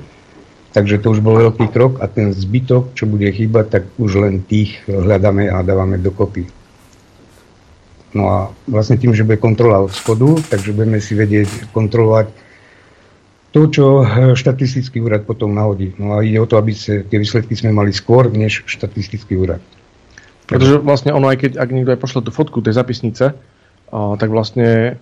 Takže 0.74 0.98
to 0.98 1.14
už 1.14 1.22
bol 1.22 1.38
veľký 1.38 1.70
krok 1.70 2.02
a 2.02 2.10
ten 2.10 2.34
zbytok, 2.34 2.98
čo 2.98 3.06
bude 3.06 3.30
chýbať, 3.30 3.66
tak 3.70 3.82
už 3.94 4.18
len 4.18 4.42
tých 4.42 4.82
hľadáme 4.90 5.46
a 5.46 5.62
dávame 5.62 6.02
dokopy. 6.02 6.50
No 8.14 8.26
a 8.26 8.38
vlastne 8.66 8.98
tým, 8.98 9.14
že 9.14 9.22
bude 9.22 9.38
kontrola 9.38 9.86
od 9.86 9.94
spodu, 9.94 10.34
takže 10.50 10.74
budeme 10.74 10.98
si 10.98 11.14
vedieť 11.14 11.70
kontrolovať 11.70 12.30
to, 13.54 13.70
čo 13.70 13.86
štatistický 14.34 14.98
úrad 14.98 15.22
potom 15.22 15.54
nahodí. 15.54 15.94
No 15.94 16.18
a 16.18 16.26
ide 16.26 16.42
o 16.42 16.50
to, 16.50 16.58
aby 16.58 16.74
sa 16.74 17.06
tie 17.06 17.22
výsledky 17.22 17.54
sme 17.54 17.70
mali 17.70 17.94
skôr, 17.94 18.26
než 18.26 18.66
štatistický 18.66 19.38
úrad. 19.38 19.62
Pretože 20.50 20.82
vlastne 20.82 21.14
ono, 21.14 21.30
aj 21.30 21.38
keď 21.38 21.52
ak 21.62 21.70
niekto 21.70 21.94
aj 21.94 22.02
pošle 22.02 22.20
tú 22.26 22.34
fotku 22.34 22.58
tej 22.60 22.74
zapisnice, 22.74 23.38
tak 23.94 24.28
vlastne 24.28 24.98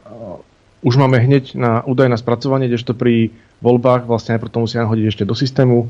už 0.85 0.95
máme 1.01 1.17
hneď 1.17 1.57
na 1.57 1.81
údaj 1.81 2.13
na 2.13 2.21
spracovanie, 2.21 2.69
kdežto 2.69 2.93
pri 2.93 3.33
voľbách 3.65 4.05
vlastne 4.05 4.37
najprv 4.37 4.53
to 4.53 4.61
musia 4.61 4.85
nahodiť 4.85 5.07
ešte 5.09 5.25
do 5.25 5.33
systému, 5.33 5.89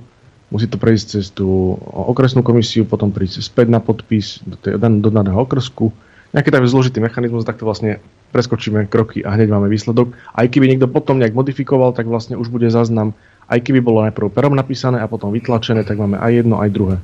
musí 0.52 0.70
to 0.70 0.78
prejsť 0.78 1.06
cez 1.18 1.34
tú 1.34 1.74
okresnú 1.90 2.46
komisiu, 2.46 2.86
potom 2.86 3.10
prísť 3.10 3.42
späť 3.42 3.72
na 3.72 3.82
podpis 3.82 4.38
do, 4.44 4.54
tej, 4.54 4.78
do 4.78 5.10
daného 5.10 5.40
okrsku. 5.40 5.90
Nejaký 6.32 6.48
taký 6.48 6.66
zložitý 6.68 6.98
mechanizmus, 7.04 7.44
tak 7.44 7.60
to 7.60 7.68
vlastne 7.68 8.00
preskočíme 8.32 8.88
kroky 8.88 9.20
a 9.20 9.36
hneď 9.36 9.52
máme 9.52 9.68
výsledok. 9.68 10.16
Aj 10.32 10.48
keby 10.48 10.64
niekto 10.72 10.88
potom 10.88 11.20
nejak 11.20 11.36
modifikoval, 11.36 11.92
tak 11.92 12.08
vlastne 12.08 12.40
už 12.40 12.48
bude 12.48 12.72
záznam. 12.72 13.12
Aj 13.52 13.60
keby 13.60 13.84
bolo 13.84 14.00
najprv 14.08 14.32
perom 14.32 14.56
napísané 14.56 15.04
a 15.04 15.10
potom 15.10 15.28
vytlačené, 15.28 15.84
tak 15.84 16.00
máme 16.00 16.16
aj 16.16 16.32
jedno, 16.32 16.56
aj 16.56 16.70
druhé. 16.72 16.96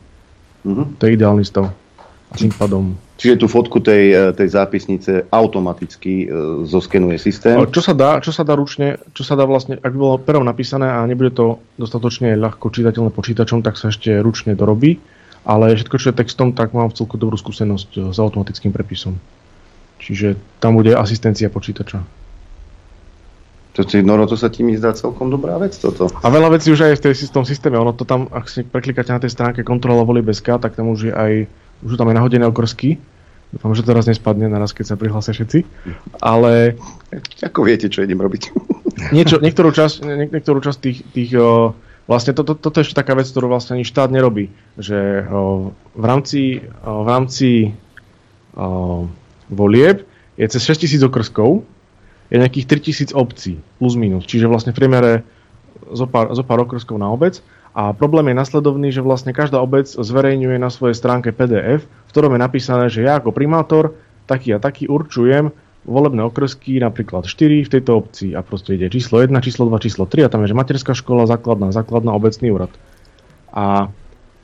Mm-hmm. 0.64 0.86
To 0.96 1.02
je 1.04 1.10
ideálny 1.12 1.44
stav. 1.44 1.68
A 2.28 2.34
tým 2.36 2.52
pádom 2.52 2.96
Čiže 3.18 3.42
tú 3.42 3.50
fotku 3.50 3.82
tej, 3.82 4.14
e, 4.14 4.30
tej 4.30 4.54
zápisnice 4.54 5.26
automaticky 5.34 6.24
e, 6.24 6.26
zoskenuje 6.70 7.18
systém. 7.18 7.58
Čo 7.66 7.82
sa 7.82 7.92
dá, 7.98 8.22
čo 8.22 8.30
sa 8.30 8.46
dá 8.46 8.54
ručne, 8.54 9.02
čo 9.10 9.26
sa 9.26 9.34
dá 9.34 9.42
vlastne, 9.42 9.74
ak 9.82 9.90
by 9.90 9.98
bolo 9.98 10.22
perom 10.22 10.46
napísané 10.46 10.86
a 10.86 11.02
nebude 11.02 11.34
to 11.34 11.58
dostatočne 11.74 12.38
ľahko 12.38 12.70
čitateľné 12.70 13.10
počítačom, 13.10 13.66
tak 13.66 13.74
sa 13.74 13.90
ešte 13.90 14.22
ručne 14.22 14.54
dorobí. 14.54 15.02
Ale 15.48 15.72
všetko, 15.72 15.96
čo 15.96 16.12
je 16.12 16.20
textom, 16.20 16.52
tak 16.52 16.76
mám 16.76 16.92
celku 16.92 17.16
dobrú 17.16 17.40
skúsenosť 17.40 18.12
s 18.12 18.16
automatickým 18.20 18.68
prepisom. 18.68 19.16
Čiže 19.96 20.36
tam 20.60 20.76
bude 20.76 20.92
asistencia 20.92 21.48
počítača. 21.48 22.04
To 23.78 23.86
si, 23.86 24.02
Noro, 24.02 24.26
to 24.26 24.34
sa 24.34 24.50
ti 24.50 24.66
mi 24.66 24.74
zdá 24.74 24.90
celkom 24.92 25.30
dobrá 25.30 25.54
vec 25.56 25.72
toto. 25.78 26.10
A 26.20 26.28
veľa 26.28 26.52
vecí 26.58 26.74
už 26.74 26.82
aj 26.82 26.98
v, 26.98 27.02
tej, 27.08 27.14
v 27.30 27.34
tom 27.34 27.46
systéme. 27.46 27.78
Ono 27.78 27.94
to 27.94 28.02
tam, 28.02 28.26
ak 28.28 28.50
si 28.50 28.66
preklikáte 28.66 29.14
na 29.14 29.22
tej 29.22 29.32
stránke 29.32 29.62
kontrola 29.62 30.02
voli 30.02 30.18
bez 30.18 30.42
K, 30.42 30.58
tak 30.58 30.74
tam 30.74 30.90
už 30.90 31.08
je 31.08 31.12
aj 31.14 31.32
už 31.86 31.94
tam 31.94 32.10
je 32.10 32.18
nahodené 32.18 32.42
okrsky. 32.50 32.98
Dúfam, 33.54 33.72
že 33.72 33.86
to 33.86 33.96
raz 33.96 34.04
nespadne 34.04 34.50
naraz, 34.50 34.76
keď 34.76 34.92
sa 34.92 34.96
prihlásia 35.00 35.32
všetci. 35.32 35.64
Ale... 36.20 36.76
Ako 37.40 37.64
viete, 37.64 37.88
čo 37.88 38.04
idem 38.04 38.20
robiť? 38.20 38.52
Niečo, 39.14 39.40
niektorú 39.44 39.72
časť, 39.72 40.04
niek- 40.04 40.32
niektorú 40.34 40.60
časť 40.60 40.78
tých, 40.82 40.98
tých 41.14 41.30
o, 41.38 41.72
vlastne 42.08 42.32
to, 42.32 42.42
to, 42.42 42.56
toto 42.56 42.80
je 42.80 42.88
ešte 42.88 42.98
taká 42.98 43.12
vec, 43.12 43.28
ktorú 43.28 43.52
vlastne 43.52 43.76
ani 43.76 43.84
štát 43.84 44.08
nerobí. 44.08 44.48
Že 44.80 45.28
v 45.94 46.04
rámci, 46.04 46.64
v 46.82 47.06
rámci 47.06 47.76
volieb 49.52 50.08
je 50.40 50.46
cez 50.48 50.62
6000 50.64 51.04
okrskov, 51.04 51.68
je 52.32 52.36
nejakých 52.40 52.66
3000 53.12 53.12
obcí, 53.12 53.60
plus 53.76 53.94
minus. 53.94 54.24
Čiže 54.24 54.48
vlastne 54.48 54.72
v 54.72 54.78
priemere 54.80 55.12
zo 55.92 56.08
pár, 56.08 56.32
zo 56.32 56.44
pár 56.44 56.64
okrskov 56.64 56.96
na 56.96 57.08
obec 57.08 57.40
a 57.72 57.92
problém 57.96 58.32
je 58.32 58.40
nasledovný, 58.40 58.88
že 58.92 59.04
vlastne 59.04 59.32
každá 59.32 59.60
obec 59.60 59.88
zverejňuje 59.88 60.56
na 60.60 60.68
svojej 60.68 60.96
stránke 60.96 61.32
PDF, 61.32 61.84
v 61.84 62.10
ktorom 62.12 62.34
je 62.36 62.40
napísané, 62.40 62.84
že 62.92 63.04
ja 63.04 63.20
ako 63.20 63.32
primátor 63.32 63.96
taký 64.28 64.52
a 64.52 64.60
taký 64.60 64.88
určujem 64.88 65.52
volebné 65.88 66.20
okresky, 66.28 66.76
napríklad 66.76 67.24
4 67.24 67.64
v 67.64 67.72
tejto 67.72 68.04
obci 68.04 68.36
a 68.36 68.44
proste 68.44 68.76
ide 68.76 68.92
číslo 68.92 69.24
1, 69.24 69.32
číslo 69.40 69.64
2, 69.72 69.80
číslo 69.80 70.04
3 70.04 70.28
a 70.28 70.30
tam 70.30 70.44
je, 70.44 70.52
že 70.52 70.60
materská 70.60 70.92
škola, 70.92 71.24
základná, 71.24 71.72
základná, 71.72 72.12
obecný 72.12 72.52
úrad. 72.52 72.72
A 73.48 73.88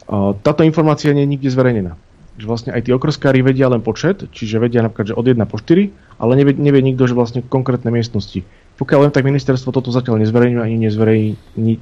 a 0.04 0.36
táto 0.44 0.60
informácia 0.64 1.16
nie 1.16 1.24
je 1.24 1.32
nikde 1.32 1.48
zverejnená. 1.48 1.96
Že 2.34 2.46
vlastne 2.50 2.70
aj 2.74 2.82
tí 2.84 2.90
okrskári 2.90 3.40
vedia 3.40 3.70
len 3.70 3.80
počet, 3.80 4.26
čiže 4.34 4.58
vedia 4.60 4.82
napríklad, 4.82 5.14
že 5.14 5.18
od 5.18 5.24
1 5.24 5.38
po 5.46 5.56
4, 5.56 6.20
ale 6.20 6.32
nevie, 6.36 6.52
nevie 6.58 6.82
nikto, 6.82 7.08
že 7.08 7.16
vlastne 7.16 7.40
konkrétne 7.40 7.88
miestnosti. 7.88 8.44
Pokiaľ 8.74 9.08
len 9.08 9.12
tak 9.14 9.22
ministerstvo 9.22 9.70
toto 9.70 9.94
zatiaľ 9.94 10.20
nezverejňuje, 10.26 10.60
ani, 10.60 10.76
nezverejň, 10.90 11.24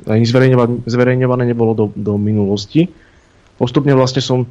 ani 0.07 0.25
zverejňované 0.87 1.45
nebolo 1.49 1.73
do, 1.73 1.87
do 1.97 2.21
minulosti. 2.21 2.93
Postupne 3.57 3.97
vlastne 3.97 4.21
som 4.21 4.45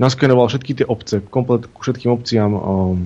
naskenoval 0.00 0.48
všetky 0.48 0.82
tie 0.82 0.86
obce, 0.88 1.20
komplet 1.20 1.68
ku 1.68 1.84
všetkým 1.84 2.10
obciam, 2.10 2.50
um, 2.56 2.98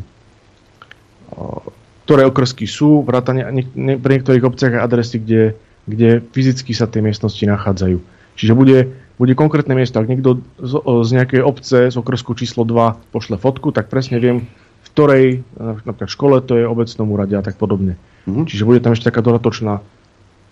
ktoré 2.06 2.22
okrsky 2.30 2.70
sú, 2.70 3.02
vrátane 3.02 3.42
ne, 3.50 3.66
ne, 3.74 3.94
pre 3.98 4.14
niektorých 4.14 4.46
obciach 4.46 4.78
aj 4.78 4.84
adresy, 4.86 5.18
kde, 5.18 5.42
kde 5.90 6.22
fyzicky 6.30 6.70
sa 6.70 6.86
tie 6.86 7.02
miestnosti 7.02 7.42
nachádzajú. 7.42 7.98
Čiže 8.38 8.52
bude, 8.54 8.94
bude 9.18 9.34
konkrétne 9.34 9.74
miesto. 9.74 9.98
Ak 9.98 10.06
niekto 10.06 10.38
z, 10.62 10.72
z 10.78 11.10
nejakej 11.18 11.42
obce 11.42 11.90
z 11.90 11.96
okrsku 11.98 12.38
číslo 12.38 12.62
2 12.62 13.10
pošle 13.10 13.42
fotku, 13.42 13.74
tak 13.74 13.90
presne 13.90 14.22
viem, 14.22 14.46
v 14.86 14.88
ktorej, 14.94 15.24
napríklad 15.58 16.06
škole 16.06 16.38
to 16.46 16.62
je 16.62 16.70
obecnom 16.70 17.10
úrade 17.10 17.34
a 17.34 17.42
tak 17.42 17.58
podobne. 17.58 17.98
Mm-hmm. 18.30 18.46
Čiže 18.46 18.66
bude 18.68 18.78
tam 18.78 18.94
ešte 18.94 19.10
taká 19.10 19.26
dodatočná 19.26 19.82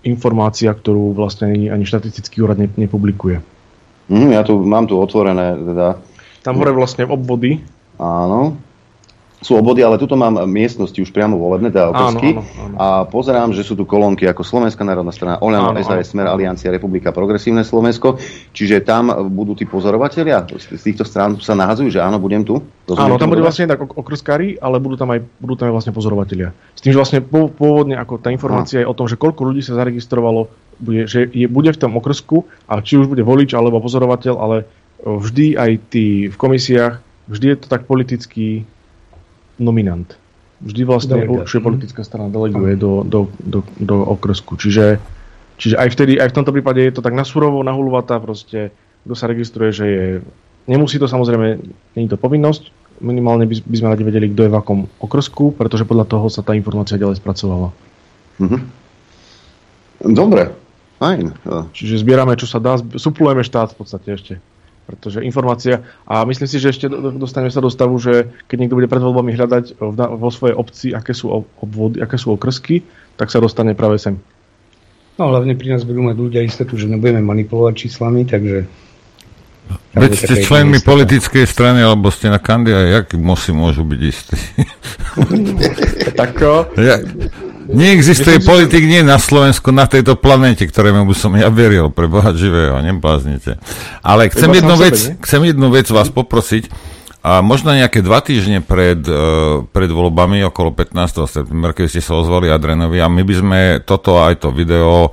informácia, 0.02 0.74
ktorú 0.74 1.14
vlastne 1.14 1.54
ani, 1.54 1.70
ani 1.70 1.86
štatistický 1.86 2.42
úrad 2.42 2.58
ne, 2.58 2.66
nepublikuje. 2.66 3.38
Mm, 4.10 4.36
ja 4.36 4.42
tu 4.42 4.58
mám 4.58 4.90
tu 4.90 4.98
otvorené 4.98 5.54
teda. 5.54 6.02
Tam 6.42 6.58
hore 6.60 6.74
vlastne 6.74 7.06
obvody. 7.06 7.62
Áno 7.96 8.58
sú 9.44 9.60
obvody, 9.60 9.84
ale 9.84 10.00
tuto 10.00 10.16
mám 10.16 10.40
miestnosti 10.48 10.96
už 10.96 11.12
priamo 11.12 11.36
volebné, 11.36 11.68
teda 11.68 11.92
okresky. 11.92 12.32
Áno, 12.32 12.40
áno, 12.40 12.62
áno. 12.64 12.76
A 12.80 12.86
pozerám, 13.04 13.52
že 13.52 13.60
sú 13.60 13.76
tu 13.76 13.84
kolónky 13.84 14.24
ako 14.24 14.40
Slovenská 14.40 14.80
národná 14.88 15.12
strana, 15.12 15.36
Oľano, 15.44 15.76
SAS, 15.84 16.16
Smer, 16.16 16.24
Aliancia, 16.24 16.72
Republika, 16.72 17.12
Progresívne 17.12 17.60
Slovensko. 17.60 18.16
Čiže 18.56 18.80
tam 18.80 19.12
budú 19.28 19.52
tí 19.52 19.68
pozorovatelia 19.68 20.48
z 20.48 20.80
týchto 20.80 21.04
strán 21.04 21.36
sa 21.44 21.52
nahazujú, 21.52 21.92
že 21.92 22.00
áno, 22.00 22.16
budem 22.16 22.40
tu. 22.40 22.64
Rozumiem 22.88 23.04
áno, 23.04 23.20
tam 23.20 23.28
budú 23.28 23.44
vlastne 23.44 23.68
tak 23.68 23.84
okrskári, 23.84 24.56
ale 24.56 24.80
budú 24.80 24.96
tam 24.96 25.12
aj, 25.12 25.20
budú 25.36 25.54
tam 25.60 25.68
aj 25.68 25.74
vlastne 25.76 25.92
pozorovatelia. 25.92 26.56
S 26.72 26.80
tým, 26.80 26.96
že 26.96 27.00
vlastne 27.04 27.20
pôvodne 27.52 28.00
ako 28.00 28.16
tá 28.16 28.32
informácia 28.32 28.80
je 28.80 28.88
o 28.88 28.96
tom, 28.96 29.04
že 29.04 29.20
koľko 29.20 29.44
ľudí 29.44 29.60
sa 29.60 29.76
zaregistrovalo, 29.76 30.48
bude, 30.80 31.04
že 31.04 31.28
je, 31.28 31.44
bude 31.46 31.68
v 31.68 31.78
tom 31.78 31.92
okrsku 32.00 32.48
a 32.64 32.80
či 32.80 32.96
už 32.96 33.12
bude 33.12 33.20
volič 33.20 33.52
alebo 33.52 33.84
pozorovateľ, 33.84 34.34
ale 34.40 34.56
vždy 35.04 35.60
aj 35.60 35.70
tí 35.92 36.32
v 36.32 36.36
komisiách 36.40 37.04
vždy 37.28 37.46
je 37.52 37.58
to 37.60 37.66
tak 37.68 37.84
politický 37.88 38.64
nominant. 39.58 40.08
Vždy 40.64 40.82
vlastne 40.86 41.18
Delegát. 41.18 41.44
určuje 41.44 41.60
politická 41.60 42.02
strana 42.06 42.30
deleguje 42.30 42.78
do, 42.78 43.04
do, 43.04 43.28
do, 43.42 43.60
do 43.76 43.96
okresku. 44.06 44.56
Čiže, 44.56 45.02
čiže 45.60 45.76
aj 45.76 45.88
vtedy, 45.92 46.12
aj 46.16 46.30
v 46.30 46.36
tomto 46.40 46.54
prípade 46.54 46.80
je 46.80 46.94
to 46.94 47.04
tak 47.04 47.12
nasurovo, 47.12 47.60
nahulvatá 47.66 48.16
proste, 48.22 48.72
kto 49.04 49.14
sa 49.18 49.28
registruje, 49.28 49.70
že 49.74 49.86
je... 49.86 50.06
Nemusí 50.64 50.96
to 50.96 51.04
samozrejme, 51.04 51.60
je 51.92 52.08
to 52.08 52.16
povinnosť, 52.16 52.72
minimálne 53.04 53.44
by, 53.44 53.60
by 53.60 53.76
sme 53.76 53.92
radi 53.92 54.04
vedeli, 54.06 54.32
kto 54.32 54.48
je 54.48 54.52
v 54.54 54.56
akom 54.56 54.80
okrsku, 55.02 55.52
pretože 55.58 55.84
podľa 55.84 56.08
toho 56.08 56.26
sa 56.32 56.40
tá 56.40 56.56
informácia 56.56 56.96
ďalej 56.96 57.20
spracovala. 57.20 57.68
Mhm. 58.40 58.58
Dobre, 60.04 60.52
fajn. 61.00 61.44
Čiže 61.72 62.04
zbierame, 62.04 62.36
čo 62.36 62.48
sa 62.48 62.60
dá, 62.60 62.76
suplujeme 62.76 63.44
štát 63.44 63.72
v 63.72 63.78
podstate 63.84 64.08
ešte. 64.16 64.34
Pretože 64.84 65.24
informácia, 65.24 65.80
a 66.04 66.28
myslím 66.28 66.44
si, 66.44 66.60
že 66.60 66.68
ešte 66.68 66.86
dostaneme 66.92 67.48
sa 67.48 67.64
do 67.64 67.72
stavu, 67.72 67.96
že 67.96 68.28
keď 68.44 68.56
niekto 68.60 68.76
bude 68.76 68.90
pred 68.90 69.00
voľbami 69.00 69.32
hľadať 69.32 69.80
vo 70.20 70.28
svojej 70.28 70.52
obci, 70.52 70.92
aké 70.92 71.16
sú 71.16 71.32
obvody, 71.32 72.04
aké 72.04 72.20
sú 72.20 72.36
okrsky, 72.36 72.84
tak 73.16 73.32
sa 73.32 73.40
dostane 73.40 73.72
práve 73.72 73.96
sem. 73.96 74.20
No 75.16 75.30
hlavne 75.30 75.56
pri 75.56 75.72
nás 75.72 75.86
budú 75.86 76.04
mať 76.04 76.16
ľudia 76.20 76.42
istotu, 76.44 76.76
že 76.76 76.90
nebudeme 76.90 77.24
manipulovať 77.24 77.74
číslami, 77.86 78.28
takže... 78.28 78.68
Veď 79.96 80.12
ste 80.20 80.44
členmi 80.44 80.82
politickej 80.84 81.48
strany, 81.48 81.80
alebo 81.80 82.12
ste 82.12 82.28
na 82.28 82.36
kandidáte, 82.36 82.92
jak 82.92 83.06
mosi 83.16 83.56
môžu 83.56 83.88
byť 83.88 84.00
istí? 84.04 84.36
tak 86.20 86.36
ja, 86.76 87.00
Neexistuje 87.64 88.38
Myslím, 88.38 88.50
politik 88.50 88.84
nie 88.84 89.00
na 89.00 89.16
Slovensku, 89.16 89.72
na 89.72 89.88
tejto 89.88 90.20
planete, 90.20 90.68
ktorému 90.68 91.08
by 91.08 91.14
som 91.16 91.32
ja 91.32 91.48
veril, 91.48 91.88
pre 91.88 92.04
Boha 92.04 92.36
živého, 92.36 92.76
nebláznite. 92.84 93.56
Ale 94.04 94.28
chcem 94.28 94.52
jednu, 94.52 94.76
vec, 94.76 94.96
sebe, 94.96 95.16
chcem 95.24 95.42
jednu 95.48 95.68
vec 95.72 95.88
vás 95.88 96.12
poprosiť, 96.12 96.68
a 97.24 97.40
možno 97.40 97.72
nejaké 97.72 98.04
dva 98.04 98.20
týždne 98.20 98.60
pred, 98.60 99.00
uh, 99.08 99.64
pred 99.72 99.88
voľbami, 99.88 100.44
okolo 100.44 100.76
15. 100.76 101.24
septembra, 101.24 101.72
keď 101.72 101.88
ste 101.88 102.04
sa 102.04 102.20
ozvali 102.20 102.52
Adrenovi, 102.52 103.00
a 103.00 103.08
my 103.08 103.24
by 103.24 103.34
sme 103.40 103.60
toto 103.80 104.20
aj 104.20 104.44
to 104.44 104.52
video, 104.52 105.08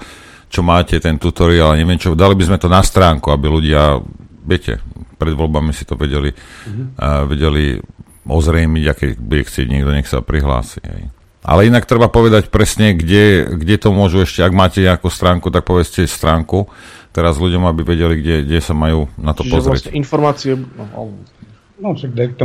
čo 0.51 0.59
máte, 0.59 0.99
ten 0.99 1.15
tutoriál, 1.15 1.79
neviem 1.79 1.95
čo, 1.95 2.11
dali 2.11 2.35
by 2.35 2.51
sme 2.51 2.57
to 2.59 2.67
na 2.67 2.83
stránku, 2.83 3.31
aby 3.31 3.47
ľudia, 3.47 4.03
viete, 4.43 4.83
pred 5.15 5.31
voľbami 5.31 5.71
si 5.71 5.87
to 5.87 5.95
vedeli, 5.95 6.35
uh, 6.35 7.23
vedeli 7.23 7.79
ozrejmiť, 8.27 8.85
aké 8.91 9.05
bude 9.15 9.47
chcieť 9.47 9.71
niekto, 9.71 9.95
nech 9.95 10.11
sa 10.11 10.19
prihlási. 10.19 10.83
Hej. 10.83 11.20
Ale 11.41 11.65
inak 11.65 11.89
treba 11.89 12.05
povedať 12.05 12.53
presne, 12.53 12.93
kde, 12.93 13.49
kde 13.49 13.75
to 13.81 13.89
môžu 13.89 14.21
ešte, 14.21 14.45
ak 14.45 14.53
máte 14.53 14.85
nejakú 14.85 15.09
stránku, 15.09 15.49
tak 15.49 15.65
povedzte 15.65 16.05
stránku, 16.05 16.69
teraz 17.09 17.41
ľuďom, 17.41 17.65
aby 17.65 17.81
vedeli, 17.81 18.21
kde, 18.21 18.35
kde 18.45 18.59
sa 18.61 18.77
majú 18.77 19.09
na 19.17 19.33
to 19.33 19.41
Čiže 19.41 19.53
pozrieť. 19.57 19.73
Vlastne 19.89 19.97
informácie, 19.97 20.53
no, 20.53 20.85
no, 21.81 21.89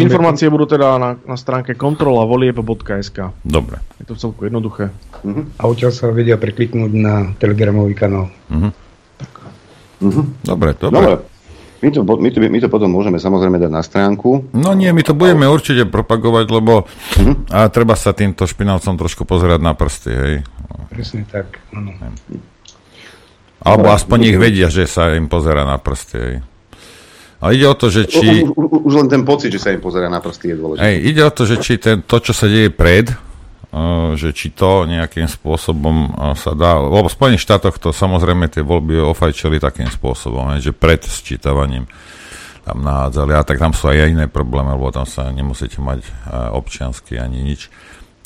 informácie 0.01 0.49
budú 0.49 0.65
teda 0.65 0.97
na, 0.97 1.11
na 1.21 1.37
stránke 1.37 1.77
kontrolavolieb.sk. 1.77 3.37
Dobre. 3.45 3.85
Je 4.01 4.09
to 4.09 4.17
celku 4.17 4.49
jednoduché. 4.49 4.89
Uh-huh. 5.21 5.45
A 5.61 5.69
odtiaľ 5.69 5.93
sa 5.93 6.09
vedia 6.09 6.41
prekliknúť 6.41 6.93
na 6.97 7.37
telegramový 7.37 7.93
kanál. 7.93 8.33
Uh-huh. 8.49 8.73
Uh-huh. 10.01 10.25
Dobre, 10.41 10.73
dobre. 10.73 11.05
dobre. 11.05 11.36
My 11.85 11.89
to, 11.93 12.01
my, 12.03 12.29
to, 12.33 12.39
my 12.41 12.59
to 12.61 12.69
potom 12.73 12.89
môžeme 12.89 13.21
samozrejme 13.21 13.61
dať 13.61 13.69
na 13.69 13.85
stránku. 13.85 14.49
No 14.57 14.73
nie, 14.73 14.89
my 14.97 15.03
to 15.05 15.13
budeme 15.13 15.45
určite 15.45 15.85
propagovať, 15.85 16.47
lebo 16.49 16.89
uh-huh. 16.89 17.53
a 17.53 17.69
treba 17.69 17.93
sa 17.93 18.17
týmto 18.17 18.49
špinavcom 18.49 18.97
trošku 18.97 19.29
pozerať 19.29 19.61
na 19.61 19.77
prsty, 19.77 20.11
hej. 20.11 20.35
Presne 20.89 21.29
tak, 21.29 21.61
áno. 21.77 21.93
Alebo 23.61 23.93
aspoň 23.93 24.19
ich 24.33 24.37
vedia, 24.41 24.73
že 24.73 24.89
sa 24.89 25.13
im 25.13 25.29
pozera 25.29 25.69
na 25.69 25.77
prsty, 25.77 26.17
hej. 26.17 26.37
A 27.37 27.53
ide 27.53 27.69
o 27.69 27.77
to, 27.77 27.93
že 27.93 28.09
či... 28.09 28.49
U, 28.49 28.57
u, 28.57 28.89
už 28.89 29.05
len 29.05 29.09
ten 29.13 29.21
pocit, 29.21 29.53
že 29.53 29.61
sa 29.61 29.69
im 29.69 29.85
pozera 29.85 30.09
na 30.09 30.25
prsty 30.25 30.51
je 30.51 30.57
dôležité. 30.57 30.81
Hej, 30.81 30.97
ide 31.05 31.21
o 31.21 31.33
to, 31.37 31.43
že 31.45 31.57
či 31.61 31.77
ten, 31.77 32.01
to, 32.01 32.17
čo 32.17 32.33
sa 32.33 32.49
deje 32.49 32.73
pred, 32.73 33.13
že 34.17 34.33
či 34.33 34.57
to 34.57 34.89
nejakým 34.89 35.29
spôsobom 35.29 36.17
sa 36.33 36.57
dá, 36.57 36.81
lebo 36.81 37.13
v 37.13 37.17
Spojených 37.17 37.45
štátoch 37.45 37.77
to 37.77 37.93
samozrejme 37.93 38.49
tie 38.49 38.65
voľby 38.65 38.97
ofajčili 39.05 39.61
takým 39.61 39.93
spôsobom, 39.93 40.57
že 40.57 40.73
pred 40.73 41.05
sčítavaním 41.05 41.85
tam 42.65 42.83
nahádzali, 42.83 43.37
a 43.37 43.47
tak 43.47 43.63
tam 43.63 43.77
sú 43.77 43.93
aj 43.93 44.11
iné 44.11 44.27
problémy, 44.27 44.75
lebo 44.75 44.91
tam 44.91 45.05
sa 45.07 45.29
nemusíte 45.31 45.79
mať 45.79 46.03
občiansky 46.57 47.21
ani 47.21 47.45
nič. 47.45 47.69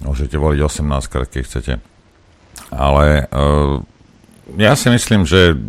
Môžete 0.01 0.39
voliť 0.40 0.60
18 0.64 1.12
krát, 1.12 1.28
keď 1.28 1.43
chcete. 1.44 1.72
Ale 2.72 3.28
ja 4.56 4.72
si 4.78 4.89
myslím, 4.89 5.28
že 5.28 5.60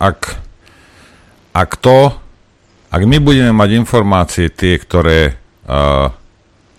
ak, 0.00 0.40
ak 1.52 1.70
to, 1.82 2.16
ak 2.88 3.02
my 3.04 3.18
budeme 3.20 3.52
mať 3.52 3.70
informácie 3.76 4.46
tie, 4.48 4.78
ktoré 4.80 5.36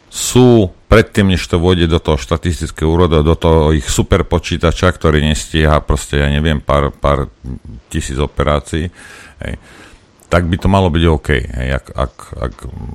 sú 0.09 0.71
predtým, 0.95 1.35
než 1.35 1.43
to 1.43 1.59
vôjde 1.59 1.91
do 1.91 1.99
toho 1.99 2.15
štatistického 2.15 2.87
úroda, 2.87 3.19
do 3.19 3.35
toho 3.35 3.75
ich 3.75 3.83
super 3.83 4.23
počítača, 4.23 4.87
ktorý 4.95 5.19
nestíha 5.27 5.83
proste, 5.83 6.23
ja 6.23 6.31
neviem, 6.31 6.63
pár, 6.63 6.95
pár 6.95 7.27
tisíc 7.91 8.15
operácií, 8.15 8.87
hej, 9.43 9.53
tak 10.31 10.47
by 10.47 10.55
to 10.55 10.71
malo 10.71 10.87
byť 10.87 11.03
OK, 11.11 11.29
hej, 11.35 11.69
ak, 11.83 11.85
ak, 11.91 12.13
ak 12.39 12.53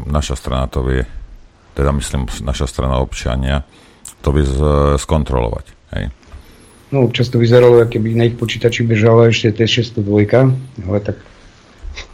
naša 0.08 0.32
strana 0.32 0.64
to 0.72 0.80
vie, 0.80 1.04
teda 1.76 1.92
myslím, 1.92 2.24
naša 2.40 2.64
strana 2.72 3.04
občania, 3.04 3.68
to 4.24 4.32
by 4.32 4.48
z, 4.48 4.56
skontrolovať. 4.96 5.66
Hej. 5.92 6.04
No, 6.96 7.04
občas 7.04 7.28
to 7.28 7.36
vyzeralo, 7.36 7.84
keby 7.84 8.16
na 8.16 8.24
ich 8.32 8.40
počítači 8.40 8.80
bežala 8.80 9.28
ešte 9.28 9.60
T602, 9.60 10.24
ale 10.88 10.98
tak 11.04 11.20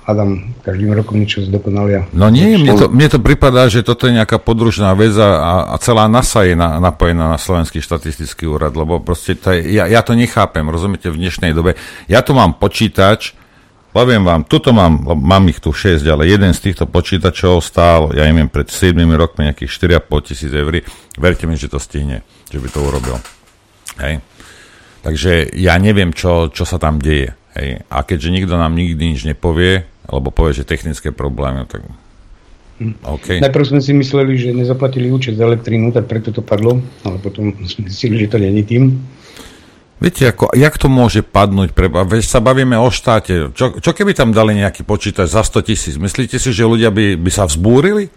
Adam 0.07 0.55
každým 0.62 0.95
rokom 0.95 1.19
niečo 1.19 1.43
zdokonalia. 1.43 2.07
No 2.15 2.31
nie, 2.31 2.55
mne 2.55 2.78
to, 2.78 2.87
mne 2.87 3.11
to 3.11 3.19
pripadá, 3.19 3.66
že 3.66 3.83
toto 3.83 4.07
je 4.07 4.15
nejaká 4.15 4.39
podružná 4.39 4.95
vec 4.95 5.11
a, 5.19 5.66
a 5.66 5.74
celá 5.83 6.07
NASA 6.07 6.47
je 6.47 6.55
na, 6.55 6.78
napojená 6.78 7.35
na 7.35 7.39
Slovenský 7.43 7.83
štatistický 7.83 8.47
úrad, 8.47 8.78
lebo 8.78 9.03
proste 9.03 9.35
to 9.35 9.51
je, 9.51 9.74
ja, 9.74 9.91
ja 9.91 10.07
to 10.07 10.15
nechápem, 10.15 10.62
rozumiete, 10.62 11.11
v 11.11 11.19
dnešnej 11.19 11.51
dobe. 11.51 11.74
Ja 12.07 12.23
tu 12.23 12.39
mám 12.39 12.55
počítač, 12.55 13.35
poviem 13.91 14.23
vám, 14.23 14.47
tuto 14.47 14.70
mám, 14.70 15.03
mám 15.19 15.43
ich 15.51 15.59
tu 15.59 15.74
6, 15.74 16.07
ale 16.07 16.31
jeden 16.31 16.55
z 16.55 16.70
týchto 16.70 16.87
počítačov 16.87 17.59
stál, 17.59 18.15
ja 18.15 18.31
neviem, 18.31 18.47
pred 18.47 18.70
7 18.70 18.95
rokmi 19.11 19.51
nejakých 19.51 20.07
4,5 20.07 20.28
tisíc 20.31 20.53
eur. 20.55 20.87
Verte 21.19 21.51
mi, 21.51 21.59
že 21.59 21.66
to 21.66 21.83
stihne, 21.83 22.23
že 22.47 22.62
by 22.62 22.69
to 22.70 22.78
urobil. 22.78 23.19
Hej. 23.99 24.23
Takže 25.03 25.51
ja 25.59 25.74
neviem, 25.83 26.15
čo, 26.15 26.47
čo 26.55 26.62
sa 26.62 26.78
tam 26.78 27.03
deje. 27.03 27.35
Hej. 27.57 27.89
A 27.89 28.05
keďže 28.05 28.28
nikto 28.28 28.55
nám 28.61 28.77
nikdy 28.77 29.16
nič 29.16 29.24
nepovie, 29.24 29.89
alebo 30.07 30.31
povie, 30.31 30.62
že 30.62 30.65
technické 30.66 31.11
problémy, 31.11 31.66
tak 31.66 31.85
hm. 32.77 32.95
Okay. 33.01 33.41
Najprv 33.41 33.65
sme 33.73 33.81
si 33.81 33.97
mysleli, 33.97 34.37
že 34.37 34.53
nezaplatili 34.53 35.09
účet 35.09 35.41
za 35.41 35.49
elektrínu, 35.49 35.97
tak 35.97 36.12
preto 36.12 36.28
to 36.28 36.45
padlo, 36.45 36.85
ale 37.09 37.16
potom 37.24 37.57
sme 37.65 37.89
zistili, 37.89 38.20
že 38.20 38.28
to 38.28 38.37
není 38.37 38.62
tým. 38.69 39.01
Viete, 39.97 40.28
ako, 40.28 40.53
jak 40.53 40.77
to 40.77 40.93
môže 40.93 41.24
padnúť? 41.24 41.73
Pre, 41.73 41.89
veď 41.89 42.20
sa 42.20 42.45
bavíme 42.45 42.77
o 42.77 42.93
štáte. 42.93 43.49
Čo, 43.57 43.81
čo 43.81 43.91
keby 43.97 44.12
tam 44.12 44.28
dali 44.28 44.53
nejaký 44.61 44.85
počítač 44.85 45.33
za 45.33 45.41
100 45.41 45.73
tisíc? 45.73 45.97
Myslíte 45.97 46.37
si, 46.37 46.53
že 46.53 46.69
ľudia 46.69 46.93
by, 46.93 47.16
by 47.16 47.31
sa 47.33 47.49
vzbúrili? 47.49 48.12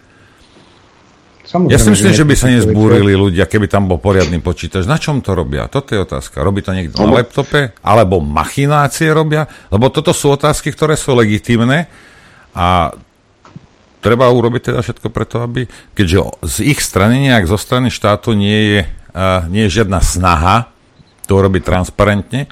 Samozrejme, 1.50 1.74
ja 1.74 1.82
si 1.82 1.90
myslím, 1.90 2.14
že 2.14 2.26
by 2.30 2.36
sa 2.38 2.48
nezbúrili 2.54 3.18
ľudia, 3.18 3.50
keby 3.50 3.66
tam 3.66 3.90
bol 3.90 3.98
poriadny 3.98 4.38
počítač. 4.38 4.86
Na 4.86 5.02
čom 5.02 5.18
to 5.26 5.34
robia? 5.34 5.66
Toto 5.66 5.98
je 5.98 6.06
otázka. 6.06 6.46
Robí 6.46 6.62
to 6.62 6.78
niekto 6.78 7.02
na 7.02 7.26
laptope? 7.26 7.74
Alebo 7.82 8.22
machinácie 8.22 9.10
robia? 9.10 9.50
Lebo 9.74 9.90
toto 9.90 10.14
sú 10.14 10.30
otázky, 10.30 10.70
ktoré 10.70 10.94
sú 10.94 11.18
legitímne 11.18 11.90
a 12.54 12.94
treba 13.98 14.30
urobiť 14.30 14.62
teda 14.70 14.80
všetko 14.86 15.10
preto, 15.10 15.42
aby, 15.42 15.66
keďže 15.98 16.18
z 16.46 16.58
ich 16.70 16.86
strany 16.86 17.26
nejak 17.26 17.50
zo 17.50 17.58
strany 17.58 17.90
štátu 17.90 18.38
nie 18.38 18.78
je, 18.78 18.82
uh, 19.18 19.50
nie 19.50 19.66
je 19.66 19.82
žiadna 19.82 20.06
snaha 20.06 20.70
to 21.26 21.34
urobiť 21.34 21.66
transparentne, 21.66 22.46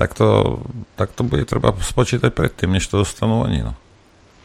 tak 0.00 0.16
to, 0.16 0.60
tak 0.96 1.12
to 1.12 1.28
bude 1.28 1.44
treba 1.44 1.76
spočítať 1.76 2.32
predtým, 2.32 2.72
než 2.72 2.88
to 2.88 3.04
dostanú 3.04 3.44
oni. 3.44 3.68
No. 3.68 3.76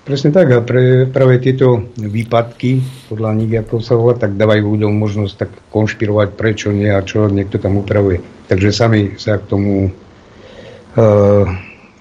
Presne 0.06 0.30
tak 0.30 0.54
a 0.54 0.62
pre, 0.62 1.10
práve 1.10 1.42
tieto 1.42 1.90
výpadky, 1.98 2.78
podľa 3.10 3.32
nich, 3.42 3.50
ako 3.58 3.82
sa 3.82 3.98
volá, 3.98 4.14
tak 4.14 4.38
dávajú 4.38 4.78
ľuďom 4.78 4.94
možnosť 4.94 5.34
tak 5.34 5.52
konšpirovať, 5.74 6.38
prečo 6.38 6.70
nie 6.70 6.94
a 6.94 7.02
čo 7.02 7.26
niekto 7.26 7.58
tam 7.58 7.82
upravuje. 7.82 8.22
Takže 8.46 8.70
sami 8.70 9.18
sa 9.18 9.42
k 9.42 9.50
tomu 9.50 9.90
uh, 9.90 11.46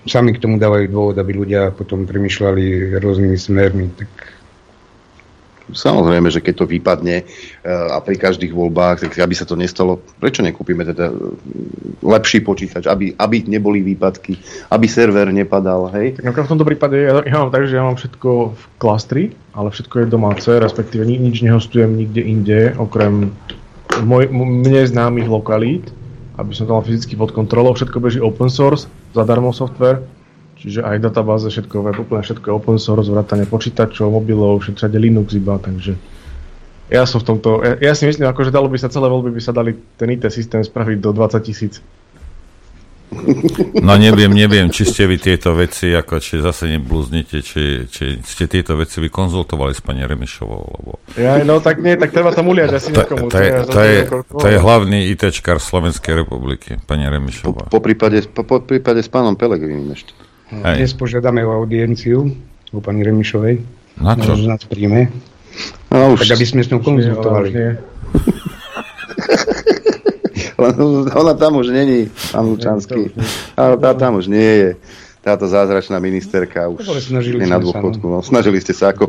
sami 0.05 0.37
k 0.37 0.43
tomu 0.45 0.61
dávajú 0.61 0.87
dôvod, 0.93 1.17
aby 1.17 1.33
ľudia 1.33 1.73
potom 1.73 2.05
premyšľali 2.05 2.97
rôznymi 3.01 3.37
smermi. 3.41 3.87
Tak 3.97 4.11
Samozrejme, 5.73 6.29
že 6.29 6.45
keď 6.45 6.55
to 6.61 6.67
vypadne 6.69 7.25
eh, 7.25 7.95
a 7.95 7.97
pri 8.05 8.21
každých 8.21 8.53
voľbách, 8.53 9.09
tak 9.09 9.17
aby 9.17 9.33
sa 9.33 9.49
to 9.49 9.57
nestalo, 9.57 10.05
prečo 10.21 10.45
nekúpime 10.45 10.85
teda 10.85 11.09
eh, 11.09 11.17
lepší 12.05 12.45
počítač, 12.45 12.85
aby, 12.85 13.17
aby 13.17 13.37
neboli 13.49 13.81
výpadky, 13.81 14.37
aby 14.69 14.87
server 14.91 15.33
nepadal, 15.33 15.89
hej? 15.97 16.21
Tak 16.21 16.45
v 16.45 16.51
tomto 16.53 16.69
prípade 16.69 17.01
ja, 17.01 17.25
ja 17.25 17.37
mám 17.41 17.49
tak, 17.49 17.65
že 17.65 17.81
ja 17.81 17.85
mám 17.87 17.97
všetko 17.97 18.31
v 18.53 18.63
klastri, 18.77 19.23
ale 19.57 19.73
všetko 19.73 20.05
je 20.05 20.13
domáce, 20.13 20.51
respektíve 20.53 21.09
nič 21.09 21.41
nehostujem 21.41 21.97
nikde 21.97 22.21
inde, 22.21 22.61
okrem 22.77 23.33
moj, 24.05 24.29
mne 24.29 24.85
známych 24.85 25.31
lokalít, 25.31 25.89
aby 26.37 26.51
som 26.53 26.67
to 26.67 26.75
mal 26.75 26.85
fyzicky 26.85 27.15
pod 27.15 27.31
kontrolou, 27.31 27.73
všetko 27.73 28.03
beží 28.03 28.19
open 28.19 28.51
source, 28.51 28.91
zadarmo 29.15 29.55
software, 29.55 30.03
Čiže 30.65 30.81
aj 30.81 30.97
databáze, 31.05 31.53
všetko 31.53 31.85
web, 31.85 31.99
úplne 32.01 32.25
všetko 32.25 32.47
je 32.49 32.57
open 32.57 32.81
source, 32.81 33.13
vrátane 33.13 33.45
počítačov, 33.45 34.09
mobilov, 34.09 34.65
všetko 34.65 34.97
Linux 34.97 35.37
iba, 35.37 35.61
takže 35.61 35.93
ja 36.89 37.05
som 37.05 37.21
v 37.21 37.37
tomto, 37.37 37.61
ja, 37.61 37.77
ja 37.81 37.93
si 37.93 38.09
myslím, 38.09 38.25
ako, 38.33 38.49
že 38.49 38.53
dalo 38.57 38.73
by 38.73 38.81
sa 38.81 38.89
celé 38.89 39.13
voľby 39.13 39.37
by 39.37 39.43
sa 39.45 39.53
dali 39.53 39.77
ten 40.01 40.09
IT 40.09 40.25
systém 40.33 40.65
spraviť 40.65 41.05
do 41.05 41.13
20 41.13 41.37
tisíc. 41.45 41.85
No 43.79 43.95
neviem, 43.95 44.33
neviem, 44.33 44.73
či 44.73 44.89
ste 44.89 45.05
vy 45.05 45.21
tieto 45.21 45.53
veci, 45.53 45.93
ako 45.93 46.19
či 46.19 46.41
zase 46.41 46.67
neblúznite, 46.67 47.45
či, 47.45 47.85
či 47.87 48.19
ste 48.25 48.49
tieto 48.49 48.75
veci 48.75 48.99
vy 48.99 49.13
konzultovali 49.13 49.77
s 49.77 49.85
pani 49.85 50.03
Remišovou, 50.03 50.63
lebo... 50.81 50.91
Ja, 51.21 51.45
no 51.45 51.61
tak 51.61 51.85
nie, 51.85 51.95
tak 52.01 52.11
treba 52.11 52.33
tam 52.33 52.49
uliať 52.49 52.71
asi 52.75 52.91
to, 52.91 53.05
To, 53.05 53.39
je, 53.39 53.51
to, 53.69 53.81
je, 53.85 53.99
to 54.25 54.47
je 54.49 54.59
hlavný 54.59 55.13
ITčkar 55.13 55.61
Slovenskej 55.61 56.25
republiky, 56.25 56.81
pani 56.89 57.07
Remišová. 57.07 57.69
Po, 57.69 57.79
po, 57.79 57.81
prípade, 57.85 58.25
po, 58.33 58.43
po 58.49 58.65
prípade 58.65 59.05
s 59.05 59.13
pánom 59.13 59.37
Pelegrinim 59.37 59.93
ešte. 59.93 60.17
Dnes 60.63 60.93
požiadame 60.95 61.43
o 61.43 61.51
audienciu 61.51 62.31
u 62.71 62.79
pani 62.79 63.03
Remišovej. 63.03 63.59
Na 63.99 64.15
čo? 64.15 64.39
Na 64.39 64.55
nás 64.55 64.63
príjme. 64.67 65.11
No, 65.91 66.15
už, 66.15 66.27
tak 66.27 66.39
aby 66.39 66.47
sme 66.47 66.63
s 66.63 66.71
ňou 66.71 66.83
konzultovali. 66.83 67.51
ona 71.15 71.35
tam 71.35 71.59
už 71.63 71.71
není, 71.71 72.11
pán 72.31 72.47
Lučanský. 72.51 73.11
Ale 73.55 73.79
tá 73.79 73.95
tam 73.95 74.19
už 74.19 74.27
nie 74.31 74.51
je 74.63 74.71
táto 75.25 75.49
zázračná 75.49 75.97
ministerka 76.05 76.69
už 76.69 76.85
je 76.85 77.49
na 77.49 77.57
dôchodku. 77.57 78.05
No, 78.05 78.21
snažili 78.21 78.61
ste 78.61 78.77
sa 78.77 78.93
ako... 78.93 79.09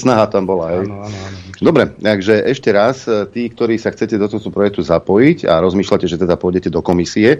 Snaha 0.00 0.24
tam 0.32 0.48
bola, 0.48 0.80
hej? 0.80 0.88
Áno, 0.88 1.04
áno, 1.04 1.18
áno. 1.28 1.36
Dobre, 1.60 1.92
takže 2.00 2.40
ešte 2.48 2.72
raz, 2.72 3.04
e, 3.04 3.28
tí, 3.28 3.52
ktorí 3.52 3.76
sa 3.76 3.92
chcete 3.92 4.16
do 4.16 4.32
tohto 4.32 4.48
projektu 4.48 4.80
zapojiť 4.80 5.44
a 5.44 5.60
rozmýšľate, 5.60 6.08
že 6.08 6.16
teda 6.16 6.40
pôjdete 6.40 6.72
do 6.72 6.80
komisie, 6.80 7.36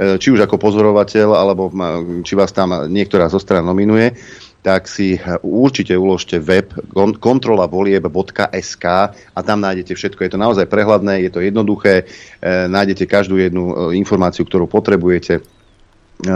či 0.00 0.28
už 0.32 0.40
ako 0.48 0.56
pozorovateľ, 0.56 1.28
alebo 1.36 1.68
či 2.24 2.32
vás 2.32 2.56
tam 2.56 2.88
niektorá 2.88 3.28
zo 3.28 3.36
stran 3.36 3.68
nominuje, 3.68 4.16
tak 4.60 4.88
si 4.88 5.16
určite 5.40 5.96
uložte 5.96 6.36
web 6.36 6.68
kontrolavolieb.sk 7.20 8.84
a 9.32 9.40
tam 9.40 9.58
nájdete 9.64 9.96
všetko. 9.96 10.20
Je 10.20 10.32
to 10.36 10.38
naozaj 10.40 10.68
prehľadné, 10.68 11.24
je 11.24 11.30
to 11.32 11.40
jednoduché, 11.40 12.04
e, 12.04 12.68
nájdete 12.68 13.08
každú 13.08 13.40
jednu 13.40 13.64
e, 13.72 13.96
informáciu, 13.96 14.44
ktorú 14.44 14.68
potrebujete. 14.68 15.40
E, 15.40 16.32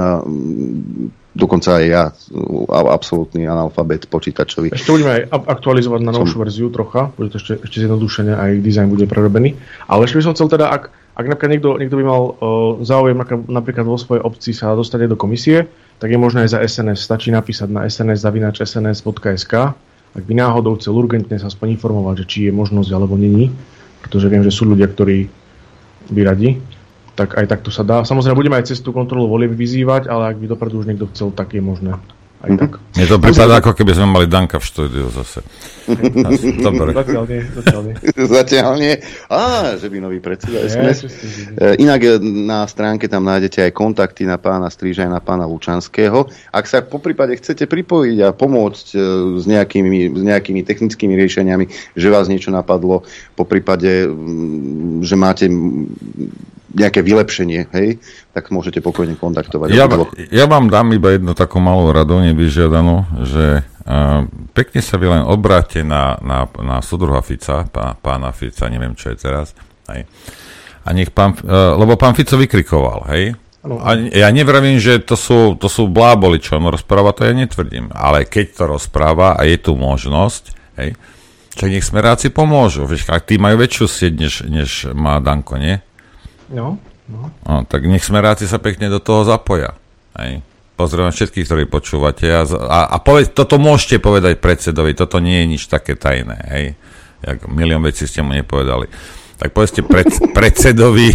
dokonca 1.36 1.82
aj 1.82 1.84
ja, 1.84 2.04
absolútny 2.70 3.44
analfabet 3.44 4.08
počítačový. 4.08 4.72
Ešte 4.72 4.94
budeme 4.94 5.20
aj 5.20 5.22
aktualizovať 5.34 6.00
na 6.06 6.14
novšiu 6.14 6.38
verziu 6.40 6.68
trocha, 6.70 7.12
bude 7.12 7.28
to 7.28 7.36
ešte, 7.42 7.60
ešte 7.60 7.84
zjednodušené, 7.84 8.32
aj 8.32 8.50
dizajn 8.62 8.88
bude 8.88 9.04
prerobený. 9.10 9.58
Ale 9.90 10.06
ešte 10.08 10.22
by 10.22 10.24
som 10.30 10.34
chcel 10.38 10.48
teda, 10.48 10.70
ak, 10.72 10.94
ak 11.14 11.24
napríklad 11.30 11.50
niekto, 11.54 11.70
niekto 11.78 11.96
by 11.98 12.04
mal 12.04 12.22
uh, 12.26 12.34
záujem 12.82 13.14
napríklad 13.46 13.86
vo 13.86 13.94
svojej 13.94 14.22
obci 14.26 14.50
sa 14.50 14.74
dostať 14.74 15.06
do 15.06 15.18
komisie, 15.18 15.70
tak 16.02 16.10
je 16.10 16.18
možné 16.18 16.44
aj 16.46 16.58
za 16.58 16.60
SNS. 16.62 17.06
Stačí 17.06 17.30
napísať 17.30 17.70
na 17.70 17.86
sns.sns.sk 17.86 19.54
ak 20.14 20.22
by 20.22 20.34
náhodou 20.38 20.78
chcel 20.78 20.94
urgentne 20.94 21.34
sa 21.42 21.50
aspoň 21.50 21.74
informovať, 21.74 22.22
že 22.22 22.28
či 22.30 22.38
je 22.46 22.52
možnosť 22.54 22.90
alebo 22.94 23.18
není, 23.18 23.50
pretože 23.98 24.30
viem, 24.30 24.46
že 24.46 24.54
sú 24.54 24.62
ľudia, 24.62 24.86
ktorí 24.86 25.26
by 26.14 26.20
radi, 26.22 26.62
tak 27.18 27.34
aj 27.34 27.50
takto 27.50 27.74
sa 27.74 27.82
dá. 27.82 28.06
Samozrejme, 28.06 28.38
budeme 28.38 28.58
aj 28.58 28.70
cestu 28.70 28.94
kontrolu 28.94 29.26
volieb 29.26 29.50
vyzývať, 29.58 30.06
ale 30.06 30.30
ak 30.30 30.38
by 30.38 30.46
dopredu 30.46 30.78
už 30.82 30.86
niekto 30.86 31.10
chcel, 31.10 31.34
tak 31.34 31.50
je 31.50 31.62
možné 31.62 31.98
aj 32.44 32.50
tak. 32.60 32.72
Je 32.94 33.06
to 33.08 33.16
prípada, 33.18 33.58
ako 33.58 33.72
keby 33.72 33.92
sme 33.96 34.06
mali 34.06 34.26
Danka 34.28 34.60
v 34.60 34.66
štúdiu 34.68 35.08
zase. 35.10 35.42
Dobre. 36.64 36.96
Zatiaľ 36.96 37.24
nie, 37.28 37.42
zatiaľ 37.52 37.80
nie. 37.84 37.94
zatiaľ 38.38 38.72
nie. 38.80 38.94
Á, 39.28 39.42
že 39.76 39.86
by 39.92 39.96
nový 40.00 40.18
predseda 40.20 40.64
SMS. 40.64 41.04
E, 41.04 41.76
inak 41.80 42.00
e, 42.04 42.22
na 42.22 42.64
stránke 42.64 43.10
tam 43.10 43.28
nájdete 43.28 43.68
aj 43.68 43.72
kontakty 43.76 44.24
na 44.24 44.40
pána 44.40 44.72
Stríža 44.72 45.04
a 45.04 45.12
na 45.12 45.20
pána 45.20 45.44
Lučanského. 45.44 46.28
Ak 46.52 46.64
sa 46.64 46.80
po 46.80 47.00
prípade 47.00 47.36
chcete 47.36 47.68
pripojiť 47.68 48.18
a 48.24 48.28
pomôcť 48.32 48.86
e, 48.94 48.98
s 49.40 49.44
nejakými, 49.44 50.16
s 50.16 50.22
nejakými 50.24 50.64
technickými 50.64 51.14
riešeniami, 51.18 51.96
že 51.96 52.08
vás 52.08 52.30
niečo 52.30 52.48
napadlo, 52.48 53.04
po 53.34 53.44
prípade, 53.44 54.08
že 55.02 55.14
máte 55.18 55.50
nejaké 56.74 57.00
vylepšenie, 57.06 57.70
hej, 57.70 58.02
tak 58.34 58.50
môžete 58.50 58.82
pokojne 58.82 59.14
kontaktovať. 59.14 59.70
Ja, 59.70 59.86
ja 60.30 60.44
vám 60.50 60.68
dám 60.68 60.90
iba 60.92 61.14
jednu 61.14 61.32
takú 61.38 61.62
malú 61.62 61.94
radu, 61.94 62.18
nevyžiadanú, 62.18 63.24
že 63.24 63.62
uh, 63.62 64.26
pekne 64.52 64.82
sa 64.82 64.98
vy 64.98 65.06
len 65.08 65.22
obráte 65.22 65.86
na, 65.86 66.18
na, 66.18 66.50
na 66.58 66.82
sudruha 66.82 67.22
Fica, 67.22 67.64
pá, 67.70 67.94
pána 67.94 68.34
Fica, 68.34 68.66
neviem, 68.66 68.98
čo 68.98 69.14
je 69.14 69.16
teraz, 69.16 69.54
hej, 69.94 70.04
a 70.84 70.88
nech 70.90 71.14
pán, 71.14 71.38
uh, 71.46 71.78
lebo 71.78 71.94
pán 71.94 72.18
Fico 72.18 72.34
vykrikoval, 72.34 73.06
hej, 73.14 73.38
a 73.64 73.96
ja 73.96 74.28
nevravím, 74.28 74.76
že 74.76 75.00
to 75.00 75.16
sú, 75.16 75.56
to 75.56 75.72
sú 75.72 75.88
bláboli, 75.88 76.36
čo 76.36 76.60
on 76.60 76.68
rozpráva, 76.68 77.16
to 77.16 77.24
ja 77.24 77.32
netvrdím. 77.32 77.88
Ale 77.96 78.28
keď 78.28 78.60
to 78.60 78.64
rozpráva 78.68 79.40
a 79.40 79.48
je 79.48 79.56
tu 79.56 79.72
možnosť, 79.72 80.52
hej, 80.76 80.92
čo 81.56 81.64
nech 81.72 81.80
smeráci 81.80 82.28
pomôžu. 82.28 82.84
Vieš, 82.84 83.08
ak 83.08 83.24
tí 83.24 83.40
majú 83.40 83.56
väčšiu 83.62 83.86
sieť, 83.88 84.12
než, 84.20 84.34
než 84.44 84.70
má 84.92 85.16
Danko, 85.22 85.56
nie? 85.56 85.80
No, 86.50 86.76
no. 87.08 87.32
no 87.44 87.54
tak 87.64 87.84
nech 87.88 88.04
smeráci 88.04 88.44
sa 88.44 88.60
pekne 88.60 88.92
do 88.92 89.00
toho 89.00 89.24
zapoja. 89.24 89.76
Hej. 90.18 90.44
Pozriem 90.74 91.14
všetkých, 91.14 91.46
ktorí 91.46 91.64
počúvate. 91.70 92.26
A, 92.34 92.42
a, 92.44 92.80
a 92.90 92.96
poved, 92.98 93.30
toto 93.30 93.62
môžete 93.62 94.02
povedať 94.02 94.42
predsedovi, 94.42 94.98
toto 94.98 95.22
nie 95.22 95.46
je 95.46 95.50
nič 95.54 95.62
také 95.70 95.94
tajné. 95.94 96.38
Hej. 96.50 96.64
Jak 97.24 97.46
milión 97.46 97.80
vecí 97.86 98.10
ste 98.10 98.26
mu 98.26 98.34
nepovedali. 98.34 98.90
Tak 99.38 99.54
povedzte 99.54 99.86
pred, 99.86 100.10
predsedovi, 100.36 101.14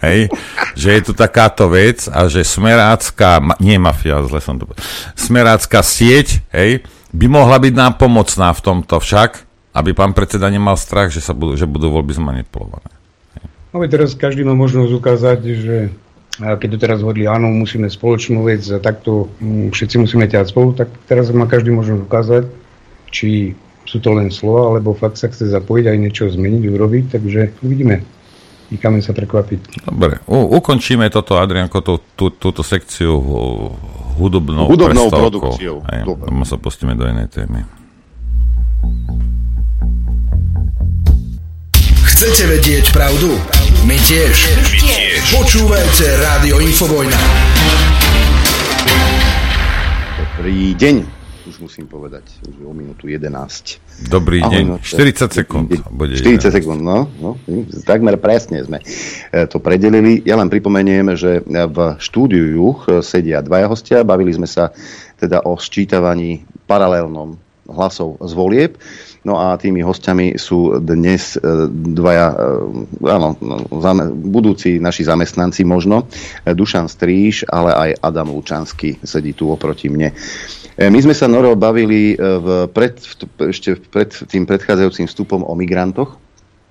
hej, 0.00 0.32
že 0.74 0.88
je 0.96 1.00
tu 1.04 1.12
takáto 1.12 1.68
vec 1.68 2.08
a 2.08 2.26
že 2.26 2.46
smerácká, 2.46 3.40
nie 3.60 3.76
mafia, 3.76 4.24
zle 4.26 4.40
som 4.40 4.56
to 4.56 4.64
povedal, 4.66 4.84
smerácká 5.14 5.84
sieť, 5.84 6.40
hej, 6.50 6.82
by 7.10 7.26
mohla 7.28 7.58
byť 7.60 7.74
nám 7.74 7.92
pomocná 7.98 8.54
v 8.54 8.64
tomto 8.64 8.96
však, 9.02 9.44
aby 9.74 9.90
pán 9.94 10.16
predseda 10.16 10.50
nemal 10.50 10.74
strach, 10.74 11.14
že, 11.14 11.22
sa 11.22 11.34
budú, 11.36 11.54
že 11.54 11.68
budú 11.68 11.92
voľby 11.92 12.16
zmanipulované. 12.16 12.99
No 13.70 13.78
teraz 13.86 14.18
každý 14.18 14.42
má 14.42 14.58
možnosť 14.58 14.90
ukázať, 14.90 15.40
že 15.46 15.76
keď 16.40 16.68
to 16.74 16.78
teraz 16.80 16.98
hodli, 17.04 17.28
áno, 17.28 17.52
musíme 17.52 17.86
spoločnú 17.86 18.48
vec 18.48 18.64
a 18.72 18.80
takto 18.80 19.28
mm, 19.38 19.76
všetci 19.76 19.96
musíme 20.00 20.24
ťať 20.24 20.50
spolu, 20.50 20.72
tak 20.72 20.88
teraz 21.04 21.28
má 21.30 21.44
každý 21.44 21.70
možnosť 21.70 22.02
ukázať, 22.02 22.44
či 23.12 23.52
sú 23.84 23.98
to 24.00 24.14
len 24.16 24.32
slova, 24.32 24.74
alebo 24.74 24.96
fakt 24.96 25.20
sa 25.20 25.28
chce 25.28 25.50
zapojiť 25.52 25.84
aj 25.90 25.96
niečo 25.98 26.24
zmeniť, 26.30 26.62
urobiť, 26.70 27.04
takže 27.12 27.40
uvidíme. 27.60 28.06
Necháme 28.70 29.02
sa 29.02 29.10
prekvapiť. 29.10 29.82
Dobre, 29.90 30.22
U, 30.30 30.46
ukončíme 30.62 31.10
toto, 31.10 31.34
Adrianko, 31.42 31.82
tú, 31.82 31.98
tú, 32.14 32.30
túto 32.30 32.62
sekciu 32.62 33.18
hudobnou, 34.14 34.70
hudobnou 34.70 35.10
produkciou. 35.10 35.82
Aj, 35.82 36.06
sa 36.46 36.54
pustíme 36.54 36.94
do 36.94 37.02
inej 37.02 37.34
témy. 37.34 37.66
Chcete 42.06 42.46
vedieť 42.46 42.94
pravdu? 42.94 43.34
My 43.88 43.96
tiež. 43.96 44.36
My 44.60 44.76
tiež. 44.76 45.24
Počúvajte 45.40 46.04
Rádio 46.20 46.60
Infovojna. 46.60 47.16
Dobrý 50.20 50.76
deň. 50.76 50.96
Už 51.48 51.64
musím 51.64 51.88
povedať, 51.88 52.28
už 52.44 52.60
o 52.60 52.76
minútu 52.76 53.08
11. 53.08 53.32
Dobrý 54.12 54.44
Ahoj, 54.44 54.52
deň. 54.52 54.64
No, 54.68 54.76
40 54.84 55.32
sekúnd. 55.32 55.72
40 55.72 56.52
sekúnd, 56.60 56.76
no, 56.84 57.08
no. 57.24 57.40
Takmer 57.88 58.20
presne 58.20 58.60
sme 58.60 58.84
e, 58.84 59.48
to 59.48 59.56
predelili. 59.64 60.20
Ja 60.28 60.36
len 60.36 60.52
pripomeniem, 60.52 61.16
že 61.16 61.40
v 61.48 61.78
štúdiu 61.96 62.52
Juch 62.52 62.84
sedia 63.00 63.40
dvaja 63.40 63.64
hostia. 63.64 64.04
Bavili 64.04 64.36
sme 64.36 64.44
sa 64.44 64.76
teda 65.16 65.48
o 65.48 65.56
sčítavaní 65.56 66.44
paralelnom 66.68 67.49
hlasov 67.72 68.18
z 68.20 68.32
volieb. 68.34 68.72
No 69.20 69.36
a 69.36 69.60
tými 69.60 69.84
hostiami 69.84 70.40
sú 70.40 70.80
dnes 70.80 71.36
e, 71.36 71.68
dvaja, 71.68 72.28
e, 72.32 72.38
áno, 73.04 73.36
zame, 73.84 74.08
budúci 74.08 74.80
naši 74.80 75.04
zamestnanci 75.04 75.60
možno, 75.68 76.08
e, 76.40 76.56
Dušan 76.56 76.88
Stríž, 76.88 77.44
ale 77.44 77.76
aj 77.76 77.90
Adam 78.00 78.32
Lučanský 78.32 78.96
sedí 79.04 79.36
tu 79.36 79.52
oproti 79.52 79.92
mne. 79.92 80.16
My 80.80 80.96
sme 80.96 81.12
sa, 81.12 81.28
Noro, 81.28 81.52
bavili 81.60 82.16
v 82.16 82.64
pred, 82.72 82.96
ešte 83.36 83.76
pred 83.92 84.08
tým 84.08 84.48
predchádzajúcim 84.48 85.04
vstupom 85.04 85.44
o 85.44 85.52
migrantoch. 85.52 86.16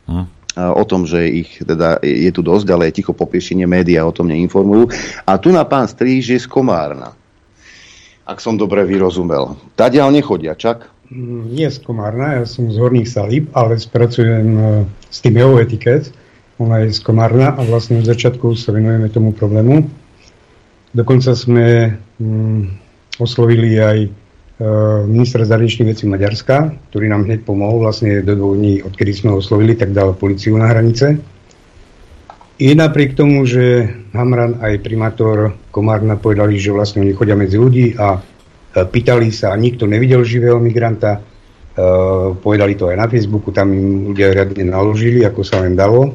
Hm 0.09 0.39
o 0.59 0.83
tom, 0.83 1.07
že 1.07 1.23
ich 1.23 1.61
teda 1.61 2.01
je 2.03 2.27
tu 2.35 2.43
dosť, 2.43 2.67
ale 2.67 2.91
ticho 2.91 3.15
popiešenie 3.15 3.63
médiá 3.63 4.03
o 4.03 4.11
tom 4.11 4.27
neinformujú. 4.27 4.91
A 5.23 5.39
tu 5.39 5.55
na 5.55 5.63
pán 5.63 5.87
Stríž 5.87 6.35
je 6.35 6.39
z 6.41 6.49
Komárna. 6.49 7.15
Ak 8.29 8.45
som 8.45 8.61
dobre 8.61 8.85
vyrozumel. 8.85 9.57
Tadiaľ 9.73 10.13
nechodia, 10.13 10.53
čak? 10.53 10.85
Mm, 11.09 11.49
nie 11.49 11.65
z 11.65 11.81
Komárna, 11.81 12.37
ja 12.37 12.45
som 12.45 12.69
z 12.69 12.77
Horných 12.77 13.09
Salíb, 13.09 13.49
ale 13.57 13.81
spracujem 13.81 14.49
e, 14.53 14.61
s 15.09 15.17
tým 15.25 15.41
jeho 15.41 15.57
etiket. 15.57 16.13
Ona 16.61 16.85
je 16.85 16.93
z 16.93 17.01
Komárna 17.01 17.57
a 17.57 17.61
vlastne 17.65 17.97
od 17.97 18.05
začiatku 18.05 18.53
sa 18.53 18.69
venujeme 18.69 19.09
tomu 19.09 19.33
problému. 19.33 19.89
Dokonca 20.93 21.33
sme 21.33 21.97
mm, 22.21 22.61
oslovili 23.17 23.81
aj 23.81 23.97
e, 24.05 24.09
ministra 25.09 25.41
zahraničných 25.49 25.97
vecí 25.97 26.05
Maďarska, 26.05 26.77
ktorý 26.93 27.09
nám 27.09 27.25
hneď 27.25 27.49
pomohol, 27.49 27.81
vlastne 27.81 28.21
do 28.21 28.37
dvoch 28.37 28.61
dní, 28.61 28.85
odkedy 28.85 29.09
sme 29.09 29.33
ho 29.33 29.41
oslovili, 29.41 29.73
tak 29.73 29.89
dal 29.89 30.13
policiu 30.13 30.53
na 30.53 30.69
hranice. 30.69 31.17
I 32.59 32.75
napriek 32.75 33.15
tomu, 33.15 33.47
že 33.47 33.87
Hamran 34.11 34.59
aj 34.59 34.83
primátor 34.83 35.55
Komárna 35.71 36.19
povedali, 36.19 36.59
že 36.59 36.75
vlastne 36.75 37.07
oni 37.07 37.15
chodia 37.15 37.39
medzi 37.39 37.55
ľudí 37.55 37.95
a 37.95 38.19
pýtali 38.75 39.31
sa 39.31 39.55
a 39.55 39.59
nikto 39.59 39.87
nevidel 39.87 40.27
živého 40.27 40.59
migranta, 40.59 41.23
Uh, 41.79 42.35
povedali 42.35 42.75
to 42.75 42.91
aj 42.91 42.97
na 42.99 43.07
Facebooku, 43.07 43.55
tam 43.55 43.71
im 43.71 44.11
ľudia 44.11 44.35
riadne 44.35 44.67
naložili, 44.67 45.23
ako 45.23 45.47
sa 45.47 45.63
len 45.63 45.79
dalo. 45.79 46.11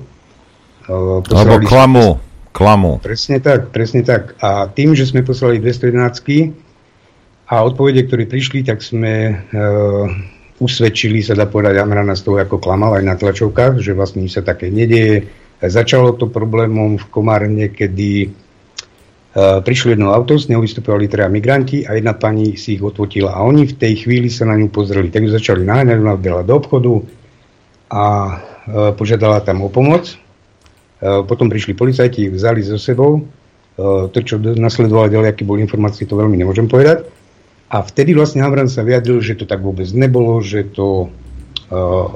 Uh, 0.85 1.25
Lebo 1.25 1.65
klamu, 1.65 2.21
klamu. 2.53 3.01
Presne 3.01 3.41
tak, 3.41 3.73
presne 3.73 4.05
tak. 4.05 4.37
A 4.45 4.69
tým, 4.69 4.93
že 4.93 5.09
sme 5.09 5.25
poslali 5.25 5.65
211 5.65 6.53
a 7.49 7.65
odpovede, 7.65 8.05
ktoré 8.05 8.29
prišli, 8.29 8.61
tak 8.61 8.85
sme 8.85 9.41
uh, 9.41 10.05
usvedčili, 10.61 11.25
sa 11.25 11.33
dá 11.33 11.49
povedať, 11.49 11.81
Amrana 11.81 12.13
z 12.13 12.29
toho, 12.29 12.37
ako 12.45 12.61
klamal 12.61 13.01
aj 13.01 13.05
na 13.09 13.17
tlačovkách, 13.17 13.81
že 13.81 13.97
vlastne 13.97 14.29
sa 14.29 14.45
také 14.45 14.69
nedieje. 14.69 15.25
Začalo 15.63 16.17
to 16.17 16.27
problémom 16.31 16.97
v 16.97 17.05
Komárne, 17.13 17.69
kedy 17.71 18.43
Uh, 19.35 19.59
prišlo 19.67 19.99
jedno 19.99 20.15
auto, 20.15 20.39
z 20.39 20.47
neho 20.47 20.63
vystupovali 20.63 21.11
teda 21.11 21.27
migranti 21.27 21.83
a 21.83 21.99
jedna 21.99 22.15
pani 22.15 22.55
si 22.55 22.79
ich 22.79 22.83
odfotila. 22.87 23.35
A 23.35 23.43
oni 23.43 23.67
v 23.67 23.75
tej 23.75 24.07
chvíli 24.07 24.31
sa 24.31 24.47
na 24.47 24.55
ňu 24.55 24.71
pozreli. 24.71 25.11
Tak 25.11 25.27
ju 25.27 25.31
začali 25.35 25.67
náňať, 25.67 25.99
ona 25.99 26.15
vdela 26.15 26.47
do 26.47 26.55
obchodu 26.55 27.03
a 27.91 28.05
uh, 28.31 28.95
požiadala 28.95 29.43
tam 29.43 29.67
o 29.67 29.75
pomoc. 29.75 30.15
Uh, 31.03 31.27
potom 31.27 31.51
prišli 31.51 31.75
policajti, 31.75 32.31
vzali 32.31 32.63
so 32.63 32.79
sebou. 32.79 33.27
To, 33.75 34.15
čo 34.15 34.39
nasledovalo 34.39 35.11
ďalej, 35.11 35.35
aké 35.35 35.43
boli 35.43 35.67
informácie, 35.67 36.07
to 36.07 36.15
veľmi 36.15 36.39
nemôžem 36.39 36.71
povedať. 36.71 37.11
A 37.75 37.83
vtedy 37.83 38.15
vlastne 38.15 38.39
Hamran 38.39 38.71
sa 38.71 38.87
vyjadril, 38.87 39.19
že 39.19 39.35
to 39.35 39.51
tak 39.51 39.67
vôbec 39.67 39.91
nebolo, 39.91 40.39
že 40.47 40.63
to 40.63 41.11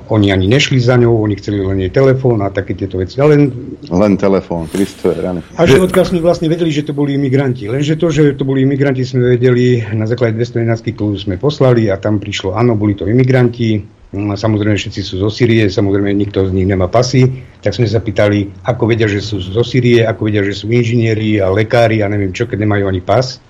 oni 0.09 0.29
ani 0.29 0.45
nešli 0.45 0.77
za 0.77 1.01
ňou, 1.01 1.25
oni 1.25 1.41
chceli 1.41 1.65
len 1.65 1.81
jej 1.81 1.89
telefón 1.89 2.45
a 2.45 2.53
také 2.53 2.77
tieto 2.77 3.01
veci. 3.01 3.17
Len, 3.17 3.49
len 3.89 4.13
telefón, 4.21 4.69
Kristo 4.69 5.09
rany. 5.09 5.41
A 5.57 5.65
že 5.65 5.81
odkiaľ 5.81 6.05
sme 6.05 6.21
vlastne 6.21 6.53
vedeli, 6.53 6.69
že 6.69 6.85
to 6.85 6.93
boli 6.93 7.17
imigranti. 7.17 7.65
Lenže 7.65 7.97
to, 7.97 8.13
že 8.13 8.37
to 8.37 8.45
boli 8.45 8.69
imigranti, 8.69 9.09
sme 9.09 9.41
vedeli 9.41 9.81
na 9.97 10.05
základe 10.05 10.37
211, 10.37 10.93
ktorú 10.93 11.17
sme 11.17 11.41
poslali 11.41 11.89
a 11.89 11.97
tam 11.97 12.21
prišlo, 12.21 12.53
áno, 12.53 12.77
boli 12.77 12.93
to 12.93 13.09
imigranti, 13.09 13.81
no 14.13 14.37
Samozrejme, 14.37 14.77
všetci 14.77 15.01
sú 15.01 15.21
zo 15.21 15.29
Syrie, 15.33 15.69
samozrejme, 15.69 16.13
nikto 16.13 16.45
z 16.45 16.53
nich 16.53 16.69
nemá 16.69 16.89
pasy. 16.89 17.29
Tak 17.65 17.73
sme 17.73 17.89
sa 17.89 18.05
pýtali, 18.05 18.65
ako 18.69 18.85
vedia, 18.85 19.09
že 19.09 19.25
sú 19.25 19.41
zo 19.41 19.65
Syrie, 19.65 20.05
ako 20.05 20.29
vedia, 20.29 20.45
že 20.45 20.57
sú 20.57 20.69
inžinieri 20.69 21.41
a 21.41 21.49
lekári 21.49 22.05
a 22.05 22.09
neviem 22.09 22.33
čo, 22.33 22.45
keď 22.45 22.69
nemajú 22.69 22.85
ani 22.89 23.01
pas. 23.01 23.41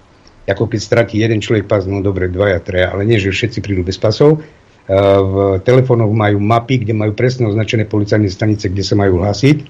Ako 0.48 0.64
keď 0.64 0.80
stratí 0.80 1.20
jeden 1.20 1.44
človek 1.44 1.68
pas, 1.68 1.84
no 1.84 2.00
dobre, 2.00 2.32
dvaja, 2.32 2.58
treja, 2.64 2.90
ale 2.90 3.04
nie, 3.04 3.20
že 3.20 3.34
všetci 3.34 3.60
prídu 3.60 3.84
bez 3.84 4.00
pasov 4.00 4.40
v 4.88 5.60
telefónoch 5.68 6.08
majú 6.08 6.40
mapy, 6.40 6.80
kde 6.80 6.96
majú 6.96 7.12
presne 7.12 7.44
označené 7.44 7.84
policajné 7.84 8.32
stanice, 8.32 8.72
kde 8.72 8.80
sa 8.80 8.96
majú 8.96 9.20
hlásiť, 9.20 9.68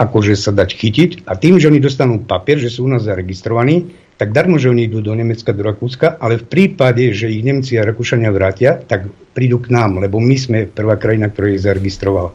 akože 0.00 0.32
sa 0.32 0.50
dať 0.56 0.70
chytiť. 0.72 1.10
A 1.28 1.36
tým, 1.36 1.60
že 1.60 1.68
oni 1.68 1.76
dostanú 1.76 2.24
papier, 2.24 2.56
že 2.56 2.72
sú 2.72 2.88
u 2.88 2.90
nás 2.90 3.04
zaregistrovaní, 3.04 3.92
tak 4.16 4.32
darmo, 4.32 4.56
že 4.56 4.72
oni 4.72 4.88
idú 4.88 5.04
do 5.04 5.12
Nemecka, 5.12 5.52
do 5.52 5.62
Rakúska, 5.62 6.16
ale 6.18 6.40
v 6.40 6.48
prípade, 6.48 7.04
že 7.12 7.30
ich 7.30 7.44
Nemci 7.44 7.76
a 7.76 7.86
Rakúšania 7.86 8.32
vrátia, 8.32 8.80
tak 8.80 9.12
prídu 9.36 9.60
k 9.60 9.70
nám, 9.70 10.00
lebo 10.00 10.18
my 10.18 10.36
sme 10.40 10.66
prvá 10.66 10.96
krajina, 10.96 11.28
ktorá 11.28 11.54
ich 11.54 11.62
zaregistrovala. 11.62 12.32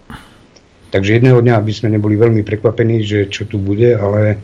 Takže 0.93 1.17
jedného 1.17 1.41
dňa, 1.41 1.57
aby 1.57 1.71
sme 1.73 1.89
neboli 1.89 2.15
veľmi 2.15 2.45
prekvapení, 2.45 3.01
že 3.01 3.25
čo 3.27 3.49
tu 3.49 3.57
bude, 3.57 3.97
ale 3.97 4.37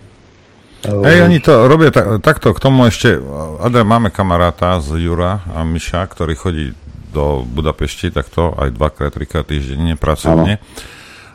Hej, 0.79 1.27
oni 1.27 1.43
to 1.43 1.67
robia 1.67 1.91
tak, 1.91 2.23
takto, 2.23 2.55
k 2.55 2.63
tomu 2.63 2.87
ešte, 2.87 3.19
Adrian, 3.59 3.83
máme 3.83 4.15
kamaráta 4.15 4.79
z 4.79 4.95
Jura 5.03 5.43
a 5.51 5.67
Miša, 5.67 6.07
ktorý 6.07 6.33
chodí 6.39 6.65
do 7.09 7.41
Budapešti 7.45 8.13
takto 8.13 8.53
aj 8.53 8.73
dvakrát, 8.73 9.13
trikrát 9.13 9.45
týždenne 9.49 9.97
pracovne. 9.97 10.61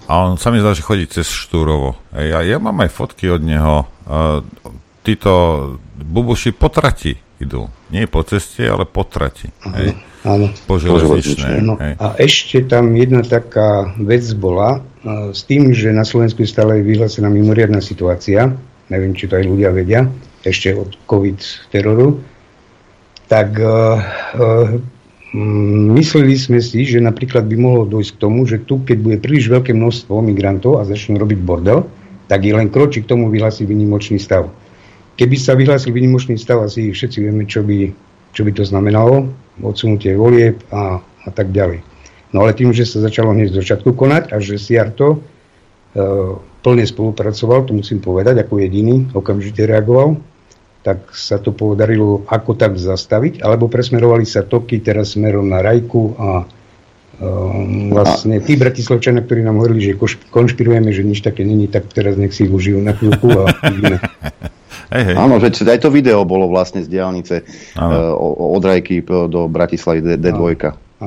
A 0.05 0.28
on 0.28 0.36
sa 0.36 0.52
mi 0.52 0.60
zdá, 0.60 0.76
že 0.76 0.84
chodí 0.84 1.09
cez 1.09 1.26
Štúrovo. 1.26 1.96
Ej, 2.12 2.28
a 2.36 2.40
ja 2.44 2.56
mám 2.60 2.76
aj 2.84 2.92
fotky 2.92 3.32
od 3.32 3.40
neho. 3.40 3.88
Uh, 4.05 4.44
títo 5.01 5.32
bubuši 5.96 6.52
po 6.52 6.68
trati 6.68 7.16
idú. 7.40 7.72
Nie 7.88 8.05
po 8.06 8.20
ceste, 8.22 8.68
ale 8.68 8.84
po 8.84 9.09
trati. 9.09 9.48
Hej. 9.64 9.96
Áno. 10.24 10.52
Po 10.68 10.76
železničnej. 10.76 11.60
No, 11.64 11.76
a 11.80 12.16
ešte 12.20 12.64
tam 12.64 12.92
jedna 12.96 13.24
taká 13.24 13.92
vec 13.96 14.24
bola, 14.36 14.80
uh, 14.80 15.32
s 15.32 15.44
tým, 15.48 15.72
že 15.72 15.88
na 15.90 16.05
Slovensku 16.05 16.44
stále 16.44 16.80
je 16.80 16.88
vyhlásená 16.88 17.32
mimoriadná 17.32 17.80
situácia, 17.80 18.52
neviem, 18.92 19.16
či 19.16 19.24
to 19.24 19.40
aj 19.40 19.44
ľudia 19.48 19.72
vedia, 19.72 20.05
ešte 20.44 20.76
od 20.76 20.92
COVID 21.09 21.72
teroru, 21.72 22.20
tak 23.24 23.56
uh, 23.56 23.96
uh, 24.36 24.76
Mm, 24.76 24.93
mysleli 25.98 26.39
sme 26.39 26.62
si, 26.62 26.86
že 26.86 27.02
napríklad 27.02 27.51
by 27.51 27.56
mohlo 27.59 27.85
dojsť 27.90 28.11
k 28.15 28.23
tomu, 28.23 28.47
že 28.47 28.62
tu, 28.62 28.78
keď 28.86 28.98
bude 29.02 29.19
príliš 29.19 29.51
veľké 29.51 29.74
množstvo 29.74 30.23
migrantov 30.23 30.78
a 30.78 30.86
začnú 30.86 31.19
robiť 31.19 31.40
bordel, 31.43 31.90
tak 32.31 32.47
je 32.47 32.55
len 32.55 32.70
kročí 32.70 33.02
k 33.02 33.11
tomu 33.11 33.28
vyhlásiť 33.35 33.66
vynimočný 33.66 34.23
stav. 34.23 34.47
Keby 35.19 35.36
sa 35.39 35.59
vyhlásil 35.59 35.90
vynimočný 35.90 36.39
stav, 36.39 36.62
asi 36.62 36.90
všetci 36.94 37.19
vieme, 37.19 37.47
čo 37.51 37.66
by, 37.66 37.90
čo 38.31 38.47
by 38.47 38.51
to 38.55 38.62
znamenalo, 38.62 39.31
odsunutie 39.62 40.15
volieb 40.15 40.62
a, 40.70 40.98
a 41.02 41.31
tak 41.31 41.51
ďalej. 41.51 41.82
No 42.35 42.43
ale 42.43 42.55
tým, 42.55 42.74
že 42.74 42.86
sa 42.86 43.02
začalo 43.02 43.31
hneď 43.31 43.55
z 43.55 43.59
začiatku 43.62 43.94
konať 43.94 44.35
a 44.35 44.43
že 44.43 44.59
Siarto 44.59 45.06
e, 45.15 45.19
plne 46.66 46.82
spolupracoval, 46.82 47.62
to 47.66 47.78
musím 47.78 48.02
povedať, 48.02 48.43
ako 48.43 48.59
jediný, 48.59 49.06
okamžite 49.15 49.62
reagoval, 49.62 50.19
tak 50.85 51.16
sa 51.16 51.40
to 51.40 51.56
podarilo 51.56 52.28
ako 52.28 52.52
tak 52.52 52.77
zastaviť, 52.77 53.40
alebo 53.40 53.73
presmerovali 53.73 54.28
sa 54.28 54.44
toky 54.44 54.85
teraz 54.85 55.16
smerom 55.16 55.48
na 55.48 55.65
Rajku 55.65 56.12
a 56.20 56.44
um, 57.24 57.89
vlastne 57.89 58.36
tí 58.44 58.61
bratislavčania, 58.61 59.24
ktorí 59.24 59.40
nám 59.40 59.65
hovorili, 59.65 59.97
že 59.97 59.98
konšpirujeme, 60.28 60.93
že 60.93 61.01
nič 61.01 61.24
také 61.24 61.40
není, 61.40 61.73
tak 61.73 61.89
teraz 61.89 62.20
nech 62.20 62.36
si 62.36 62.44
užijú 62.44 62.85
na 62.85 62.93
chvíľku 62.93 63.32
a 63.32 63.43
vidíme. 63.73 63.97
Hej, 64.93 65.02
hej. 65.09 65.16
Áno, 65.16 65.40
že 65.40 65.65
aj 65.65 65.81
to 65.81 65.89
video 65.89 66.20
bolo 66.28 66.52
vlastne 66.52 66.85
z 66.85 66.93
diálnice 66.93 67.48
uh, 67.81 68.12
od 68.52 68.61
Rajky 68.61 69.01
do 69.09 69.48
Bratislavy 69.48 70.20
D2, 70.20 70.44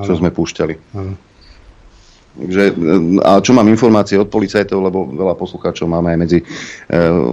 čo 0.01 0.11
sme 0.17 0.33
púšťali. 0.33 0.73
Áno. 0.97 1.13
Takže, 2.37 2.63
a 3.25 3.41
čo 3.41 3.51
mám 3.57 3.65
informácie 3.65 4.17
od 4.21 4.29
policajtov, 4.29 4.77
lebo 4.77 5.09
veľa 5.09 5.33
poslucháčov 5.33 5.89
máme 5.89 6.13
aj 6.13 6.19
medzi 6.21 6.39
e, 6.41 6.45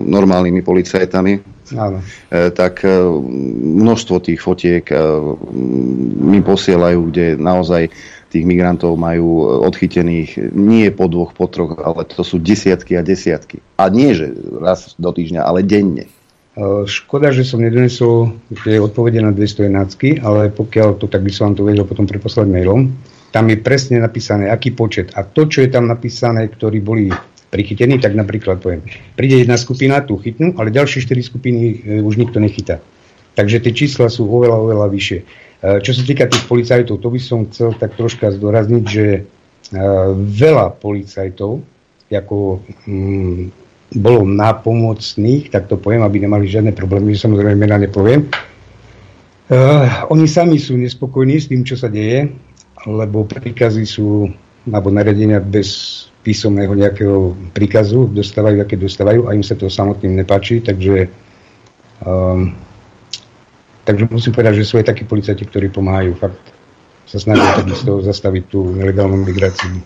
normálnymi 0.09 0.65
policajtami, 0.65 1.55
Áno. 1.73 2.05
E, 2.29 2.53
tak 2.53 2.85
e, 2.85 2.93
množstvo 3.81 4.21
tých 4.21 4.41
fotiek 4.45 4.85
e, 4.93 4.97
mi 6.21 6.45
posielajú, 6.45 7.09
kde 7.09 7.41
naozaj 7.41 7.89
tých 8.29 8.45
migrantov 8.45 9.01
majú 9.01 9.63
odchytených 9.65 10.53
nie 10.53 10.91
po 10.93 11.09
dvoch, 11.09 11.33
po 11.33 11.49
troch, 11.49 11.79
ale 11.81 12.05
to 12.05 12.21
sú 12.21 12.37
desiatky 12.37 12.99
a 12.99 13.07
desiatky. 13.07 13.65
A 13.81 13.89
nie, 13.89 14.13
že 14.13 14.35
raz 14.61 14.93
do 14.99 15.15
týždňa, 15.15 15.41
ale 15.41 15.63
denne. 15.63 16.11
Škoda, 16.87 17.35
že 17.35 17.43
som 17.43 17.63
nedonesol 17.63 18.35
tie 18.63 18.79
odpovede 18.79 19.19
na 19.23 19.35
211, 19.35 20.23
ale 20.23 20.51
pokiaľ 20.55 21.03
to, 21.03 21.07
tak 21.11 21.23
by 21.27 21.31
som 21.31 21.51
vám 21.51 21.55
to 21.59 21.67
vedel 21.67 21.87
potom 21.87 22.07
preposlať 22.07 22.47
mailom 22.47 22.91
tam 23.35 23.51
je 23.51 23.59
presne 23.59 23.99
napísané, 23.99 24.47
aký 24.47 24.71
počet. 24.71 25.11
A 25.19 25.27
to, 25.27 25.51
čo 25.51 25.67
je 25.67 25.69
tam 25.75 25.91
napísané, 25.91 26.47
ktorí 26.47 26.79
boli 26.79 27.11
prichytení, 27.51 27.99
tak 27.99 28.15
napríklad 28.15 28.63
poviem, 28.63 28.87
príde 29.19 29.43
jedna 29.43 29.59
skupina, 29.59 30.07
tu 30.07 30.15
chytnú, 30.23 30.55
ale 30.55 30.71
ďalšie 30.71 31.03
4 31.03 31.19
skupiny 31.35 31.63
e, 31.63 31.75
už 31.99 32.15
nikto 32.15 32.39
nechytá. 32.39 32.79
Takže 33.35 33.59
tie 33.59 33.75
čísla 33.75 34.07
sú 34.07 34.31
oveľa, 34.31 34.55
oveľa 34.55 34.87
vyššie. 34.87 35.19
E, 35.19 35.25
čo 35.83 35.91
sa 35.91 36.03
týka 36.07 36.31
tých 36.31 36.47
policajtov, 36.47 37.03
to 37.03 37.09
by 37.11 37.19
som 37.19 37.51
chcel 37.51 37.75
tak 37.75 37.99
troška 37.99 38.31
zdôrazniť, 38.31 38.85
že 38.87 39.07
e, 39.19 39.23
veľa 40.15 40.79
policajtov, 40.79 41.59
ako 42.15 42.63
mm, 42.87 43.51
bolo 43.99 44.23
nápomocných, 44.23 45.51
tak 45.51 45.67
to 45.67 45.75
poviem, 45.75 46.07
aby 46.07 46.23
nemali 46.23 46.47
žiadne 46.47 46.71
problémy, 46.71 47.19
že 47.19 47.27
samozrejme 47.27 47.59
mena 47.59 47.83
nepoviem. 47.83 48.31
Uh, 49.45 50.07
oni 50.15 50.31
sami 50.31 50.57
sú 50.57 50.79
nespokojní 50.79 51.37
s 51.43 51.51
tým, 51.53 51.67
čo 51.67 51.75
sa 51.75 51.91
deje 51.93 52.33
lebo 52.85 53.25
príkazy 53.25 53.85
sú, 53.89 54.29
alebo 54.69 54.93
naredenia 54.93 55.41
bez 55.41 56.03
písomného 56.25 56.73
nejakého 56.73 57.37
príkazu 57.53 58.09
dostávajú, 58.09 58.65
aké 58.65 58.81
dostávajú 58.81 59.29
a 59.29 59.37
im 59.37 59.45
sa 59.45 59.57
to 59.57 59.69
samotným 59.69 60.17
nepáči, 60.17 60.65
takže 60.65 61.13
um, 62.01 62.57
takže 63.85 64.09
musím 64.09 64.33
povedať, 64.33 64.65
že 64.65 64.69
sú 64.69 64.81
aj 64.81 64.89
takí 64.89 65.05
policajti, 65.05 65.45
ktorí 65.45 65.69
pomáhajú 65.69 66.17
fakt 66.17 66.41
sa 67.05 67.21
snažia 67.21 67.61
takisto 67.61 68.01
zastaviť 68.01 68.45
tú 68.49 68.73
nelegálnu 68.73 69.21
migráciu. 69.29 69.85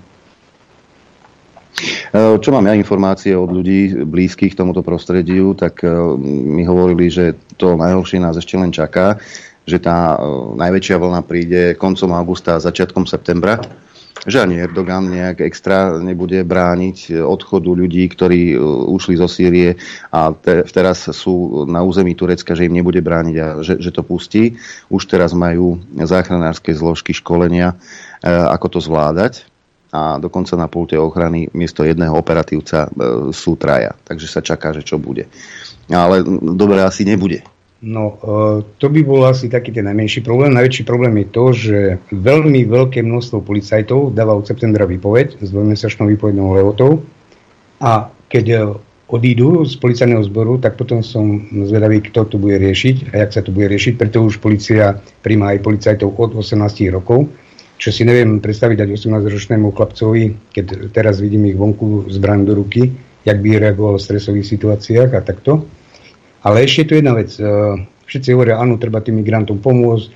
Uh, 2.09 2.39
čo 2.39 2.51
mám 2.55 2.66
ja 2.66 2.75
informácie 2.79 3.35
od 3.35 3.51
ľudí 3.51 4.07
blízkych 4.07 4.55
tomuto 4.55 4.87
prostrediu, 4.87 5.55
tak 5.59 5.83
uh, 5.83 6.15
mi 6.19 6.62
hovorili, 6.62 7.11
že 7.11 7.35
to 7.59 7.75
najhoršie 7.75 8.23
nás 8.23 8.39
ešte 8.39 8.55
len 8.55 8.70
čaká 8.70 9.19
že 9.69 9.78
tá 9.85 10.16
e, 10.16 10.57
najväčšia 10.57 10.97
vlna 10.97 11.20
príde 11.28 11.62
koncom 11.77 12.16
augusta 12.16 12.57
a 12.57 12.65
začiatkom 12.65 13.05
septembra 13.05 13.61
že 14.27 14.43
ani 14.43 14.59
Erdogan 14.59 15.07
nejak 15.07 15.47
extra 15.47 15.95
nebude 16.03 16.43
brániť 16.43 17.23
odchodu 17.23 17.70
ľudí, 17.70 18.03
ktorí 18.11 18.55
e, 18.55 18.57
ušli 18.90 19.15
zo 19.15 19.31
Sýrie 19.31 19.78
a 20.11 20.35
te, 20.35 20.66
teraz 20.66 21.07
sú 21.15 21.65
na 21.69 21.86
území 21.86 22.19
Turecka, 22.19 22.59
že 22.59 22.66
im 22.66 22.74
nebude 22.74 22.99
brániť 22.99 23.36
a 23.39 23.47
že, 23.62 23.78
že 23.78 23.95
to 23.95 24.03
pustí. 24.03 24.59
Už 24.90 25.07
teraz 25.07 25.36
majú 25.36 25.78
záchranárske 25.95 26.74
zložky 26.74 27.15
školenia, 27.15 27.78
e, 28.19 28.28
ako 28.28 28.78
to 28.78 28.81
zvládať. 28.82 29.47
a 29.89 30.20
dokonca 30.20 30.53
na 30.53 30.69
pulte 30.69 31.01
ochrany 31.01 31.49
miesto 31.57 31.81
jedného 31.81 32.12
operatívca 32.12 32.89
e, 32.89 33.32
sú 33.32 33.55
traja. 33.55 33.95
Takže 34.03 34.27
sa 34.27 34.40
čaká, 34.43 34.74
že 34.74 34.82
čo 34.82 34.99
bude. 34.99 35.31
Ale 35.89 36.20
dobre 36.53 36.85
asi 36.85 37.09
nebude. 37.09 37.40
No, 37.79 38.19
to 38.83 38.87
by 38.91 39.01
bol 39.07 39.23
asi 39.23 39.47
taký 39.47 39.71
ten 39.71 39.87
najmenší 39.87 40.27
problém. 40.27 40.51
Najväčší 40.51 40.83
problém 40.83 41.15
je 41.23 41.27
to, 41.31 41.45
že 41.55 41.79
veľmi 42.11 42.67
veľké 42.67 43.07
množstvo 43.07 43.47
policajtov 43.47 44.19
dáva 44.19 44.35
od 44.35 44.43
septembra 44.51 44.83
výpoveď 44.83 45.39
s 45.39 45.55
dvojmesačnou 45.55 46.11
výpovednou 46.11 46.59
lehotou 46.59 47.07
a 47.79 48.11
keď 48.27 48.75
odídu 49.07 49.63
z 49.63 49.79
policajného 49.79 50.27
zboru, 50.27 50.59
tak 50.59 50.75
potom 50.75 51.07
som 51.07 51.47
zvedavý, 51.71 52.03
kto 52.03 52.27
to 52.27 52.37
bude 52.37 52.59
riešiť 52.59 53.15
a 53.15 53.25
jak 53.25 53.31
sa 53.31 53.41
to 53.47 53.55
bude 53.55 53.71
riešiť, 53.71 53.95
preto 53.95 54.27
už 54.27 54.43
policia 54.43 54.99
príjma 55.23 55.55
aj 55.55 55.63
policajtov 55.63 56.19
od 56.19 56.35
18 56.35 56.59
rokov, 56.91 57.31
čo 57.79 57.95
si 57.95 58.03
neviem 58.03 58.43
predstaviť 58.43 58.75
dať 58.75 58.89
18-ročnému 58.91 59.71
chlapcovi, 59.71 60.51
keď 60.51 60.91
teraz 60.91 61.23
vidím 61.23 61.47
ich 61.47 61.55
vonku 61.55 62.11
zbraň 62.11 62.43
do 62.43 62.59
ruky, 62.59 62.91
jak 63.23 63.39
by 63.39 63.63
reagoval 63.63 64.03
v 64.03 64.07
stresových 64.11 64.51
situáciách 64.51 65.15
a 65.15 65.23
takto. 65.23 65.78
Ale 66.43 66.62
ešte 66.62 66.90
tu 66.90 66.93
jedna 66.98 67.15
vec. 67.15 67.35
E, 67.35 67.44
všetci 68.06 68.28
hovoria, 68.35 68.62
áno, 68.62 68.78
treba 68.78 69.02
tým 69.02 69.19
migrantom 69.19 69.59
pomôcť. 69.59 70.06
E, 70.06 70.12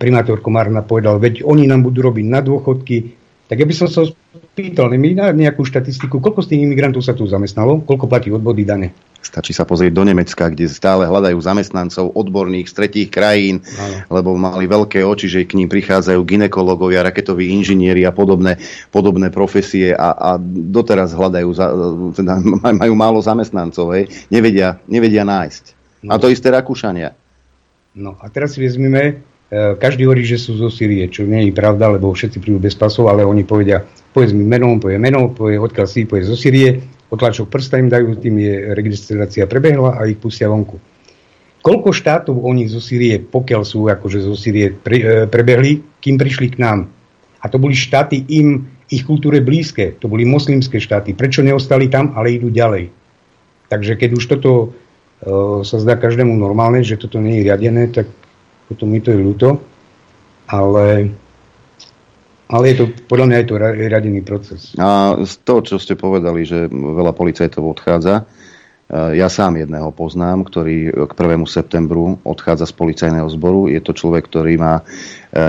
primátor 0.00 0.40
Komárna 0.40 0.80
povedal, 0.80 1.20
veď 1.20 1.44
oni 1.44 1.68
nám 1.68 1.84
budú 1.84 2.08
robiť 2.08 2.26
na 2.26 2.40
dôchodky, 2.40 3.12
tak 3.46 3.62
ja 3.62 3.66
by 3.68 3.74
som 3.76 3.86
sa 3.86 4.08
pýtal 4.56 4.88
na 4.88 5.36
nejakú 5.36 5.68
štatistiku, 5.68 6.16
koľko 6.16 6.40
z 6.40 6.56
tých 6.56 6.64
imigrantov 6.64 7.04
sa 7.04 7.12
tu 7.12 7.28
zamestnalo, 7.28 7.84
koľko 7.84 8.08
platí 8.08 8.32
odbody 8.32 8.64
dane. 8.64 8.96
Stačí 9.20 9.52
sa 9.52 9.68
pozrieť 9.68 9.92
do 9.92 10.06
Nemecka, 10.06 10.48
kde 10.48 10.70
stále 10.70 11.04
hľadajú 11.04 11.36
zamestnancov 11.36 12.14
odborných 12.16 12.70
z 12.70 12.72
tretích 12.72 13.08
krajín, 13.12 13.60
ano. 13.76 13.96
lebo 14.08 14.32
mali 14.38 14.64
veľké 14.64 15.04
oči, 15.04 15.28
že 15.28 15.44
k 15.44 15.60
ním 15.60 15.68
prichádzajú 15.68 16.22
ginekológovia, 16.24 17.04
raketoví 17.04 17.52
inžinieri 17.52 18.06
a 18.08 18.14
podobné, 18.14 18.56
podobné 18.88 19.28
profesie 19.28 19.92
a, 19.92 20.14
a 20.16 20.30
doteraz 20.40 21.12
hľadajú, 21.12 21.48
za, 21.52 21.66
teda 22.16 22.40
majú 22.80 22.94
málo 22.96 23.20
zamestnancov, 23.20 23.92
hej, 23.92 24.08
nevedia, 24.32 24.80
nevedia 24.88 25.26
nájsť. 25.26 25.64
No. 26.06 26.16
A 26.16 26.22
to 26.22 26.30
isté 26.32 26.48
Rakúšania. 26.48 27.12
No 27.98 28.16
a 28.22 28.30
teraz 28.32 28.54
si 28.54 28.62
vezmeme, 28.62 29.20
každý 29.52 30.10
hovorí, 30.10 30.26
že 30.26 30.42
sú 30.42 30.58
zo 30.58 30.66
Syrie, 30.66 31.06
čo 31.06 31.22
nie 31.22 31.46
je 31.46 31.52
pravda, 31.54 31.94
lebo 31.94 32.10
všetci 32.10 32.42
prídu 32.42 32.58
bez 32.58 32.74
pasov, 32.74 33.06
ale 33.06 33.22
oni 33.22 33.46
povedia, 33.46 33.86
povedz 34.10 34.34
mi 34.34 34.42
meno, 34.42 34.74
povie 34.82 34.98
meno, 34.98 35.30
povie 35.30 35.54
odkiaľ 35.62 35.86
si, 35.86 36.02
povie 36.02 36.26
zo 36.26 36.34
Syrie, 36.34 36.82
otlačok 37.14 37.46
prsta 37.46 37.78
im 37.78 37.86
dajú, 37.86 38.18
tým 38.18 38.42
je 38.42 38.54
registrácia 38.74 39.46
prebehla 39.46 40.02
a 40.02 40.10
ich 40.10 40.18
pustia 40.18 40.50
vonku. 40.50 40.82
Koľko 41.62 41.90
štátov 41.94 42.36
oni 42.42 42.66
zo 42.66 42.82
Syrie, 42.82 43.22
pokiaľ 43.22 43.62
sú 43.62 43.86
akože 43.86 44.22
zo 44.22 44.34
Syrie 44.34 44.74
pre, 44.74 44.98
e, 44.98 45.06
prebehli, 45.30 45.82
kým 46.02 46.18
prišli 46.18 46.54
k 46.54 46.62
nám? 46.62 46.90
A 47.42 47.46
to 47.46 47.62
boli 47.62 47.74
štáty 47.74 48.26
im, 48.26 48.66
ich 48.90 49.06
kultúre 49.06 49.42
blízke, 49.42 49.94
to 49.98 50.06
boli 50.10 50.26
moslimské 50.26 50.78
štáty. 50.78 51.14
Prečo 51.14 51.42
neostali 51.42 51.86
tam, 51.90 52.14
ale 52.14 52.38
idú 52.38 52.50
ďalej? 52.50 52.90
Takže 53.66 53.98
keď 53.98 54.10
už 54.14 54.24
toto 54.30 54.50
uh, 54.70 55.66
sa 55.66 55.82
zdá 55.82 55.98
každému 55.98 56.30
normálne, 56.38 56.86
že 56.86 56.94
toto 56.94 57.18
nie 57.18 57.42
je 57.42 57.50
riadené, 57.50 57.90
tak 57.90 58.06
potom 58.66 58.90
mi 58.90 58.98
to 58.98 59.14
je 59.14 59.18
ľúto, 59.18 59.62
ale, 60.50 61.14
ale 62.50 62.64
je 62.70 62.76
to, 62.82 62.84
podľa 63.06 63.26
mňa 63.30 63.36
je 63.42 63.46
to 63.46 63.54
radený 63.90 64.20
proces. 64.22 64.60
A 64.78 65.18
z 65.22 65.34
toho, 65.42 65.62
čo 65.62 65.76
ste 65.78 65.98
povedali, 65.98 66.42
že 66.46 66.66
veľa 66.70 67.14
policajtov 67.14 67.62
odchádza, 67.62 68.22
e, 68.22 68.24
ja 69.18 69.30
sám 69.30 69.62
jedného 69.62 69.90
poznám, 69.94 70.46
ktorý 70.46 71.06
k 71.06 71.12
1. 71.14 71.46
septembru 71.46 72.18
odchádza 72.26 72.66
z 72.66 72.74
policajného 72.74 73.28
zboru. 73.30 73.70
Je 73.70 73.78
to 73.78 73.94
človek, 73.94 74.26
ktorý 74.26 74.58
má 74.58 74.82
e, 74.82 74.82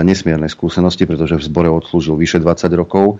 nesmierne 0.06 0.46
skúsenosti, 0.46 1.06
pretože 1.06 1.38
v 1.38 1.46
zbore 1.46 1.68
odslúžil 1.70 2.14
vyše 2.14 2.38
20 2.38 2.70
rokov 2.78 3.18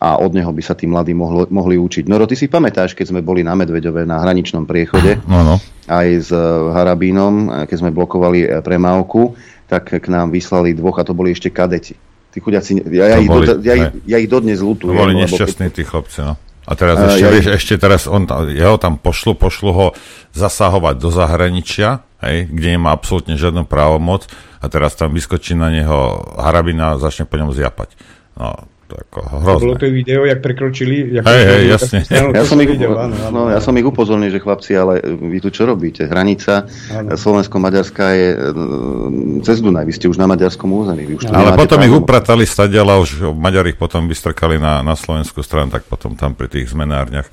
a 0.00 0.16
od 0.16 0.32
neho 0.32 0.48
by 0.48 0.62
sa 0.64 0.72
tí 0.72 0.88
mladí 0.88 1.12
mohli, 1.12 1.44
mohli 1.52 1.76
učiť. 1.76 2.08
No, 2.08 2.16
ty 2.24 2.32
si 2.32 2.48
pamätáš, 2.48 2.96
keď 2.96 3.12
sme 3.12 3.20
boli 3.20 3.44
na 3.44 3.52
Medveďove 3.52 4.08
na 4.08 4.24
hraničnom 4.24 4.64
priechode, 4.64 5.20
no, 5.28 5.44
no. 5.44 5.54
aj 5.92 6.08
s 6.24 6.30
eh, 6.32 6.40
Harabínom, 6.72 7.34
eh, 7.46 7.68
keď 7.68 7.76
sme 7.76 7.90
blokovali 7.92 8.38
eh, 8.40 8.48
premávku, 8.64 9.36
tak 9.68 9.92
k 10.00 10.06
nám 10.08 10.32
vyslali 10.32 10.72
dvoch 10.72 10.96
a 10.98 11.04
to 11.04 11.12
boli 11.12 11.36
ešte 11.36 11.52
kadeti. 11.52 11.94
Tí 12.32 12.38
chudiaci, 12.40 12.80
ja, 12.88 13.12
ja, 13.12 13.16
ich, 13.20 13.28
boli, 13.28 13.44
do, 13.44 13.60
ja, 13.60 13.74
ich, 13.76 13.88
ja 14.08 14.16
ich 14.16 14.30
dodnes 14.30 14.64
lutujem. 14.64 14.96
To 14.96 15.02
boli 15.04 15.20
nešťastní 15.20 15.68
tí 15.68 15.84
chlapci, 15.84 16.24
no. 16.24 16.34
A 16.64 16.72
teraz 16.78 16.96
ešte, 17.02 17.24
ja, 17.26 17.30
vieš, 17.34 17.46
ešte 17.50 17.74
teraz 17.76 18.06
on, 18.06 18.30
jeho 18.54 18.78
tam 18.78 18.94
pošlu, 18.94 19.34
pošlu 19.34 19.70
ho 19.74 19.86
zasahovať 20.32 20.94
do 21.02 21.10
zahraničia, 21.10 22.06
hej, 22.22 22.46
kde 22.46 22.78
nemá 22.78 22.94
absolútne 22.94 23.34
žiadnu 23.34 23.66
právomoc 23.66 24.30
a 24.62 24.70
teraz 24.70 24.94
tam 24.94 25.10
vyskočí 25.10 25.58
na 25.58 25.72
neho 25.74 26.22
harabina 26.38 26.94
a 26.94 27.00
začne 27.02 27.26
po 27.26 27.40
ňom 27.40 27.50
zjapať. 27.50 27.98
No, 28.38 28.70
ako 28.96 29.18
hrozné. 29.42 29.54
To 29.54 29.62
bolo 29.62 29.76
to 29.78 29.86
video, 29.90 30.20
jak 30.26 30.40
prekročili. 30.42 31.20
Jak 31.20 31.24
hej, 31.26 31.44
hej, 31.46 31.62
jasne. 31.74 31.98
Ja 32.10 32.44
som, 32.46 32.58
ich, 32.62 32.70
video, 32.70 32.98
áno, 32.98 33.14
áno, 33.14 33.40
no, 33.46 33.50
ja 33.50 33.60
som 33.62 33.74
ich 33.78 33.86
upozornil, 33.86 34.30
že 34.32 34.42
chlapci, 34.42 34.72
ale 34.74 35.02
vy 35.04 35.38
tu 35.38 35.52
čo 35.52 35.66
robíte? 35.66 36.06
Hranica 36.06 36.66
Slovensko-Maďarská 37.14 38.06
je 38.14 38.28
mm, 38.34 39.46
cez 39.46 39.60
Dunaj, 39.60 39.84
vy 39.86 39.92
ste 39.94 40.06
už 40.08 40.18
na 40.18 40.26
maďarskom 40.26 40.70
území. 40.70 41.06
Vy 41.06 41.12
už 41.20 41.22
ale 41.30 41.54
potom 41.54 41.78
ich 41.82 41.94
upratali 41.94 42.44
stadiaľ 42.48 42.86
a 42.94 43.00
už 43.02 43.34
Maďari 43.36 43.76
potom 43.76 44.06
vystrkali 44.08 44.56
na, 44.56 44.80
na 44.80 44.94
slovenskú 44.96 45.44
stranu, 45.44 45.70
tak 45.70 45.86
potom 45.86 46.16
tam 46.16 46.32
pri 46.32 46.48
tých 46.48 46.72
zmenárniach 46.72 47.28
e, 47.28 47.32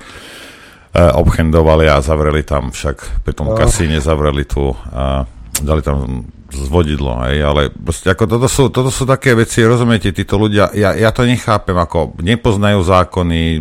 obchendovali 1.16 1.88
a 1.88 2.02
zavreli 2.02 2.44
tam 2.44 2.70
však, 2.74 3.24
pri 3.24 3.32
tom 3.32 3.52
oh. 3.52 3.56
kasíne 3.56 3.98
zavreli 3.98 4.44
tu 4.44 4.74
a 4.92 5.24
dali 5.62 5.82
tam 5.82 6.26
zvodidlo, 6.48 7.28
hej, 7.28 7.44
ale 7.44 7.68
proste 7.68 8.08
ako 8.08 8.24
toto 8.24 8.48
sú, 8.48 8.72
toto 8.72 8.88
sú 8.88 9.04
také 9.04 9.36
veci, 9.36 9.60
rozumiete, 9.60 10.16
títo 10.16 10.40
ľudia, 10.40 10.72
ja, 10.72 10.96
ja 10.96 11.12
to 11.12 11.28
nechápem, 11.28 11.76
ako 11.76 12.16
nepoznajú 12.24 12.80
zákony, 12.80 13.60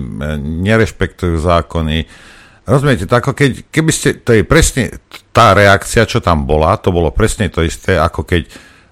nerešpektujú 0.63 1.35
zákony, 1.35 2.07
rozumiete, 2.63 3.03
to 3.03 3.15
ako 3.19 3.35
keď, 3.35 3.67
keby 3.67 3.91
ste, 3.91 4.23
to 4.23 4.31
je 4.39 4.47
presne 4.47 5.03
tá 5.35 5.51
reakcia, 5.51 6.07
čo 6.07 6.23
tam 6.23 6.47
bola, 6.47 6.79
to 6.79 6.95
bolo 6.95 7.11
presne 7.11 7.51
to 7.51 7.59
isté, 7.59 7.99
ako 7.99 8.23
keď 8.23 8.47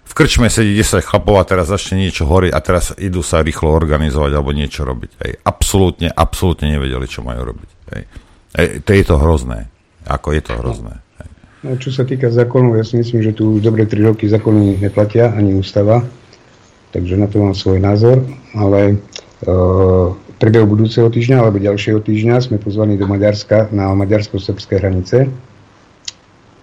v 0.06 0.14
krčme 0.14 0.52
sedí 0.52 0.76
10 0.76 1.00
chlapov 1.00 1.40
a 1.40 1.48
teraz 1.48 1.72
začne 1.72 2.04
niečo 2.04 2.28
horiť 2.28 2.52
a 2.52 2.60
teraz 2.60 2.92
idú 3.00 3.24
sa 3.24 3.40
rýchlo 3.40 3.72
organizovať 3.72 4.32
alebo 4.36 4.52
niečo 4.52 4.84
robiť, 4.84 5.12
hej, 5.24 5.32
absolútne, 5.48 6.12
absolútne 6.12 6.68
nevedeli, 6.68 7.08
čo 7.08 7.24
majú 7.24 7.56
robiť, 7.56 7.70
hej. 7.96 8.04
hej 8.60 8.68
to 8.84 8.92
je 8.92 9.04
to 9.08 9.16
hrozné, 9.16 9.72
ako 10.04 10.36
je 10.36 10.42
to 10.44 10.54
hrozné. 10.60 11.05
No, 11.66 11.82
čo 11.82 11.90
sa 11.90 12.06
týka 12.06 12.30
zákonov, 12.30 12.78
ja 12.78 12.86
si 12.86 12.94
myslím, 13.02 13.26
že 13.26 13.34
tu 13.34 13.58
už 13.58 13.66
dobre 13.66 13.90
3 13.90 13.98
roky 14.06 14.30
zákony 14.30 14.86
neplatia, 14.86 15.34
ani 15.34 15.58
ústava, 15.58 16.06
takže 16.94 17.18
na 17.18 17.26
to 17.26 17.42
mám 17.42 17.58
svoj 17.58 17.82
názor, 17.82 18.22
ale 18.54 18.94
e, 18.94 18.96
priebehu 20.38 20.70
budúceho 20.70 21.10
týždňa 21.10 21.42
alebo 21.42 21.58
ďalšieho 21.58 22.06
týždňa 22.06 22.38
sme 22.46 22.62
pozvaní 22.62 23.02
do 23.02 23.10
Maďarska 23.10 23.74
na 23.74 23.90
maďarsko-srbské 23.98 24.78
hranice. 24.78 25.26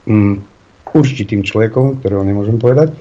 Mm, 0.07 0.47
určitým 0.95 1.43
človekom, 1.43 1.99
ktorého 1.99 2.23
nemôžem 2.23 2.63
povedať. 2.63 2.95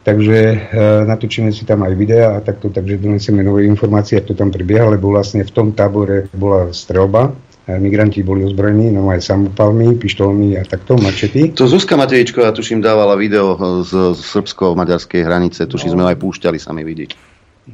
Takže 0.00 0.38
e, 0.40 0.56
natočíme 1.04 1.52
si 1.52 1.68
tam 1.68 1.84
aj 1.84 2.00
videa 2.00 2.32
a 2.32 2.40
takto, 2.40 2.72
takže 2.72 2.96
donesieme 2.96 3.44
nové 3.44 3.68
informácie, 3.68 4.16
ako 4.16 4.32
to 4.32 4.40
tam 4.40 4.48
prebieha, 4.48 4.88
lebo 4.88 5.12
vlastne 5.12 5.44
v 5.44 5.52
tom 5.52 5.76
tábore 5.76 6.32
bola 6.32 6.72
strelba, 6.72 7.36
migranti 7.78 8.24
boli 8.24 8.42
ozbrojení, 8.48 8.90
no 8.90 9.12
aj 9.12 9.20
samopalmi, 9.22 9.94
pištolmi 10.00 10.58
a 10.58 10.64
takto, 10.64 10.96
mačety. 10.96 11.52
To 11.54 11.68
Zuzka 11.68 11.94
Matejčková, 11.94 12.50
tuším, 12.56 12.80
dávala 12.80 13.14
video 13.14 13.54
z, 13.84 14.16
z 14.16 14.20
srbsko-maďarskej 14.24 15.22
hranice, 15.22 15.68
tuším, 15.68 15.92
no. 15.92 15.94
sme 16.00 16.04
aj 16.10 16.18
púšťali 16.18 16.58
sami 16.58 16.82
vidieť. 16.82 17.10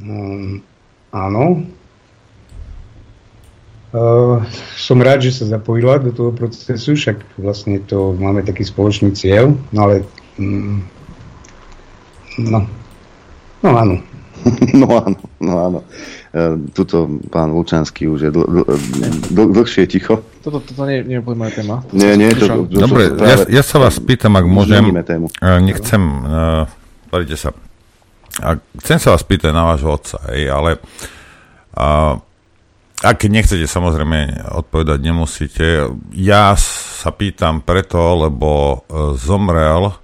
Um, 0.03 0.61
áno. 1.15 1.65
Uh, 3.97 4.45
som 4.77 5.01
rád, 5.01 5.25
že 5.25 5.33
sa 5.33 5.45
zapojila 5.49 6.03
do 6.03 6.13
toho 6.13 6.35
procesu, 6.35 6.99
však 6.99 7.41
vlastne 7.41 7.81
to 7.81 8.13
máme 8.19 8.45
taký 8.45 8.67
spoločný 8.67 9.17
cieľ, 9.17 9.57
no 9.73 9.79
ale 9.89 10.05
um, 10.37 10.85
no, 12.37 12.67
no 13.65 13.71
áno. 13.73 13.97
no 14.77 14.87
áno, 15.01 15.19
no 15.41 15.53
áno. 15.57 15.81
E, 16.37 16.69
tuto 16.77 17.09
pán 17.33 17.49
Lučanský 17.49 18.13
už 18.13 18.29
je 18.29 18.31
dl- 18.31 18.45
dl- 18.45 18.69
dl- 19.33 19.51
dlhšie 19.57 19.89
ticho. 19.89 20.21
Toto, 20.45 20.61
toto 20.61 20.85
nie, 20.85 21.01
nie 21.01 21.17
je 21.17 21.25
moja 21.25 21.49
téma. 21.57 21.81
Nie, 21.97 22.13
nie. 22.13 22.29
To, 22.37 22.69
to, 22.69 22.77
Dobre, 22.77 23.09
to, 23.17 23.25
ja, 23.25 23.37
ja 23.49 23.63
sa 23.65 23.81
vás 23.81 23.97
pýtam, 23.97 24.37
ak 24.37 24.45
môžem, 24.45 24.85
tému. 25.01 25.33
E, 25.33 25.49
nechcem, 25.65 26.03
uh, 26.29 26.69
sa, 27.41 27.57
a 28.45 28.49
chcem 28.85 28.99
sa 29.01 29.17
vás 29.17 29.25
pýtať 29.25 29.49
na 29.49 29.65
vášho 29.65 29.89
otca, 29.89 30.21
hej, 30.29 30.53
ale 30.53 30.77
uh, 31.73 32.21
ak 33.01 33.19
nechcete, 33.33 33.65
samozrejme, 33.65 34.45
odpovedať 34.61 34.99
nemusíte. 35.01 35.89
Ja 36.13 36.53
sa 36.61 37.17
pýtam 37.17 37.65
preto, 37.65 38.01
lebo 38.29 38.85
zomrel 39.17 39.97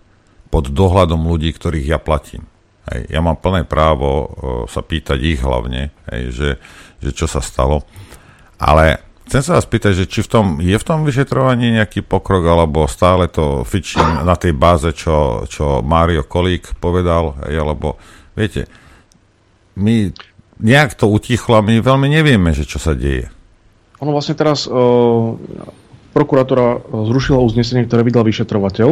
pod 0.48 0.72
dohľadom 0.72 1.28
ľudí, 1.28 1.52
ktorých 1.52 1.92
ja 1.92 2.00
platím. 2.00 2.48
Ja 3.09 3.20
mám 3.24 3.40
plné 3.40 3.64
právo 3.64 4.09
uh, 4.09 4.27
sa 4.69 4.85
pýtať 4.85 5.19
ich 5.23 5.40
hlavne, 5.40 5.94
že, 6.09 6.60
že 7.01 7.10
čo 7.10 7.24
sa 7.31 7.40
stalo. 7.40 7.86
Ale 8.62 9.02
chcem 9.27 9.43
sa 9.43 9.59
vás 9.59 9.66
pýtať, 9.66 10.05
že 10.05 10.05
či 10.06 10.20
v 10.23 10.28
tom, 10.28 10.47
je 10.60 10.77
v 10.77 10.86
tom 10.86 11.02
vyšetrovaní 11.02 11.74
nejaký 11.81 12.05
pokrok, 12.05 12.44
alebo 12.47 12.85
stále 12.85 13.27
to 13.32 13.64
fičím 13.64 14.23
na 14.23 14.36
tej 14.36 14.52
báze, 14.52 14.93
čo, 14.93 15.48
čo 15.48 15.81
Mário 15.81 16.23
Kolík 16.23 16.77
povedal, 16.78 17.35
alebo 17.43 17.97
viete, 18.36 18.69
my 19.74 20.12
nejak 20.60 20.94
to 20.94 21.09
utichlo 21.09 21.59
a 21.59 21.66
my 21.66 21.81
veľmi 21.81 22.12
nevieme, 22.12 22.52
že 22.52 22.69
čo 22.69 22.78
sa 22.78 22.93
deje. 22.94 23.32
Ono 23.98 24.12
vlastne 24.12 24.36
teraz 24.39 24.66
uh, 24.66 25.35
prokurátora 26.12 26.86
zrušila 26.90 27.40
uznesenie, 27.43 27.89
ktoré 27.89 28.05
vydal 28.06 28.27
vyšetrovateľ. 28.27 28.90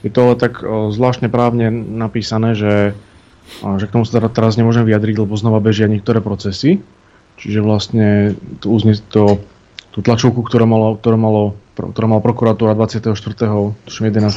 Je 0.00 0.10
to 0.10 0.18
ale 0.24 0.34
tak 0.40 0.64
uh, 0.64 0.88
zvláštne 0.88 1.28
právne 1.28 1.70
napísané, 1.70 2.56
že, 2.56 2.96
že 3.58 3.84
k 3.86 3.92
tomu 3.92 4.06
sa 4.06 4.22
teda 4.22 4.30
teraz 4.30 4.54
nemôžem 4.54 4.86
vyjadriť, 4.86 5.26
lebo 5.26 5.34
znova 5.34 5.58
bežia 5.58 5.90
niektoré 5.90 6.22
procesy. 6.22 6.80
Čiže 7.40 7.60
vlastne 7.64 8.36
uznes, 8.62 9.00
to, 9.08 9.40
tú 9.90 10.04
tlačovku, 10.04 10.44
ktorá 10.44 10.68
malo, 10.68 11.00
ktorá 11.00 11.16
malo, 11.16 11.56
ktorá 11.74 12.06
mala 12.06 12.22
prokuratúra 12.22 12.76
24. 12.76 13.16
11. 13.88 13.88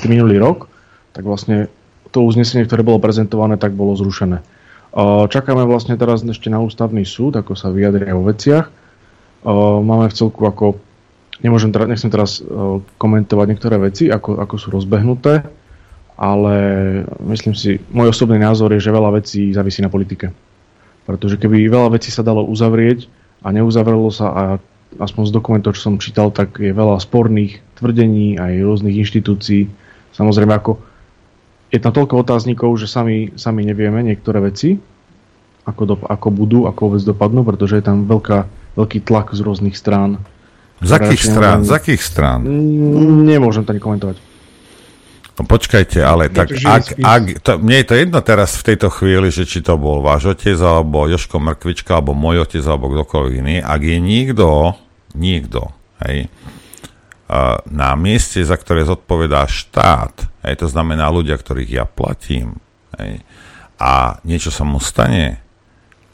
minulý 0.07 0.39
rok, 0.39 0.71
tak 1.11 1.27
vlastne 1.27 1.67
to 2.15 2.23
uznesenie, 2.23 2.63
ktoré 2.63 2.85
bolo 2.85 3.03
prezentované, 3.03 3.59
tak 3.59 3.75
bolo 3.75 3.97
zrušené. 3.99 4.39
Čakáme 5.27 5.65
vlastne 5.65 5.97
teraz 5.97 6.21
ešte 6.21 6.53
na 6.53 6.61
ústavný 6.61 7.01
súd, 7.03 7.35
ako 7.35 7.57
sa 7.57 7.73
vyjadria 7.73 8.13
o 8.13 8.21
veciach. 8.21 8.69
Máme 9.81 10.07
v 10.07 10.15
celku 10.15 10.45
ako, 10.45 10.77
nemôžem 11.41 11.73
nechcem 11.89 12.13
teraz 12.13 12.39
komentovať 13.01 13.45
niektoré 13.49 13.81
veci, 13.81 14.13
ako, 14.13 14.37
ako 14.39 14.55
sú 14.55 14.67
rozbehnuté, 14.69 15.43
ale 16.23 16.55
myslím 17.27 17.51
si, 17.51 17.83
môj 17.91 18.15
osobný 18.15 18.39
názor 18.39 18.71
je, 18.71 18.79
že 18.79 18.95
veľa 18.95 19.19
vecí 19.19 19.51
závisí 19.51 19.83
na 19.83 19.91
politike. 19.91 20.31
Pretože 21.03 21.35
keby 21.35 21.67
veľa 21.67 21.99
vecí 21.99 22.15
sa 22.15 22.23
dalo 22.23 22.47
uzavrieť 22.47 23.11
a 23.43 23.51
neuzavrelo 23.51 24.07
sa 24.07 24.27
a 24.31 24.43
aspoň 25.03 25.23
z 25.27 25.35
dokumentov, 25.35 25.75
čo 25.75 25.91
som 25.91 25.99
čítal, 25.99 26.31
tak 26.31 26.63
je 26.63 26.71
veľa 26.71 27.03
sporných 27.03 27.59
tvrdení 27.75 28.39
aj 28.39 28.63
rôznych 28.63 29.03
inštitúcií. 29.03 29.67
Samozrejme, 30.15 30.53
ako 30.55 30.79
je 31.75 31.79
tam 31.83 31.91
toľko 31.91 32.23
otáznikov, 32.23 32.71
že 32.79 32.87
sami, 32.87 33.35
sami 33.35 33.67
nevieme 33.67 33.99
niektoré 33.99 34.39
veci, 34.39 34.79
ako, 35.67 35.83
do, 35.83 35.95
ako 36.07 36.27
budú, 36.31 36.59
ako 36.71 36.79
vôbec 36.87 37.03
dopadnú, 37.03 37.43
pretože 37.43 37.81
je 37.81 37.83
tam 37.83 38.07
veľká, 38.07 38.47
veľký 38.79 39.03
tlak 39.03 39.35
z 39.35 39.43
rôznych 39.43 39.75
strán. 39.75 40.23
Z 40.79 41.03
akých 41.03 41.23
strán? 41.35 41.67
Z 41.67 41.73
akých 41.73 42.03
strán? 42.05 42.47
Nemôžem 43.27 43.67
to 43.67 43.75
ani 43.75 43.81
komentovať. 43.83 44.32
No 45.33 45.49
počkajte, 45.49 45.97
ale 46.05 46.29
tak, 46.29 46.53
ak, 46.61 47.01
ak, 47.01 47.23
to, 47.41 47.57
mne 47.57 47.81
je 47.81 47.87
to 47.89 47.95
jedno 47.97 48.21
teraz 48.21 48.53
v 48.53 48.69
tejto 48.69 48.93
chvíli, 48.93 49.33
že 49.33 49.49
či 49.49 49.65
to 49.65 49.81
bol 49.81 50.05
váš 50.05 50.29
otec, 50.29 50.53
alebo 50.61 51.09
Joško 51.09 51.41
Mrkvička, 51.41 51.97
alebo 51.97 52.13
môj 52.13 52.45
otec, 52.45 52.61
alebo 52.61 52.93
kdokoľvek 52.93 53.33
iný, 53.41 53.57
ak 53.57 53.81
je 53.81 53.97
nikto, 53.97 54.77
nikto, 55.17 55.73
hej, 56.05 56.29
na 57.65 57.97
mieste, 57.97 58.45
za 58.45 58.53
ktoré 58.53 58.85
zodpovedá 58.85 59.49
štát, 59.49 60.45
hej, 60.45 60.53
to 60.61 60.69
znamená 60.69 61.09
ľudia, 61.09 61.33
ktorých 61.33 61.71
ja 61.81 61.85
platím, 61.89 62.61
hej, 63.01 63.25
a 63.81 64.21
niečo 64.21 64.53
sa 64.53 64.61
mu 64.61 64.77
stane 64.77 65.41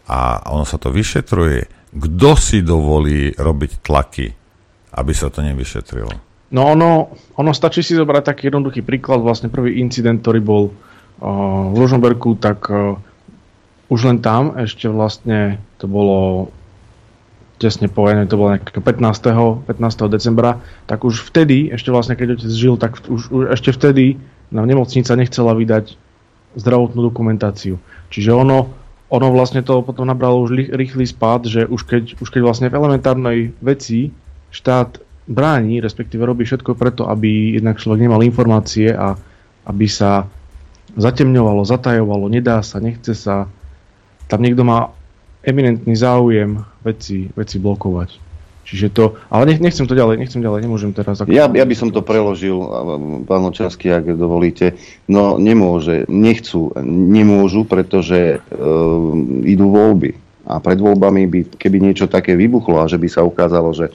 a 0.08 0.48
ono 0.48 0.64
sa 0.64 0.80
to 0.80 0.96
vyšetruje, 0.96 1.92
kto 1.92 2.32
si 2.40 2.64
dovolí 2.64 3.36
robiť 3.36 3.84
tlaky, 3.84 4.28
aby 4.96 5.12
sa 5.12 5.28
to 5.28 5.44
nevyšetrilo? 5.44 6.29
No 6.50 6.66
ono, 6.66 7.14
ono 7.38 7.52
stačí 7.54 7.86
si 7.86 7.94
zobrať 7.94 8.34
taký 8.34 8.50
jednoduchý 8.50 8.82
príklad. 8.82 9.22
Vlastne 9.22 9.54
prvý 9.54 9.78
incident, 9.78 10.18
ktorý 10.22 10.42
bol 10.42 10.64
uh, 10.70 11.70
v 11.70 11.76
Rožomberku, 11.78 12.42
tak 12.42 12.66
uh, 12.74 12.98
už 13.90 14.10
len 14.10 14.18
tam 14.22 14.58
ešte 14.58 14.90
vlastne 14.90 15.62
to 15.78 15.86
bolo 15.86 16.50
tesne 17.60 17.92
po 17.92 18.08
vojne, 18.08 18.24
to 18.26 18.40
bolo 18.40 18.56
15. 18.56 18.80
15. 18.80 19.68
decembra, 20.08 20.64
tak 20.88 21.04
už 21.04 21.28
vtedy, 21.28 21.70
ešte 21.76 21.92
vlastne 21.92 22.16
keď 22.16 22.40
otec 22.40 22.52
žil, 22.56 22.80
tak 22.80 23.04
už, 23.04 23.22
už 23.30 23.44
ešte 23.52 23.76
vtedy 23.76 24.16
nám 24.50 24.66
nemocnica 24.66 25.12
nechcela 25.20 25.52
vydať 25.54 26.00
zdravotnú 26.56 27.04
dokumentáciu. 27.04 27.78
Čiže 28.10 28.32
ono, 28.32 28.72
ono 29.12 29.28
vlastne 29.30 29.62
to 29.62 29.84
potom 29.84 30.08
nabralo 30.08 30.42
už 30.48 30.72
rýchly 30.72 31.06
spád, 31.06 31.46
že 31.46 31.68
už 31.68 31.84
keď, 31.86 32.04
už 32.24 32.30
keď 32.32 32.42
vlastne 32.42 32.72
v 32.72 32.80
elementárnej 32.80 33.54
veci 33.60 34.16
štát 34.50 35.09
bráni, 35.30 35.78
respektíve 35.78 36.26
robí 36.26 36.44
všetko 36.44 36.74
preto, 36.74 37.06
aby 37.06 37.56
jednak 37.62 37.78
človek 37.78 38.02
nemal 38.02 38.26
informácie 38.26 38.90
a 38.90 39.14
aby 39.70 39.86
sa 39.86 40.26
zatemňovalo, 40.98 41.62
zatajovalo, 41.62 42.26
nedá 42.34 42.66
sa, 42.66 42.82
nechce 42.82 43.14
sa. 43.14 43.46
Tam 44.26 44.42
niekto 44.42 44.66
má 44.66 44.90
eminentný 45.46 45.94
záujem 45.94 46.66
veci, 46.82 47.30
veci 47.38 47.62
blokovať. 47.62 48.30
Čiže 48.70 48.88
to, 48.94 49.18
ale 49.34 49.50
nech, 49.50 49.58
nechcem 49.58 49.90
to 49.90 49.98
ďalej, 49.98 50.22
nechcem 50.22 50.46
ďalej, 50.46 50.62
nemôžem 50.62 50.94
teraz. 50.94 51.18
Ako... 51.18 51.34
Ja, 51.34 51.50
ja 51.50 51.66
by 51.66 51.74
som 51.74 51.90
to 51.90 52.06
preložil, 52.06 52.54
pán 53.26 53.42
Očarsky, 53.50 53.90
ak 53.90 54.14
dovolíte. 54.14 54.78
No 55.10 55.42
nemôže, 55.42 56.06
nechcú, 56.06 56.70
nemôžu, 56.86 57.66
pretože 57.66 58.38
uh, 58.38 59.14
idú 59.42 59.74
voľby. 59.74 60.14
A 60.46 60.62
pred 60.62 60.78
voľbami 60.78 61.26
by, 61.26 61.42
keby 61.58 61.78
niečo 61.82 62.06
také 62.06 62.38
vybuchlo 62.38 62.78
a 62.78 62.90
že 62.90 63.02
by 63.02 63.10
sa 63.10 63.26
ukázalo, 63.26 63.74
že, 63.74 63.90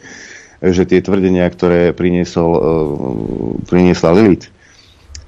že 0.73 0.89
tie 0.89 1.05
tvrdenia, 1.05 1.45
ktoré 1.51 1.93
priniesol, 1.93 2.51
uh, 2.55 2.62
priniesla 3.69 4.16
Lilith, 4.16 4.49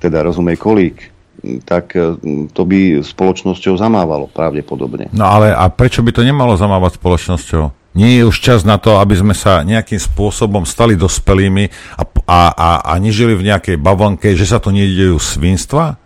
teda 0.00 0.24
rozumej 0.24 0.56
kolík, 0.56 1.16
tak 1.64 1.94
e, 1.94 2.16
to 2.52 2.62
by 2.64 3.00
spoločnosťou 3.04 3.76
zamávalo 3.76 4.26
pravdepodobne. 4.30 5.12
No 5.12 5.28
ale 5.28 5.52
a 5.52 5.68
prečo 5.68 6.00
by 6.00 6.10
to 6.12 6.22
nemalo 6.24 6.56
zamávať 6.56 6.98
spoločnosťou? 6.98 7.94
Nie 7.96 8.20
je 8.20 8.28
už 8.28 8.36
čas 8.44 8.60
na 8.68 8.76
to, 8.76 9.00
aby 9.00 9.16
sme 9.16 9.32
sa 9.32 9.64
nejakým 9.64 9.96
spôsobom 9.96 10.68
stali 10.68 11.00
dospelými 11.00 11.72
a, 11.96 12.02
a, 12.28 12.40
a, 12.52 12.70
a 12.84 12.92
nežili 13.00 13.32
v 13.32 13.48
nejakej 13.48 13.76
bavlnke, 13.80 14.36
že 14.36 14.44
sa 14.44 14.60
to 14.60 14.68
nedejú 14.68 15.16
svinstva? 15.16 15.96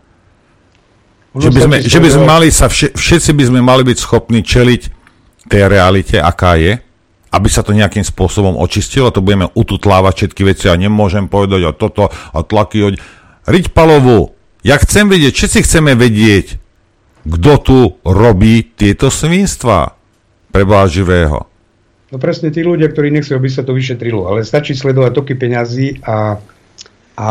Že 1.34 1.50
by, 1.50 1.60
sme, 1.62 1.76
že 1.82 1.98
by 2.02 2.10
sme 2.10 2.24
mali 2.26 2.48
sa, 2.50 2.66
všetci 2.70 3.30
by 3.34 3.44
sme 3.50 3.60
mali 3.62 3.82
byť 3.86 3.98
schopní 4.02 4.42
čeliť 4.42 4.82
tej 5.46 5.62
realite, 5.66 6.18
aká 6.18 6.58
je, 6.58 6.78
aby 7.30 7.48
sa 7.50 7.62
to 7.62 7.70
nejakým 7.70 8.02
spôsobom 8.02 8.58
očistilo, 8.58 9.14
to 9.14 9.22
budeme 9.22 9.46
ututlávať 9.54 10.26
všetky 10.26 10.42
veci 10.42 10.66
a 10.66 10.74
nemôžem 10.74 11.30
povedať 11.30 11.62
o 11.70 11.72
toto 11.72 12.10
a 12.10 12.38
tlaky 12.42 12.78
o... 12.82 12.88
Riť 13.46 13.70
Palovú, 13.70 14.34
ja 14.66 14.76
chcem 14.76 15.08
vedieť, 15.08 15.32
všetci 15.32 15.58
chceme 15.64 15.96
vedieť, 15.96 16.58
kto 17.24 17.52
tu 17.62 17.78
robí 18.04 18.74
tieto 18.76 19.08
svinstva 19.08 19.94
pre 20.50 20.66
živého. 20.90 21.46
No 22.10 22.18
presne 22.18 22.50
tí 22.50 22.66
ľudia, 22.66 22.90
ktorí 22.90 23.14
nechcú, 23.14 23.38
aby 23.38 23.46
sa 23.46 23.62
to 23.62 23.70
vyšetrilo, 23.70 24.26
ale 24.26 24.42
stačí 24.42 24.74
sledovať 24.74 25.12
toky 25.14 25.38
peňazí 25.38 26.02
a, 26.02 26.42
a 27.14 27.28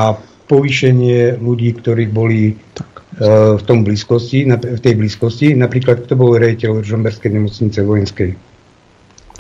povýšenie 0.48 1.36
ľudí, 1.38 1.76
ktorí 1.84 2.08
boli 2.08 2.56
uh, 2.56 3.60
v 3.60 3.64
tom 3.68 3.84
blízkosti, 3.84 4.48
na, 4.48 4.56
v 4.56 4.80
tej 4.80 4.96
blízkosti. 4.96 5.52
Napríklad, 5.54 6.08
kto 6.08 6.16
bol 6.16 6.40
rejiteľ 6.40 6.80
Žomberskej 6.80 7.30
nemocnice 7.30 7.84
vojenskej? 7.84 8.49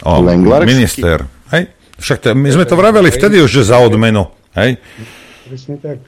O, 0.03 0.23
minister. 0.63 1.27
Hej? 1.51 1.71
Však 1.99 2.17
to, 2.23 2.27
my 2.31 2.49
sme 2.55 2.65
to 2.65 2.75
vraveli 2.79 3.11
vtedy 3.11 3.43
už, 3.43 3.51
že 3.51 3.75
za 3.75 3.77
odmenu. 3.83 4.31
Hej? 4.55 4.79
Presne 5.47 5.75
tak. 5.81 5.99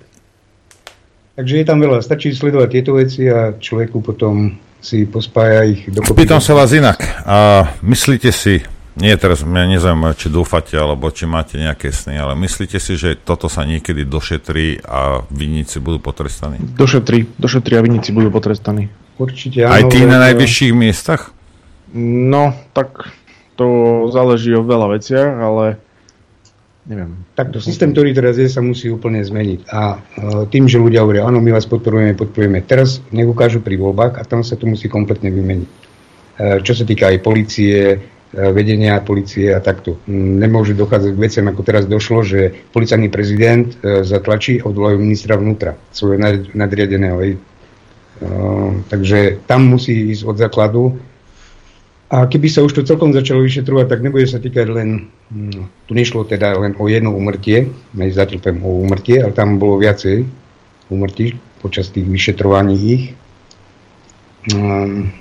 Takže 1.36 1.54
je 1.64 1.66
tam 1.66 1.80
veľa. 1.80 2.04
Stačí 2.04 2.32
sledovať 2.32 2.70
tieto 2.72 2.92
veci 2.96 3.28
a 3.28 3.56
človeku 3.56 4.04
potom 4.04 4.56
si 4.82 5.06
pospája 5.06 5.66
ich 5.68 5.88
do 5.90 6.02
Spýtam 6.02 6.42
sa 6.42 6.58
vás 6.58 6.74
inak. 6.74 7.00
A 7.24 7.70
myslíte 7.86 8.34
si, 8.34 8.66
nie 8.98 9.14
teraz 9.16 9.46
mňa 9.46 9.78
nezaujíma, 9.78 10.18
či 10.18 10.28
dúfate, 10.28 10.76
alebo 10.76 11.08
či 11.14 11.24
máte 11.30 11.56
nejaké 11.56 11.94
sny, 11.94 12.20
ale 12.20 12.34
myslíte 12.36 12.82
si, 12.82 13.00
že 13.00 13.16
toto 13.16 13.48
sa 13.48 13.64
niekedy 13.64 14.04
došetrí 14.04 14.84
a 14.84 15.24
vinníci 15.32 15.80
budú 15.80 16.02
potrestaní? 16.04 16.60
Došetrí, 16.76 17.30
došetrí 17.40 17.80
a 17.80 17.82
vinníci 17.86 18.12
budú 18.12 18.34
potrestaní. 18.34 18.92
Určite 19.22 19.70
áno. 19.70 19.74
Aj 19.78 19.84
tí 19.88 20.04
na 20.04 20.18
najvyšších 20.18 20.74
miestach? 20.76 21.32
No, 21.96 22.56
tak 22.74 23.12
to 23.62 23.68
záleží 24.10 24.50
o 24.58 24.66
veľa 24.66 24.98
veciach, 24.98 25.30
ale 25.38 25.78
neviem. 26.90 27.14
Takto 27.38 27.62
systém, 27.62 27.94
ktorý 27.94 28.18
teraz 28.18 28.42
je, 28.42 28.50
sa 28.50 28.66
musí 28.66 28.90
úplne 28.90 29.22
zmeniť. 29.22 29.70
A 29.70 30.02
uh, 30.02 30.50
tým, 30.50 30.66
že 30.66 30.82
ľudia 30.82 31.06
hovoria, 31.06 31.30
áno, 31.30 31.38
my 31.38 31.54
vás 31.54 31.70
podporujeme, 31.70 32.18
podporujeme, 32.18 32.66
teraz 32.66 33.06
nech 33.14 33.30
ukážu 33.30 33.62
pri 33.62 33.78
voľbách 33.78 34.18
a 34.18 34.26
tam 34.26 34.42
sa 34.42 34.58
to 34.58 34.66
musí 34.66 34.90
kompletne 34.90 35.30
vymeniť. 35.30 35.70
Uh, 35.70 36.58
čo 36.66 36.74
sa 36.74 36.82
týka 36.82 37.14
aj 37.14 37.22
policie, 37.22 38.02
uh, 38.02 38.50
vedenia 38.50 38.98
policie 39.06 39.54
a 39.54 39.62
takto. 39.62 40.02
Nemôže 40.10 40.74
dochádzať 40.74 41.12
k 41.14 41.22
veciam, 41.22 41.46
ako 41.54 41.62
teraz 41.62 41.86
došlo, 41.86 42.26
že 42.26 42.66
policajný 42.74 43.14
prezident 43.14 43.70
uh, 43.86 44.02
zatlačí 44.02 44.66
odvolajú 44.66 44.98
ministra 44.98 45.38
vnútra, 45.38 45.78
svojho 45.94 46.18
nadriadeného. 46.58 47.38
Takže 48.86 49.50
tam 49.50 49.74
musí 49.74 50.14
ísť 50.14 50.30
od 50.30 50.38
základu 50.38 50.94
a 52.12 52.28
keby 52.28 52.52
sa 52.52 52.60
už 52.60 52.76
to 52.76 52.82
celkom 52.84 53.16
začalo 53.16 53.40
vyšetrovať, 53.40 53.88
tak 53.88 54.04
nebude 54.04 54.28
sa 54.28 54.44
týkať 54.44 54.68
len, 54.68 55.08
hm, 55.32 55.88
tu 55.88 55.92
nešlo 55.96 56.28
teda 56.28 56.60
len 56.60 56.76
o 56.76 56.92
jedno 56.92 57.16
umrtie, 57.16 57.72
my 57.96 58.12
zatrpem 58.12 58.60
o 58.60 58.84
umrtie, 58.84 59.24
ale 59.24 59.32
tam 59.32 59.56
bolo 59.56 59.80
viacej 59.80 60.28
umrtí 60.92 61.40
počas 61.64 61.88
tých 61.88 62.04
vyšetrovaní 62.04 62.76
ich. 62.76 63.04
Um, 64.52 65.16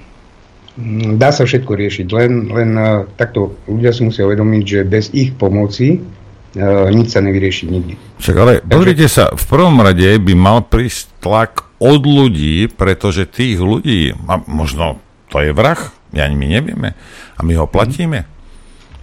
dá 1.14 1.30
sa 1.30 1.46
všetko 1.46 1.78
riešiť, 1.78 2.06
len, 2.10 2.50
len 2.50 2.70
uh, 2.74 3.06
takto 3.14 3.54
ľudia 3.70 3.94
si 3.94 4.02
musia 4.02 4.26
uvedomiť, 4.26 4.64
že 4.66 4.80
bez 4.82 5.14
ich 5.14 5.30
pomoci 5.38 6.02
uh, 6.02 6.90
nič 6.90 7.14
sa 7.14 7.22
nevyrieši 7.22 7.70
nikdy. 7.70 7.94
Však 8.18 8.34
ale 8.34 8.66
pozrite 8.66 9.06
sa, 9.06 9.30
v 9.30 9.44
prvom 9.46 9.78
rade 9.78 10.18
by 10.18 10.34
mal 10.34 10.66
prísť 10.66 11.22
tlak 11.22 11.70
od 11.78 12.02
ľudí, 12.02 12.66
pretože 12.66 13.30
tých 13.30 13.62
ľudí, 13.62 14.16
a 14.26 14.42
možno 14.50 14.98
to 15.30 15.38
je 15.38 15.54
vrah, 15.54 15.99
Ja 16.10 16.26
my 16.26 16.46
nevieme. 16.46 16.98
A 17.38 17.40
my 17.46 17.52
ho 17.54 17.66
platíme. 17.70 18.26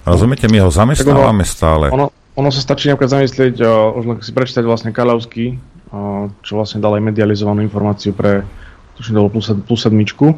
Rozumiete, 0.08 0.48
my 0.48 0.64
ho 0.64 0.72
zamestnávame 0.72 1.44
stále. 1.44 1.92
Ono, 1.92 2.12
ono 2.40 2.50
sa 2.52 2.64
stačí 2.64 2.88
napríklad 2.88 3.20
zamyslieť, 3.20 3.60
uh, 3.60 3.98
už 4.00 4.24
si 4.24 4.32
prečítať 4.32 4.64
vlastne 4.64 4.96
Kalavský, 4.96 5.60
uh, 5.92 6.32
čo 6.44 6.56
vlastne 6.56 6.80
dal 6.80 6.96
aj 6.96 7.04
medializovanú 7.12 7.60
informáciu 7.60 8.16
pre, 8.16 8.48
tuším, 8.96 9.20
dalo 9.20 9.28
plus, 9.28 9.52
plus 9.52 9.82
sedmičku, 9.84 10.32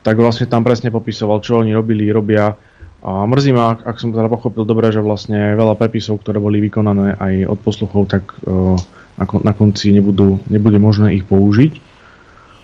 tak 0.00 0.16
vlastne 0.16 0.48
tam 0.48 0.64
presne 0.64 0.88
popisoval, 0.88 1.44
čo 1.44 1.60
oni 1.60 1.76
robili, 1.76 2.08
robia. 2.08 2.56
A 3.04 3.28
mrzí 3.28 3.52
ma, 3.52 3.76
ak, 3.76 3.84
ak 3.84 3.96
som 4.00 4.16
teda 4.16 4.32
pochopil 4.32 4.64
dobre, 4.64 4.88
že 4.88 5.04
vlastne 5.04 5.52
veľa 5.52 5.76
prepisov, 5.76 6.24
ktoré 6.24 6.40
boli 6.40 6.64
vykonané 6.64 7.20
aj 7.20 7.34
od 7.52 7.58
posluchov, 7.60 8.08
tak 8.08 8.24
uh, 8.48 8.80
na, 9.20 9.24
na 9.44 9.52
konci 9.52 9.92
nebudú, 9.92 10.40
nebude 10.48 10.80
možné 10.80 11.12
ich 11.12 11.28
použiť. 11.28 11.72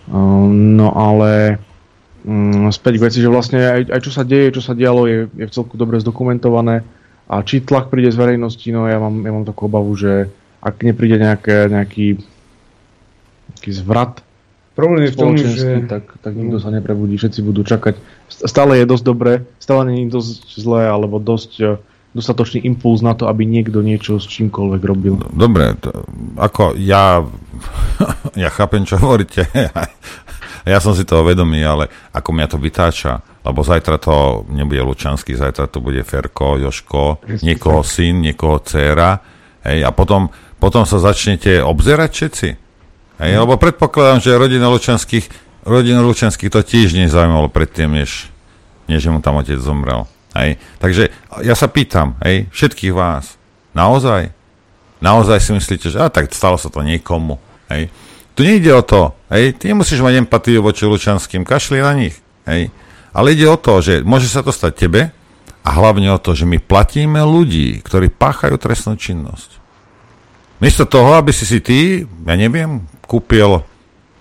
Uh, 0.08 0.48
no 0.48 0.88
ale 0.96 1.60
späť 2.74 3.00
k 3.00 3.04
veci, 3.08 3.18
že 3.24 3.32
vlastne 3.32 3.60
aj, 3.60 3.82
aj 3.92 4.00
čo 4.04 4.12
sa 4.12 4.22
deje, 4.26 4.56
čo 4.56 4.62
sa 4.64 4.76
dialo, 4.76 5.08
je, 5.08 5.18
je 5.32 5.44
v 5.48 5.54
celku 5.54 5.80
dobre 5.80 6.00
zdokumentované 6.00 6.84
a 7.30 7.34
či 7.46 7.64
tlak 7.64 7.88
príde 7.88 8.12
z 8.12 8.20
verejnosti, 8.20 8.68
no 8.74 8.90
ja 8.90 9.00
mám, 9.00 9.22
ja 9.24 9.32
mám 9.32 9.46
takú 9.48 9.70
obavu, 9.70 9.94
že 9.96 10.28
ak 10.60 10.84
nepríde 10.84 11.16
nejaké, 11.16 11.72
nejaký, 11.72 12.20
nejaký 13.54 13.70
zvrat 13.72 14.20
Problém 14.80 15.10
je 15.10 15.12
v 15.12 15.18
tom, 15.18 15.36
že... 15.36 15.84
Tak, 15.90 16.24
tak 16.24 16.32
nikto 16.32 16.56
sa 16.56 16.72
neprebudí, 16.72 17.20
všetci 17.20 17.44
budú 17.44 17.66
čakať. 17.66 18.00
Stále 18.30 18.80
je 18.80 18.88
dosť 18.88 19.04
dobre, 19.04 19.44
stále 19.60 19.84
nie 19.92 20.08
je 20.08 20.14
dosť 20.14 20.56
zlé, 20.56 20.88
alebo 20.88 21.20
dosť 21.20 21.52
e, 21.60 21.64
dostatočný 22.16 22.64
impuls 22.64 23.02
na 23.02 23.12
to, 23.12 23.26
aby 23.26 23.44
niekto 23.44 23.82
niečo 23.82 24.16
s 24.16 24.30
čímkoľvek 24.30 24.82
robil. 24.82 25.14
Dobre, 25.34 25.76
to, 25.78 25.90
ako 26.38 26.78
ja, 26.80 27.20
ja 28.46 28.48
chápem, 28.48 28.88
čo 28.88 28.96
hovoríte. 28.96 29.44
Ja 30.66 30.78
som 30.80 30.92
si 30.92 31.08
toho 31.08 31.24
vedomý, 31.24 31.64
ale 31.64 31.88
ako 32.12 32.30
mňa 32.36 32.46
to 32.50 32.58
vytáča, 32.60 33.12
lebo 33.44 33.64
zajtra 33.64 33.96
to 33.96 34.44
nebude 34.52 34.80
Lučanský, 34.84 35.32
zajtra 35.32 35.68
to 35.72 35.80
bude 35.80 36.04
Ferko, 36.04 36.60
Joško, 36.60 37.24
niekoho 37.40 37.80
syn, 37.80 38.20
niekoho 38.20 38.60
dcéra, 38.60 39.20
hej, 39.64 39.84
a 39.84 39.90
potom, 39.92 40.28
potom 40.60 40.84
sa 40.84 41.00
začnete 41.00 41.64
obzerať 41.64 42.10
všetci. 42.12 42.48
Hej, 43.20 43.32
lebo 43.36 43.60
predpokladám, 43.60 44.24
že 44.24 44.40
rodina 44.40 44.72
Lučanských, 44.72 45.28
rodina 45.68 46.00
Lučanských 46.00 46.48
to 46.48 46.64
tiež 46.64 46.96
nezaujímalo 46.96 47.52
predtým, 47.52 47.92
než, 47.92 48.32
než 48.88 49.04
mu 49.12 49.20
tam 49.20 49.40
otec 49.40 49.60
zomrel. 49.60 50.08
Hej. 50.32 50.56
Takže 50.80 51.10
ja 51.44 51.52
sa 51.52 51.68
pýtam, 51.68 52.16
hej, 52.24 52.48
všetkých 52.48 52.96
vás, 52.96 53.36
naozaj, 53.76 54.32
naozaj 55.04 55.38
si 55.42 55.50
myslíte, 55.52 55.92
že 55.92 56.00
a 56.00 56.08
tak 56.08 56.32
stalo 56.32 56.56
sa 56.56 56.72
to 56.72 56.80
niekomu, 56.80 57.36
hej. 57.68 57.92
Tu 58.38 58.46
nejde 58.46 58.70
o 58.72 58.82
to, 58.82 59.12
hej, 59.28 59.58
ty 59.58 59.70
nemusíš 59.74 60.00
mať 60.00 60.24
empatiu 60.24 60.64
voči 60.64 60.86
Lučanským, 60.86 61.42
kašli 61.44 61.82
na 61.82 61.92
nich, 61.92 62.16
hej. 62.46 62.70
Ale 63.10 63.34
ide 63.34 63.50
o 63.50 63.58
to, 63.58 63.82
že 63.82 64.06
môže 64.06 64.30
sa 64.30 64.40
to 64.46 64.54
stať 64.54 64.86
tebe 64.86 65.10
a 65.60 65.68
hlavne 65.74 66.08
o 66.14 66.22
to, 66.22 66.32
že 66.32 66.46
my 66.46 66.62
platíme 66.62 67.18
ľudí, 67.20 67.82
ktorí 67.82 68.08
páchajú 68.14 68.54
trestnú 68.56 68.94
činnosť. 68.94 69.58
Miesto 70.62 70.86
toho, 70.86 71.16
aby 71.18 71.34
si 71.34 71.48
si 71.48 71.58
ty, 71.58 72.04
ja 72.06 72.34
neviem, 72.38 72.86
kúpil 73.04 73.64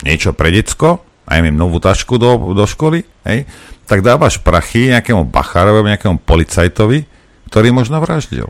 niečo 0.01 0.33
pre 0.33 0.49
decko, 0.49 1.03
aj 1.29 1.37
neviem, 1.39 1.59
novú 1.59 1.77
tašku 1.77 2.17
do, 2.17 2.55
do 2.57 2.65
školy, 2.65 3.05
hej, 3.29 3.45
tak 3.85 4.01
dávaš 4.01 4.41
prachy 4.41 4.89
nejakému 4.89 5.29
bachárovi, 5.29 5.93
nejakému 5.93 6.25
policajtovi, 6.25 7.05
ktorý 7.49 7.67
možno 7.69 8.01
vraždil. 8.01 8.49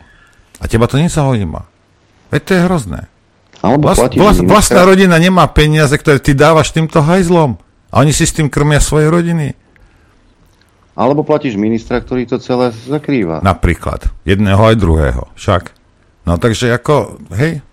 A 0.59 0.67
teba 0.67 0.87
to 0.87 0.99
nezaujíma. 0.99 1.63
Veď 2.29 2.41
to 2.43 2.51
je 2.55 2.65
hrozné. 2.67 3.01
Alebo 3.59 3.91
vlast, 3.91 4.15
vlast, 4.15 4.41
vlastná 4.47 4.87
rodina 4.87 5.19
nemá 5.19 5.43
peniaze, 5.51 5.91
ktoré 5.95 6.23
ty 6.23 6.31
dávaš 6.31 6.71
týmto 6.71 7.03
hajzlom. 7.03 7.59
A 7.91 8.05
oni 8.05 8.15
si 8.15 8.23
s 8.23 8.31
tým 8.31 8.47
krmia 8.47 8.79
svoje 8.79 9.11
rodiny. 9.11 9.57
Alebo 10.99 11.23
platíš 11.23 11.55
ministra, 11.55 11.99
ktorý 12.03 12.27
to 12.27 12.37
celé 12.43 12.71
zakrýva. 12.71 13.39
Napríklad. 13.39 14.11
Jedného 14.27 14.59
aj 14.59 14.75
druhého. 14.75 15.23
Však. 15.35 15.71
No 16.27 16.35
takže 16.35 16.75
ako, 16.75 17.19
hej, 17.35 17.63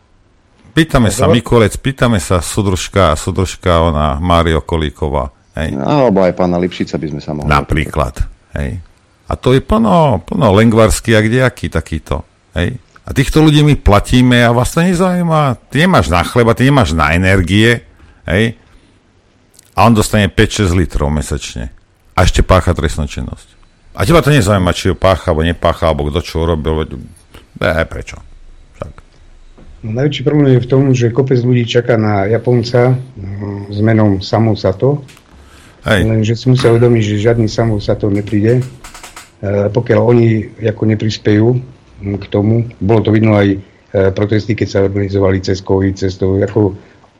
pýtame 0.72 1.10
sa 1.10 1.26
Mikulec, 1.26 1.74
pýtame 1.76 2.22
sa 2.22 2.38
Sudružka, 2.38 3.18
Sudružka, 3.18 3.82
ona, 3.82 4.22
Mário 4.22 4.62
Kolíková. 4.62 5.34
Hej. 5.58 5.74
Alebo 5.74 6.22
aj 6.22 6.32
pána 6.38 6.56
Lipšica 6.60 6.96
by 6.96 7.06
sme 7.12 7.20
sa 7.20 7.34
mohli. 7.34 7.50
Napríklad. 7.50 8.14
Hej. 8.56 8.80
A 9.26 9.32
to 9.34 9.52
je 9.52 9.60
plno, 9.60 10.22
plno 10.22 10.54
lengvarský 10.54 11.18
a 11.18 11.20
kdejaký 11.20 11.66
takýto. 11.66 12.22
Hej. 12.54 12.78
A 13.06 13.14
týchto 13.14 13.38
ľudí 13.38 13.62
my 13.62 13.78
platíme 13.78 14.42
a 14.42 14.50
vás 14.50 14.74
to 14.74 14.82
nezaujíma. 14.82 15.70
Ty 15.70 15.86
nemáš 15.86 16.10
na 16.10 16.26
chleba, 16.26 16.58
ty 16.58 16.66
nemáš 16.66 16.90
na 16.90 17.14
energie, 17.14 17.86
hej? 18.26 18.58
A 19.78 19.86
on 19.86 19.94
dostane 19.94 20.26
5-6 20.26 20.74
litrov 20.74 21.14
mesačne. 21.14 21.70
A 22.18 22.26
ešte 22.26 22.42
pácha 22.42 22.74
trestnú 22.74 23.06
činnosť. 23.06 23.54
A 23.94 24.02
teba 24.02 24.26
to 24.26 24.34
nezaujíma, 24.34 24.74
či 24.74 24.90
ho 24.90 24.96
pácha, 24.98 25.30
alebo 25.30 25.46
nepácha, 25.46 25.86
alebo 25.86 26.10
kto 26.10 26.18
čo 26.18 26.42
urobil. 26.42 26.98
Ne, 27.62 27.86
prečo? 27.86 28.18
Však. 28.74 28.92
No, 29.86 29.88
najväčší 30.02 30.22
problém 30.26 30.58
je 30.58 30.64
v 30.66 30.68
tom, 30.68 30.82
že 30.90 31.14
kopec 31.14 31.38
ľudí 31.38 31.62
čaká 31.62 31.94
na 31.94 32.26
Japonca 32.26 32.98
no, 33.14 33.70
s 33.70 33.78
menom 33.78 34.18
Samu 34.18 34.58
Sato. 34.58 35.06
Hej. 35.86 36.10
Lenže 36.10 36.34
si 36.34 36.50
musia 36.50 36.74
uvedomiť, 36.74 37.02
že 37.06 37.22
žiadny 37.22 37.46
Samu 37.46 37.78
Sato 37.78 38.10
nepríde, 38.10 38.58
e, 38.58 38.62
pokiaľ 39.70 40.00
oni 40.02 40.26
ako 40.66 40.82
neprispejú 40.90 41.75
k 42.00 42.24
tomu. 42.28 42.68
Bolo 42.80 43.00
to 43.00 43.10
vidno 43.10 43.36
aj 43.36 43.48
e, 43.52 43.58
protesty, 44.12 44.52
keď 44.52 44.68
sa 44.68 44.84
organizovali 44.84 45.40
cez 45.40 45.64
COVID, 45.64 45.94
cez 45.96 46.16
to 46.20 46.36
ako 46.40 46.76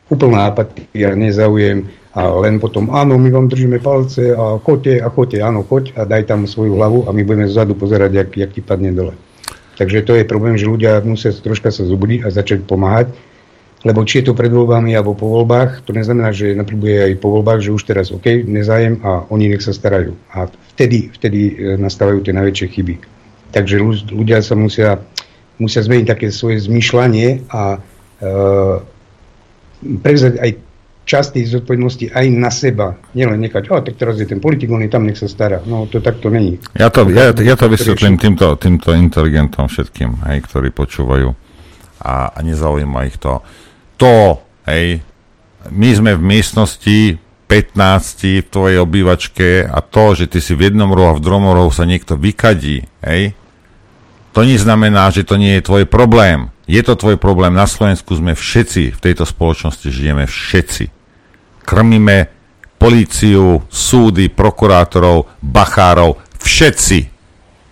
úplná 0.07 0.47
apatia, 0.47 1.15
nezaujem 1.17 1.87
a 2.17 2.33
len 2.41 2.57
potom, 2.57 2.89
áno, 2.89 3.19
my 3.21 3.29
vám 3.29 3.45
držíme 3.51 3.77
palce 3.77 4.33
a 4.33 4.57
choďte 4.57 5.03
a 5.03 5.07
choďte, 5.11 5.37
áno, 5.43 5.61
choď 5.61 5.93
a 5.93 6.01
daj 6.07 6.25
tam 6.25 6.49
svoju 6.49 6.73
hlavu 6.73 6.99
a 7.05 7.13
my 7.13 7.21
budeme 7.21 7.45
zadu 7.45 7.77
pozerať, 7.77 8.11
jak, 8.13 8.29
jak 8.33 8.51
ti 8.57 8.61
padne 8.65 8.89
dole. 8.95 9.13
Takže 9.77 10.01
to 10.01 10.17
je 10.17 10.25
problém, 10.25 10.57
že 10.57 10.65
ľudia 10.65 11.05
musia 11.05 11.29
troška 11.29 11.69
sa 11.69 11.85
zobudiť 11.85 12.25
a 12.25 12.33
začať 12.33 12.65
pomáhať, 12.65 13.13
lebo 13.85 14.01
či 14.01 14.25
je 14.25 14.33
to 14.33 14.33
pred 14.33 14.49
voľbami 14.49 14.97
alebo 14.97 15.13
po 15.13 15.29
voľbách, 15.29 15.85
to 15.85 15.93
neznamená, 15.93 16.33
že 16.33 16.57
napríklad 16.57 17.13
aj 17.13 17.21
po 17.21 17.29
voľbách, 17.29 17.61
že 17.61 17.69
už 17.69 17.85
teraz 17.85 18.09
OK, 18.09 18.25
nezájem 18.49 18.97
a 19.05 19.29
oni 19.29 19.53
nech 19.53 19.61
sa 19.61 19.69
starajú. 19.69 20.17
A 20.33 20.49
vtedy, 20.73 21.13
vtedy 21.13 21.53
e, 21.53 21.77
nastávajú 21.77 22.25
tie 22.25 22.33
najväčšie 22.33 22.67
chyby. 22.73 22.95
Takže 23.51 23.75
ľudia 24.11 24.43
sa 24.43 24.53
musia, 24.59 24.99
musia 25.57 25.81
zmeniť 25.81 26.05
také 26.07 26.27
svoje 26.29 26.61
zmýšľanie 26.67 27.47
a 27.47 27.77
e, 27.77 28.27
prevzať 29.81 30.33
aj 30.41 30.51
časť 31.07 31.39
tej 31.39 31.43
zodpovednosti 31.55 32.05
aj 32.11 32.25
na 32.35 32.51
seba. 32.51 32.99
Nielen 33.15 33.39
nechať, 33.39 33.71
o, 33.71 33.79
tak 33.79 33.95
teraz 33.95 34.19
je 34.19 34.27
ten 34.27 34.43
politik, 34.43 34.67
on 34.67 34.83
je 34.83 34.91
tam, 34.91 35.07
nech 35.07 35.15
sa 35.15 35.31
stará. 35.31 35.63
No, 35.63 35.87
to 35.87 36.03
takto 36.03 36.27
není. 36.27 36.59
Ja 36.75 36.91
to, 36.91 37.07
ja, 37.07 37.31
ja 37.31 37.55
to 37.55 37.71
vysvetlím 37.71 38.19
týmto, 38.19 38.59
týmto 38.59 38.91
inteligentom 38.91 39.71
všetkým, 39.71 40.27
hej, 40.27 40.43
ktorí 40.43 40.75
počúvajú 40.75 41.31
a, 42.03 42.35
a 42.35 42.39
nezaujíma 42.43 43.07
ich 43.07 43.15
to. 43.15 43.39
To, 44.03 44.43
hej, 44.67 44.99
my 45.71 45.89
sme 45.95 46.11
v 46.19 46.23
miestnosti 46.27 46.97
15 47.47 48.43
v 48.43 48.47
tvojej 48.47 48.77
obývačke 48.83 49.47
a 49.63 49.79
to, 49.79 50.19
že 50.19 50.27
ty 50.27 50.39
si 50.43 50.51
v 50.51 50.67
jednom 50.67 50.91
rohu 50.91 51.15
a 51.15 51.17
v 51.17 51.23
druhom 51.23 51.47
rohu 51.47 51.71
sa 51.71 51.87
niekto 51.87 52.19
vykadí, 52.19 52.83
hej, 53.07 53.31
to 54.35 54.45
neznamená, 54.45 55.09
že 55.09 55.25
to 55.25 55.33
nie 55.33 55.57
je 55.57 55.65
tvoj 55.65 55.89
problém. 55.89 56.53
Je 56.69 56.77
to 56.85 56.93
tvoj 56.93 57.17
problém. 57.17 57.57
Na 57.57 57.65
Slovensku 57.65 58.13
sme 58.13 58.37
všetci, 58.37 58.93
v 58.93 58.99
tejto 59.01 59.25
spoločnosti 59.25 59.89
žijeme 59.89 60.29
všetci. 60.29 60.93
Krmíme 61.65 62.29
políciu, 62.77 63.65
súdy, 63.65 64.29
prokurátorov, 64.29 65.25
bachárov, 65.41 66.21
všetci. 66.37 66.99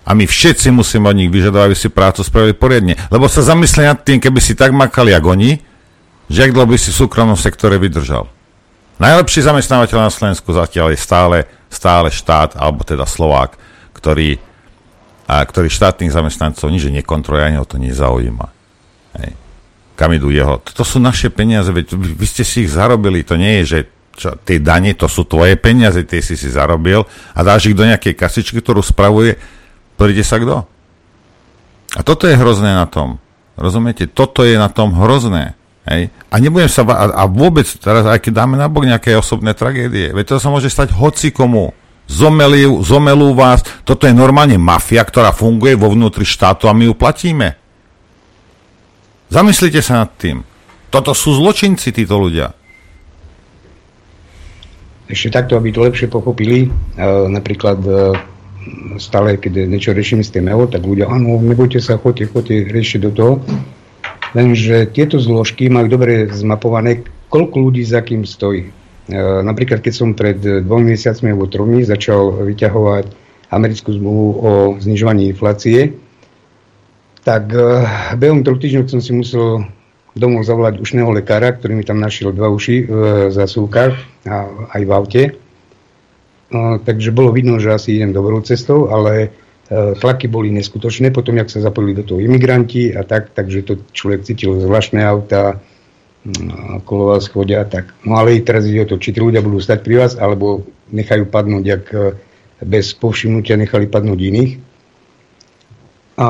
A 0.06 0.18
my 0.18 0.26
všetci 0.26 0.74
musíme 0.74 1.06
od 1.06 1.18
nich 1.18 1.30
vyžadovať, 1.30 1.66
aby 1.70 1.78
si 1.78 1.94
prácu 1.94 2.26
spravili 2.26 2.58
poriadne. 2.58 2.98
Lebo 3.14 3.30
sa 3.30 3.46
zamyslí 3.46 3.86
nad 3.86 4.02
tým, 4.02 4.18
keby 4.18 4.42
si 4.42 4.58
tak 4.58 4.74
makali, 4.74 5.14
ako 5.14 5.38
oni, 5.38 5.62
že 6.26 6.50
ak 6.50 6.58
by 6.58 6.78
si 6.82 6.90
v 6.90 7.00
súkromnom 7.06 7.38
sektore 7.38 7.78
vydržal. 7.78 8.35
Najlepší 8.96 9.44
zamestnávateľ 9.44 10.08
na 10.08 10.14
Slovensku 10.14 10.56
zatiaľ 10.56 10.96
je 10.96 11.00
stále, 11.00 11.38
stále 11.68 12.08
štát, 12.08 12.56
alebo 12.56 12.88
teda 12.88 13.04
Slovák, 13.04 13.60
ktorý, 13.92 14.40
a, 15.28 15.44
ktorý 15.44 15.68
štátnych 15.68 16.16
zamestnancov 16.16 16.72
nič 16.72 16.88
nekontroluje, 16.88 17.44
ani 17.44 17.60
ho 17.60 17.68
to 17.68 17.76
nezaujíma. 17.76 18.48
Hej. 19.20 19.32
Kam 20.00 20.16
idú 20.16 20.32
jeho? 20.32 20.64
To 20.64 20.84
sú 20.88 21.04
naše 21.04 21.28
peniaze, 21.28 21.76
veď 21.76 21.96
vy 21.96 22.26
ste 22.28 22.48
si 22.48 22.64
ich 22.64 22.72
zarobili, 22.72 23.28
to 23.28 23.36
nie 23.36 23.64
je, 23.64 23.64
že 23.68 23.80
čo, 24.16 24.40
tie 24.48 24.64
dane, 24.64 24.96
to 24.96 25.12
sú 25.12 25.28
tvoje 25.28 25.60
peniaze, 25.60 26.08
tie 26.08 26.24
si 26.24 26.40
si 26.40 26.48
zarobil 26.48 27.04
a 27.36 27.40
dáš 27.44 27.68
ich 27.68 27.76
do 27.76 27.84
nejakej 27.84 28.16
kasičky, 28.16 28.64
ktorú 28.64 28.80
spravuje, 28.80 29.36
príde 30.00 30.24
sa 30.24 30.40
kto? 30.40 30.64
A 31.96 32.02
toto 32.04 32.28
je 32.28 32.40
hrozné 32.40 32.76
na 32.76 32.88
tom. 32.88 33.20
Rozumiete? 33.60 34.08
Toto 34.08 34.44
je 34.44 34.56
na 34.56 34.68
tom 34.68 34.96
hrozné. 34.96 35.56
Hej? 35.86 36.10
A 36.34 36.36
nebudem 36.42 36.70
sa, 36.70 36.82
a, 36.86 37.14
a 37.14 37.24
vôbec, 37.30 37.70
teraz 37.78 38.06
aj 38.10 38.20
keď 38.22 38.34
dáme 38.44 38.58
na 38.58 38.66
bok 38.66 38.90
nejaké 38.90 39.14
osobné 39.14 39.54
tragédie, 39.54 40.10
veď 40.12 40.36
to 40.36 40.42
sa 40.42 40.50
môže 40.50 40.70
stať 40.70 40.94
hoci 40.98 41.30
komu. 41.30 41.72
Zomelú, 42.06 42.86
zomelú 42.86 43.34
vás, 43.34 43.66
toto 43.82 44.06
je 44.06 44.14
normálne 44.14 44.62
mafia, 44.62 45.02
ktorá 45.02 45.34
funguje 45.34 45.74
vo 45.74 45.90
vnútri 45.90 46.22
štátu 46.22 46.70
a 46.70 46.74
my 46.74 46.90
ju 46.90 46.94
platíme. 46.94 47.58
Zamyslite 49.30 49.82
sa 49.82 50.06
nad 50.06 50.14
tým. 50.14 50.46
Toto 50.94 51.18
sú 51.18 51.34
zločinci, 51.34 51.90
títo 51.90 52.22
ľudia. 52.22 52.54
ešte 55.10 55.34
takto, 55.34 55.58
aby 55.58 55.74
to 55.74 55.86
lepšie 55.86 56.10
pochopili. 56.10 56.70
Napríklad 57.30 57.82
stále, 59.02 59.38
keď 59.38 59.66
niečo 59.70 59.94
riešime 59.94 60.22
s 60.22 60.34
tým 60.34 60.50
EO, 60.50 60.70
tak 60.70 60.86
ľudia, 60.86 61.10
áno, 61.10 61.42
nebojte 61.42 61.82
sa, 61.82 61.98
choďte, 61.98 62.34
choďte, 62.34 62.70
riešte 62.70 62.98
do 63.02 63.12
toho. 63.14 63.34
Lenže 64.36 64.92
tieto 64.92 65.16
zložky 65.16 65.72
majú 65.72 65.88
dobre 65.88 66.28
zmapované, 66.28 67.08
koľko 67.32 67.56
ľudí 67.72 67.88
za 67.88 68.04
kým 68.04 68.28
stojí. 68.28 68.68
Napríklad, 69.46 69.80
keď 69.80 69.94
som 69.96 70.12
pred 70.12 70.38
dvomi 70.42 70.92
mesiacmi 70.92 71.32
alebo 71.32 71.48
tromi 71.48 71.88
začal 71.88 72.44
vyťahovať 72.44 73.06
americkú 73.54 73.96
zmluvu 73.96 74.28
o 74.44 74.52
znižovaní 74.82 75.32
inflácie, 75.32 75.96
tak 77.24 77.48
behom 78.20 78.44
troch 78.44 78.60
týždňov 78.60 78.92
som 78.92 79.02
si 79.02 79.16
musel 79.16 79.66
domov 80.16 80.48
zavolať 80.48 80.80
ušného 80.80 81.12
lekára, 81.12 81.54
ktorý 81.54 81.76
mi 81.76 81.84
tam 81.84 82.00
našiel 82.00 82.32
dva 82.32 82.48
uši 82.50 82.88
v 82.88 82.94
zasúkach 83.36 83.94
a 84.26 84.48
aj 84.74 84.82
v 84.84 84.92
aute. 84.92 85.24
Takže 86.86 87.12
bolo 87.12 87.36
vidno, 87.36 87.60
že 87.60 87.76
asi 87.76 88.00
idem 88.00 88.16
dobrou 88.16 88.40
cestou, 88.46 88.88
ale 88.88 89.12
e, 89.20 89.28
tlaky 89.72 90.30
boli 90.30 90.54
neskutočné. 90.54 91.10
Potom, 91.10 91.38
jak 91.38 91.50
sa 91.50 91.64
zapojili 91.64 91.98
do 91.98 92.04
toho 92.06 92.20
imigranti 92.22 92.94
a 92.94 93.02
tak, 93.02 93.34
takže 93.34 93.66
to 93.66 93.74
človek 93.94 94.22
cítil 94.22 94.62
zvláštne 94.62 95.02
auta, 95.02 95.62
kolová 96.86 97.22
schodia, 97.22 97.66
tak. 97.66 97.94
No 98.02 98.18
ale 98.18 98.42
teraz 98.42 98.66
ide 98.66 98.82
o 98.86 98.90
to, 98.90 98.98
či 98.98 99.14
tí 99.14 99.22
ľudia 99.22 99.46
budú 99.46 99.62
stať 99.62 99.86
pri 99.86 99.96
vás, 100.06 100.18
alebo 100.18 100.66
nechajú 100.90 101.30
padnúť, 101.30 101.64
jak 101.66 101.84
e, 101.94 101.98
bez 102.66 102.98
povšimnutia 102.98 103.58
nechali 103.62 103.86
padnúť 103.86 104.20
iných. 104.22 104.52
A 106.18 106.28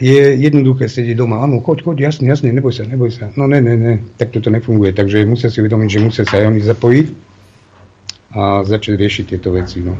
je 0.00 0.34
jednoduché 0.40 0.88
sedieť 0.88 1.18
doma. 1.18 1.44
Áno, 1.44 1.60
choď, 1.60 1.84
choď, 1.84 1.96
jasne, 2.08 2.24
jasne, 2.30 2.54
neboj 2.54 2.72
sa, 2.72 2.88
neboj 2.88 3.12
sa. 3.12 3.28
No 3.36 3.44
ne, 3.44 3.60
ne, 3.60 3.74
ne, 3.76 3.94
tak 4.16 4.32
toto 4.32 4.48
nefunguje. 4.48 4.96
Takže 4.96 5.28
musia 5.28 5.52
si 5.52 5.60
uvedomiť, 5.60 5.88
že 5.92 6.00
musia 6.00 6.24
sa 6.24 6.40
aj 6.40 6.48
oni 6.48 6.60
zapojiť 6.64 7.06
a 8.32 8.64
začať 8.64 8.96
riešiť 8.96 9.24
tieto 9.36 9.52
veci. 9.52 9.84
No. 9.84 9.92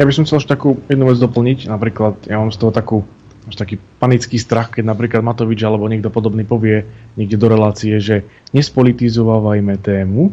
Ja 0.00 0.08
by 0.08 0.12
som 0.12 0.24
chcel 0.24 0.40
ešte 0.40 0.54
takú 0.56 0.80
jednu 0.88 1.08
vec 1.08 1.18
doplniť. 1.20 1.68
Napríklad, 1.68 2.28
ja 2.28 2.40
mám 2.40 2.54
z 2.54 2.58
toho 2.58 2.72
takú 2.72 3.04
až 3.42 3.58
taký 3.58 3.76
panický 3.98 4.38
strach, 4.38 4.70
keď 4.70 4.86
napríklad 4.86 5.18
Matovič 5.18 5.58
alebo 5.66 5.90
niekto 5.90 6.14
podobný 6.14 6.46
povie 6.46 6.86
niekde 7.18 7.34
do 7.34 7.50
relácie, 7.50 7.98
že 7.98 8.22
nespolitizovávajme 8.54 9.82
tému, 9.82 10.30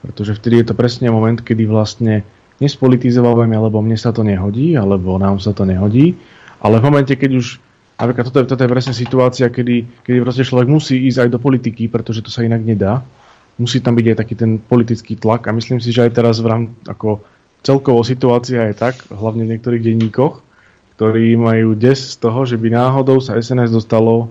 pretože 0.00 0.40
vtedy 0.40 0.64
je 0.64 0.66
to 0.72 0.74
presne 0.74 1.12
moment, 1.12 1.36
kedy 1.44 1.68
vlastne 1.68 2.24
nespolitizovávajme, 2.64 3.52
alebo 3.52 3.84
mne 3.84 4.00
sa 4.00 4.08
to 4.08 4.24
nehodí, 4.24 4.72
alebo 4.72 5.20
nám 5.20 5.36
sa 5.36 5.52
to 5.52 5.68
nehodí, 5.68 6.16
ale 6.64 6.80
v 6.80 6.86
momente, 6.88 7.12
keď 7.12 7.30
už 7.36 7.46
Napríklad 7.96 8.28
toto, 8.28 8.44
toto 8.44 8.60
je 8.60 8.68
presne 8.68 8.92
situácia, 8.92 9.48
kedy, 9.48 10.04
kedy 10.04 10.20
proste 10.20 10.44
človek 10.44 10.68
musí 10.68 11.08
ísť 11.08 11.26
aj 11.26 11.30
do 11.32 11.40
politiky, 11.40 11.88
pretože 11.88 12.20
to 12.20 12.28
sa 12.28 12.44
inak 12.44 12.60
nedá. 12.60 13.00
Musí 13.56 13.80
tam 13.80 13.96
byť 13.96 14.06
aj 14.12 14.16
taký 14.20 14.34
ten 14.36 14.60
politický 14.60 15.16
tlak 15.16 15.48
a 15.48 15.56
myslím 15.56 15.80
si, 15.80 15.96
že 15.96 16.04
aj 16.04 16.12
teraz 16.12 16.44
v 16.44 16.46
rám, 16.52 16.62
ako 16.84 17.24
celkovo 17.66 18.06
situácia 18.06 18.70
je 18.70 18.78
tak, 18.78 18.94
hlavne 19.10 19.42
v 19.42 19.58
niektorých 19.58 19.82
denníkoch, 19.82 20.38
ktorí 20.94 21.34
majú 21.34 21.74
des 21.74 21.98
z 21.98 22.16
toho, 22.22 22.46
že 22.46 22.54
by 22.54 22.70
náhodou 22.70 23.18
sa 23.18 23.34
SNS 23.34 23.74
dostalo 23.74 24.30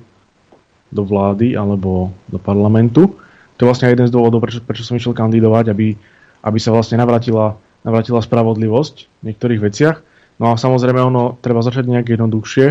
do 0.87 1.03
vlády 1.03 1.59
alebo 1.59 2.15
do 2.31 2.39
parlamentu. 2.39 3.19
To 3.59 3.59
je 3.59 3.67
vlastne 3.67 3.91
jeden 3.91 4.07
z 4.07 4.15
dôvodov, 4.15 4.39
prečo, 4.39 4.63
prečo 4.63 4.87
som 4.87 4.95
išiel 4.95 5.11
kandidovať, 5.11 5.75
aby, 5.75 5.99
aby 6.47 6.57
sa 6.63 6.71
vlastne 6.71 6.95
navratila, 6.95 7.59
navratila 7.83 8.23
spravodlivosť 8.23 8.95
v 9.19 9.23
niektorých 9.31 9.61
veciach. 9.61 9.97
No 10.39 10.51
a 10.51 10.59
samozrejme 10.59 10.99
ono 10.99 11.39
treba 11.39 11.63
začať 11.63 11.87
nejak 11.87 12.15
jednoduchšie, 12.15 12.65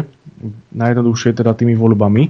najjednoduchšie 0.76 1.30
teda 1.32 1.56
tými 1.56 1.76
voľbami. 1.76 2.28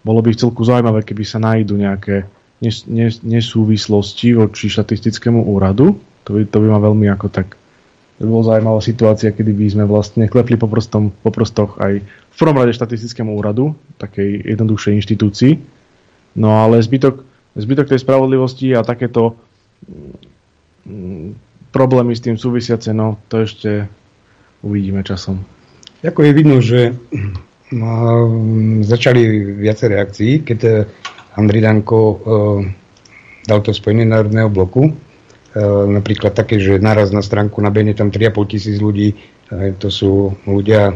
Bolo 0.00 0.20
by 0.24 0.32
celku 0.32 0.64
zaujímavé, 0.64 1.04
keby 1.04 1.24
sa 1.28 1.36
nájdu 1.36 1.76
nejaké 1.76 2.24
nes, 2.64 2.88
nes, 2.88 3.20
nesúvislosti 3.20 4.40
voči 4.40 4.72
štatistickému 4.72 5.44
úradu. 5.44 6.00
To 6.24 6.36
by, 6.36 6.48
to 6.48 6.56
by 6.64 6.66
ma 6.72 6.80
veľmi 6.80 7.12
ako 7.12 7.28
tak 7.28 7.59
bola 8.20 8.52
zaujímavá 8.52 8.80
situácia, 8.84 9.32
kedy 9.32 9.52
by 9.56 9.66
sme 9.72 9.84
vlastne 9.88 10.28
klepli 10.28 10.60
po, 10.60 10.68
prostom, 10.68 11.08
po 11.08 11.32
prostoch 11.32 11.80
aj 11.80 12.04
v 12.04 12.36
prvom 12.36 12.56
rade 12.60 12.76
štatistickému 12.76 13.32
úradu, 13.32 13.72
takej 13.96 14.44
jednoduchšej 14.44 14.96
inštitúcii. 15.00 15.52
No 16.36 16.60
ale 16.60 16.84
zbytok, 16.84 17.24
zbytok 17.56 17.96
tej 17.96 18.00
spravodlivosti 18.04 18.76
a 18.76 18.84
takéto 18.84 19.40
mm, 20.84 21.32
problémy 21.72 22.12
s 22.12 22.24
tým 22.24 22.36
súvisiace, 22.36 22.92
no 22.92 23.16
to 23.32 23.40
ešte 23.40 23.88
uvidíme 24.60 25.00
časom. 25.00 25.40
Ako 26.04 26.20
je 26.24 26.32
vidno, 26.36 26.60
že 26.60 26.92
no, 27.72 27.90
začali 28.84 29.56
viacej 29.60 29.88
reakcií, 29.88 30.32
keď 30.44 30.58
eh, 30.68 30.74
Andrej 31.38 31.62
Danko 31.62 31.98
uh, 32.02 32.18
dal 33.46 33.62
to 33.62 33.70
spojenie 33.70 34.02
Národného 34.02 34.50
bloku. 34.50 34.90
Uh, 35.50 35.86
napríklad 35.90 36.30
také, 36.30 36.62
že 36.62 36.78
naraz 36.78 37.10
na 37.10 37.22
stránku 37.24 37.58
na 37.58 37.74
Bene 37.74 37.90
tam 37.90 38.14
3,5 38.14 38.52
tisíc 38.52 38.76
ľudí, 38.78 39.18
uh, 39.50 39.74
to 39.74 39.90
sú 39.90 40.38
ľudia, 40.46 40.94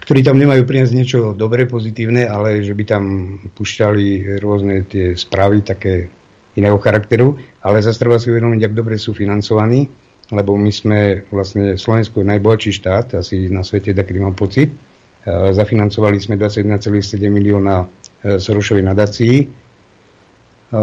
ktorí 0.00 0.24
tam 0.24 0.40
nemajú 0.40 0.64
priniesť 0.64 0.94
niečo 0.96 1.18
dobré, 1.36 1.68
pozitívne, 1.68 2.24
ale 2.24 2.64
že 2.64 2.72
by 2.72 2.84
tam 2.88 3.04
pušťali 3.52 4.40
rôzne 4.40 4.88
tie 4.88 5.12
správy 5.12 5.60
také 5.60 6.08
iného 6.56 6.80
charakteru, 6.80 7.36
ale 7.60 7.84
zase 7.84 8.00
treba 8.00 8.16
si 8.16 8.32
uvedomiť, 8.32 8.60
ak 8.64 8.72
dobre 8.72 8.96
sú 8.96 9.12
financovaní 9.12 9.84
lebo 10.32 10.56
my 10.56 10.72
sme 10.72 11.00
vlastne 11.28 11.76
Slovensko 11.76 12.24
najbohatší 12.24 12.70
štát, 12.72 13.20
asi 13.20 13.52
na 13.52 13.60
svete, 13.60 13.92
taký 13.92 14.16
mám 14.16 14.32
pocit. 14.32 14.72
E, 14.72 14.76
zafinancovali 15.52 16.16
sme 16.16 16.40
21,7 16.40 17.28
milióna 17.28 17.84
e, 17.84 17.86
Sorošovej 18.40 18.84
nadácií. 18.88 19.34
E, 20.74 20.80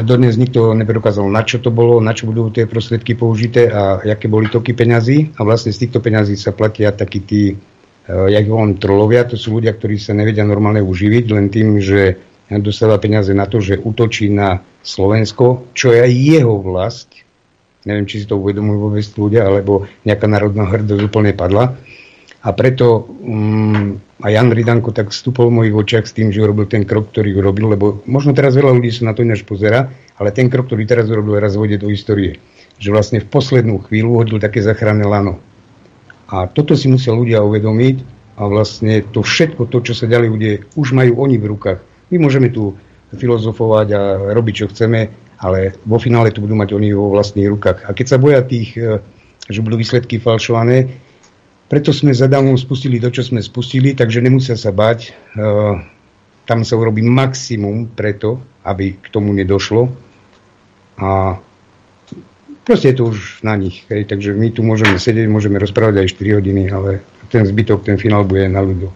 dodnes 0.00 0.40
nikto 0.40 0.72
nepredokázal, 0.72 1.28
na 1.28 1.44
čo 1.44 1.60
to 1.60 1.68
bolo, 1.68 2.00
na 2.00 2.16
čo 2.16 2.24
budú 2.32 2.48
tie 2.48 2.64
prostriedky 2.64 3.12
použité 3.12 3.68
a 3.68 4.00
aké 4.00 4.32
boli 4.32 4.48
toky 4.48 4.72
peňazí. 4.72 5.36
A 5.36 5.44
vlastne 5.44 5.68
z 5.68 5.84
týchto 5.84 6.00
peňazí 6.00 6.40
sa 6.40 6.56
platia 6.56 6.96
takí 6.96 7.20
tí, 7.20 7.60
ja 8.08 8.40
ich 8.40 8.48
volám 8.48 8.80
trolovia, 8.80 9.28
to 9.28 9.36
sú 9.36 9.60
ľudia, 9.60 9.76
ktorí 9.76 10.00
sa 10.00 10.16
nevedia 10.16 10.48
normálne 10.48 10.80
uživiť, 10.80 11.24
len 11.28 11.52
tým, 11.52 11.76
že 11.76 12.16
dostáva 12.48 12.96
peniaze 12.96 13.36
na 13.36 13.44
to, 13.44 13.60
že 13.60 13.76
útočí 13.76 14.32
na 14.32 14.64
Slovensko, 14.80 15.70
čo 15.76 15.92
je 15.92 16.08
jeho 16.08 16.58
vlast, 16.58 17.22
Neviem, 17.82 18.06
či 18.06 18.22
si 18.22 18.26
to 18.30 18.38
uvedomujú 18.38 18.78
vôbec 18.78 19.02
ľudia, 19.18 19.42
alebo 19.42 19.90
nejaká 20.06 20.30
národná 20.30 20.70
hrdosť 20.70 21.02
úplne 21.02 21.34
padla. 21.34 21.74
A 22.42 22.50
preto 22.50 23.06
um, 23.22 24.02
aj 24.22 24.32
Jan 24.34 24.50
Ridanko 24.50 24.90
tak 24.90 25.14
vstúpol 25.14 25.46
v 25.50 25.56
mojich 25.62 25.74
očiach 25.78 26.06
s 26.10 26.14
tým, 26.14 26.34
že 26.34 26.42
urobil 26.42 26.66
ten 26.66 26.82
krok, 26.82 27.14
ktorý 27.14 27.38
urobil, 27.38 27.78
lebo 27.78 27.86
možno 28.06 28.34
teraz 28.34 28.58
veľa 28.58 28.74
ľudí 28.74 28.90
sa 28.90 29.06
na 29.06 29.14
to 29.14 29.22
ináč 29.22 29.46
pozera, 29.46 29.90
ale 30.18 30.34
ten 30.34 30.50
krok, 30.50 30.66
ktorý 30.66 30.82
teraz 30.82 31.06
urobil, 31.06 31.38
raz 31.38 31.54
vode 31.54 31.78
do 31.78 31.86
histórie. 31.86 32.42
Že 32.82 32.88
vlastne 32.90 33.18
v 33.22 33.30
poslednú 33.30 33.78
chvíľu 33.86 34.18
hodil 34.18 34.38
také 34.42 34.58
zachranné 34.58 35.06
lano. 35.06 35.38
A 36.30 36.50
toto 36.50 36.74
si 36.74 36.90
musia 36.90 37.14
ľudia 37.14 37.46
uvedomiť 37.46 38.02
a 38.40 38.48
vlastne 38.50 39.06
to 39.06 39.22
všetko, 39.22 39.70
to, 39.70 39.78
čo 39.86 39.94
sa 39.94 40.10
ďalej 40.10 40.28
bude, 40.32 40.50
už 40.74 40.98
majú 40.98 41.22
oni 41.22 41.38
v 41.38 41.46
rukách. 41.46 41.78
My 42.10 42.16
môžeme 42.18 42.50
tu 42.50 42.74
filozofovať 43.12 43.88
a 43.92 44.02
robiť, 44.32 44.54
čo 44.64 44.70
chceme, 44.72 45.12
ale 45.38 45.76
vo 45.84 45.98
finále 46.00 46.32
to 46.32 46.40
budú 46.40 46.56
mať 46.56 46.72
oni 46.74 46.94
vo 46.96 47.12
vlastných 47.12 47.50
rukách. 47.50 47.78
A 47.86 47.90
keď 47.92 48.06
sa 48.06 48.18
boja 48.22 48.40
tých, 48.40 48.72
e, 48.78 49.02
že 49.50 49.60
budú 49.60 49.76
výsledky 49.76 50.16
falšované, 50.16 50.88
preto 51.72 51.88
sme 51.88 52.12
zadávom 52.12 52.60
spustili 52.60 53.00
to, 53.00 53.08
čo 53.08 53.24
sme 53.24 53.40
spustili, 53.40 53.96
takže 53.96 54.20
nemusia 54.20 54.60
sa 54.60 54.68
bať. 54.76 55.08
E, 55.08 55.10
tam 56.44 56.68
sa 56.68 56.76
urobí 56.76 57.00
maximum 57.00 57.88
preto, 57.88 58.44
aby 58.60 59.00
k 59.00 59.08
tomu 59.08 59.32
nedošlo. 59.32 59.88
A 61.00 61.40
proste 62.68 62.92
je 62.92 62.96
to 63.00 63.08
už 63.08 63.40
na 63.40 63.56
nich. 63.56 63.88
Hej. 63.88 64.12
Takže 64.12 64.36
my 64.36 64.52
tu 64.52 64.60
môžeme 64.60 65.00
sedieť, 65.00 65.32
môžeme 65.32 65.56
rozprávať 65.56 66.04
aj 66.04 66.12
4 66.12 66.36
hodiny, 66.44 66.68
ale 66.68 67.00
ten 67.32 67.48
zbytok, 67.48 67.88
ten 67.88 67.96
finál 67.96 68.28
bude 68.28 68.44
na 68.52 68.60
ľudu. 68.60 68.92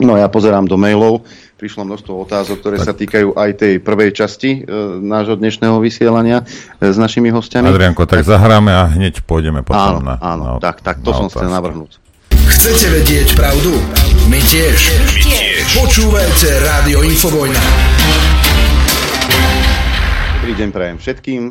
No 0.00 0.16
ja 0.16 0.32
pozerám 0.32 0.64
do 0.64 0.80
mailov 0.80 1.20
prišlo 1.56 1.88
množstvo 1.88 2.12
otázok, 2.28 2.56
ktoré 2.60 2.76
tak. 2.76 2.86
sa 2.86 2.92
týkajú 2.92 3.32
aj 3.32 3.50
tej 3.56 3.74
prvej 3.80 4.12
časti 4.12 4.60
e, 4.60 4.68
nášho 5.00 5.40
dnešného 5.40 5.80
vysielania 5.80 6.44
e, 6.44 6.92
s 6.92 7.00
našimi 7.00 7.32
hostiami. 7.32 7.72
Adrianko, 7.72 8.04
tak, 8.04 8.20
tak 8.20 8.28
zahráme 8.28 8.76
a 8.76 8.92
hneď 8.92 9.24
pôjdeme 9.24 9.64
potom 9.64 10.04
áno, 10.04 10.04
na 10.04 10.14
Áno, 10.20 10.44
na, 10.56 10.60
tak, 10.60 10.84
tak 10.84 11.00
to 11.00 11.16
som 11.16 11.32
chcel 11.32 11.48
navrhnúť. 11.48 12.05
Chcete 12.46 12.86
vedieť 12.94 13.34
pravdu? 13.34 13.74
My 14.30 14.38
tiež. 14.38 14.78
My 15.02 15.18
tiež. 15.18 15.66
Počúvajte 15.82 16.48
Rádio 16.62 17.02
Infovojna. 17.02 17.58
Dobrý 20.38 20.54
deň 20.54 20.68
prajem 20.70 20.96
všetkým. 21.02 21.42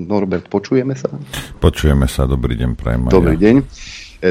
Norbert, 0.00 0.48
počujeme 0.48 0.96
sa? 0.96 1.12
Počujeme 1.60 2.08
sa, 2.08 2.24
dobrý 2.24 2.56
deň 2.56 2.70
prajem. 2.80 3.12
Dobrý 3.12 3.36
ja. 3.36 3.52
deň. 3.52 3.56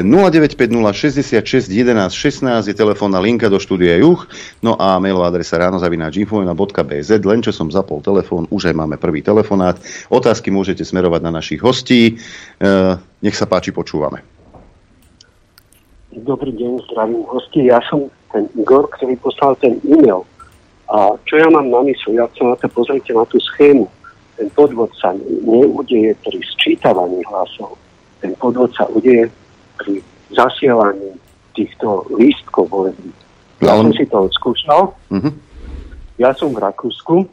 0950 0.02 0.90
66 0.90 1.70
11 1.70 2.10
16 2.10 2.66
je 2.66 2.74
telefónna 2.74 3.22
linka 3.22 3.46
do 3.46 3.62
štúdia 3.62 3.94
Juch, 4.02 4.26
no 4.58 4.74
a 4.74 4.98
mailová 4.98 5.30
adresa 5.30 5.54
ránozavináč.infovina.bz, 5.62 7.10
len 7.22 7.40
čo 7.46 7.54
som 7.54 7.70
zapol 7.70 8.02
telefón, 8.02 8.50
už 8.50 8.74
aj 8.74 8.74
máme 8.74 8.98
prvý 8.98 9.22
telefonát. 9.22 9.78
Otázky 10.10 10.50
môžete 10.50 10.82
smerovať 10.82 11.20
na 11.22 11.30
našich 11.38 11.62
hostí. 11.62 12.18
E, 12.58 12.68
nech 13.22 13.38
sa 13.38 13.46
páči, 13.46 13.70
počúvame. 13.70 14.33
Dobrý 16.14 16.54
deň, 16.54 16.86
zdravím 16.86 17.26
hosti. 17.26 17.66
Ja 17.66 17.82
som 17.90 18.06
ten 18.30 18.46
Igor, 18.54 18.86
ktorý 18.86 19.18
poslal 19.18 19.58
ten 19.58 19.82
e-mail. 19.82 20.22
A 20.86 21.18
čo 21.26 21.42
ja 21.42 21.50
mám 21.50 21.66
na 21.66 21.82
mysli? 21.90 22.14
Ja 22.14 22.30
chcem 22.30 22.54
na 22.54 22.54
to 22.54 22.70
pozrite 22.70 23.10
na 23.10 23.26
tú 23.26 23.42
schému. 23.42 23.90
ten 24.38 24.46
podvod 24.54 24.94
sa 24.94 25.10
neudeje 25.42 26.14
pri 26.22 26.38
sčítavaní 26.54 27.18
hlasov. 27.26 27.74
Ten 28.22 28.30
podvod 28.38 28.70
sa 28.78 28.86
udeje 28.94 29.26
pri 29.74 29.98
zasielaní 30.30 31.18
týchto 31.58 32.06
lístkov 32.14 32.70
volebných. 32.70 33.18
Ja 33.58 33.74
som 33.74 33.90
si 33.90 34.06
to 34.06 34.30
odskúšal. 34.30 34.94
Uh-huh. 34.94 35.34
Ja 36.22 36.30
som 36.38 36.54
v 36.54 36.62
Rakúsku. 36.62 37.26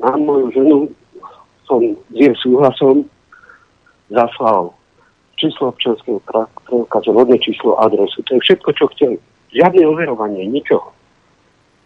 Na 0.00 0.12
moju 0.16 0.48
ženu 0.56 0.76
som 1.68 1.80
s 2.08 2.16
jej 2.16 2.32
súhlasom 2.40 3.04
zaslal 4.08 4.77
číslo 5.38 5.70
občanského 5.70 6.18
preukazu, 6.66 7.14
rodné 7.14 7.38
číslo, 7.38 7.78
adresu. 7.78 8.20
To 8.26 8.34
je 8.36 8.40
všetko, 8.42 8.68
čo 8.74 8.84
chceli. 8.92 9.16
Žiadne 9.54 9.86
overovanie, 9.86 10.44
ničoho. 10.50 10.90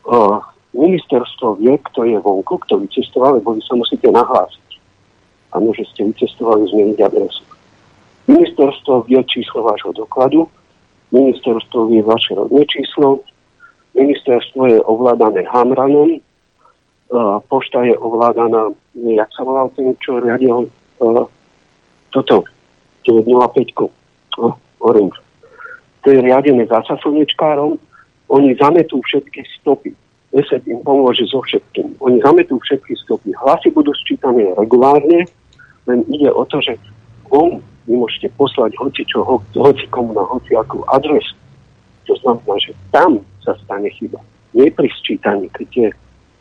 Uh, 0.03 0.41
ministerstvo 0.75 1.61
vie, 1.61 1.77
kto 1.93 2.09
je 2.09 2.19
vonku, 2.19 2.59
kto 2.65 2.81
vycestoval, 2.81 3.39
lebo 3.39 3.55
vy 3.55 3.63
sa 3.63 3.77
musíte 3.77 4.09
nahlásiť. 4.09 4.69
Áno, 5.53 5.71
že 5.77 5.85
ste 5.93 6.09
vycestovali 6.09 6.65
zmeniť 6.73 6.99
adresu. 7.05 7.45
Ministerstvo 8.27 9.05
vie 9.05 9.21
číslo 9.29 9.69
vášho 9.69 9.93
dokladu, 9.93 10.49
ministerstvo 11.13 11.93
vie 11.93 12.01
vaše 12.01 12.33
rodné 12.33 12.65
číslo, 12.67 13.21
ministerstvo 13.93 14.63
je 14.73 14.79
ovládané 14.89 15.45
Hamranom, 15.45 16.17
pošta 17.53 17.85
je 17.85 17.93
ovládaná, 17.99 18.73
jak 18.97 19.29
sa 19.37 19.45
volal 19.45 19.69
ten, 19.77 19.93
čo 20.01 20.25
riadil 20.25 20.73
toto, 22.09 22.49
905, 23.05 23.89
uh, 24.39 24.55
Orange. 24.81 25.19
To 26.03 26.11
je 26.11 26.19
riadené 26.19 26.67
zasa 26.67 26.99
slnečkárom, 27.03 27.79
oni 28.33 28.57
zametú 28.59 28.99
všetky 29.05 29.45
stopy 29.61 29.95
ESET 30.33 30.65
im 30.65 30.81
pomôže 30.81 31.29
so 31.29 31.45
všetkým. 31.45 32.01
Oni 32.01 32.17
zametú 32.25 32.57
všetky 32.57 32.97
stopy. 33.05 33.37
Hlasy 33.37 33.69
budú 33.69 33.93
sčítané 33.93 34.49
regulárne, 34.57 35.29
len 35.85 35.99
ide 36.09 36.33
o 36.33 36.43
to, 36.49 36.65
že 36.65 36.81
on 37.29 37.61
vy 37.85 37.95
môžete 38.01 38.33
poslať 38.41 38.73
hoci 38.81 39.05
čo, 39.05 39.21
ho, 39.21 39.45
hoci 39.53 39.85
komu 39.93 40.17
na 40.17 40.25
hoci 40.25 40.57
akú 40.57 40.81
adresu. 40.89 41.37
To 42.09 42.17
znamená, 42.25 42.57
že 42.65 42.73
tam 42.89 43.21
sa 43.45 43.53
stane 43.61 43.93
chyba. 43.93 44.19
Nie 44.57 44.73
pri 44.73 44.89
sčítaní, 44.89 45.53
keď 45.53 45.69
je 45.69 45.89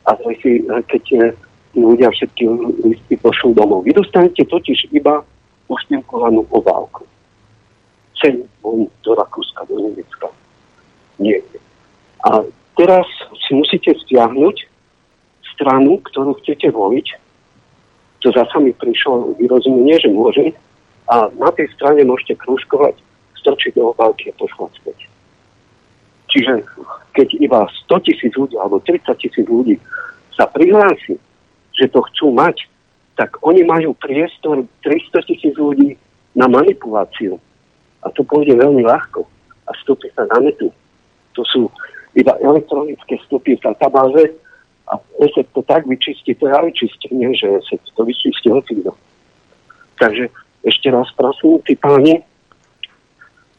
adresy, 0.08 0.52
keď 0.88 1.04
je 1.04 1.26
tí 1.72 1.80
ľudia 1.80 2.12
všetky 2.16 2.44
listy 2.88 3.16
pošlú 3.20 3.56
domov. 3.56 3.84
Vy 3.84 3.96
dostanete 3.96 4.48
totiž 4.48 4.92
iba 4.96 5.24
ustinkovanú 5.72 6.44
obálku. 6.52 7.08
Sem 8.20 8.44
von 8.60 8.92
do 9.02 9.12
Rakúska, 9.16 9.64
do 9.66 9.80
Nemecka. 9.80 10.28
Nie. 11.18 11.40
A 12.28 12.44
teraz 12.76 13.08
si 13.48 13.56
musíte 13.56 13.96
stiahnuť 13.96 14.68
stranu, 15.56 16.04
ktorú 16.04 16.36
chcete 16.44 16.70
voliť. 16.70 17.08
To 18.22 18.30
zasa 18.30 18.62
mi 18.62 18.76
prišlo 18.76 19.40
vyrozumenie, 19.40 19.98
že 19.98 20.12
môžem. 20.12 20.54
A 21.10 21.32
na 21.34 21.50
tej 21.56 21.72
strane 21.74 22.06
môžete 22.06 22.38
krúžkovať, 22.38 23.00
strčiť 23.42 23.74
do 23.74 23.90
obálky 23.96 24.30
a 24.30 24.38
poslať 24.38 24.72
späť. 24.78 25.00
Čiže 26.32 26.64
keď 27.12 27.28
iba 27.44 27.68
100 27.90 28.08
tisíc 28.08 28.32
ľudí 28.38 28.56
alebo 28.56 28.80
30 28.80 29.04
tisíc 29.20 29.44
ľudí 29.44 29.76
sa 30.32 30.48
prihlási, 30.48 31.20
že 31.76 31.92
to 31.92 32.00
chcú 32.08 32.32
mať, 32.32 32.71
tak 33.16 33.38
oni 33.44 33.64
majú 33.68 33.94
priestor 33.98 34.64
300 34.84 35.28
tisíc 35.28 35.56
ľudí 35.58 35.96
na 36.36 36.48
manipuláciu. 36.48 37.38
A 38.02 38.10
to 38.10 38.26
pôjde 38.26 38.56
veľmi 38.56 38.82
ľahko. 38.88 39.28
A 39.68 39.72
stupy 39.84 40.10
sa 40.16 40.26
na 40.32 40.40
metu. 40.42 40.72
To 41.38 41.44
sú 41.46 41.70
iba 42.16 42.36
elektronické 42.44 43.20
vstupy 43.24 43.56
v 43.56 43.64
databáze 43.64 44.36
a 44.92 45.00
ESET 45.24 45.48
to 45.56 45.64
tak 45.64 45.88
vyčistí, 45.88 46.36
to 46.36 46.52
je 46.52 46.54
aj 46.56 46.72
čistenie, 46.76 47.32
že 47.32 47.48
ESET 47.48 47.80
to 47.96 48.04
vyčistí 48.04 48.52
hocikto. 48.52 48.92
Takže 49.96 50.28
ešte 50.68 50.88
raz 50.92 51.08
prosím, 51.16 51.64
tí 51.64 51.80
páni, 51.80 52.20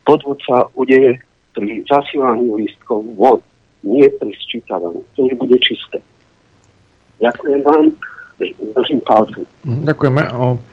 podvod 0.05 0.37
sa 0.45 0.69
udeje 0.77 1.17
pri 1.57 1.81
zasílaní 1.89 2.53
lístkov 2.53 3.07
von, 3.17 3.41
nie 3.81 4.05
pri 4.21 4.33
sčítavaní. 4.37 5.01
To 5.17 5.31
už 5.31 5.33
bude 5.41 5.57
čisté. 5.65 6.05
Ďakujem 7.23 7.61
vám. 7.65 7.87
Palcu. 9.03 9.47
Mhm, 9.67 9.83
ďakujeme. 9.89 10.21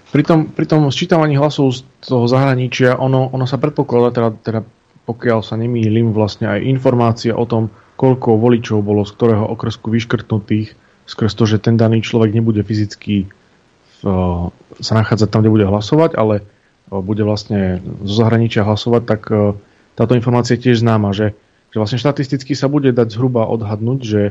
Pri, 0.10 0.24
tom, 0.26 0.40
pri 0.50 0.66
tom 0.66 0.90
sčítavaní 0.90 1.38
hlasov 1.38 1.76
z 1.76 1.86
toho 2.02 2.26
zahraničia, 2.26 2.98
ono, 2.98 3.30
ono 3.30 3.46
sa 3.46 3.62
predpokladá, 3.62 4.10
teda, 4.10 4.30
teda 4.42 4.60
pokiaľ 5.06 5.40
sa 5.42 5.58
nemýlim, 5.58 6.14
vlastne 6.14 6.50
aj 6.50 6.66
informácia 6.66 7.34
o 7.34 7.46
tom, 7.46 7.70
koľko 8.00 8.40
voličov 8.40 8.80
bolo 8.82 9.04
z 9.04 9.12
ktorého 9.14 9.46
okresku 9.50 9.92
vyškrtnutých, 9.92 10.74
skrz 11.10 11.32
to, 11.36 11.44
že 11.50 11.58
ten 11.62 11.76
daný 11.76 12.06
človek 12.06 12.32
nebude 12.32 12.62
fyzicky 12.64 13.28
v, 14.00 14.02
sa 14.80 14.94
nachádzať 14.96 15.28
tam, 15.30 15.42
kde 15.44 15.54
bude 15.54 15.68
hlasovať, 15.68 16.16
ale 16.16 16.46
bude 16.90 17.22
vlastne 17.22 17.84
zo 18.02 18.14
zahraničia 18.18 18.66
hlasovať, 18.66 19.04
tak 19.06 19.22
táto 19.94 20.14
informácia 20.16 20.58
je 20.58 20.70
tiež 20.70 20.82
známa, 20.82 21.14
že, 21.14 21.38
že 21.70 21.78
vlastne 21.78 22.02
štatisticky 22.02 22.58
sa 22.58 22.72
bude 22.72 22.90
dať 22.96 23.14
zhruba 23.14 23.46
odhadnúť, 23.46 24.00
že, 24.02 24.24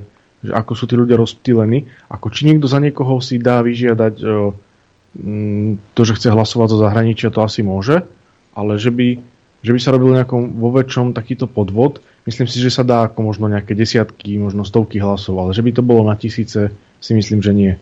že 0.43 0.53
ako 0.55 0.73
sú 0.75 0.85
tí 0.87 0.95
ľudia 0.95 1.19
rozptýlení, 1.19 1.89
ako 2.09 2.31
či 2.31 2.47
niekto 2.47 2.71
za 2.71 2.79
niekoho 2.79 3.19
si 3.19 3.43
dá 3.43 3.63
vyžiadať 3.63 4.15
to, 5.95 6.03
že 6.05 6.17
chce 6.21 6.29
hlasovať 6.31 6.69
zo 6.71 6.79
zahraničia, 6.79 7.35
to 7.35 7.43
asi 7.43 7.67
môže, 7.67 8.07
ale 8.55 8.79
že 8.79 8.95
by 8.95 9.19
že 9.59 9.75
by 9.75 9.81
sa 9.83 9.91
robil 9.91 10.15
nejakom 10.15 10.55
vo 10.55 10.71
väčšom 10.71 11.19
takýto 11.19 11.51
podvod. 11.51 11.99
Myslím 12.31 12.47
si, 12.47 12.63
že 12.63 12.71
sa 12.71 12.87
dá 12.87 13.11
ako 13.11 13.27
možno 13.27 13.51
nejaké 13.51 13.75
desiatky, 13.75 14.39
možno 14.39 14.63
stovky 14.63 15.03
hlasov, 15.03 15.35
ale 15.35 15.51
že 15.51 15.67
by 15.67 15.75
to 15.75 15.83
bolo 15.83 16.07
na 16.07 16.15
tisíce, 16.15 16.71
si 17.03 17.13
myslím, 17.15 17.43
že 17.43 17.51
nie. 17.51 17.73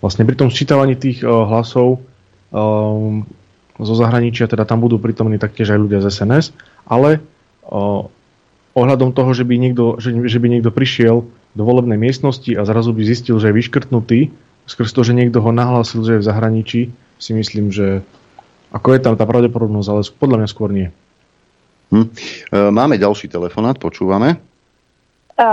Vlastne 0.00 0.24
pri 0.24 0.40
tom 0.40 0.48
sčítavaní 0.48 0.96
tých 0.96 1.20
uh, 1.20 1.44
hlasov 1.44 2.00
um, 2.48 3.28
zo 3.76 3.94
zahraničia, 3.98 4.48
teda 4.48 4.64
tam 4.64 4.80
budú 4.80 4.96
prítomní 4.96 5.36
taktiež 5.36 5.76
aj 5.76 5.78
ľudia 5.84 6.00
z 6.00 6.08
SNS, 6.08 6.56
ale 6.88 7.20
uh, 7.68 8.08
ohľadom 8.72 9.12
toho, 9.12 9.30
že 9.36 9.44
by, 9.44 9.54
niekto, 9.60 10.00
že, 10.00 10.16
že 10.32 10.38
by 10.40 10.46
niekto 10.48 10.72
prišiel 10.72 11.28
do 11.58 11.66
volebnej 11.66 11.98
miestnosti 11.98 12.54
a 12.54 12.62
zrazu 12.62 12.94
by 12.94 13.02
zistil, 13.02 13.42
že 13.42 13.50
je 13.50 13.58
vyškrtnutý, 13.58 14.30
skrz 14.70 14.94
to, 14.94 15.02
že 15.02 15.18
niekto 15.18 15.42
ho 15.42 15.50
nahlásil, 15.50 16.06
že 16.06 16.14
je 16.14 16.22
v 16.22 16.28
zahraničí, 16.30 16.80
si 17.18 17.30
myslím, 17.34 17.74
že 17.74 18.06
ako 18.70 18.94
je 18.94 19.00
tam 19.02 19.18
tá 19.18 19.26
pravdepodobnosť, 19.26 19.88
ale 19.90 20.00
podľa 20.14 20.36
mňa 20.38 20.48
skôr 20.48 20.70
nie. 20.70 20.88
Hm. 21.90 22.06
E, 22.06 22.70
máme 22.70 22.94
ďalší 22.94 23.26
telefonát, 23.26 23.74
počúvame. 23.74 24.38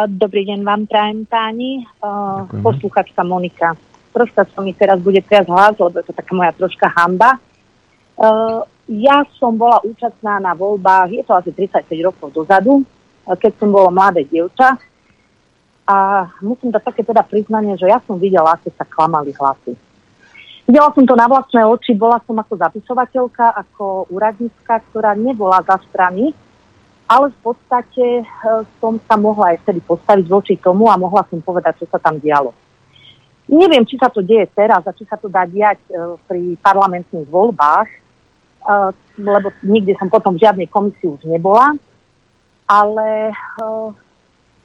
Dobrý 0.10 0.50
deň 0.50 0.66
vám 0.66 0.90
prajem, 0.90 1.30
páni. 1.30 1.86
Ďakujeme. 2.02 2.66
Poslúchačka 2.66 3.22
Monika. 3.22 3.78
Troška 4.18 4.50
sa 4.50 4.60
mi 4.66 4.74
teraz 4.74 4.98
bude 4.98 5.22
teraz 5.22 5.46
hlas, 5.46 5.78
lebo 5.78 6.02
je 6.02 6.10
to 6.10 6.14
taká 6.14 6.34
moja 6.34 6.52
troška 6.58 6.90
hamba. 6.90 7.38
Ja 8.90 9.18
som 9.38 9.54
bola 9.54 9.78
účastná 9.86 10.42
na 10.42 10.58
voľbách, 10.58 11.14
je 11.14 11.22
to 11.22 11.38
asi 11.38 11.54
35 11.54 11.86
rokov 12.02 12.34
dozadu, 12.34 12.82
keď 13.30 13.52
som 13.62 13.70
bola 13.70 13.94
mladé 13.94 14.26
dievča. 14.26 14.74
A 15.86 16.26
musím 16.42 16.74
dať 16.74 16.82
také 16.82 17.06
teda 17.06 17.22
priznanie, 17.22 17.78
že 17.78 17.86
ja 17.86 18.02
som 18.10 18.18
videla, 18.18 18.58
ako 18.58 18.74
sa 18.74 18.86
klamali 18.90 19.30
hlasy. 19.38 19.78
Videla 20.66 20.90
som 20.98 21.06
to 21.06 21.14
na 21.14 21.30
vlastné 21.30 21.62
oči, 21.62 21.94
bola 21.94 22.18
som 22.26 22.34
ako 22.42 22.58
zapisovateľka, 22.58 23.54
ako 23.54 24.10
úradníčka, 24.10 24.82
ktorá 24.90 25.14
nebola 25.14 25.62
za 25.62 25.78
strany, 25.94 26.34
ale 27.06 27.30
v 27.30 27.38
podstate 27.46 28.06
e, 28.22 28.24
som 28.82 28.98
sa 29.06 29.14
mohla 29.14 29.54
aj 29.54 29.62
vtedy 29.62 29.78
postaviť 29.86 30.26
voči 30.26 30.54
tomu 30.58 30.90
a 30.90 30.98
mohla 30.98 31.22
som 31.30 31.38
povedať, 31.38 31.86
čo 31.86 31.88
sa 31.94 32.02
tam 32.02 32.18
dialo. 32.18 32.50
Neviem, 33.46 33.86
či 33.86 34.02
sa 34.02 34.10
to 34.10 34.26
deje 34.26 34.50
teraz 34.58 34.82
a 34.90 34.96
či 34.98 35.06
sa 35.06 35.22
to 35.22 35.30
dá 35.30 35.46
diať 35.46 35.78
e, 35.86 36.18
pri 36.26 36.58
parlamentných 36.66 37.30
voľbách, 37.30 37.90
e, 37.94 37.98
lebo 39.22 39.54
nikdy 39.62 39.94
som 40.02 40.10
potom 40.10 40.34
v 40.34 40.50
žiadnej 40.50 40.66
komisii 40.66 41.14
už 41.14 41.30
nebola, 41.30 41.78
ale 42.66 43.38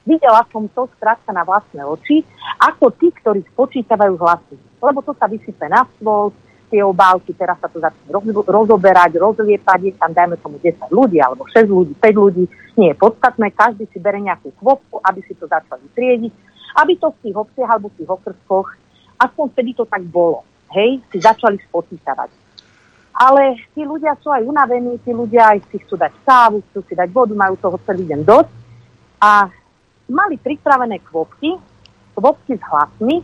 videla 0.04 0.44
som 0.48 0.66
to 0.70 0.88
skrátka 0.96 1.30
na 1.32 1.44
vlastné 1.44 1.84
oči, 1.84 2.24
ako 2.60 2.92
tí, 2.96 3.12
ktorí 3.12 3.44
spočítavajú 3.54 4.14
hlasy. 4.16 4.56
Lebo 4.80 5.04
to 5.04 5.12
sa 5.16 5.28
vysype 5.28 5.68
na 5.68 5.84
stôl, 5.96 6.32
tie 6.70 6.86
obálky, 6.86 7.34
teraz 7.34 7.58
sa 7.58 7.66
to 7.66 7.82
začne 7.82 8.06
rozoberať, 8.46 9.18
rozliepať, 9.18 9.78
je 9.90 9.92
tam 9.98 10.14
dajme 10.14 10.38
tomu 10.38 10.62
10 10.62 10.86
ľudí, 10.94 11.18
alebo 11.18 11.42
6 11.50 11.66
ľudí, 11.66 11.92
5 11.98 12.22
ľudí, 12.22 12.44
nie 12.78 12.94
je 12.94 12.96
podstatné, 12.96 13.50
každý 13.50 13.90
si 13.90 13.98
bere 13.98 14.22
nejakú 14.22 14.54
kvotku, 14.62 15.02
aby 15.02 15.20
si 15.26 15.34
to 15.34 15.50
začali 15.50 15.82
triediť, 15.98 16.32
aby 16.78 16.92
to 16.94 17.10
v 17.10 17.20
tých 17.26 17.36
obciach 17.36 17.70
alebo 17.74 17.90
v 17.90 17.98
tých 17.98 18.10
okrskoch, 18.14 18.68
aspoň 19.18 19.46
vtedy 19.50 19.70
to 19.74 19.84
tak 19.84 20.06
bolo, 20.06 20.46
hej, 20.70 21.02
si 21.10 21.18
začali 21.18 21.58
spočítavať. 21.58 22.30
Ale 23.10 23.58
tí 23.74 23.82
ľudia 23.82 24.14
sú 24.22 24.30
aj 24.30 24.46
unavení, 24.46 24.96
tí 25.02 25.10
ľudia 25.10 25.52
aj 25.52 25.66
si 25.68 25.82
chcú 25.82 25.98
dať 25.98 26.14
kávu, 26.22 26.62
chcú 26.70 26.80
si 26.86 26.94
dať 26.94 27.10
vodu, 27.10 27.34
majú 27.34 27.58
toho 27.58 27.76
celý 27.84 28.06
deň 28.06 28.20
dosť. 28.22 28.52
A 29.20 29.52
mali 30.10 30.36
pripravené 30.36 31.00
kvotky, 31.06 31.56
kvotky 32.18 32.58
s 32.58 32.64
hlasmi, 32.66 33.22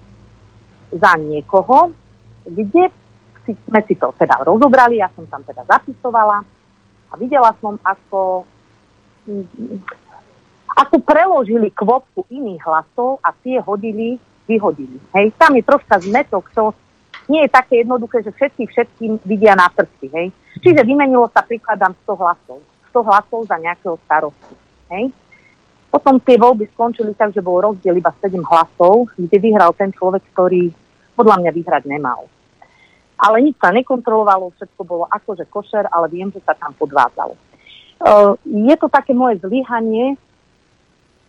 za 0.94 1.18
niekoho, 1.18 1.90
kde 2.46 2.88
si, 3.42 3.52
sme 3.66 3.80
si 3.84 3.98
to 3.98 4.14
teda 4.14 4.46
rozobrali, 4.46 5.02
ja 5.02 5.10
som 5.12 5.26
tam 5.26 5.42
teda 5.42 5.66
zapisovala 5.66 6.46
a 7.10 7.12
videla 7.18 7.50
som, 7.58 7.74
ako, 7.82 8.46
ako 10.78 10.96
preložili 11.02 11.74
kvotku 11.74 12.26
iných 12.30 12.62
hlasov 12.62 13.18
a 13.22 13.34
tie 13.34 13.58
hodili 13.58 14.18
vyhodili. 14.46 15.02
Hej, 15.14 15.34
tam 15.34 15.58
je 15.58 15.62
troška 15.66 15.98
zmetok, 15.98 16.46
to 16.54 16.70
nie 17.26 17.42
je 17.42 17.50
také 17.50 17.82
jednoduché, 17.82 18.22
že 18.22 18.30
všetci 18.30 18.62
všetkým 18.70 19.12
vidia 19.26 19.58
na 19.58 19.66
prsty. 19.66 20.06
Hej. 20.14 20.26
Čiže 20.62 20.86
vymenilo 20.86 21.26
sa, 21.34 21.42
prikladám 21.42 21.98
100 22.06 22.22
hlasov. 22.22 22.58
100 22.94 23.02
hlasov 23.02 23.40
za 23.50 23.56
nejakého 23.58 23.98
starostu. 24.06 24.54
Hej. 24.94 25.10
Potom 25.96 26.20
tie 26.20 26.36
voľby 26.36 26.68
skončili 26.76 27.16
tak, 27.16 27.32
že 27.32 27.40
bol 27.40 27.56
rozdiel 27.64 27.96
iba 27.96 28.12
7 28.20 28.36
hlasov, 28.44 29.08
kde 29.16 29.32
vyhral 29.40 29.72
ten 29.72 29.88
človek, 29.96 30.20
ktorý 30.36 30.68
podľa 31.16 31.40
mňa 31.40 31.50
vyhrať 31.56 31.88
nemal. 31.88 32.28
Ale 33.16 33.40
nič 33.40 33.56
sa 33.56 33.72
nekontrolovalo, 33.72 34.52
všetko 34.60 34.82
bolo 34.84 35.08
akože 35.08 35.48
košer, 35.48 35.88
ale 35.88 36.12
viem, 36.12 36.28
že 36.28 36.44
sa 36.44 36.52
tam 36.52 36.76
podvádzalo. 36.76 37.32
Uh, 37.96 38.36
je 38.44 38.76
to 38.76 38.92
také 38.92 39.16
moje 39.16 39.40
zlyhanie, 39.40 40.20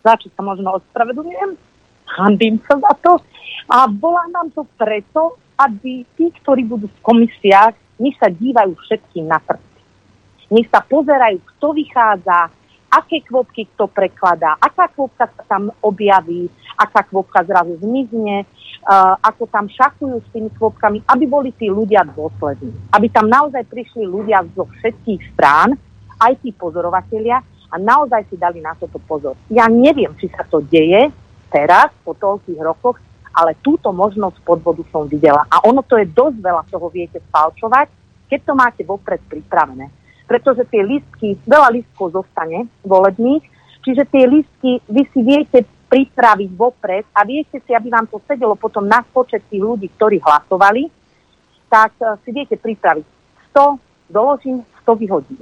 za 0.04 0.20
čo 0.20 0.28
sa 0.36 0.44
možno 0.44 0.76
ospravedlňujem, 0.84 1.56
hambím 2.20 2.60
sa 2.68 2.76
za 2.76 2.92
to. 3.00 3.24
A 3.72 3.88
volá 3.88 4.28
nám 4.28 4.52
to 4.52 4.68
preto, 4.76 5.40
aby 5.56 6.04
tí, 6.12 6.28
ktorí 6.44 6.68
budú 6.68 6.92
v 6.92 7.00
komisiách, 7.00 7.72
nech 7.96 8.20
sa 8.20 8.28
dívajú 8.28 8.76
všetkým 8.84 9.32
na 9.32 9.40
prsty. 9.40 9.80
Nech 10.52 10.68
sa 10.68 10.84
pozerajú, 10.84 11.40
kto 11.56 11.72
vychádza, 11.72 12.52
aké 12.88 13.20
kvopky 13.24 13.68
kto 13.76 13.86
prekladá, 13.92 14.56
aká 14.56 14.88
kvopka 14.88 15.28
sa 15.28 15.42
tam 15.44 15.68
objaví, 15.84 16.48
aká 16.74 17.04
kvopka 17.04 17.44
zrazu 17.44 17.76
zmizne, 17.84 18.44
uh, 18.44 19.14
ako 19.20 19.44
tam 19.52 19.68
šachujú 19.68 20.16
s 20.24 20.28
tými 20.32 20.48
kvopkami, 20.56 21.04
aby 21.04 21.24
boli 21.28 21.52
tí 21.52 21.68
ľudia 21.68 22.08
dôslední. 22.08 22.72
Aby 22.92 23.12
tam 23.12 23.28
naozaj 23.28 23.68
prišli 23.68 24.08
ľudia 24.08 24.40
zo 24.56 24.64
všetkých 24.64 25.36
strán, 25.36 25.76
aj 26.18 26.32
tí 26.40 26.50
pozorovatelia, 26.56 27.44
a 27.68 27.76
naozaj 27.76 28.24
si 28.32 28.36
dali 28.40 28.64
na 28.64 28.72
toto 28.72 28.96
pozor. 28.96 29.36
Ja 29.52 29.68
neviem, 29.68 30.16
či 30.16 30.32
sa 30.32 30.40
to 30.48 30.64
deje 30.64 31.12
teraz, 31.52 31.92
po 32.00 32.16
toľkých 32.16 32.60
rokoch, 32.64 32.96
ale 33.36 33.60
túto 33.60 33.92
možnosť 33.92 34.40
podvodu 34.40 34.80
som 34.88 35.04
videla. 35.04 35.44
A 35.52 35.60
ono 35.68 35.84
to 35.84 36.00
je 36.00 36.08
dosť 36.08 36.36
veľa 36.40 36.64
toho 36.72 36.88
viete 36.88 37.20
spalčovať, 37.20 37.86
keď 38.28 38.40
to 38.40 38.52
máte 38.56 38.82
vopred 38.88 39.20
pripravené 39.28 39.92
pretože 40.28 40.68
tie 40.68 40.84
listky, 40.84 41.40
veľa 41.48 41.72
listkov 41.72 42.12
zostane 42.12 42.68
volebných, 42.84 43.42
čiže 43.80 44.04
tie 44.12 44.28
listky 44.28 44.84
vy 44.84 45.02
si 45.08 45.20
viete 45.24 45.64
pripraviť 45.88 46.50
vopred 46.52 47.08
a 47.16 47.24
viete 47.24 47.56
si, 47.64 47.72
aby 47.72 47.88
vám 47.88 48.04
to 48.12 48.20
sedelo 48.28 48.52
potom 48.52 48.84
na 48.84 49.00
počet 49.00 49.40
tých 49.48 49.64
ľudí, 49.64 49.88
ktorí 49.96 50.20
hlasovali, 50.20 50.92
tak 51.72 51.96
uh, 52.04 52.20
si 52.20 52.30
viete 52.36 52.60
pripraviť 52.60 53.04
100 53.56 54.12
doložím, 54.12 54.60
100 54.84 55.00
vyhodím. 55.00 55.40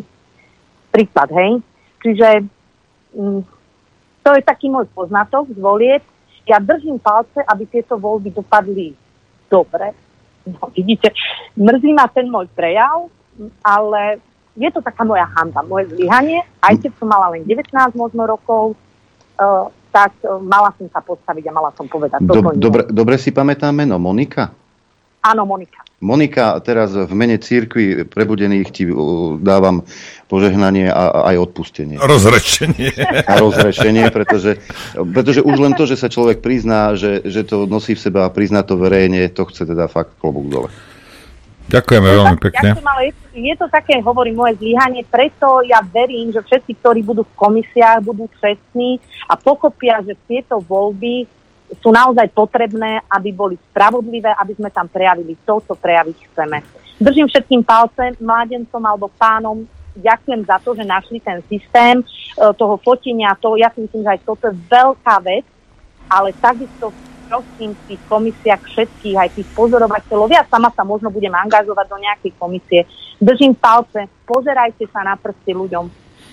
Príklad, 0.95 1.35
hej. 1.35 1.59
Čiže 1.99 2.47
mm, 3.19 3.41
to 4.23 4.31
je 4.39 4.43
taký 4.47 4.71
môj 4.71 4.87
poznatok 4.95 5.51
z 5.51 5.59
volieb. 5.59 6.03
Ja 6.47 6.63
držím 6.63 7.03
palce, 7.03 7.43
aby 7.43 7.67
tieto 7.67 7.99
voľby 7.99 8.31
dopadli 8.31 8.95
dobre. 9.51 9.95
No, 10.47 10.71
vidíte, 10.71 11.11
mrzí 11.59 11.91
ma 11.91 12.07
ten 12.07 12.31
môj 12.31 12.47
prejav, 12.55 13.11
ale 13.67 14.23
je 14.57 14.69
to 14.73 14.81
taká 14.81 15.05
moja 15.05 15.29
hamba, 15.37 15.61
moje 15.63 15.93
zlyhanie. 15.93 16.41
Aj 16.65 16.73
keď 16.73 16.91
som 16.97 17.13
mala 17.13 17.37
len 17.37 17.45
19 17.45 17.69
možno 17.93 18.25
rokov, 18.25 18.73
uh, 19.37 19.69
tak 19.93 20.17
uh, 20.25 20.41
mala 20.41 20.73
som 20.81 20.89
sa 20.89 21.05
postaviť 21.05 21.45
a 21.49 21.53
mala 21.53 21.71
som 21.77 21.85
povedať. 21.85 22.25
Do, 22.25 22.41
dobre, 22.57 22.89
dobre 22.89 23.17
si 23.21 23.31
pamätám 23.31 23.77
meno 23.77 24.01
Monika? 24.01 24.51
Áno, 25.21 25.43
Monika. 25.45 25.85
Monika, 25.97 26.61
teraz 26.61 26.93
v 26.93 27.09
mene 27.17 27.41
církvy 27.41 28.09
prebudených 28.09 28.69
ti 28.73 28.85
uh, 28.89 29.37
dávam 29.37 29.85
požehnanie 30.29 30.89
a, 30.89 31.05
a 31.13 31.21
aj 31.33 31.53
odpustenie. 31.53 32.01
Rozrečenie. 32.01 32.93
A 33.29 33.33
rozrečenie, 33.37 34.09
pretože, 34.09 34.61
pretože 34.97 35.45
už 35.45 35.57
len 35.61 35.73
to, 35.77 35.85
že 35.85 36.01
sa 36.01 36.09
človek 36.09 36.41
prizná, 36.41 36.97
že, 36.97 37.25
že 37.29 37.45
to 37.45 37.69
nosí 37.69 37.93
v 37.93 38.03
seba 38.09 38.29
a 38.29 38.33
prizná 38.33 38.65
to 38.65 38.81
verejne, 38.81 39.29
to 39.33 39.45
chce 39.49 39.69
teda 39.69 39.89
fakt 39.89 40.17
klobúk 40.17 40.49
dole. 40.49 40.71
Ďakujeme 41.67 42.09
veľmi 42.09 42.39
pekne. 42.39 42.69
Ďakujem, 42.73 42.89
ale 42.89 43.03
je, 43.11 43.13
je 43.35 43.55
to 43.59 43.67
také, 43.67 43.99
hovorím, 43.99 44.39
moje 44.39 44.55
zlyhanie, 44.63 45.03
preto 45.03 45.67
ja 45.67 45.83
verím, 45.83 46.31
že 46.31 46.39
všetci, 46.47 46.79
ktorí 46.79 47.03
budú 47.03 47.27
v 47.27 47.35
komisiách, 47.35 48.07
budú 48.07 48.31
čestní 48.39 49.03
a 49.27 49.35
pochopia, 49.35 49.99
že 50.07 50.15
tieto 50.31 50.63
voľby 50.63 51.27
sú 51.83 51.91
naozaj 51.91 52.31
potrebné, 52.31 53.03
aby 53.11 53.35
boli 53.35 53.59
spravodlivé, 53.59 54.31
aby 54.39 54.55
sme 54.55 54.71
tam 54.71 54.87
prejavili 54.87 55.35
to, 55.43 55.59
čo 55.67 55.75
prejaviť 55.75 56.17
chceme. 56.31 56.63
Držím 57.03 57.27
všetkým 57.27 57.67
palcem, 57.67 58.15
mládencom 58.23 58.83
alebo 58.87 59.11
pánom, 59.19 59.67
ďakujem 59.99 60.47
za 60.47 60.57
to, 60.63 60.79
že 60.79 60.85
našli 60.87 61.19
ten 61.19 61.43
systém 61.51 62.01
e, 62.01 62.05
toho 62.55 62.79
fotenia. 62.81 63.35
To, 63.43 63.59
ja 63.59 63.73
si 63.75 63.83
myslím, 63.83 64.07
že 64.07 64.13
aj 64.15 64.21
toto 64.23 64.49
je 64.49 64.55
veľká 64.71 65.17
vec, 65.25 65.45
ale 66.07 66.31
takisto 66.39 66.95
prosím 67.27 67.75
v 67.75 67.83
tých 67.93 68.03
komisiách 68.07 68.63
všetkých, 68.63 69.17
aj 69.19 69.29
tých 69.37 69.49
pozorovateľov, 69.53 70.31
ja 70.31 70.47
sama 70.47 70.71
sa 70.73 70.87
možno 70.87 71.11
budem 71.11 71.35
angažovať 71.35 71.87
do 71.91 71.99
nejakej 71.99 72.33
komisie, 72.39 72.81
držím 73.19 73.55
palce, 73.59 74.07
pozerajte 74.25 74.87
sa 74.95 75.03
na 75.03 75.15
prsty 75.19 75.53
ľuďom, 75.53 75.91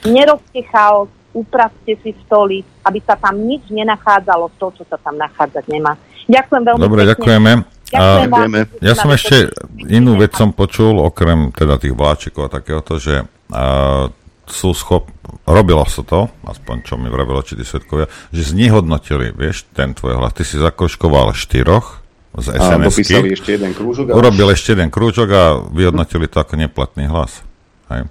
nerobte 0.08 0.62
chaos, 0.70 1.10
upravte 1.34 1.98
si 2.06 2.14
stoly, 2.26 2.62
aby 2.86 3.02
sa 3.02 3.18
tam 3.18 3.42
nič 3.42 3.68
nenachádzalo 3.74 4.54
to, 4.62 4.70
čo 4.78 4.84
sa 4.86 5.02
tam 5.02 5.18
nachádzať 5.18 5.66
nemá. 5.66 5.98
Ďakujem 6.30 6.64
veľmi 6.64 6.80
Dobre, 6.80 7.02
pekne. 7.04 7.12
ďakujeme. 7.12 7.52
Ďakujeme. 7.94 8.60
ja 8.82 8.94
som 8.98 9.10
ešte 9.14 9.54
inú 9.86 10.18
vec 10.18 10.34
som 10.34 10.50
počul, 10.50 10.98
okrem 10.98 11.54
teda 11.54 11.78
tých 11.78 11.94
vláčikov 11.94 12.50
a 12.50 12.54
takéhoto, 12.58 12.98
že 12.98 13.22
uh, 13.22 14.10
sú 14.48 14.76
schop... 14.76 15.08
Robilo 15.44 15.84
sa 15.88 16.04
to, 16.04 16.32
aspoň 16.48 16.88
čo 16.88 16.96
mi 16.96 17.12
vravilo 17.12 17.44
či 17.44 17.60
svetkovia, 17.60 18.08
že 18.32 18.56
znehodnotili, 18.56 19.36
vieš, 19.36 19.68
ten 19.76 19.92
tvoj 19.92 20.20
hlas. 20.20 20.36
Ty 20.36 20.44
si 20.48 20.56
zakoškoval 20.60 21.36
štyroch 21.36 22.00
z 22.34 22.58
sns 22.58 22.96
ešte 23.38 23.52
jeden 23.60 23.72
krúžok. 23.78 24.10
A 24.10 24.18
urobil 24.18 24.50
ešte 24.56 24.74
jeden 24.74 24.90
krúžok 24.90 25.30
a 25.30 25.44
vyhodnotili 25.70 26.26
to 26.32 26.42
ako 26.42 26.58
neplatný 26.58 27.06
hlas. 27.12 27.44
Hej. 27.92 28.08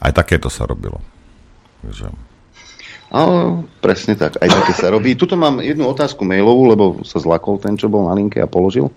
Aj 0.00 0.12
takéto 0.14 0.48
sa 0.48 0.64
robilo. 0.64 1.02
Takže... 1.82 2.08
Ale 3.14 3.62
presne 3.78 4.18
tak, 4.18 4.42
aj 4.42 4.48
také 4.50 4.72
sa 4.74 4.90
robí. 4.90 5.14
Tuto 5.14 5.38
mám 5.38 5.62
jednu 5.62 5.86
otázku 5.86 6.26
mailovú, 6.26 6.62
lebo 6.66 6.84
sa 7.06 7.22
zlakol 7.22 7.62
ten, 7.62 7.78
čo 7.78 7.86
bol 7.86 8.10
na 8.10 8.14
linke 8.16 8.42
a 8.42 8.50
položil. 8.50 8.90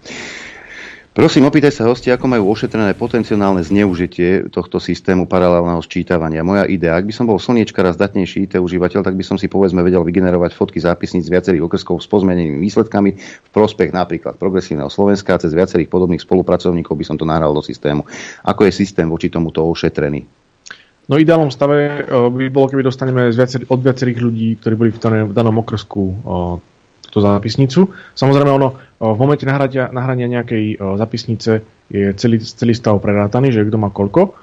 Prosím, 1.17 1.49
opýtaj 1.49 1.73
sa 1.73 1.89
hosti, 1.89 2.13
ako 2.13 2.29
majú 2.29 2.53
ošetrené 2.53 2.93
potenciálne 2.93 3.65
zneužitie 3.65 4.53
tohto 4.53 4.77
systému 4.77 5.25
paralelného 5.25 5.81
sčítavania. 5.81 6.45
Moja 6.45 6.69
idea, 6.69 6.93
ak 6.93 7.09
by 7.09 7.13
som 7.17 7.25
bol 7.25 7.41
slniečka 7.41 7.81
raz 7.81 7.97
datnejší 7.97 8.45
IT 8.45 8.61
užívateľ, 8.61 9.01
tak 9.01 9.17
by 9.17 9.25
som 9.25 9.33
si 9.33 9.49
povedzme 9.49 9.81
vedel 9.81 10.05
vygenerovať 10.05 10.53
fotky 10.53 10.77
zápisníc 10.77 11.25
z 11.25 11.33
viacerých 11.33 11.65
okrskov 11.65 12.05
s 12.05 12.07
pozmenenými 12.13 12.61
výsledkami 12.61 13.17
v 13.17 13.49
prospech 13.49 13.97
napríklad 13.97 14.37
progresívneho 14.37 14.93
Slovenska. 14.93 15.41
Cez 15.41 15.57
viacerých 15.57 15.89
podobných 15.89 16.21
spolupracovníkov 16.21 16.93
by 16.93 17.05
som 17.09 17.17
to 17.17 17.25
nahral 17.25 17.49
do 17.49 17.65
systému. 17.65 18.05
Ako 18.45 18.69
je 18.69 18.77
systém 18.77 19.09
voči 19.09 19.33
tomuto 19.33 19.65
ošetrený? 19.65 20.21
No 21.09 21.17
ideálnom 21.17 21.49
stave 21.49 21.97
eh, 21.97 22.13
by 22.13 22.45
bolo, 22.53 22.69
keby 22.69 22.85
dostaneme 22.85 23.33
od 23.65 23.79
viacerých 23.81 24.21
ľudí, 24.21 24.61
ktorí 24.61 24.73
boli 24.77 24.93
v 24.93 25.33
danom 25.33 25.65
okrsku 25.65 26.01
eh, 27.07 27.09
túto 27.09 27.23
zápisnicu. 27.23 27.89
Samozrejme, 28.13 28.51
ono 28.51 28.75
v 28.97 29.17
momente 29.17 29.45
nahrania, 29.47 29.93
nahrania 29.93 30.27
nejakej 30.27 30.81
zápisnice 30.81 31.61
je 31.87 32.11
celý, 32.17 32.41
celý 32.41 32.73
stav 32.73 32.97
prerátaný, 32.99 33.53
že 33.53 33.63
kto 33.63 33.77
má 33.79 33.93
koľko. 33.93 34.33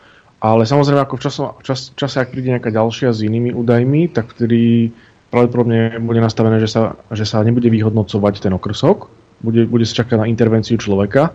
Ale 0.44 0.68
samozrejme, 0.68 1.00
ako 1.00 1.16
v, 1.16 1.22
času, 1.24 1.40
čas, 1.64 1.80
čase, 1.96 2.20
ak 2.20 2.30
príde 2.30 2.52
nejaká 2.52 2.68
ďalšia 2.68 3.16
s 3.16 3.24
inými 3.24 3.56
údajmi, 3.56 4.12
tak 4.12 4.36
vtedy 4.36 4.92
pravdepodobne 5.32 5.98
bude 6.04 6.20
nastavené, 6.20 6.60
že 6.60 6.68
sa, 6.68 7.00
že 7.10 7.24
sa 7.24 7.40
nebude 7.42 7.66
vyhodnocovať 7.66 8.44
ten 8.44 8.52
okrsok, 8.52 9.08
bude, 9.40 9.66
bude 9.66 9.82
sa 9.88 10.04
čakať 10.04 10.20
na 10.20 10.30
intervenciu 10.30 10.78
človeka 10.78 11.32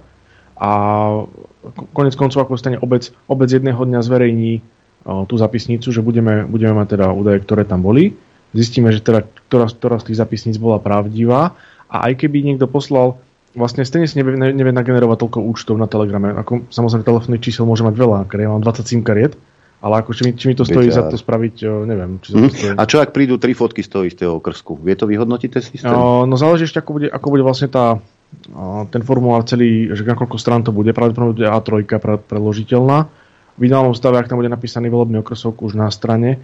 a 0.56 0.72
konec 1.92 2.14
koncov, 2.16 2.48
ako 2.48 2.56
stane 2.56 2.78
obec, 2.80 3.12
obec 3.28 3.50
jedného 3.52 3.82
dňa 3.84 4.00
zverejní 4.00 4.64
tú 5.28 5.36
zapisnicu, 5.36 5.90
že 5.90 6.04
budeme, 6.04 6.46
budeme 6.46 6.76
mať 6.80 6.88
teda 7.00 7.08
údaje, 7.12 7.44
ktoré 7.44 7.64
tam 7.66 7.82
boli 7.82 8.14
zistíme, 8.54 8.90
že 8.90 9.04
teda, 9.04 9.26
ktorá, 9.50 9.70
ktorá 9.70 9.96
z 10.02 10.14
tých 10.14 10.20
zapisníc 10.22 10.58
bola 10.58 10.82
pravdivá 10.82 11.54
a 11.90 11.96
aj 12.10 12.26
keby 12.26 12.46
niekto 12.46 12.66
poslal 12.70 13.22
vlastne 13.58 13.82
stejne 13.82 14.06
si 14.06 14.18
nevie, 14.22 14.38
nevie 14.38 14.74
nagenerovať 14.74 15.18
toľko 15.26 15.40
účtov 15.42 15.76
na 15.82 15.90
Telegrame. 15.90 16.38
Ako, 16.38 16.70
samozrejme, 16.70 17.06
telefónnych 17.06 17.42
čísel 17.42 17.66
môže 17.66 17.82
mať 17.82 17.96
veľa, 17.98 18.30
ja 18.30 18.50
mám 18.50 18.62
20 18.62 18.86
SIM 18.86 19.02
kariet, 19.02 19.34
ale 19.80 20.04
ako, 20.04 20.12
či, 20.12 20.22
mi, 20.28 20.32
či 20.36 20.46
mi 20.52 20.56
to 20.60 20.68
stojí 20.68 20.92
Viete, 20.92 21.00
za 21.00 21.08
to 21.08 21.18
spraviť, 21.18 21.56
neviem. 21.88 22.20
Či 22.20 22.30
mm. 22.36 22.50
stojí... 22.52 22.78
A 22.78 22.84
čo 22.84 23.00
ak 23.00 23.16
prídu 23.16 23.40
tri 23.40 23.56
fotky 23.56 23.82
z 23.82 23.90
toho 23.90 24.04
istého 24.06 24.32
okrsku? 24.38 24.78
Vie 24.84 24.94
to 24.94 25.08
vyhodnotiť 25.08 25.50
ten 25.50 25.64
systém? 25.64 25.90
No, 25.90 26.28
no 26.28 26.36
záleží 26.36 26.68
ešte, 26.68 26.84
ako 26.84 27.00
bude, 27.00 27.08
ako 27.08 27.28
bude 27.32 27.44
vlastne 27.48 27.72
tá, 27.72 27.98
ten 28.94 29.02
formulár 29.02 29.48
celý, 29.48 29.90
že 29.96 30.06
na 30.06 30.20
koľko 30.20 30.38
strán 30.38 30.62
to 30.62 30.76
bude. 30.76 30.92
Pravdepodobne 30.94 31.34
bude 31.34 31.48
A3 31.48 31.88
pre, 31.98 32.16
preložiteľná. 32.20 33.08
V 33.60 33.62
ideálnom 33.68 33.96
stave, 33.96 34.20
ak 34.20 34.28
tam 34.28 34.40
bude 34.40 34.52
napísaný 34.52 34.88
volebný 34.92 35.20
okrsok 35.24 35.64
už 35.64 35.80
na 35.80 35.88
strane, 35.92 36.40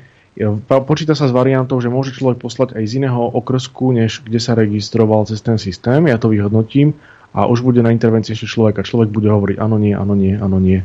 Počíta 0.68 1.16
sa 1.16 1.32
s 1.32 1.34
variantou, 1.34 1.80
že 1.80 1.88
môže 1.88 2.12
človek 2.12 2.44
poslať 2.44 2.76
aj 2.76 2.84
z 2.84 2.94
iného 3.00 3.24
okrsku, 3.24 3.96
než 3.96 4.20
kde 4.20 4.40
sa 4.44 4.52
registroval 4.52 5.24
cez 5.24 5.40
ten 5.40 5.56
systém. 5.56 6.12
Ja 6.12 6.20
to 6.20 6.28
vyhodnotím 6.28 6.92
a 7.32 7.48
už 7.48 7.64
bude 7.64 7.80
na 7.80 7.96
intervencii 7.96 8.36
ešte 8.36 8.52
človeka. 8.52 8.84
Človek 8.84 9.16
bude 9.16 9.32
hovoriť 9.32 9.58
áno, 9.60 9.80
nie, 9.80 9.96
áno, 9.96 10.12
nie, 10.12 10.36
áno, 10.36 10.60
nie. 10.60 10.84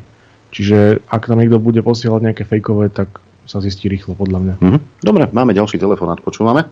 Čiže 0.55 1.03
ak 1.07 1.31
tam 1.31 1.39
niekto 1.43 1.59
bude 1.59 1.83
posielať 1.83 2.21
nejaké 2.31 2.43
fejkové, 2.47 2.91
tak 2.91 3.23
sa 3.47 3.59
zistí 3.59 3.91
rýchlo, 3.91 4.15
podľa 4.15 4.39
mňa. 4.39 4.55
Mm-hmm. 4.63 4.81
Dobre, 5.03 5.27
máme 5.35 5.51
ďalší 5.55 5.83
telefonát, 5.83 6.23
počúvame. 6.23 6.67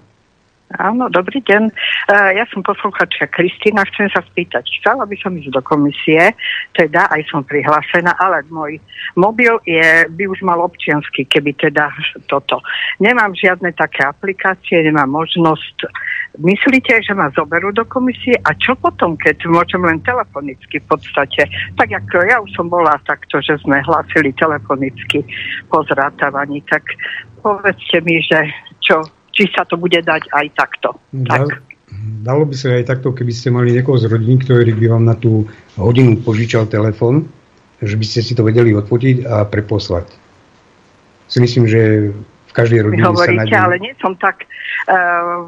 Áno, 0.76 1.08
dobrý 1.08 1.40
deň. 1.48 1.72
Uh, 2.12 2.36
ja 2.36 2.44
som 2.52 2.60
posluchačka 2.60 3.24
Kristýna, 3.32 3.88
chcem 3.88 4.12
sa 4.12 4.20
spýtať. 4.20 4.68
Chcela 4.68 5.08
by 5.08 5.16
som 5.16 5.32
ísť 5.32 5.48
do 5.48 5.64
komisie, 5.64 6.36
teda 6.76 7.08
aj 7.08 7.24
som 7.32 7.40
prihlásená, 7.40 8.12
ale 8.20 8.44
môj 8.52 8.76
mobil 9.16 9.56
je, 9.64 10.04
by 10.12 10.24
už 10.28 10.44
mal 10.44 10.60
občiansky, 10.60 11.24
keby 11.24 11.56
teda 11.56 11.88
toto. 12.28 12.60
Nemám 13.00 13.32
žiadne 13.32 13.72
také 13.72 14.04
aplikácie, 14.04 14.84
nemám 14.84 15.08
možnosť. 15.08 15.88
Myslíte, 16.36 17.00
že 17.00 17.16
ma 17.16 17.32
zoberú 17.32 17.72
do 17.72 17.88
komisie 17.88 18.36
a 18.44 18.52
čo 18.52 18.76
potom, 18.76 19.16
keď 19.16 19.48
môžem 19.48 19.80
len 19.80 20.04
telefonicky 20.04 20.84
v 20.84 20.86
podstate? 20.86 21.48
Tak 21.80 21.88
ako 21.88 22.28
ja 22.28 22.44
už 22.44 22.52
som 22.52 22.68
bola 22.68 23.00
takto, 23.08 23.40
že 23.40 23.56
sme 23.64 23.80
hlásili 23.80 24.36
telefonicky 24.36 25.24
po 25.72 25.80
zrátávaní, 25.88 26.60
tak 26.68 26.84
povedzte 27.40 28.04
mi, 28.04 28.20
že 28.20 28.52
čo 28.84 29.00
či 29.38 29.46
sa 29.54 29.62
to 29.62 29.78
bude 29.78 29.94
dať 29.94 30.34
aj 30.34 30.46
takto. 30.58 30.98
Tak. 31.14 31.62
Dalo 32.26 32.42
by 32.42 32.54
sa 32.58 32.74
aj 32.74 32.90
takto, 32.90 33.14
keby 33.14 33.30
ste 33.30 33.54
mali 33.54 33.70
niekoho 33.70 33.94
z 33.94 34.10
rodiny, 34.10 34.42
ktorý 34.42 34.74
by 34.74 34.86
vám 34.98 35.04
na 35.06 35.14
tú 35.14 35.46
hodinu 35.78 36.18
požičal 36.18 36.66
telefon, 36.66 37.30
že 37.78 37.94
by 37.94 38.02
ste 38.02 38.26
si 38.26 38.34
to 38.34 38.42
vedeli 38.42 38.74
odfotiť 38.74 39.22
a 39.22 39.46
preposlať. 39.46 40.10
Si 41.30 41.38
myslím, 41.38 41.70
že 41.70 42.10
v 42.48 42.52
každej 42.52 42.90
rodine 42.90 43.06
hovoríte, 43.06 43.46
sa 43.46 43.46
nájde... 43.46 43.54
ale 43.54 43.76
nie 43.78 43.94
som 44.02 44.18
tak 44.18 44.42
uh, 44.90 45.46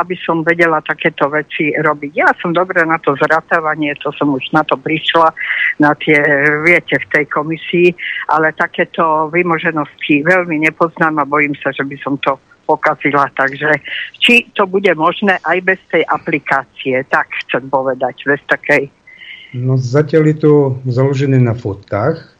aby 0.00 0.16
som 0.22 0.46
vedela 0.46 0.80
takéto 0.80 1.28
veci 1.28 1.74
robiť. 1.74 2.12
Ja 2.14 2.30
som 2.38 2.54
dobre 2.54 2.82
na 2.86 2.96
to 3.02 3.18
zratávanie, 3.18 3.92
to 3.98 4.14
som 4.14 4.32
už 4.32 4.54
na 4.54 4.62
to 4.64 4.78
prišla, 4.78 5.34
na 5.82 5.92
tie, 5.98 6.18
viete, 6.62 6.96
v 6.96 7.06
tej 7.10 7.24
komisii, 7.28 7.90
ale 8.30 8.54
takéto 8.54 9.28
vymoženosti 9.34 10.22
veľmi 10.22 10.62
nepoznám 10.70 11.18
a 11.20 11.28
bojím 11.28 11.58
sa, 11.58 11.74
že 11.74 11.82
by 11.82 11.96
som 12.00 12.14
to 12.22 12.38
pokazila. 12.66 13.30
Takže 13.32 13.70
či 14.18 14.48
to 14.56 14.66
bude 14.66 14.90
možné 14.98 15.38
aj 15.44 15.58
bez 15.62 15.80
tej 15.92 16.02
aplikácie, 16.10 17.04
tak 17.06 17.30
chcem 17.46 17.70
povedať, 17.70 18.26
bez 18.26 18.42
takej. 18.50 18.90
No 19.54 19.78
zatiaľ 19.78 20.34
je 20.34 20.36
to 20.42 20.52
založené 20.90 21.38
na 21.38 21.54
fotkách, 21.54 22.33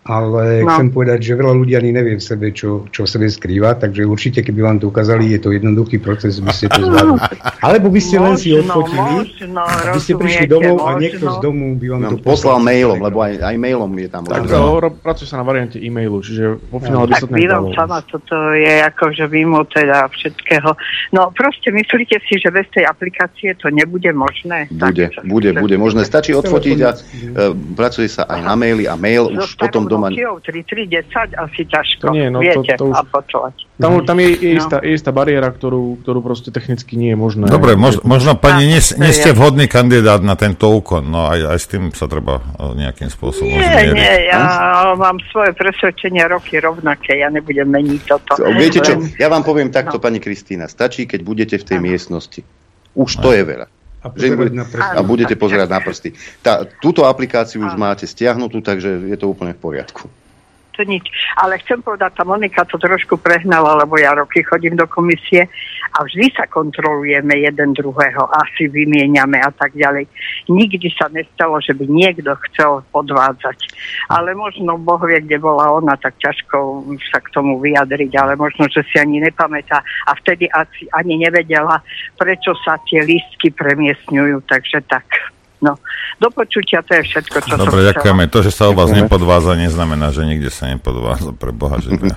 ale 0.00 0.64
no. 0.64 0.72
chcem 0.72 0.88
povedať, 0.88 1.20
že 1.20 1.36
veľa 1.36 1.52
ľudí 1.52 1.76
ani 1.76 1.92
nevie 1.92 2.16
v 2.16 2.24
sebe, 2.24 2.56
čo, 2.56 2.88
čo 2.88 3.04
v 3.04 3.08
sebe 3.12 3.26
skrýva, 3.28 3.76
takže 3.76 4.08
určite, 4.08 4.40
keby 4.40 4.64
vám 4.64 4.78
to 4.80 4.88
ukázali, 4.88 5.28
je 5.36 5.40
to 5.44 5.52
jednoduchý 5.52 6.00
proces, 6.00 6.40
by 6.40 6.48
ste 6.56 6.72
to 6.72 6.88
zvládli. 6.88 7.20
Alebo 7.60 7.92
by 7.92 8.00
ste 8.00 8.16
možno, 8.16 8.32
len 8.32 8.36
si 8.40 8.48
odfotili, 8.56 9.12
možno, 9.12 9.60
aby 9.60 10.00
ste 10.00 10.14
prišli 10.16 10.46
domov 10.48 10.76
možno. 10.80 10.88
a 10.88 10.92
niekto 10.96 11.26
z 11.28 11.38
domu 11.44 11.64
by 11.76 11.86
vám 11.92 12.00
no, 12.00 12.08
to 12.08 12.16
poslal. 12.24 12.56
mailom, 12.64 12.96
lebo 12.96 13.18
aj, 13.20 13.44
aj 13.44 13.56
mailom 13.60 13.92
je 14.00 14.08
tam. 14.08 14.22
Tak 14.24 14.48
to 14.48 14.88
pracuje 15.04 15.28
sa 15.28 15.36
na 15.36 15.44
variante 15.44 15.76
e-mailu, 15.76 16.24
čiže 16.24 16.56
po 16.72 16.80
finále 16.80 17.04
by 17.04 17.14
sa 17.20 17.28
to 17.28 17.36
nedalo. 17.36 17.68
sama, 17.76 18.00
toto 18.08 18.36
je 18.56 18.74
akože 18.80 19.24
mimo 19.28 19.68
teda 19.68 20.08
všetkého. 20.08 20.80
No 21.12 21.28
proste 21.36 21.68
myslíte 21.76 22.24
si, 22.24 22.40
že 22.40 22.48
bez 22.48 22.64
tej 22.72 22.88
aplikácie 22.88 23.52
to 23.60 23.68
nebude 23.68 24.08
možné? 24.16 24.64
Bude, 24.72 25.12
tak, 25.12 25.28
bude, 25.28 25.52
bude 25.60 25.76
možné. 25.76 26.08
Stačí 26.08 26.32
odfotiť 26.32 26.78
a 26.88 26.90
uh, 26.96 27.52
pracuje 27.76 28.08
sa 28.08 28.24
aj 28.24 28.40
na 28.48 28.56
maily 28.56 28.88
a 28.88 28.96
mail 28.96 29.28
už 29.28 29.60
potom 29.60 29.89
doma... 29.90 30.06
Nokiou 30.08 30.38
3310 30.38 31.34
asi 31.34 31.62
ťažko, 31.66 32.06
to 32.06 32.14
nie, 32.14 32.30
no, 32.30 32.38
viete, 32.38 32.78
to, 32.78 32.86
to 32.86 32.94
už... 32.94 33.52
Tam, 33.80 33.98
tam 34.06 34.16
je, 34.22 34.28
je, 34.38 34.50
istá, 34.60 34.78
no. 34.78 34.86
je 34.86 34.92
istá 34.94 35.10
bariéra, 35.10 35.50
ktorú, 35.50 35.98
ktorú 36.04 36.22
proste 36.22 36.54
technicky 36.54 36.94
nie 36.94 37.10
je 37.10 37.18
možné. 37.18 37.50
Dobre, 37.50 37.74
mož, 37.74 37.98
možno 38.06 38.38
pani, 38.38 38.70
nie, 38.70 38.78
nie 38.78 39.12
ste 39.12 39.34
vhodný 39.34 39.66
kandidát 39.66 40.22
na 40.22 40.38
tento 40.38 40.70
úkon, 40.70 41.10
no 41.10 41.26
aj, 41.26 41.56
aj 41.56 41.58
s 41.58 41.66
tým 41.66 41.82
sa 41.90 42.06
treba 42.06 42.38
e, 42.38 42.76
nejakým 42.86 43.10
spôsobom 43.10 43.50
Nie, 43.50 43.66
zmieriť. 43.66 43.94
nie, 43.98 44.14
ja 44.30 44.38
hm? 44.38 45.00
mám 45.00 45.16
svoje 45.34 45.50
presvedčenie 45.58 46.22
roky 46.30 46.62
rovnaké, 46.62 47.18
ja 47.18 47.32
nebudem 47.32 47.66
meniť 47.66 48.00
toto. 48.06 48.38
Viete 48.54 48.78
čo, 48.84 48.94
ja 49.18 49.26
vám 49.26 49.42
poviem 49.42 49.74
takto, 49.74 49.98
no. 49.98 50.04
pani 50.04 50.22
Kristýna, 50.22 50.70
stačí, 50.70 51.10
keď 51.10 51.20
budete 51.26 51.56
v 51.58 51.64
tej 51.66 51.78
no. 51.80 51.84
miestnosti. 51.90 52.40
Už 52.94 53.10
to 53.18 53.34
je 53.34 53.42
veľa. 53.42 53.79
A, 54.00 54.08
že 54.16 54.32
bude, 54.32 54.50
a 54.80 55.00
budete 55.04 55.36
pozerať 55.36 55.68
na 55.68 55.80
prsty. 55.80 56.16
Tá, 56.40 56.64
túto 56.80 57.04
aplikáciu 57.04 57.60
už 57.68 57.76
máte 57.76 58.08
stiahnutú, 58.08 58.64
takže 58.64 58.96
je 59.04 59.16
to 59.20 59.28
úplne 59.28 59.52
v 59.52 59.60
poriadku 59.60 60.08
to 60.80 60.88
nič. 60.88 61.04
Ale 61.36 61.60
chcem 61.60 61.84
povedať, 61.84 62.16
tá 62.16 62.24
Monika 62.24 62.64
to 62.64 62.80
trošku 62.80 63.20
prehnala, 63.20 63.76
lebo 63.84 64.00
ja 64.00 64.16
roky 64.16 64.40
chodím 64.40 64.80
do 64.80 64.88
komisie 64.88 65.44
a 65.92 66.08
vždy 66.08 66.32
sa 66.32 66.48
kontrolujeme 66.48 67.36
jeden 67.36 67.76
druhého, 67.76 68.24
asi 68.32 68.72
vymieňame 68.72 69.36
a 69.44 69.52
tak 69.52 69.76
ďalej. 69.76 70.08
Nikdy 70.48 70.88
sa 70.96 71.12
nestalo, 71.12 71.60
že 71.60 71.76
by 71.76 71.84
niekto 71.84 72.32
chcel 72.48 72.80
podvádzať. 72.96 73.68
Ale 74.08 74.32
možno 74.32 74.80
Boh 74.80 75.04
vie, 75.04 75.20
kde 75.20 75.36
bola 75.36 75.76
ona, 75.76 76.00
tak 76.00 76.16
ťažko 76.16 76.88
sa 77.12 77.20
k 77.20 77.28
tomu 77.36 77.60
vyjadriť, 77.60 78.16
ale 78.16 78.40
možno, 78.40 78.64
že 78.72 78.80
si 78.88 78.96
ani 78.96 79.20
nepamätá 79.20 79.84
a 80.08 80.16
vtedy 80.16 80.48
ani 80.96 81.20
nevedela, 81.20 81.84
prečo 82.16 82.56
sa 82.64 82.80
tie 82.88 83.04
lístky 83.04 83.52
premiesňujú, 83.52 84.48
takže 84.48 84.80
tak. 84.88 85.04
No, 85.60 85.76
do 86.16 86.32
počutia, 86.32 86.80
to 86.80 86.96
je 86.96 87.04
všetko, 87.04 87.36
čo 87.44 87.52
Dobre, 87.60 87.84
som 87.84 87.88
ďakujeme. 87.92 88.24
To, 88.32 88.38
že 88.40 88.52
sa 88.52 88.72
o 88.72 88.76
vás 88.76 88.88
nepodváza, 88.96 89.60
neznamená, 89.60 90.08
že 90.08 90.24
nikde 90.24 90.48
sa 90.48 90.72
nepodváza 90.72 91.36
pre 91.36 91.52
Boha 91.52 91.76
živého. 91.76 92.16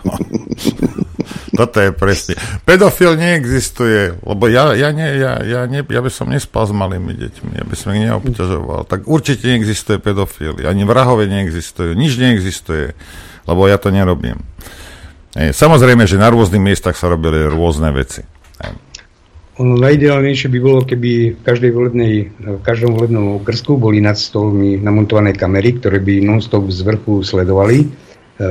Toto 1.60 1.78
je 1.84 1.92
presne. 1.92 2.40
Pedofil 2.64 3.20
neexistuje, 3.20 4.16
lebo 4.24 4.48
ja, 4.48 4.72
ja, 4.74 4.96
nie, 4.96 5.06
ja, 5.20 5.44
ja, 5.44 5.62
nie, 5.68 5.84
ja 5.84 6.02
by 6.02 6.12
som 6.12 6.32
nespal 6.32 6.66
s 6.66 6.74
malými 6.74 7.14
deťmi, 7.14 7.52
ja 7.60 7.66
by 7.68 7.76
som 7.76 7.92
ich 7.92 8.04
neobťažoval. 8.08 8.88
Tak 8.88 9.12
určite 9.12 9.52
neexistuje 9.52 10.00
pedofil, 10.00 10.56
ani 10.64 10.88
vrahové 10.88 11.28
neexistujú, 11.28 11.94
nič 12.00 12.16
neexistuje, 12.16 12.96
lebo 13.44 13.68
ja 13.68 13.76
to 13.76 13.92
nerobím. 13.92 14.40
Samozrejme, 15.36 16.08
že 16.08 16.22
na 16.22 16.32
rôznych 16.32 16.64
miestach 16.64 16.96
sa 16.96 17.12
robili 17.12 17.44
rôzne 17.50 17.92
veci. 17.92 18.24
Ono 19.62 19.78
najideálnejšie 19.78 20.50
by 20.50 20.60
bolo, 20.66 20.82
keby 20.82 21.38
v, 21.38 21.42
každej 21.46 21.72
volebnej, 21.78 22.14
v 22.42 22.62
každom 22.66 22.98
volebnom 22.98 23.38
okrsku 23.38 23.78
boli 23.78 24.02
nad 24.02 24.18
stolmi 24.18 24.82
namontované 24.82 25.38
kamery, 25.38 25.78
ktoré 25.78 26.02
by 26.02 26.26
non-stop 26.26 26.74
z 26.74 26.82
vrchu 26.82 27.22
sledovali 27.22 27.86
e, 27.86 27.88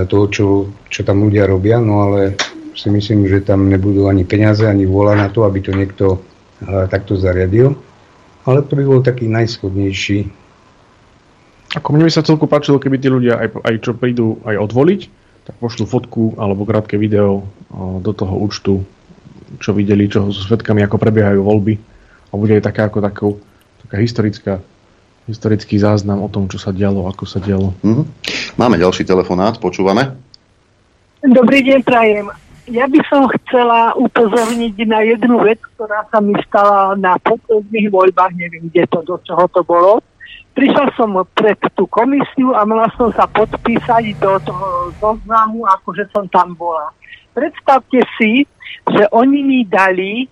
to, 0.07 0.31
čo, 0.31 0.71
čo 0.87 1.01
tam 1.03 1.27
ľudia 1.27 1.51
robia, 1.51 1.83
no 1.83 2.07
ale 2.07 2.39
si 2.79 2.87
myslím, 2.87 3.27
že 3.27 3.43
tam 3.43 3.67
nebudú 3.67 4.07
ani 4.07 4.23
peniaze, 4.23 4.63
ani 4.63 4.87
vôľa 4.87 5.27
na 5.27 5.29
to, 5.29 5.43
aby 5.43 5.59
to 5.61 5.77
niekto 5.77 6.07
uh, 6.17 6.89
takto 6.89 7.21
zariadil. 7.21 7.77
Ale 8.49 8.65
to 8.65 8.75
by 8.75 8.85
bol 8.89 9.05
taký 9.05 9.29
najschodnejší. 9.29 10.27
Ako 11.79 11.89
mne 11.93 12.09
by 12.09 12.13
sa 12.13 12.25
celku 12.25 12.49
páčilo, 12.49 12.81
keby 12.81 12.97
tí 12.97 13.13
ľudia 13.13 13.39
aj, 13.39 13.49
aj 13.61 13.75
čo 13.85 13.93
prídu 13.93 14.41
aj 14.49 14.57
odvoliť, 14.57 15.01
tak 15.47 15.55
pošlu 15.61 15.85
fotku 15.85 16.41
alebo 16.41 16.65
krátke 16.65 16.97
video 16.97 17.45
uh, 17.45 18.01
do 18.01 18.13
toho 18.17 18.35
účtu 18.41 18.83
čo 19.61 19.77
videli, 19.77 20.09
čo 20.09 20.31
sú 20.31 20.41
svetkami, 20.47 20.85
ako 20.85 20.97
prebiehajú 20.97 21.41
voľby 21.43 21.75
a 22.29 22.33
bude 22.39 22.57
aj 22.57 22.65
taká 22.65 22.89
ako 22.89 22.99
takú, 23.05 23.31
taká 23.85 23.97
historická 24.01 24.55
historický 25.27 25.79
záznam 25.79 26.19
o 26.19 26.27
tom, 26.27 26.51
čo 26.51 26.59
sa 26.59 26.75
dialo, 26.75 27.07
ako 27.07 27.25
sa 27.31 27.39
dialo. 27.39 27.71
Mm-hmm. 27.87 28.07
Máme 28.59 28.75
ďalší 28.75 29.07
telefonát, 29.07 29.55
počúvame. 29.63 30.19
Dobrý 31.23 31.63
deň, 31.63 31.81
prajem. 31.87 32.27
Ja 32.67 32.87
by 32.87 33.01
som 33.07 33.31
chcela 33.31 33.95
upozorniť 33.99 34.75
na 34.87 35.03
jednu 35.03 35.39
vec, 35.43 35.59
ktorá 35.75 36.07
sa 36.11 36.19
mi 36.23 36.35
stala 36.47 36.95
na 36.99 37.19
posledných 37.23 37.91
voľbách, 37.91 38.35
neviem, 38.35 38.71
kde 38.71 38.87
to, 38.91 39.03
do 39.07 39.19
čoho 39.23 39.47
to 39.51 39.63
bolo. 39.63 40.03
Prišla 40.55 40.95
som 40.95 41.15
pred 41.33 41.59
tú 41.75 41.87
komisiu 41.89 42.55
a 42.55 42.67
mala 42.67 42.91
som 42.99 43.11
sa 43.15 43.27
podpísať 43.31 44.15
do 44.19 44.37
toho 44.43 44.95
zoznamu, 44.99 45.65
akože 45.81 46.07
som 46.11 46.27
tam 46.31 46.55
bola. 46.55 46.91
Predstavte 47.33 48.05
si, 48.21 48.45
že 48.91 49.05
oni 49.15 49.41
mi 49.43 49.61
dali 49.63 50.27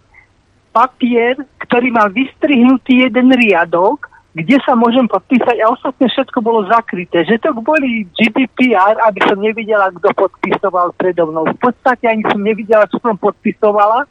papier, 0.71 1.39
ktorý 1.67 1.91
má 1.91 2.07
vystrihnutý 2.11 3.07
jeden 3.07 3.35
riadok, 3.35 4.11
kde 4.31 4.63
sa 4.63 4.79
môžem 4.79 5.11
podpísať 5.11 5.59
a 5.59 5.75
ostatne 5.75 6.07
všetko 6.07 6.39
bolo 6.39 6.63
zakryté. 6.71 7.27
Že 7.27 7.43
to 7.43 7.51
boli 7.59 8.07
GDPR, 8.15 8.95
aby 9.11 9.21
som 9.27 9.43
nevidela, 9.43 9.91
kto 9.91 10.15
podpisoval 10.15 10.95
predo 10.95 11.27
mnou. 11.27 11.51
V 11.51 11.59
podstate 11.59 12.07
ani 12.07 12.23
som 12.31 12.39
nevidela, 12.39 12.87
čo 12.87 13.03
som 13.03 13.19
podpisovala, 13.19 14.07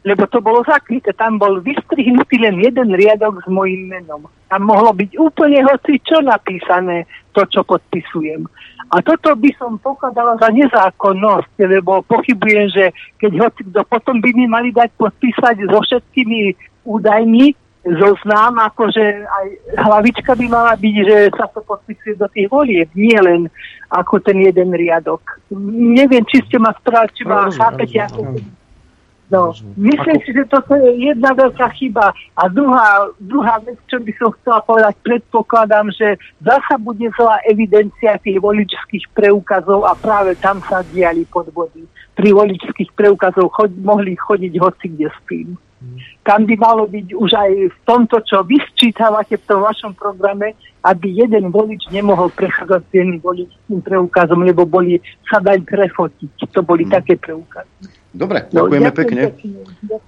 lebo 0.00 0.24
to 0.28 0.40
bolo 0.40 0.64
zakryté. 0.64 1.12
Tam 1.12 1.36
bol 1.36 1.60
vystrihnutý 1.60 2.40
len 2.40 2.56
jeden 2.60 2.96
riadok 2.96 3.44
s 3.44 3.48
mojím 3.52 3.92
menom. 3.92 4.24
Tam 4.48 4.64
mohlo 4.64 4.96
byť 4.96 5.10
úplne 5.20 5.60
hoci 5.60 6.00
čo 6.00 6.24
napísané, 6.24 7.04
to, 7.36 7.44
čo 7.46 7.60
podpisujem. 7.62 8.48
A 8.90 8.98
toto 9.06 9.36
by 9.38 9.50
som 9.54 9.78
pokladala 9.78 10.34
za 10.40 10.50
nezákonnosť, 10.50 11.52
lebo 11.62 12.02
pochybujem, 12.08 12.66
že 12.74 12.84
keď 13.22 13.32
ho 13.38 13.48
kto 13.54 13.80
potom 13.86 14.18
by 14.18 14.30
mi 14.34 14.50
mali 14.50 14.74
dať 14.74 14.90
podpísať 14.98 15.68
so 15.70 15.78
všetkými 15.78 16.58
údajmi, 16.82 17.54
zoznám, 17.80 18.60
akože 18.72 19.24
aj 19.24 19.46
hlavička 19.78 20.36
by 20.36 20.46
mala 20.52 20.74
byť, 20.76 20.94
že 21.06 21.16
sa 21.32 21.48
to 21.48 21.64
podpisuje 21.64 22.18
do 22.18 22.28
tých 22.28 22.50
volieb, 22.52 22.90
nie 22.92 23.16
len 23.16 23.48
ako 23.88 24.20
ten 24.20 24.36
jeden 24.36 24.76
riadok. 24.76 25.40
Neviem, 25.96 26.26
či 26.28 26.44
ste 26.44 26.60
ma 26.60 26.76
správali, 26.76 27.14
či 27.16 27.24
ma 27.24 27.48
chápete, 27.48 27.96
ako 28.04 28.36
No, 29.30 29.54
myslím 29.78 30.18
Ako... 30.18 30.24
si, 30.26 30.30
že 30.34 30.44
toto 30.50 30.74
je 30.74 30.90
jedna 31.06 31.30
veľká 31.38 31.70
chyba. 31.78 32.10
A 32.34 32.50
druhá, 32.50 33.14
druhá 33.22 33.62
vec, 33.62 33.78
čo 33.86 34.02
by 34.02 34.10
som 34.18 34.34
chcela 34.42 34.58
povedať, 34.66 34.94
predpokladám, 35.06 35.86
že 35.94 36.18
zasa 36.42 36.74
bude 36.82 37.06
zlá 37.14 37.38
evidencia 37.46 38.18
tých 38.18 38.42
voličských 38.42 39.06
preukazov 39.14 39.86
a 39.86 39.94
práve 39.94 40.34
tam 40.42 40.58
sa 40.66 40.82
diali 40.90 41.22
podvody. 41.30 41.86
pri 42.18 42.36
voličských 42.36 42.90
preukazov 42.98 43.54
chod, 43.54 43.70
mohli 43.80 44.18
chodiť 44.18 44.52
hoci 44.60 44.86
kde 44.92 45.08
s 45.08 45.18
tým. 45.30 45.48
Tam 46.20 46.44
by 46.44 46.54
malo 46.60 46.84
byť 46.84 47.16
už 47.16 47.30
aj 47.32 47.50
v 47.72 47.78
tomto, 47.88 48.20
čo 48.20 48.44
vy 48.44 48.60
sčítavate 48.74 49.40
v 49.40 49.46
tom 49.48 49.64
vašom 49.64 49.96
programe, 49.96 50.52
aby 50.84 51.24
jeden 51.24 51.48
volič 51.48 51.88
nemohol 51.88 52.28
prechádzať 52.36 52.82
s 52.84 52.92
jedným 52.92 53.20
voličským 53.24 53.80
preukazom, 53.80 54.44
lebo 54.44 54.68
boli 54.68 55.00
sa 55.24 55.40
dať 55.40 55.64
prefotiť. 55.64 56.52
To 56.52 56.60
boli 56.60 56.84
hmm. 56.84 56.92
také 56.92 57.16
preukazy. 57.16 57.99
Dobre, 58.10 58.46
ďakujeme 58.50 58.90
no, 58.90 58.96
pekne. 58.96 59.22
pekne. 59.30 59.98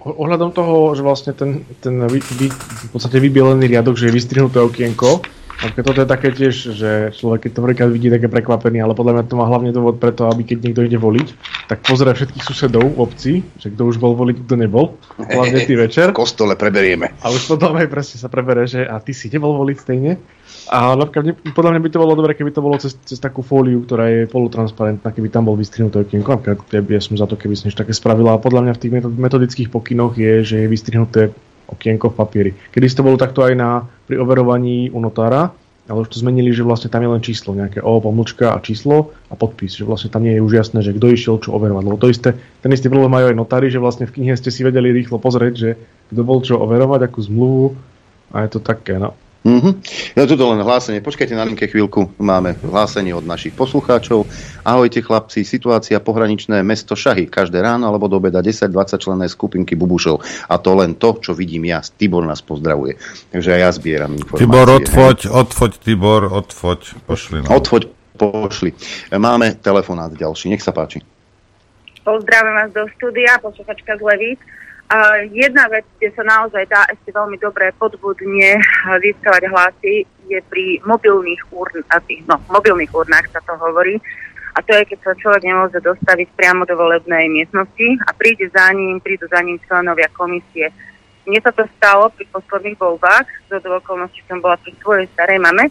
Ohľadom 0.00 0.56
toho, 0.56 0.96
že 0.96 1.04
vlastne 1.04 1.32
ten, 1.36 1.68
ten 1.84 1.92
vy, 2.08 2.24
vy, 2.40 2.48
v 2.48 2.88
podstate 2.88 3.20
vybielený 3.20 3.68
riadok, 3.68 4.00
že 4.00 4.08
je 4.08 4.16
vystrihnuté 4.16 4.56
okienko, 4.56 5.20
keď 5.60 5.82
toto 5.84 6.00
je 6.00 6.08
také 6.08 6.28
tiež, 6.32 6.54
že 6.72 6.90
človek 7.12 7.44
keď 7.44 7.50
to 7.52 7.60
prvýkrát 7.60 7.90
vidí, 7.92 8.08
také 8.08 8.32
prekvapený, 8.32 8.80
ale 8.80 8.96
podľa 8.96 9.20
mňa 9.20 9.24
to 9.28 9.34
má 9.36 9.44
hlavne 9.44 9.70
dôvod 9.76 10.00
preto, 10.00 10.24
aby 10.32 10.48
keď 10.48 10.58
niekto 10.64 10.82
ide 10.88 10.96
voliť, 10.96 11.28
tak 11.68 11.84
pozrie 11.84 12.16
všetkých 12.16 12.44
susedov 12.48 12.96
v 12.96 12.96
obci, 12.96 13.32
že 13.60 13.68
kto 13.68 13.92
už 13.92 14.00
bol 14.00 14.16
voliť, 14.16 14.40
kto 14.48 14.54
nebol, 14.56 14.96
hlavne 15.20 15.60
ty 15.68 15.76
večer. 15.76 16.16
V 16.16 16.24
kostole 16.24 16.56
preberieme. 16.56 17.12
A 17.20 17.28
už 17.28 17.44
potom 17.44 17.76
aj 17.76 17.92
presne 17.92 18.16
sa 18.16 18.32
prebere, 18.32 18.64
že 18.64 18.88
a 18.88 18.96
ty 19.04 19.12
si 19.12 19.28
nebol 19.28 19.52
voliť 19.60 19.76
stejne. 19.76 20.16
A 20.70 20.94
napríklad, 20.94 21.34
podľa 21.50 21.70
mňa 21.74 21.82
by 21.82 21.90
to 21.90 21.98
bolo 21.98 22.14
dobre, 22.14 22.38
keby 22.38 22.54
to 22.54 22.62
bolo 22.62 22.78
cez, 22.78 22.94
cez 23.02 23.18
takú 23.18 23.42
fóliu, 23.42 23.82
ktorá 23.82 24.06
je 24.06 24.30
polutransparentná, 24.30 25.10
keby 25.10 25.26
tam 25.26 25.50
bol 25.50 25.58
vystrihnuté 25.58 26.06
okienko. 26.06 26.38
Napríklad, 26.38 26.86
ja 26.86 27.02
som 27.02 27.18
za 27.18 27.26
to, 27.26 27.34
keby 27.34 27.58
som 27.58 27.66
niečo 27.66 27.82
také 27.82 27.90
spravila. 27.90 28.38
A 28.38 28.42
podľa 28.42 28.70
mňa 28.70 28.72
v 28.78 28.82
tých 28.86 28.92
metodických 29.02 29.68
pokynoch 29.74 30.14
je, 30.14 30.46
že 30.46 30.56
je 30.62 30.70
vystrihnuté 30.70 31.34
okienko 31.66 32.14
v 32.14 32.18
papieri. 32.18 32.50
Kedy 32.70 32.86
to 32.86 33.02
bolo 33.02 33.18
takto 33.18 33.42
aj 33.42 33.58
na, 33.58 33.82
pri 34.06 34.22
overovaní 34.22 34.94
u 34.94 35.02
notára, 35.02 35.50
ale 35.90 36.06
už 36.06 36.14
to 36.14 36.22
zmenili, 36.22 36.54
že 36.54 36.62
vlastne 36.62 36.86
tam 36.86 37.02
je 37.02 37.10
len 37.10 37.22
číslo, 37.22 37.50
nejaké 37.50 37.82
O, 37.82 37.98
pomlčka 37.98 38.54
a 38.54 38.62
číslo 38.62 39.10
a 39.26 39.34
podpis, 39.34 39.74
že 39.74 39.82
vlastne 39.82 40.06
tam 40.06 40.22
nie 40.22 40.38
je 40.38 40.42
už 40.46 40.54
jasné, 40.54 40.86
že 40.86 40.94
kto 40.94 41.06
išiel 41.10 41.42
čo 41.42 41.50
overovať. 41.50 41.82
Lebo 41.82 41.98
to 41.98 42.06
isté, 42.06 42.38
ten 42.62 42.70
istý 42.70 42.86
problém 42.86 43.10
majú 43.10 43.26
aj 43.26 43.34
notári, 43.34 43.74
že 43.74 43.82
vlastne 43.82 44.06
v 44.06 44.14
knihe 44.22 44.38
ste 44.38 44.54
si 44.54 44.62
vedeli 44.62 44.94
rýchlo 44.94 45.18
pozrieť, 45.18 45.54
že 45.58 45.70
kto 46.14 46.22
bol 46.22 46.38
čo 46.46 46.62
overovať, 46.62 47.10
akú 47.10 47.26
zmluvu 47.26 47.74
a 48.30 48.46
je 48.46 48.54
to 48.54 48.62
také, 48.62 49.02
no. 49.02 49.18
Mm-hmm. 49.40 49.72
Ja 50.20 50.28
tu 50.28 50.36
len 50.36 50.60
hlásenie. 50.60 51.00
Počkajte 51.00 51.32
na 51.32 51.48
linke 51.48 51.64
chvíľku. 51.64 52.12
Máme 52.20 52.60
hlásenie 52.60 53.16
od 53.16 53.24
našich 53.24 53.56
poslucháčov. 53.56 54.28
Ahojte 54.68 55.00
chlapci, 55.00 55.48
situácia 55.48 55.96
pohraničné 55.96 56.60
mesto 56.60 56.92
Šahy. 56.92 57.24
Každé 57.24 57.56
ráno 57.64 57.88
alebo 57.88 58.04
do 58.04 58.20
obeda 58.20 58.44
10-20 58.44 59.00
členné 59.00 59.26
skupinky 59.32 59.72
bubušov. 59.80 60.20
A 60.44 60.60
to 60.60 60.76
len 60.76 60.92
to, 61.00 61.16
čo 61.24 61.32
vidím 61.32 61.72
ja. 61.72 61.80
Tibor 61.80 62.28
nás 62.28 62.44
pozdravuje. 62.44 63.00
Takže 63.32 63.56
aj 63.56 63.60
ja 63.64 63.70
zbieram 63.72 64.12
informácie. 64.12 64.44
Tibor, 64.44 64.68
odfoď, 64.68 65.18
odfoď, 65.32 65.72
Tibor, 65.80 66.22
odfoď, 66.28 66.80
pošli. 67.08 67.36
No. 67.40 67.48
Odfoď, 67.56 67.82
pošli. 68.20 68.76
Máme 69.16 69.56
telefonát 69.56 70.12
ďalší. 70.12 70.52
Nech 70.52 70.60
sa 70.60 70.76
páči. 70.76 71.00
Pozdravím 72.04 72.60
vás 72.60 72.70
do 72.76 72.84
štúdia, 72.92 73.40
posluchačka 73.40 73.96
z 73.96 74.02
Levíc. 74.04 74.40
Jedna 75.30 75.70
vec, 75.70 75.86
kde 76.02 76.10
sa 76.18 76.26
naozaj 76.26 76.66
dá 76.66 76.82
ešte 76.90 77.14
veľmi 77.14 77.38
dobre 77.38 77.70
podvodne 77.78 78.58
získavať 79.06 79.42
hlasy, 79.46 80.02
je 80.26 80.38
pri 80.50 80.82
mobilných, 80.82 81.42
urn, 81.54 81.86
no, 82.26 82.36
mobilných 82.50 82.90
urnách 82.90 83.30
sa 83.30 83.38
to 83.46 83.54
hovorí. 83.54 84.02
A 84.54 84.62
to 84.66 84.74
je, 84.74 84.82
keď 84.90 84.98
sa 85.06 85.12
človek 85.14 85.46
nemôže 85.46 85.78
dostaviť 85.78 86.34
priamo 86.34 86.66
do 86.66 86.74
volebnej 86.74 87.30
miestnosti 87.30 88.02
a 88.02 88.10
príde 88.10 88.50
za 88.50 88.66
ním, 88.74 88.98
prídu 88.98 89.30
za 89.30 89.38
ním 89.46 89.62
členovia 89.62 90.10
komisie. 90.10 90.74
Mne 91.22 91.38
sa 91.38 91.54
to 91.54 91.70
stalo 91.78 92.10
pri 92.10 92.26
posledných 92.34 92.74
voľbách, 92.74 93.26
do 93.46 93.70
okolností 93.78 94.26
som 94.26 94.42
bola 94.42 94.58
pri 94.58 94.74
svojej 94.82 95.06
starej 95.14 95.38
mame, 95.38 95.70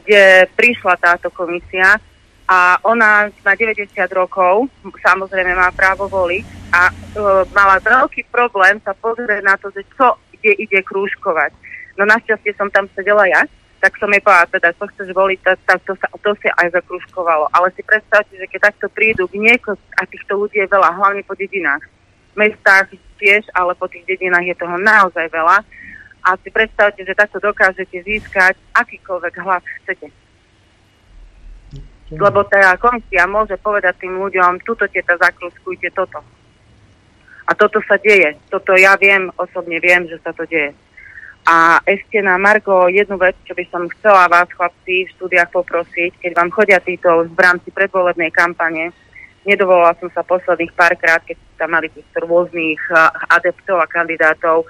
kde 0.00 0.48
prišla 0.56 0.96
táto 0.96 1.28
komisia 1.28 2.00
a 2.48 2.80
ona 2.88 3.28
má 3.28 3.52
90 3.52 3.92
rokov, 4.16 4.72
samozrejme 5.04 5.52
má 5.52 5.68
právo 5.76 6.08
voliť 6.08 6.65
a 6.76 6.92
uh, 6.92 7.42
mala 7.56 7.80
veľký 7.80 8.28
problém 8.28 8.76
sa 8.84 8.92
pozrieť 8.92 9.40
na 9.40 9.56
to, 9.56 9.72
že 9.72 9.80
čo 9.96 10.20
kde 10.36 10.52
ide 10.60 10.80
krúžkovať. 10.84 11.56
No 11.96 12.04
našťastie 12.04 12.52
som 12.60 12.68
tam 12.68 12.84
sedela 12.92 13.24
ja, 13.24 13.48
tak 13.80 13.96
som 13.96 14.12
jej 14.12 14.20
povedala, 14.20 14.52
teda, 14.52 14.68
čo 14.76 14.84
chceš 14.92 15.08
voliť, 15.16 15.38
tak, 15.40 15.56
tak 15.64 15.80
to, 15.88 15.96
sa, 15.96 16.08
to 16.12 16.30
sa 16.36 16.52
aj 16.60 16.76
zakrúžkovalo. 16.76 17.48
Ale 17.56 17.72
si 17.72 17.80
predstavte, 17.80 18.36
že 18.36 18.44
keď 18.44 18.72
takto 18.72 18.92
prídu 18.92 19.24
k 19.24 19.40
nieko, 19.40 19.80
a 19.96 20.04
týchto 20.04 20.36
ľudí 20.36 20.60
je 20.60 20.68
veľa, 20.68 20.92
hlavne 20.92 21.24
po 21.24 21.32
dedinách. 21.32 21.80
V 22.36 22.44
mestách 22.44 22.92
tiež, 23.16 23.48
ale 23.56 23.72
po 23.72 23.88
tých 23.88 24.04
dedinách 24.04 24.44
je 24.44 24.56
toho 24.60 24.76
naozaj 24.76 25.32
veľa. 25.32 25.64
A 26.26 26.28
si 26.44 26.52
predstavte, 26.52 27.00
že 27.00 27.16
takto 27.16 27.40
dokážete 27.40 28.04
získať 28.04 28.60
akýkoľvek 28.76 29.34
hlas 29.40 29.64
chcete 29.80 30.12
lebo 32.10 32.46
tá 32.46 32.78
komisia 32.78 33.26
môže 33.26 33.58
povedať 33.58 34.06
tým 34.06 34.14
ľuďom, 34.14 34.62
tuto 34.62 34.86
teta 34.86 35.18
zakruskujte 35.18 35.90
toto. 35.90 36.22
A 37.46 37.54
toto 37.54 37.78
sa 37.86 37.94
deje. 38.02 38.34
Toto 38.50 38.74
ja 38.74 38.98
viem, 38.98 39.30
osobne 39.38 39.78
viem, 39.78 40.10
že 40.10 40.18
sa 40.20 40.34
to 40.34 40.42
deje. 40.50 40.74
A 41.46 41.78
ešte 41.86 42.18
na 42.18 42.34
Margo 42.42 42.90
jednu 42.90 43.14
vec, 43.22 43.38
čo 43.46 43.54
by 43.54 43.62
som 43.70 43.86
chcela 43.98 44.26
vás, 44.26 44.50
chlapci, 44.50 45.06
v 45.06 45.14
štúdiách 45.14 45.54
poprosiť, 45.54 46.18
keď 46.18 46.32
vám 46.34 46.50
chodia 46.50 46.82
títo 46.82 47.22
v 47.22 47.38
rámci 47.38 47.70
predvolebnej 47.70 48.34
kampane, 48.34 48.90
nedovolila 49.46 49.94
som 50.02 50.10
sa 50.10 50.26
posledných 50.26 50.74
párkrát, 50.74 51.22
keď 51.22 51.38
tam 51.54 51.78
mali 51.78 51.86
týchto 51.94 52.26
rôznych 52.26 52.82
adeptov 53.30 53.78
a 53.78 53.86
kandidátov, 53.86 54.66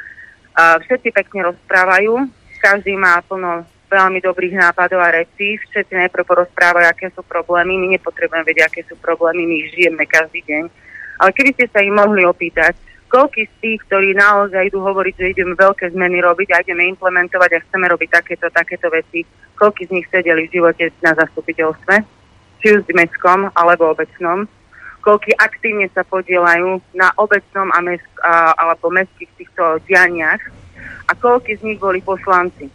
všetci 0.57 1.17
pekne 1.17 1.49
rozprávajú, 1.49 2.29
každý 2.61 2.93
má 2.93 3.25
plno 3.25 3.65
veľmi 3.87 4.19
dobrých 4.19 4.59
nápadov 4.59 4.99
a 4.99 5.15
recí. 5.15 5.63
Všetci 5.63 5.95
najprv 5.95 6.27
porozprávajú, 6.27 6.87
aké 6.91 7.07
sú 7.15 7.23
problémy. 7.23 7.79
My 7.79 7.87
nepotrebujeme 7.95 8.43
vedieť, 8.43 8.67
aké 8.67 8.83
sú 8.83 8.99
problémy, 8.99 9.47
my 9.47 9.57
žijeme 9.71 10.05
každý 10.05 10.43
deň. 10.43 10.65
Ale 11.21 11.31
keby 11.33 11.51
ste 11.57 11.67
sa 11.73 11.81
im 11.81 11.97
mohli 11.97 12.23
opýtať, 12.25 12.77
koľko 13.07 13.39
z 13.47 13.53
tých, 13.63 13.81
ktorí 13.89 14.13
naozaj 14.19 14.69
idú 14.69 14.83
hovoriť, 14.83 15.15
že 15.17 15.31
ideme 15.33 15.55
veľké 15.55 15.95
zmeny 15.95 16.21
robiť 16.21 16.49
a 16.53 16.61
ideme 16.61 16.91
implementovať 16.93 17.51
a 17.55 17.63
chceme 17.65 17.87
robiť 17.89 18.09
takéto, 18.13 18.47
takéto 18.51 18.91
veci, 18.91 19.25
koľko 19.57 19.81
z 19.87 19.95
nich 19.95 20.07
sedeli 20.13 20.51
v 20.51 20.55
živote 20.61 20.93
na 21.01 21.17
zastupiteľstve, 21.17 21.95
či 22.61 22.67
už 22.77 22.85
v 22.85 22.97
mestskom 22.99 23.49
alebo 23.55 23.95
obecnom, 23.95 24.45
koľko 25.07 25.39
aktívne 25.39 25.87
sa 25.95 26.03
podielajú 26.03 26.83
na 26.99 27.15
obecnom 27.15 27.71
a 27.71 27.79
mesk, 27.79 28.11
a, 28.27 28.59
alebo 28.59 28.91
mestských 28.91 29.31
týchto 29.39 29.79
dianiach? 29.87 30.43
A 31.07 31.15
koľko 31.15 31.55
z 31.55 31.63
nich 31.63 31.79
boli 31.79 32.03
poslanci? 32.03 32.67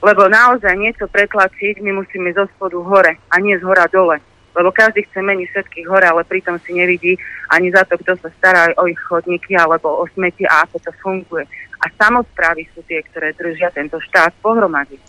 Lebo 0.00 0.32
naozaj 0.32 0.80
niečo 0.80 1.04
pretlačiť, 1.12 1.84
my 1.84 2.00
musíme 2.00 2.32
zo 2.32 2.48
spodu 2.56 2.80
hore 2.80 3.20
a 3.28 3.36
nie 3.36 3.52
z 3.52 3.64
hora 3.68 3.84
dole. 3.92 4.16
Lebo 4.60 4.76
každý 4.76 5.08
chce 5.08 5.24
meniť 5.24 5.48
všetkých 5.48 5.86
hore, 5.88 6.04
ale 6.04 6.28
pritom 6.28 6.60
si 6.60 6.76
nevidí 6.76 7.16
ani 7.48 7.72
za 7.72 7.88
to, 7.88 7.96
kto 7.96 8.20
sa 8.20 8.28
stará 8.36 8.62
o 8.76 8.84
ich 8.84 9.00
chodníky 9.00 9.56
alebo 9.56 9.88
o 9.88 10.04
smeti 10.12 10.44
a 10.44 10.68
ako 10.68 10.76
to 10.84 10.92
funguje. 11.00 11.48
A 11.80 11.88
samozprávy 11.96 12.68
sú 12.76 12.84
tie, 12.84 13.00
ktoré 13.00 13.32
držia 13.32 13.72
tento 13.72 13.96
štát 14.04 14.36
pohromady. 14.44 15.00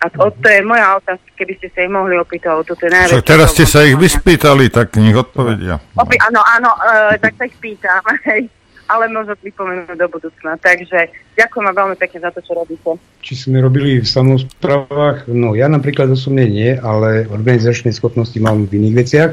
A 0.00 0.08
to, 0.12 0.28
to 0.28 0.48
je 0.48 0.60
moja 0.64 0.96
otázka, 0.96 1.28
keby 1.36 1.56
ste 1.56 1.68
sa 1.72 1.84
ich 1.84 1.92
mohli 1.92 2.16
opýtať, 2.20 2.64
toto 2.64 2.84
je 2.84 2.92
najväčšie. 2.92 3.24
teraz 3.24 3.48
ste 3.52 3.64
sa 3.64 3.80
ich 3.84 3.96
vyspýtali, 3.96 4.68
tak 4.68 4.96
nech 5.00 5.16
odpovedia. 5.16 5.80
Opi- 5.96 6.20
áno, 6.20 6.40
áno, 6.40 6.70
e, 6.72 7.16
tak 7.16 7.32
sa 7.36 7.44
ich 7.48 7.56
pýtam. 7.60 8.00
ale 8.86 9.10
možno 9.10 9.34
pripomenúť 9.34 9.98
do 9.98 10.08
budúcna. 10.08 10.58
Takže 10.58 11.10
ďakujem 11.34 11.64
vám 11.70 11.76
veľmi 11.76 11.96
pekne 11.98 12.18
za 12.22 12.30
to, 12.30 12.40
čo 12.42 12.52
robíte. 12.54 12.90
Či 13.22 13.34
sme 13.46 13.58
robili 13.58 13.98
v 13.98 14.08
samozprávach? 14.08 15.26
No 15.26 15.58
ja 15.58 15.66
napríklad 15.66 16.10
osobne 16.10 16.46
nie, 16.46 16.74
ale 16.74 17.26
organizačné 17.26 17.90
schopnosti 17.90 18.38
mám 18.38 18.66
v 18.66 18.82
iných 18.82 18.94
veciach. 18.94 19.30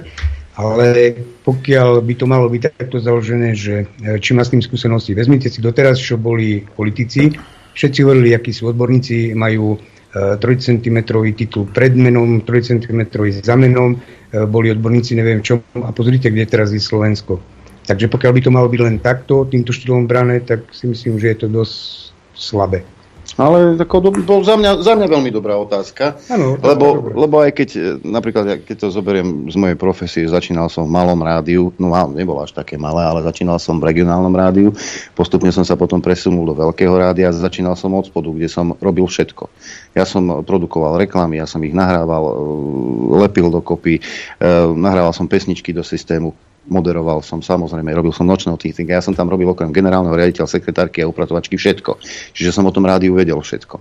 Ale 0.53 1.17
pokiaľ 1.41 2.05
by 2.05 2.13
to 2.13 2.25
malo 2.29 2.45
byť 2.45 2.77
takto 2.77 3.01
založené, 3.01 3.57
že 3.57 3.89
e, 4.05 4.21
či 4.21 4.37
má 4.37 4.45
s 4.45 4.53
tým 4.53 4.61
skúsenosti, 4.61 5.17
vezmite 5.17 5.49
si 5.49 5.65
doteraz, 5.65 5.97
čo 5.97 6.21
boli 6.21 6.61
politici, 6.61 7.33
všetci 7.73 8.05
hovorili, 8.05 8.37
akí 8.37 8.53
sú 8.53 8.69
odborníci, 8.69 9.33
majú 9.33 9.81
3 10.13 10.37
e, 10.37 10.57
cm 10.61 10.97
titul 11.33 11.65
pred 11.73 11.97
menom, 11.97 12.45
3 12.45 12.69
cm 12.69 13.01
za 13.41 13.57
menom, 13.57 13.97
e, 13.97 14.45
boli 14.45 14.69
odborníci 14.69 15.17
neviem 15.17 15.41
čo, 15.41 15.65
a 15.73 15.89
pozrite, 15.89 16.29
kde 16.29 16.45
teraz 16.45 16.69
je 16.69 16.77
Slovensko 16.77 17.41
Takže 17.83 18.07
pokiaľ 18.07 18.31
by 18.31 18.41
to 18.43 18.51
malo 18.51 18.67
byť 18.71 18.81
len 18.81 18.97
takto, 19.03 19.43
týmto 19.43 19.75
štýlom 19.75 20.07
brané, 20.07 20.39
tak 20.39 20.71
si 20.71 20.87
myslím, 20.87 21.19
že 21.19 21.35
je 21.35 21.37
to 21.43 21.47
dosť 21.51 21.75
slabé. 22.33 22.81
Ale 23.33 23.81
ako, 23.81 24.13
bol 24.21 24.45
za 24.45 24.53
mňa, 24.53 24.85
za 24.85 24.93
mňa 24.93 25.07
veľmi 25.09 25.33
dobrá 25.33 25.57
otázka, 25.57 26.21
ano, 26.29 26.53
lebo, 26.61 27.01
lebo 27.17 27.41
aj 27.41 27.51
keď, 27.57 27.69
e, 27.73 27.81
napríklad, 28.05 28.61
keď 28.61 28.85
to 28.85 28.87
zoberiem 28.93 29.49
z 29.49 29.57
mojej 29.57 29.73
profesie, 29.73 30.29
začínal 30.29 30.69
som 30.69 30.85
v 30.85 30.93
malom 30.93 31.17
rádiu, 31.17 31.73
no 31.81 31.89
nebolo 32.13 32.45
až 32.45 32.53
také 32.53 32.77
malé, 32.77 33.01
ale 33.01 33.25
začínal 33.25 33.57
som 33.57 33.81
v 33.81 33.89
regionálnom 33.89 34.29
rádiu, 34.29 34.69
postupne 35.17 35.49
som 35.49 35.65
sa 35.65 35.73
potom 35.73 35.97
presunul 35.97 36.45
do 36.45 36.53
veľkého 36.53 36.93
rádia 36.93 37.31
a 37.31 37.33
začínal 37.33 37.73
som 37.73 37.97
od 37.97 38.05
spodu, 38.05 38.29
kde 38.29 38.45
som 38.45 38.77
robil 38.77 39.09
všetko. 39.09 39.49
Ja 39.97 40.05
som 40.05 40.45
produkoval 40.45 41.01
reklamy, 41.01 41.41
ja 41.41 41.49
som 41.49 41.63
ich 41.65 41.73
nahrával, 41.73 42.23
e, 42.27 42.33
lepil 43.17 43.49
dokopy, 43.49 43.97
e, 43.97 44.01
nahrával 44.77 45.15
som 45.15 45.25
pesničky 45.25 45.73
do 45.73 45.81
systému, 45.81 46.37
moderoval 46.67 47.19
som 47.23 47.43
samozrejme, 47.43 47.91
robil 47.91 48.15
som 48.15 48.27
nočného 48.27 48.55
týting. 48.55 48.87
Ja 48.87 49.03
som 49.03 49.15
tam 49.15 49.27
robil 49.27 49.47
okrem 49.47 49.75
generálneho 49.75 50.15
riaditeľa, 50.15 50.47
sekretárky 50.47 51.03
a 51.03 51.09
upratovačky 51.09 51.59
všetko. 51.59 51.99
Čiže 52.35 52.55
som 52.55 52.67
o 52.67 52.75
tom 52.75 52.87
rádiu 52.87 53.15
vedel 53.15 53.39
všetko. 53.39 53.79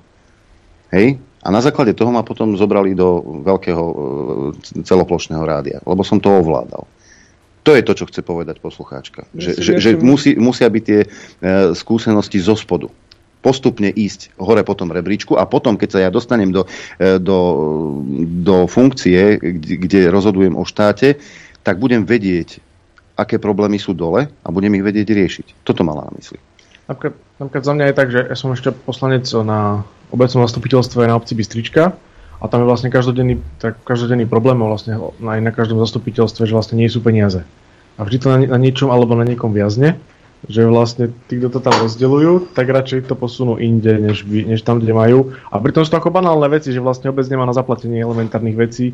Hej? 0.93 1.19
A 1.43 1.49
na 1.51 1.59
základe 1.59 1.95
toho 1.95 2.15
ma 2.15 2.23
potom 2.23 2.55
zobrali 2.55 2.95
do 2.95 3.43
veľkého 3.43 3.85
e, 3.85 3.95
celoplošného 4.87 5.43
rádia, 5.43 5.79
lebo 5.83 6.07
som 6.07 6.23
to 6.23 6.31
ovládal. 6.31 6.87
To 7.63 7.71
je 7.79 7.83
to, 7.83 7.93
čo 7.95 8.07
chce 8.11 8.23
povedať 8.27 8.59
poslucháčka. 8.59 9.27
Že, 9.35 9.51
že, 9.59 9.73
že 9.79 9.91
musí, 9.99 10.35
musia 10.39 10.67
byť 10.67 10.83
tie 10.83 11.01
e, 11.03 11.09
skúsenosti 11.75 12.39
zo 12.39 12.55
spodu 12.55 12.91
postupne 13.43 13.91
ísť 13.91 14.39
hore 14.39 14.63
po 14.63 14.79
tom 14.79 14.95
rebríčku 14.95 15.35
a 15.35 15.51
potom, 15.51 15.75
keď 15.75 15.89
sa 15.91 15.99
ja 16.07 16.11
dostanem 16.15 16.55
do, 16.55 16.63
e, 17.03 17.19
do, 17.19 17.39
do 18.47 18.71
funkcie, 18.71 19.43
kde, 19.43 19.75
kde 19.83 20.01
rozhodujem 20.15 20.55
o 20.55 20.63
štáte, 20.63 21.19
tak 21.67 21.83
budem 21.83 22.07
vedieť, 22.07 22.63
aké 23.17 23.37
problémy 23.37 23.77
sú 23.77 23.93
dole 23.93 24.29
a 24.29 24.49
budem 24.49 24.73
ich 24.79 24.85
vedieť 24.85 25.09
riešiť. 25.13 25.47
Toto 25.65 25.85
mala 25.85 26.09
na 26.09 26.13
mysli. 26.17 26.41
Napríklad, 26.89 27.15
napríklad 27.39 27.65
za 27.65 27.73
mňa 27.77 27.85
je 27.89 27.95
tak, 27.95 28.09
že 28.11 28.21
ja 28.27 28.37
som 28.37 28.51
ešte 28.53 28.75
poslanec 28.75 29.25
na 29.45 29.87
obecnom 30.13 30.45
zastupiteľstve 30.45 31.09
na 31.09 31.17
obci 31.17 31.33
Bystrička 31.33 31.97
a 32.43 32.45
tam 32.51 32.67
je 32.67 32.69
vlastne 32.69 32.91
každodenný, 32.91 33.39
tak 33.63 33.79
každodenný 33.87 34.27
problém 34.27 34.59
vlastne 34.59 34.99
aj 35.23 35.41
na 35.41 35.53
každom 35.55 35.79
zastupiteľstve, 35.79 36.45
že 36.45 36.53
vlastne 36.53 36.77
nie 36.77 36.91
sú 36.91 36.99
peniaze. 37.01 37.47
A 37.97 38.05
vždy 38.05 38.17
to 38.19 38.29
na, 38.29 38.39
na 38.45 38.59
niečom 38.59 38.91
alebo 38.91 39.15
na 39.15 39.23
niekom 39.23 39.55
viazne, 39.55 39.97
že 40.51 40.67
vlastne 40.67 41.15
tí, 41.31 41.39
kto 41.39 41.55
to 41.55 41.61
tam 41.63 41.77
rozdeľujú, 41.87 42.51
tak 42.51 42.67
radšej 42.67 43.07
to 43.07 43.15
posunú 43.15 43.63
inde, 43.63 43.95
než, 44.03 44.27
než 44.27 44.67
tam, 44.67 44.83
kde 44.83 44.91
majú. 44.91 45.39
A 45.55 45.63
pritom 45.63 45.87
sú 45.87 45.95
to 45.95 46.03
ako 46.03 46.11
banálne 46.11 46.51
veci, 46.51 46.75
že 46.75 46.83
vlastne 46.83 47.15
obec 47.15 47.31
nemá 47.31 47.47
na 47.47 47.55
zaplatenie 47.55 48.03
elementárnych 48.03 48.59
vecí, 48.59 48.91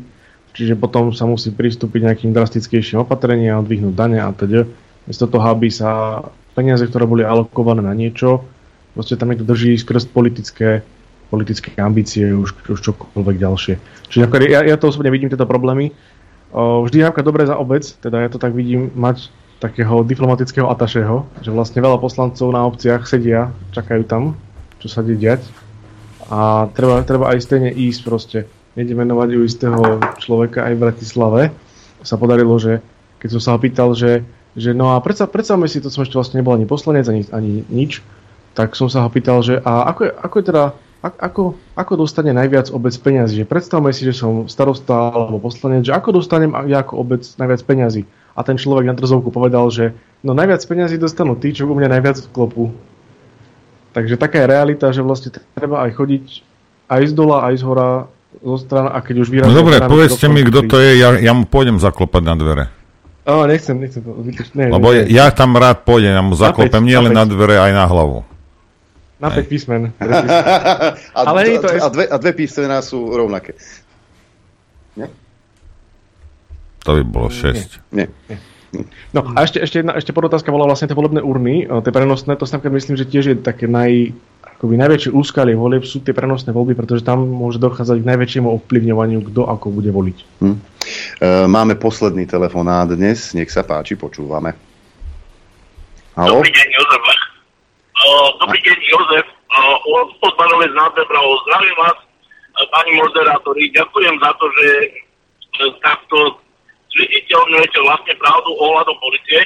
čiže 0.53 0.79
potom 0.79 1.11
sa 1.13 1.25
musí 1.29 1.53
pristúpiť 1.53 2.05
nejakým 2.09 2.31
drastickejším 2.31 3.03
opatreniam, 3.03 3.61
odvihnúť 3.63 3.93
dane 3.95 4.19
a 4.21 4.29
teda. 4.33 4.69
Miesto 5.05 5.25
toho, 5.25 5.45
aby 5.49 5.73
sa 5.73 6.21
peniaze, 6.53 6.85
ktoré 6.85 7.09
boli 7.09 7.23
alokované 7.25 7.81
na 7.81 7.95
niečo, 7.97 8.45
proste 8.93 9.17
tam 9.17 9.31
niekto 9.33 9.47
drží 9.47 9.77
skrz 9.79 10.09
politické 10.09 10.85
politické 11.29 11.77
ambície, 11.77 12.33
už, 12.33 12.57
už 12.67 12.79
čokoľvek 12.81 13.37
ďalšie. 13.37 13.73
Čiže 14.09 14.25
ja, 14.49 14.65
ja 14.65 14.75
to 14.81 14.89
osobne 14.89 15.13
vidím 15.13 15.29
tieto 15.29 15.45
problémy. 15.45 15.93
O, 16.49 16.81
vždy 16.89 17.05
je 17.05 17.21
dobre 17.21 17.45
za 17.45 17.53
obec, 17.53 17.85
teda 17.85 18.25
ja 18.25 18.29
to 18.33 18.41
tak 18.41 18.57
vidím 18.57 18.89
mať 18.97 19.29
takého 19.61 20.01
diplomatického 20.01 20.65
atašeho, 20.65 21.29
že 21.45 21.53
vlastne 21.53 21.85
veľa 21.85 22.01
poslancov 22.01 22.49
na 22.49 22.65
obciach 22.65 23.05
sedia, 23.05 23.53
čakajú 23.77 24.01
tam, 24.09 24.33
čo 24.81 24.89
sa 24.89 25.05
deje 25.05 25.21
diať. 25.21 25.41
A 26.33 26.69
treba, 26.73 27.05
treba 27.05 27.29
aj 27.29 27.45
stejne 27.45 27.69
ísť 27.69 28.01
proste. 28.01 28.39
Nejde 28.77 28.93
menovať 28.93 29.29
u 29.37 29.41
istého 29.45 29.81
človeka 30.21 30.65
aj 30.69 30.73
v 30.77 30.83
Bratislave. 30.83 31.41
Sa 32.05 32.15
podarilo, 32.19 32.57
že 32.61 32.83
keď 33.17 33.29
som 33.37 33.41
sa 33.41 33.49
ho 33.55 33.59
pýtal, 33.59 33.97
že, 33.97 34.23
že 34.53 34.71
no 34.71 34.93
a 34.93 35.01
predsa, 35.01 35.25
predstavme 35.25 35.65
si, 35.65 35.81
to 35.81 35.89
som 35.89 36.05
ešte 36.05 36.15
vlastne 36.15 36.39
nebol 36.39 36.55
ani 36.55 36.69
poslanec, 36.69 37.09
ani, 37.09 37.27
ani 37.33 37.65
nič, 37.67 37.99
tak 38.53 38.77
som 38.77 38.87
sa 38.87 39.03
ho 39.03 39.09
pýtal, 39.11 39.41
že 39.41 39.59
a 39.61 39.89
ako 39.91 40.01
je, 40.07 40.11
ako 40.15 40.35
je 40.39 40.45
teda 40.45 40.63
ako, 40.99 41.55
ako 41.79 41.93
dostane 41.95 42.35
najviac 42.35 42.67
obec 42.75 42.91
peniazy? 42.99 43.43
Že 43.43 43.45
predstavme 43.47 43.95
si, 43.95 44.03
že 44.03 44.11
som 44.11 44.51
starosta 44.51 45.15
alebo 45.15 45.39
poslanec, 45.39 45.87
že 45.87 45.95
ako 45.95 46.19
dostanem 46.19 46.51
ja 46.67 46.83
ako 46.83 46.99
obec 46.99 47.23
najviac 47.39 47.63
peniazy? 47.63 48.03
A 48.35 48.43
ten 48.43 48.59
človek 48.59 48.83
na 48.83 48.95
trzovku 48.99 49.31
povedal, 49.31 49.71
že 49.71 49.95
no 50.19 50.35
najviac 50.35 50.59
peniazy 50.67 50.99
dostanú 50.99 51.39
tí, 51.39 51.55
čo 51.55 51.71
u 51.71 51.75
mňa 51.75 51.99
najviac 51.99 52.19
klopu. 52.35 52.75
Takže 53.95 54.19
taká 54.19 54.43
je 54.43 54.51
realita, 54.51 54.91
že 54.91 54.99
vlastne 54.99 55.31
treba 55.55 55.87
aj 55.87 55.95
chodiť 55.95 56.25
aj 56.91 57.01
z 57.07 57.13
dola, 57.15 57.47
aj 57.47 57.55
z 57.57 57.63
hora, 57.63 57.89
zo 58.39 58.57
strana, 58.57 58.95
a 58.95 58.99
keď 59.03 59.15
už 59.23 59.27
vyrazí... 59.27 59.51
No 59.51 59.59
dobre, 59.59 59.83
povedzte 59.83 60.27
mi, 60.31 60.41
kto 60.47 60.65
to 60.67 60.79
je, 60.79 60.99
ja, 60.99 61.15
ja 61.19 61.31
mu 61.35 61.43
pôjdem 61.43 61.75
zaklopať 61.79 62.23
na 62.23 62.35
dvere. 62.39 62.63
Á, 63.27 63.45
nechcem, 63.45 63.75
nechcem 63.77 64.01
to. 64.01 64.15
Ne, 64.55 64.73
Lebo 64.73 64.89
ne, 64.95 65.05
ja 65.11 65.29
tam 65.29 65.53
rád 65.53 65.85
pôjdem, 65.85 66.15
ja 66.15 66.23
mu 66.23 66.33
zaklopem 66.33 66.81
nie 66.81 66.97
len 66.97 67.13
na 67.13 67.27
dvere, 67.27 67.59
aj 67.61 67.71
na 67.75 67.85
hlavu. 67.85 68.25
Na 69.19 69.29
5 69.29 69.45
písmen. 69.51 69.91
a, 69.99 70.95
Ale 71.13 71.39
nie 71.45 71.59
to 71.59 71.67
a, 71.67 71.87
dve, 71.91 72.05
a 72.07 72.15
dve 72.15 72.31
písmená 72.33 72.79
sú 72.79 73.11
rovnaké. 73.11 73.53
Nie? 74.95 75.11
To 76.87 76.95
by 76.95 77.03
bolo 77.03 77.27
6. 77.27 77.93
Nie. 77.93 78.07
Nie. 78.31 78.37
No 79.13 79.25
a 79.33 79.45
ešte, 79.45 79.57
ešte, 79.61 79.81
jedna, 79.81 79.97
ešte 79.97 80.13
podotázka 80.13 80.53
bola 80.53 80.69
vlastne 80.69 80.85
tie 80.85 80.97
volebné 80.97 81.25
urny, 81.25 81.65
tie 81.65 81.91
prenosné, 81.93 82.37
to 82.37 82.45
sa 82.45 82.61
myslím, 82.61 82.95
že 82.95 83.09
tiež 83.09 83.25
je 83.33 83.35
také 83.41 83.65
naj, 83.65 84.13
akoby 84.59 84.75
najväčšie 84.75 85.15
úskalie 85.15 85.55
volieb 85.55 85.87
sú 85.87 86.03
tie 86.03 86.11
prenosné 86.11 86.51
voľby, 86.51 86.75
pretože 86.75 87.07
tam 87.07 87.23
môže 87.23 87.63
dochádzať 87.63 88.03
k 88.03 88.09
najväčšiemu 88.11 88.47
ovplyvňovaniu, 88.59 89.23
kto 89.31 89.47
ako 89.47 89.71
bude 89.71 89.87
voliť. 89.87 90.17
Hm. 90.43 90.51
E, 90.51 91.27
máme 91.47 91.79
posledný 91.79 92.27
telefonát 92.27 92.91
dnes, 92.91 93.31
nech 93.31 93.47
sa 93.47 93.63
páči, 93.63 93.95
počúvame. 93.95 94.51
Halo? 96.19 96.43
Dobrý 96.43 96.51
deň, 96.51 96.67
Jozef 96.75 97.03
Dobrý 98.43 98.59
deň, 98.59 98.77
Jozef. 98.83 99.27
Od 99.87 100.33
Barovec 100.35 100.71
nad 100.75 100.91
Debravou. 100.91 101.39
Zdravím 101.47 101.75
vás, 101.79 101.97
pani 102.67 102.91
moderátori. 102.99 103.71
Ďakujem 103.71 104.15
za 104.19 104.31
to, 104.43 104.45
že 104.59 104.67
takto 105.79 106.35
zviditeľňujete 106.99 107.79
vlastne 107.79 108.13
pravdu 108.19 108.49
ohľadom 108.59 108.95
policie. 108.99 109.39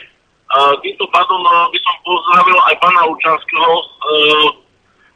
Týmto 0.82 1.06
pádom 1.14 1.42
by 1.70 1.80
som 1.86 1.96
pozdravil 2.02 2.58
aj 2.66 2.76
pána 2.82 3.02
Lučanského. 3.06 3.70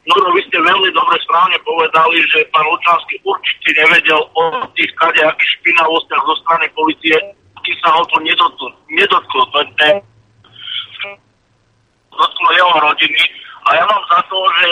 No, 0.08 0.16
no, 0.24 0.32
vy 0.32 0.42
ste 0.48 0.56
veľmi 0.56 0.90
dobre 0.96 1.20
správne 1.20 1.60
povedali, 1.68 2.24
že 2.32 2.48
pán 2.56 2.64
Lučanský 2.64 3.20
určite 3.28 3.76
nevedel 3.76 4.24
o 4.24 4.44
tých 4.72 4.88
kadejakých 4.96 5.52
špinavostiach 5.60 6.24
zo 6.24 6.36
strany 6.48 6.66
policie, 6.72 7.16
kým 7.68 7.76
sa 7.84 7.92
ho 7.92 8.08
to 8.08 8.18
nedotklo. 8.24 9.44
To 9.52 9.58
je 9.60 9.68
dotklo 12.18 12.50
jeho 12.56 12.74
rodiny 12.82 13.24
a 13.68 13.76
ja 13.76 13.84
mám 13.84 14.04
za 14.08 14.20
to, 14.32 14.38
že 14.64 14.72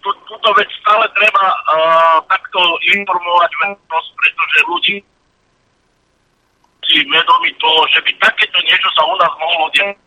tú, 0.00 0.10
túto 0.30 0.48
vec 0.54 0.68
stále 0.80 1.04
treba 1.18 1.44
uh, 1.50 2.16
takto 2.30 2.60
informovať 2.94 3.50
verejnosť, 3.58 4.10
pretože 4.16 4.58
ľudí 4.70 4.96
si 6.86 6.96
vedomí 7.10 7.50
toho, 7.58 7.80
že 7.90 8.00
by 8.06 8.10
takéto 8.22 8.58
niečo 8.64 8.88
sa 8.94 9.02
u 9.02 9.14
nás 9.18 9.32
mohlo 9.34 9.66
deť. 9.74 9.98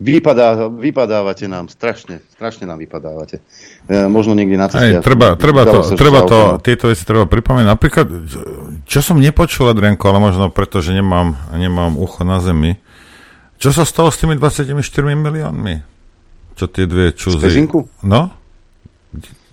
Vypadá, 0.00 0.72
vypadávate 0.72 1.44
nám, 1.44 1.68
strašne, 1.68 2.24
strašne 2.32 2.64
nám 2.64 2.80
vypadávate. 2.80 3.44
E, 3.84 4.08
možno 4.08 4.32
niekde 4.32 4.56
na 4.56 4.72
ceste. 4.72 4.96
Aj, 4.96 5.04
treba, 5.04 5.36
treba, 5.36 5.68
to, 5.68 5.92
treba 5.92 6.20
to, 6.24 6.56
tieto 6.64 6.88
veci 6.88 7.04
treba 7.04 7.28
pripomenúť. 7.28 7.68
Napríklad, 7.68 8.08
čo 8.88 8.98
som 9.04 9.20
nepočul, 9.20 9.68
Adrianko, 9.68 10.08
ale 10.08 10.24
možno 10.24 10.48
preto, 10.48 10.80
že 10.80 10.96
nemám, 10.96 11.36
nemám 11.52 12.00
ucho 12.00 12.24
na 12.24 12.40
zemi, 12.40 12.80
čo 13.60 13.76
sa 13.76 13.84
stalo 13.84 14.08
s 14.08 14.16
tými 14.16 14.40
24 14.40 14.72
miliónmi? 15.12 15.84
Čo 16.56 16.64
tie 16.72 16.88
dve 16.88 17.12
čúzy? 17.12 17.68
No? 18.00 18.32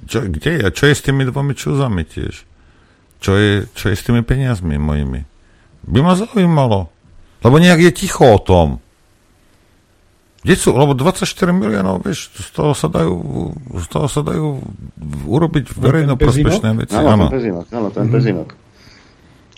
Čo, 0.07 0.24
kde 0.32 0.64
je? 0.64 0.68
Čo 0.72 0.84
je 0.88 0.95
s 0.95 1.03
tými 1.03 1.28
dvomi 1.28 1.52
čúzami 1.52 2.07
tiež? 2.07 2.48
Čo 3.19 3.36
je, 3.36 3.68
čo 3.76 3.91
je 3.91 3.95
s 3.99 4.07
tými 4.07 4.24
peniazmi 4.24 4.80
mojimi? 4.80 5.28
By 5.84 5.99
ma 5.99 6.15
zaujímalo. 6.15 6.88
Lebo 7.44 7.56
nejak 7.60 7.84
je 7.84 7.91
ticho 7.91 8.24
o 8.24 8.40
tom. 8.40 8.80
Kde 10.48 10.56
sú? 10.56 10.72
Lebo 10.72 10.95
24 10.95 11.28
miliónov, 11.52 12.07
vieš, 12.07 12.32
z 12.32 12.56
toho 12.56 12.72
sa 12.72 12.88
dajú, 12.88 13.19
z 13.84 13.88
toho 13.91 14.07
sa 14.07 14.24
dajú 14.24 14.64
urobiť 15.28 15.76
verejno 15.76 16.15
prospešné 16.15 16.88
veci. 16.88 16.95
Áno, 16.95 17.28
ten 17.28 17.36
pezinok, 17.36 17.65
áno, 17.76 17.88
ten 17.91 18.07
pezinok. 18.07 18.56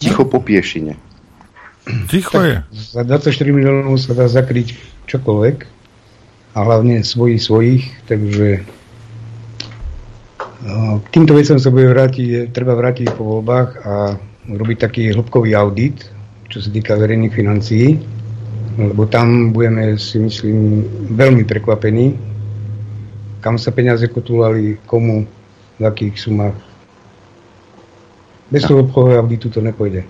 Ticho 0.02 0.26
po 0.26 0.42
piešine. 0.42 0.98
Ticho 2.10 2.42
je. 2.42 2.66
Za 2.74 3.06
24 3.06 3.54
miliónov 3.54 4.02
sa 4.02 4.18
dá 4.18 4.26
zakryť 4.26 4.74
čokoľvek 5.06 5.58
a 6.58 6.60
hlavne 6.66 7.06
svojich 7.06 7.38
svojich, 7.38 7.86
takže 8.10 8.66
no, 10.66 11.06
k 11.06 11.08
týmto 11.14 11.38
vecom 11.38 11.62
sa 11.62 11.70
bude 11.70 11.86
vrátiť, 11.86 12.50
treba 12.50 12.74
vrátiť 12.74 13.14
po 13.14 13.38
voľbách 13.38 13.70
a 13.86 14.18
robiť 14.50 14.78
taký 14.82 15.14
hĺbkový 15.14 15.54
audit, 15.54 16.02
čo 16.50 16.66
sa 16.66 16.74
týka 16.74 16.98
verejných 16.98 17.30
financií, 17.30 18.02
lebo 18.80 19.04
tam 19.12 19.52
budeme 19.52 20.00
si 20.00 20.16
myslím 20.24 20.88
veľmi 21.12 21.44
prekvapení, 21.44 22.16
kam 23.44 23.60
sa 23.60 23.76
peniaze 23.76 24.08
kotulali, 24.08 24.80
komu, 24.88 25.28
v 25.80 25.84
akých 25.84 26.16
sumách. 26.16 26.56
Bez 28.52 28.66
toho 28.66 28.82
hĺbkového 28.82 29.22
auditu 29.22 29.48
to 29.52 29.62
nepôjde. 29.62 30.04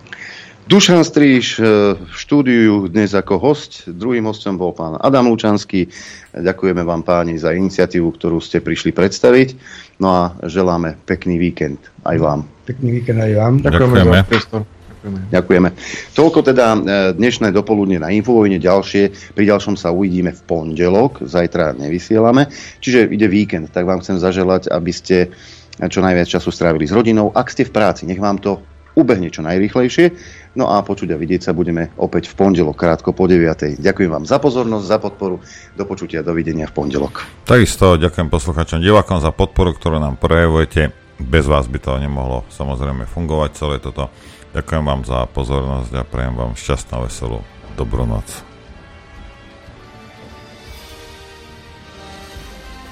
Dušan 0.70 1.02
Stríž 1.02 1.58
e, 1.58 1.66
v 1.98 2.14
štúdiu 2.14 2.86
dnes 2.94 3.18
ako 3.18 3.41
host. 3.41 3.90
Druhým 3.90 4.30
hostom 4.30 4.54
bol 4.54 4.70
pán 4.70 5.02
Adam 5.02 5.26
Lučanský. 5.34 5.90
Ďakujeme 6.30 6.86
vám 6.86 7.02
páni 7.02 7.41
za 7.41 7.58
iniciatívu, 7.58 8.06
ktorú 8.14 8.38
ste 8.38 8.62
prišli 8.62 8.94
predstaviť. 8.94 9.58
No 9.98 10.14
a 10.14 10.22
želáme 10.46 10.94
pekný 11.10 11.41
víkend 11.41 11.82
aj 12.06 12.22
vám. 12.22 12.40
Pekný 12.70 13.02
víkend 13.02 13.18
aj 13.18 13.34
vám. 13.34 13.54
Ďakujeme. 13.66 13.98
Ďakujeme. 14.14 14.78
Ďakujeme. 14.99 15.31
Ďakujeme. 15.31 15.69
Toľko 16.11 16.39
teda 16.43 16.65
e, 16.76 16.80
dnešné 17.15 17.55
dopoludne 17.55 18.03
na 18.03 18.11
Infovojne. 18.11 18.59
Ďalšie, 18.59 19.31
pri 19.31 19.43
ďalšom 19.47 19.80
sa 19.80 19.95
uvidíme 19.95 20.35
v 20.35 20.41
pondelok. 20.43 21.23
Zajtra 21.23 21.71
nevysielame. 21.80 22.51
Čiže 22.84 23.07
ide 23.07 23.31
víkend, 23.31 23.71
tak 23.71 23.88
vám 23.88 24.03
chcem 24.03 24.19
zaželať, 24.19 24.67
aby 24.67 24.91
ste 24.91 25.31
čo 25.80 26.03
najviac 26.03 26.27
času 26.27 26.51
strávili 26.51 26.84
s 26.84 26.91
rodinou. 26.91 27.31
Ak 27.31 27.47
ste 27.47 27.63
v 27.63 27.71
práci, 27.71 28.03
nech 28.03 28.19
vám 28.19 28.43
to 28.43 28.59
ubehne 28.99 29.31
čo 29.31 29.39
najrychlejšie. 29.39 30.11
No 30.59 30.67
a 30.67 30.84
počuť 30.84 31.15
a 31.15 31.17
vidieť 31.17 31.47
sa 31.47 31.51
budeme 31.55 31.95
opäť 31.95 32.27
v 32.27 32.35
pondelok, 32.35 32.76
krátko 32.76 33.15
po 33.15 33.31
9. 33.31 33.80
Ďakujem 33.80 34.11
vám 34.11 34.26
za 34.27 34.43
pozornosť, 34.43 34.84
za 34.84 34.97
podporu. 34.99 35.39
Do 35.80 35.84
počutia, 35.88 36.19
dovidenia 36.19 36.67
v 36.67 36.76
pondelok. 36.76 37.23
Takisto 37.47 37.95
ďakujem 37.95 38.27
poslucháčom, 38.27 38.84
divákom 38.84 39.23
za 39.23 39.31
podporu, 39.31 39.71
ktorú 39.71 40.03
nám 40.03 40.19
prejavujete. 40.19 40.91
Bez 41.19 41.47
vás 41.47 41.67
by 41.71 41.80
to 41.80 41.91
nemohlo 41.99 42.43
samozrejme 42.51 43.07
fungovať 43.07 43.49
celé 43.55 43.76
toto. 43.80 44.11
Ďakujem 44.49 44.84
vám 44.84 45.01
za 45.05 45.30
pozornosť 45.30 45.91
a 45.93 46.01
prajem 46.01 46.34
vám 46.34 46.57
šťastná, 46.57 47.05
veselú, 47.05 47.45
dobrú 47.77 48.09
noc. 48.09 48.26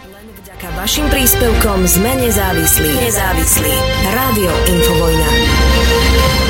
Len 0.05 0.27
vďaka 0.37 0.67
vašim 0.77 1.09
príspevkom 1.09 1.89
sme 1.89 2.13
nezávislí. 2.21 2.91
Nezávislí. 3.01 3.73
Rádio 4.13 4.51
Infovojna. 4.69 6.46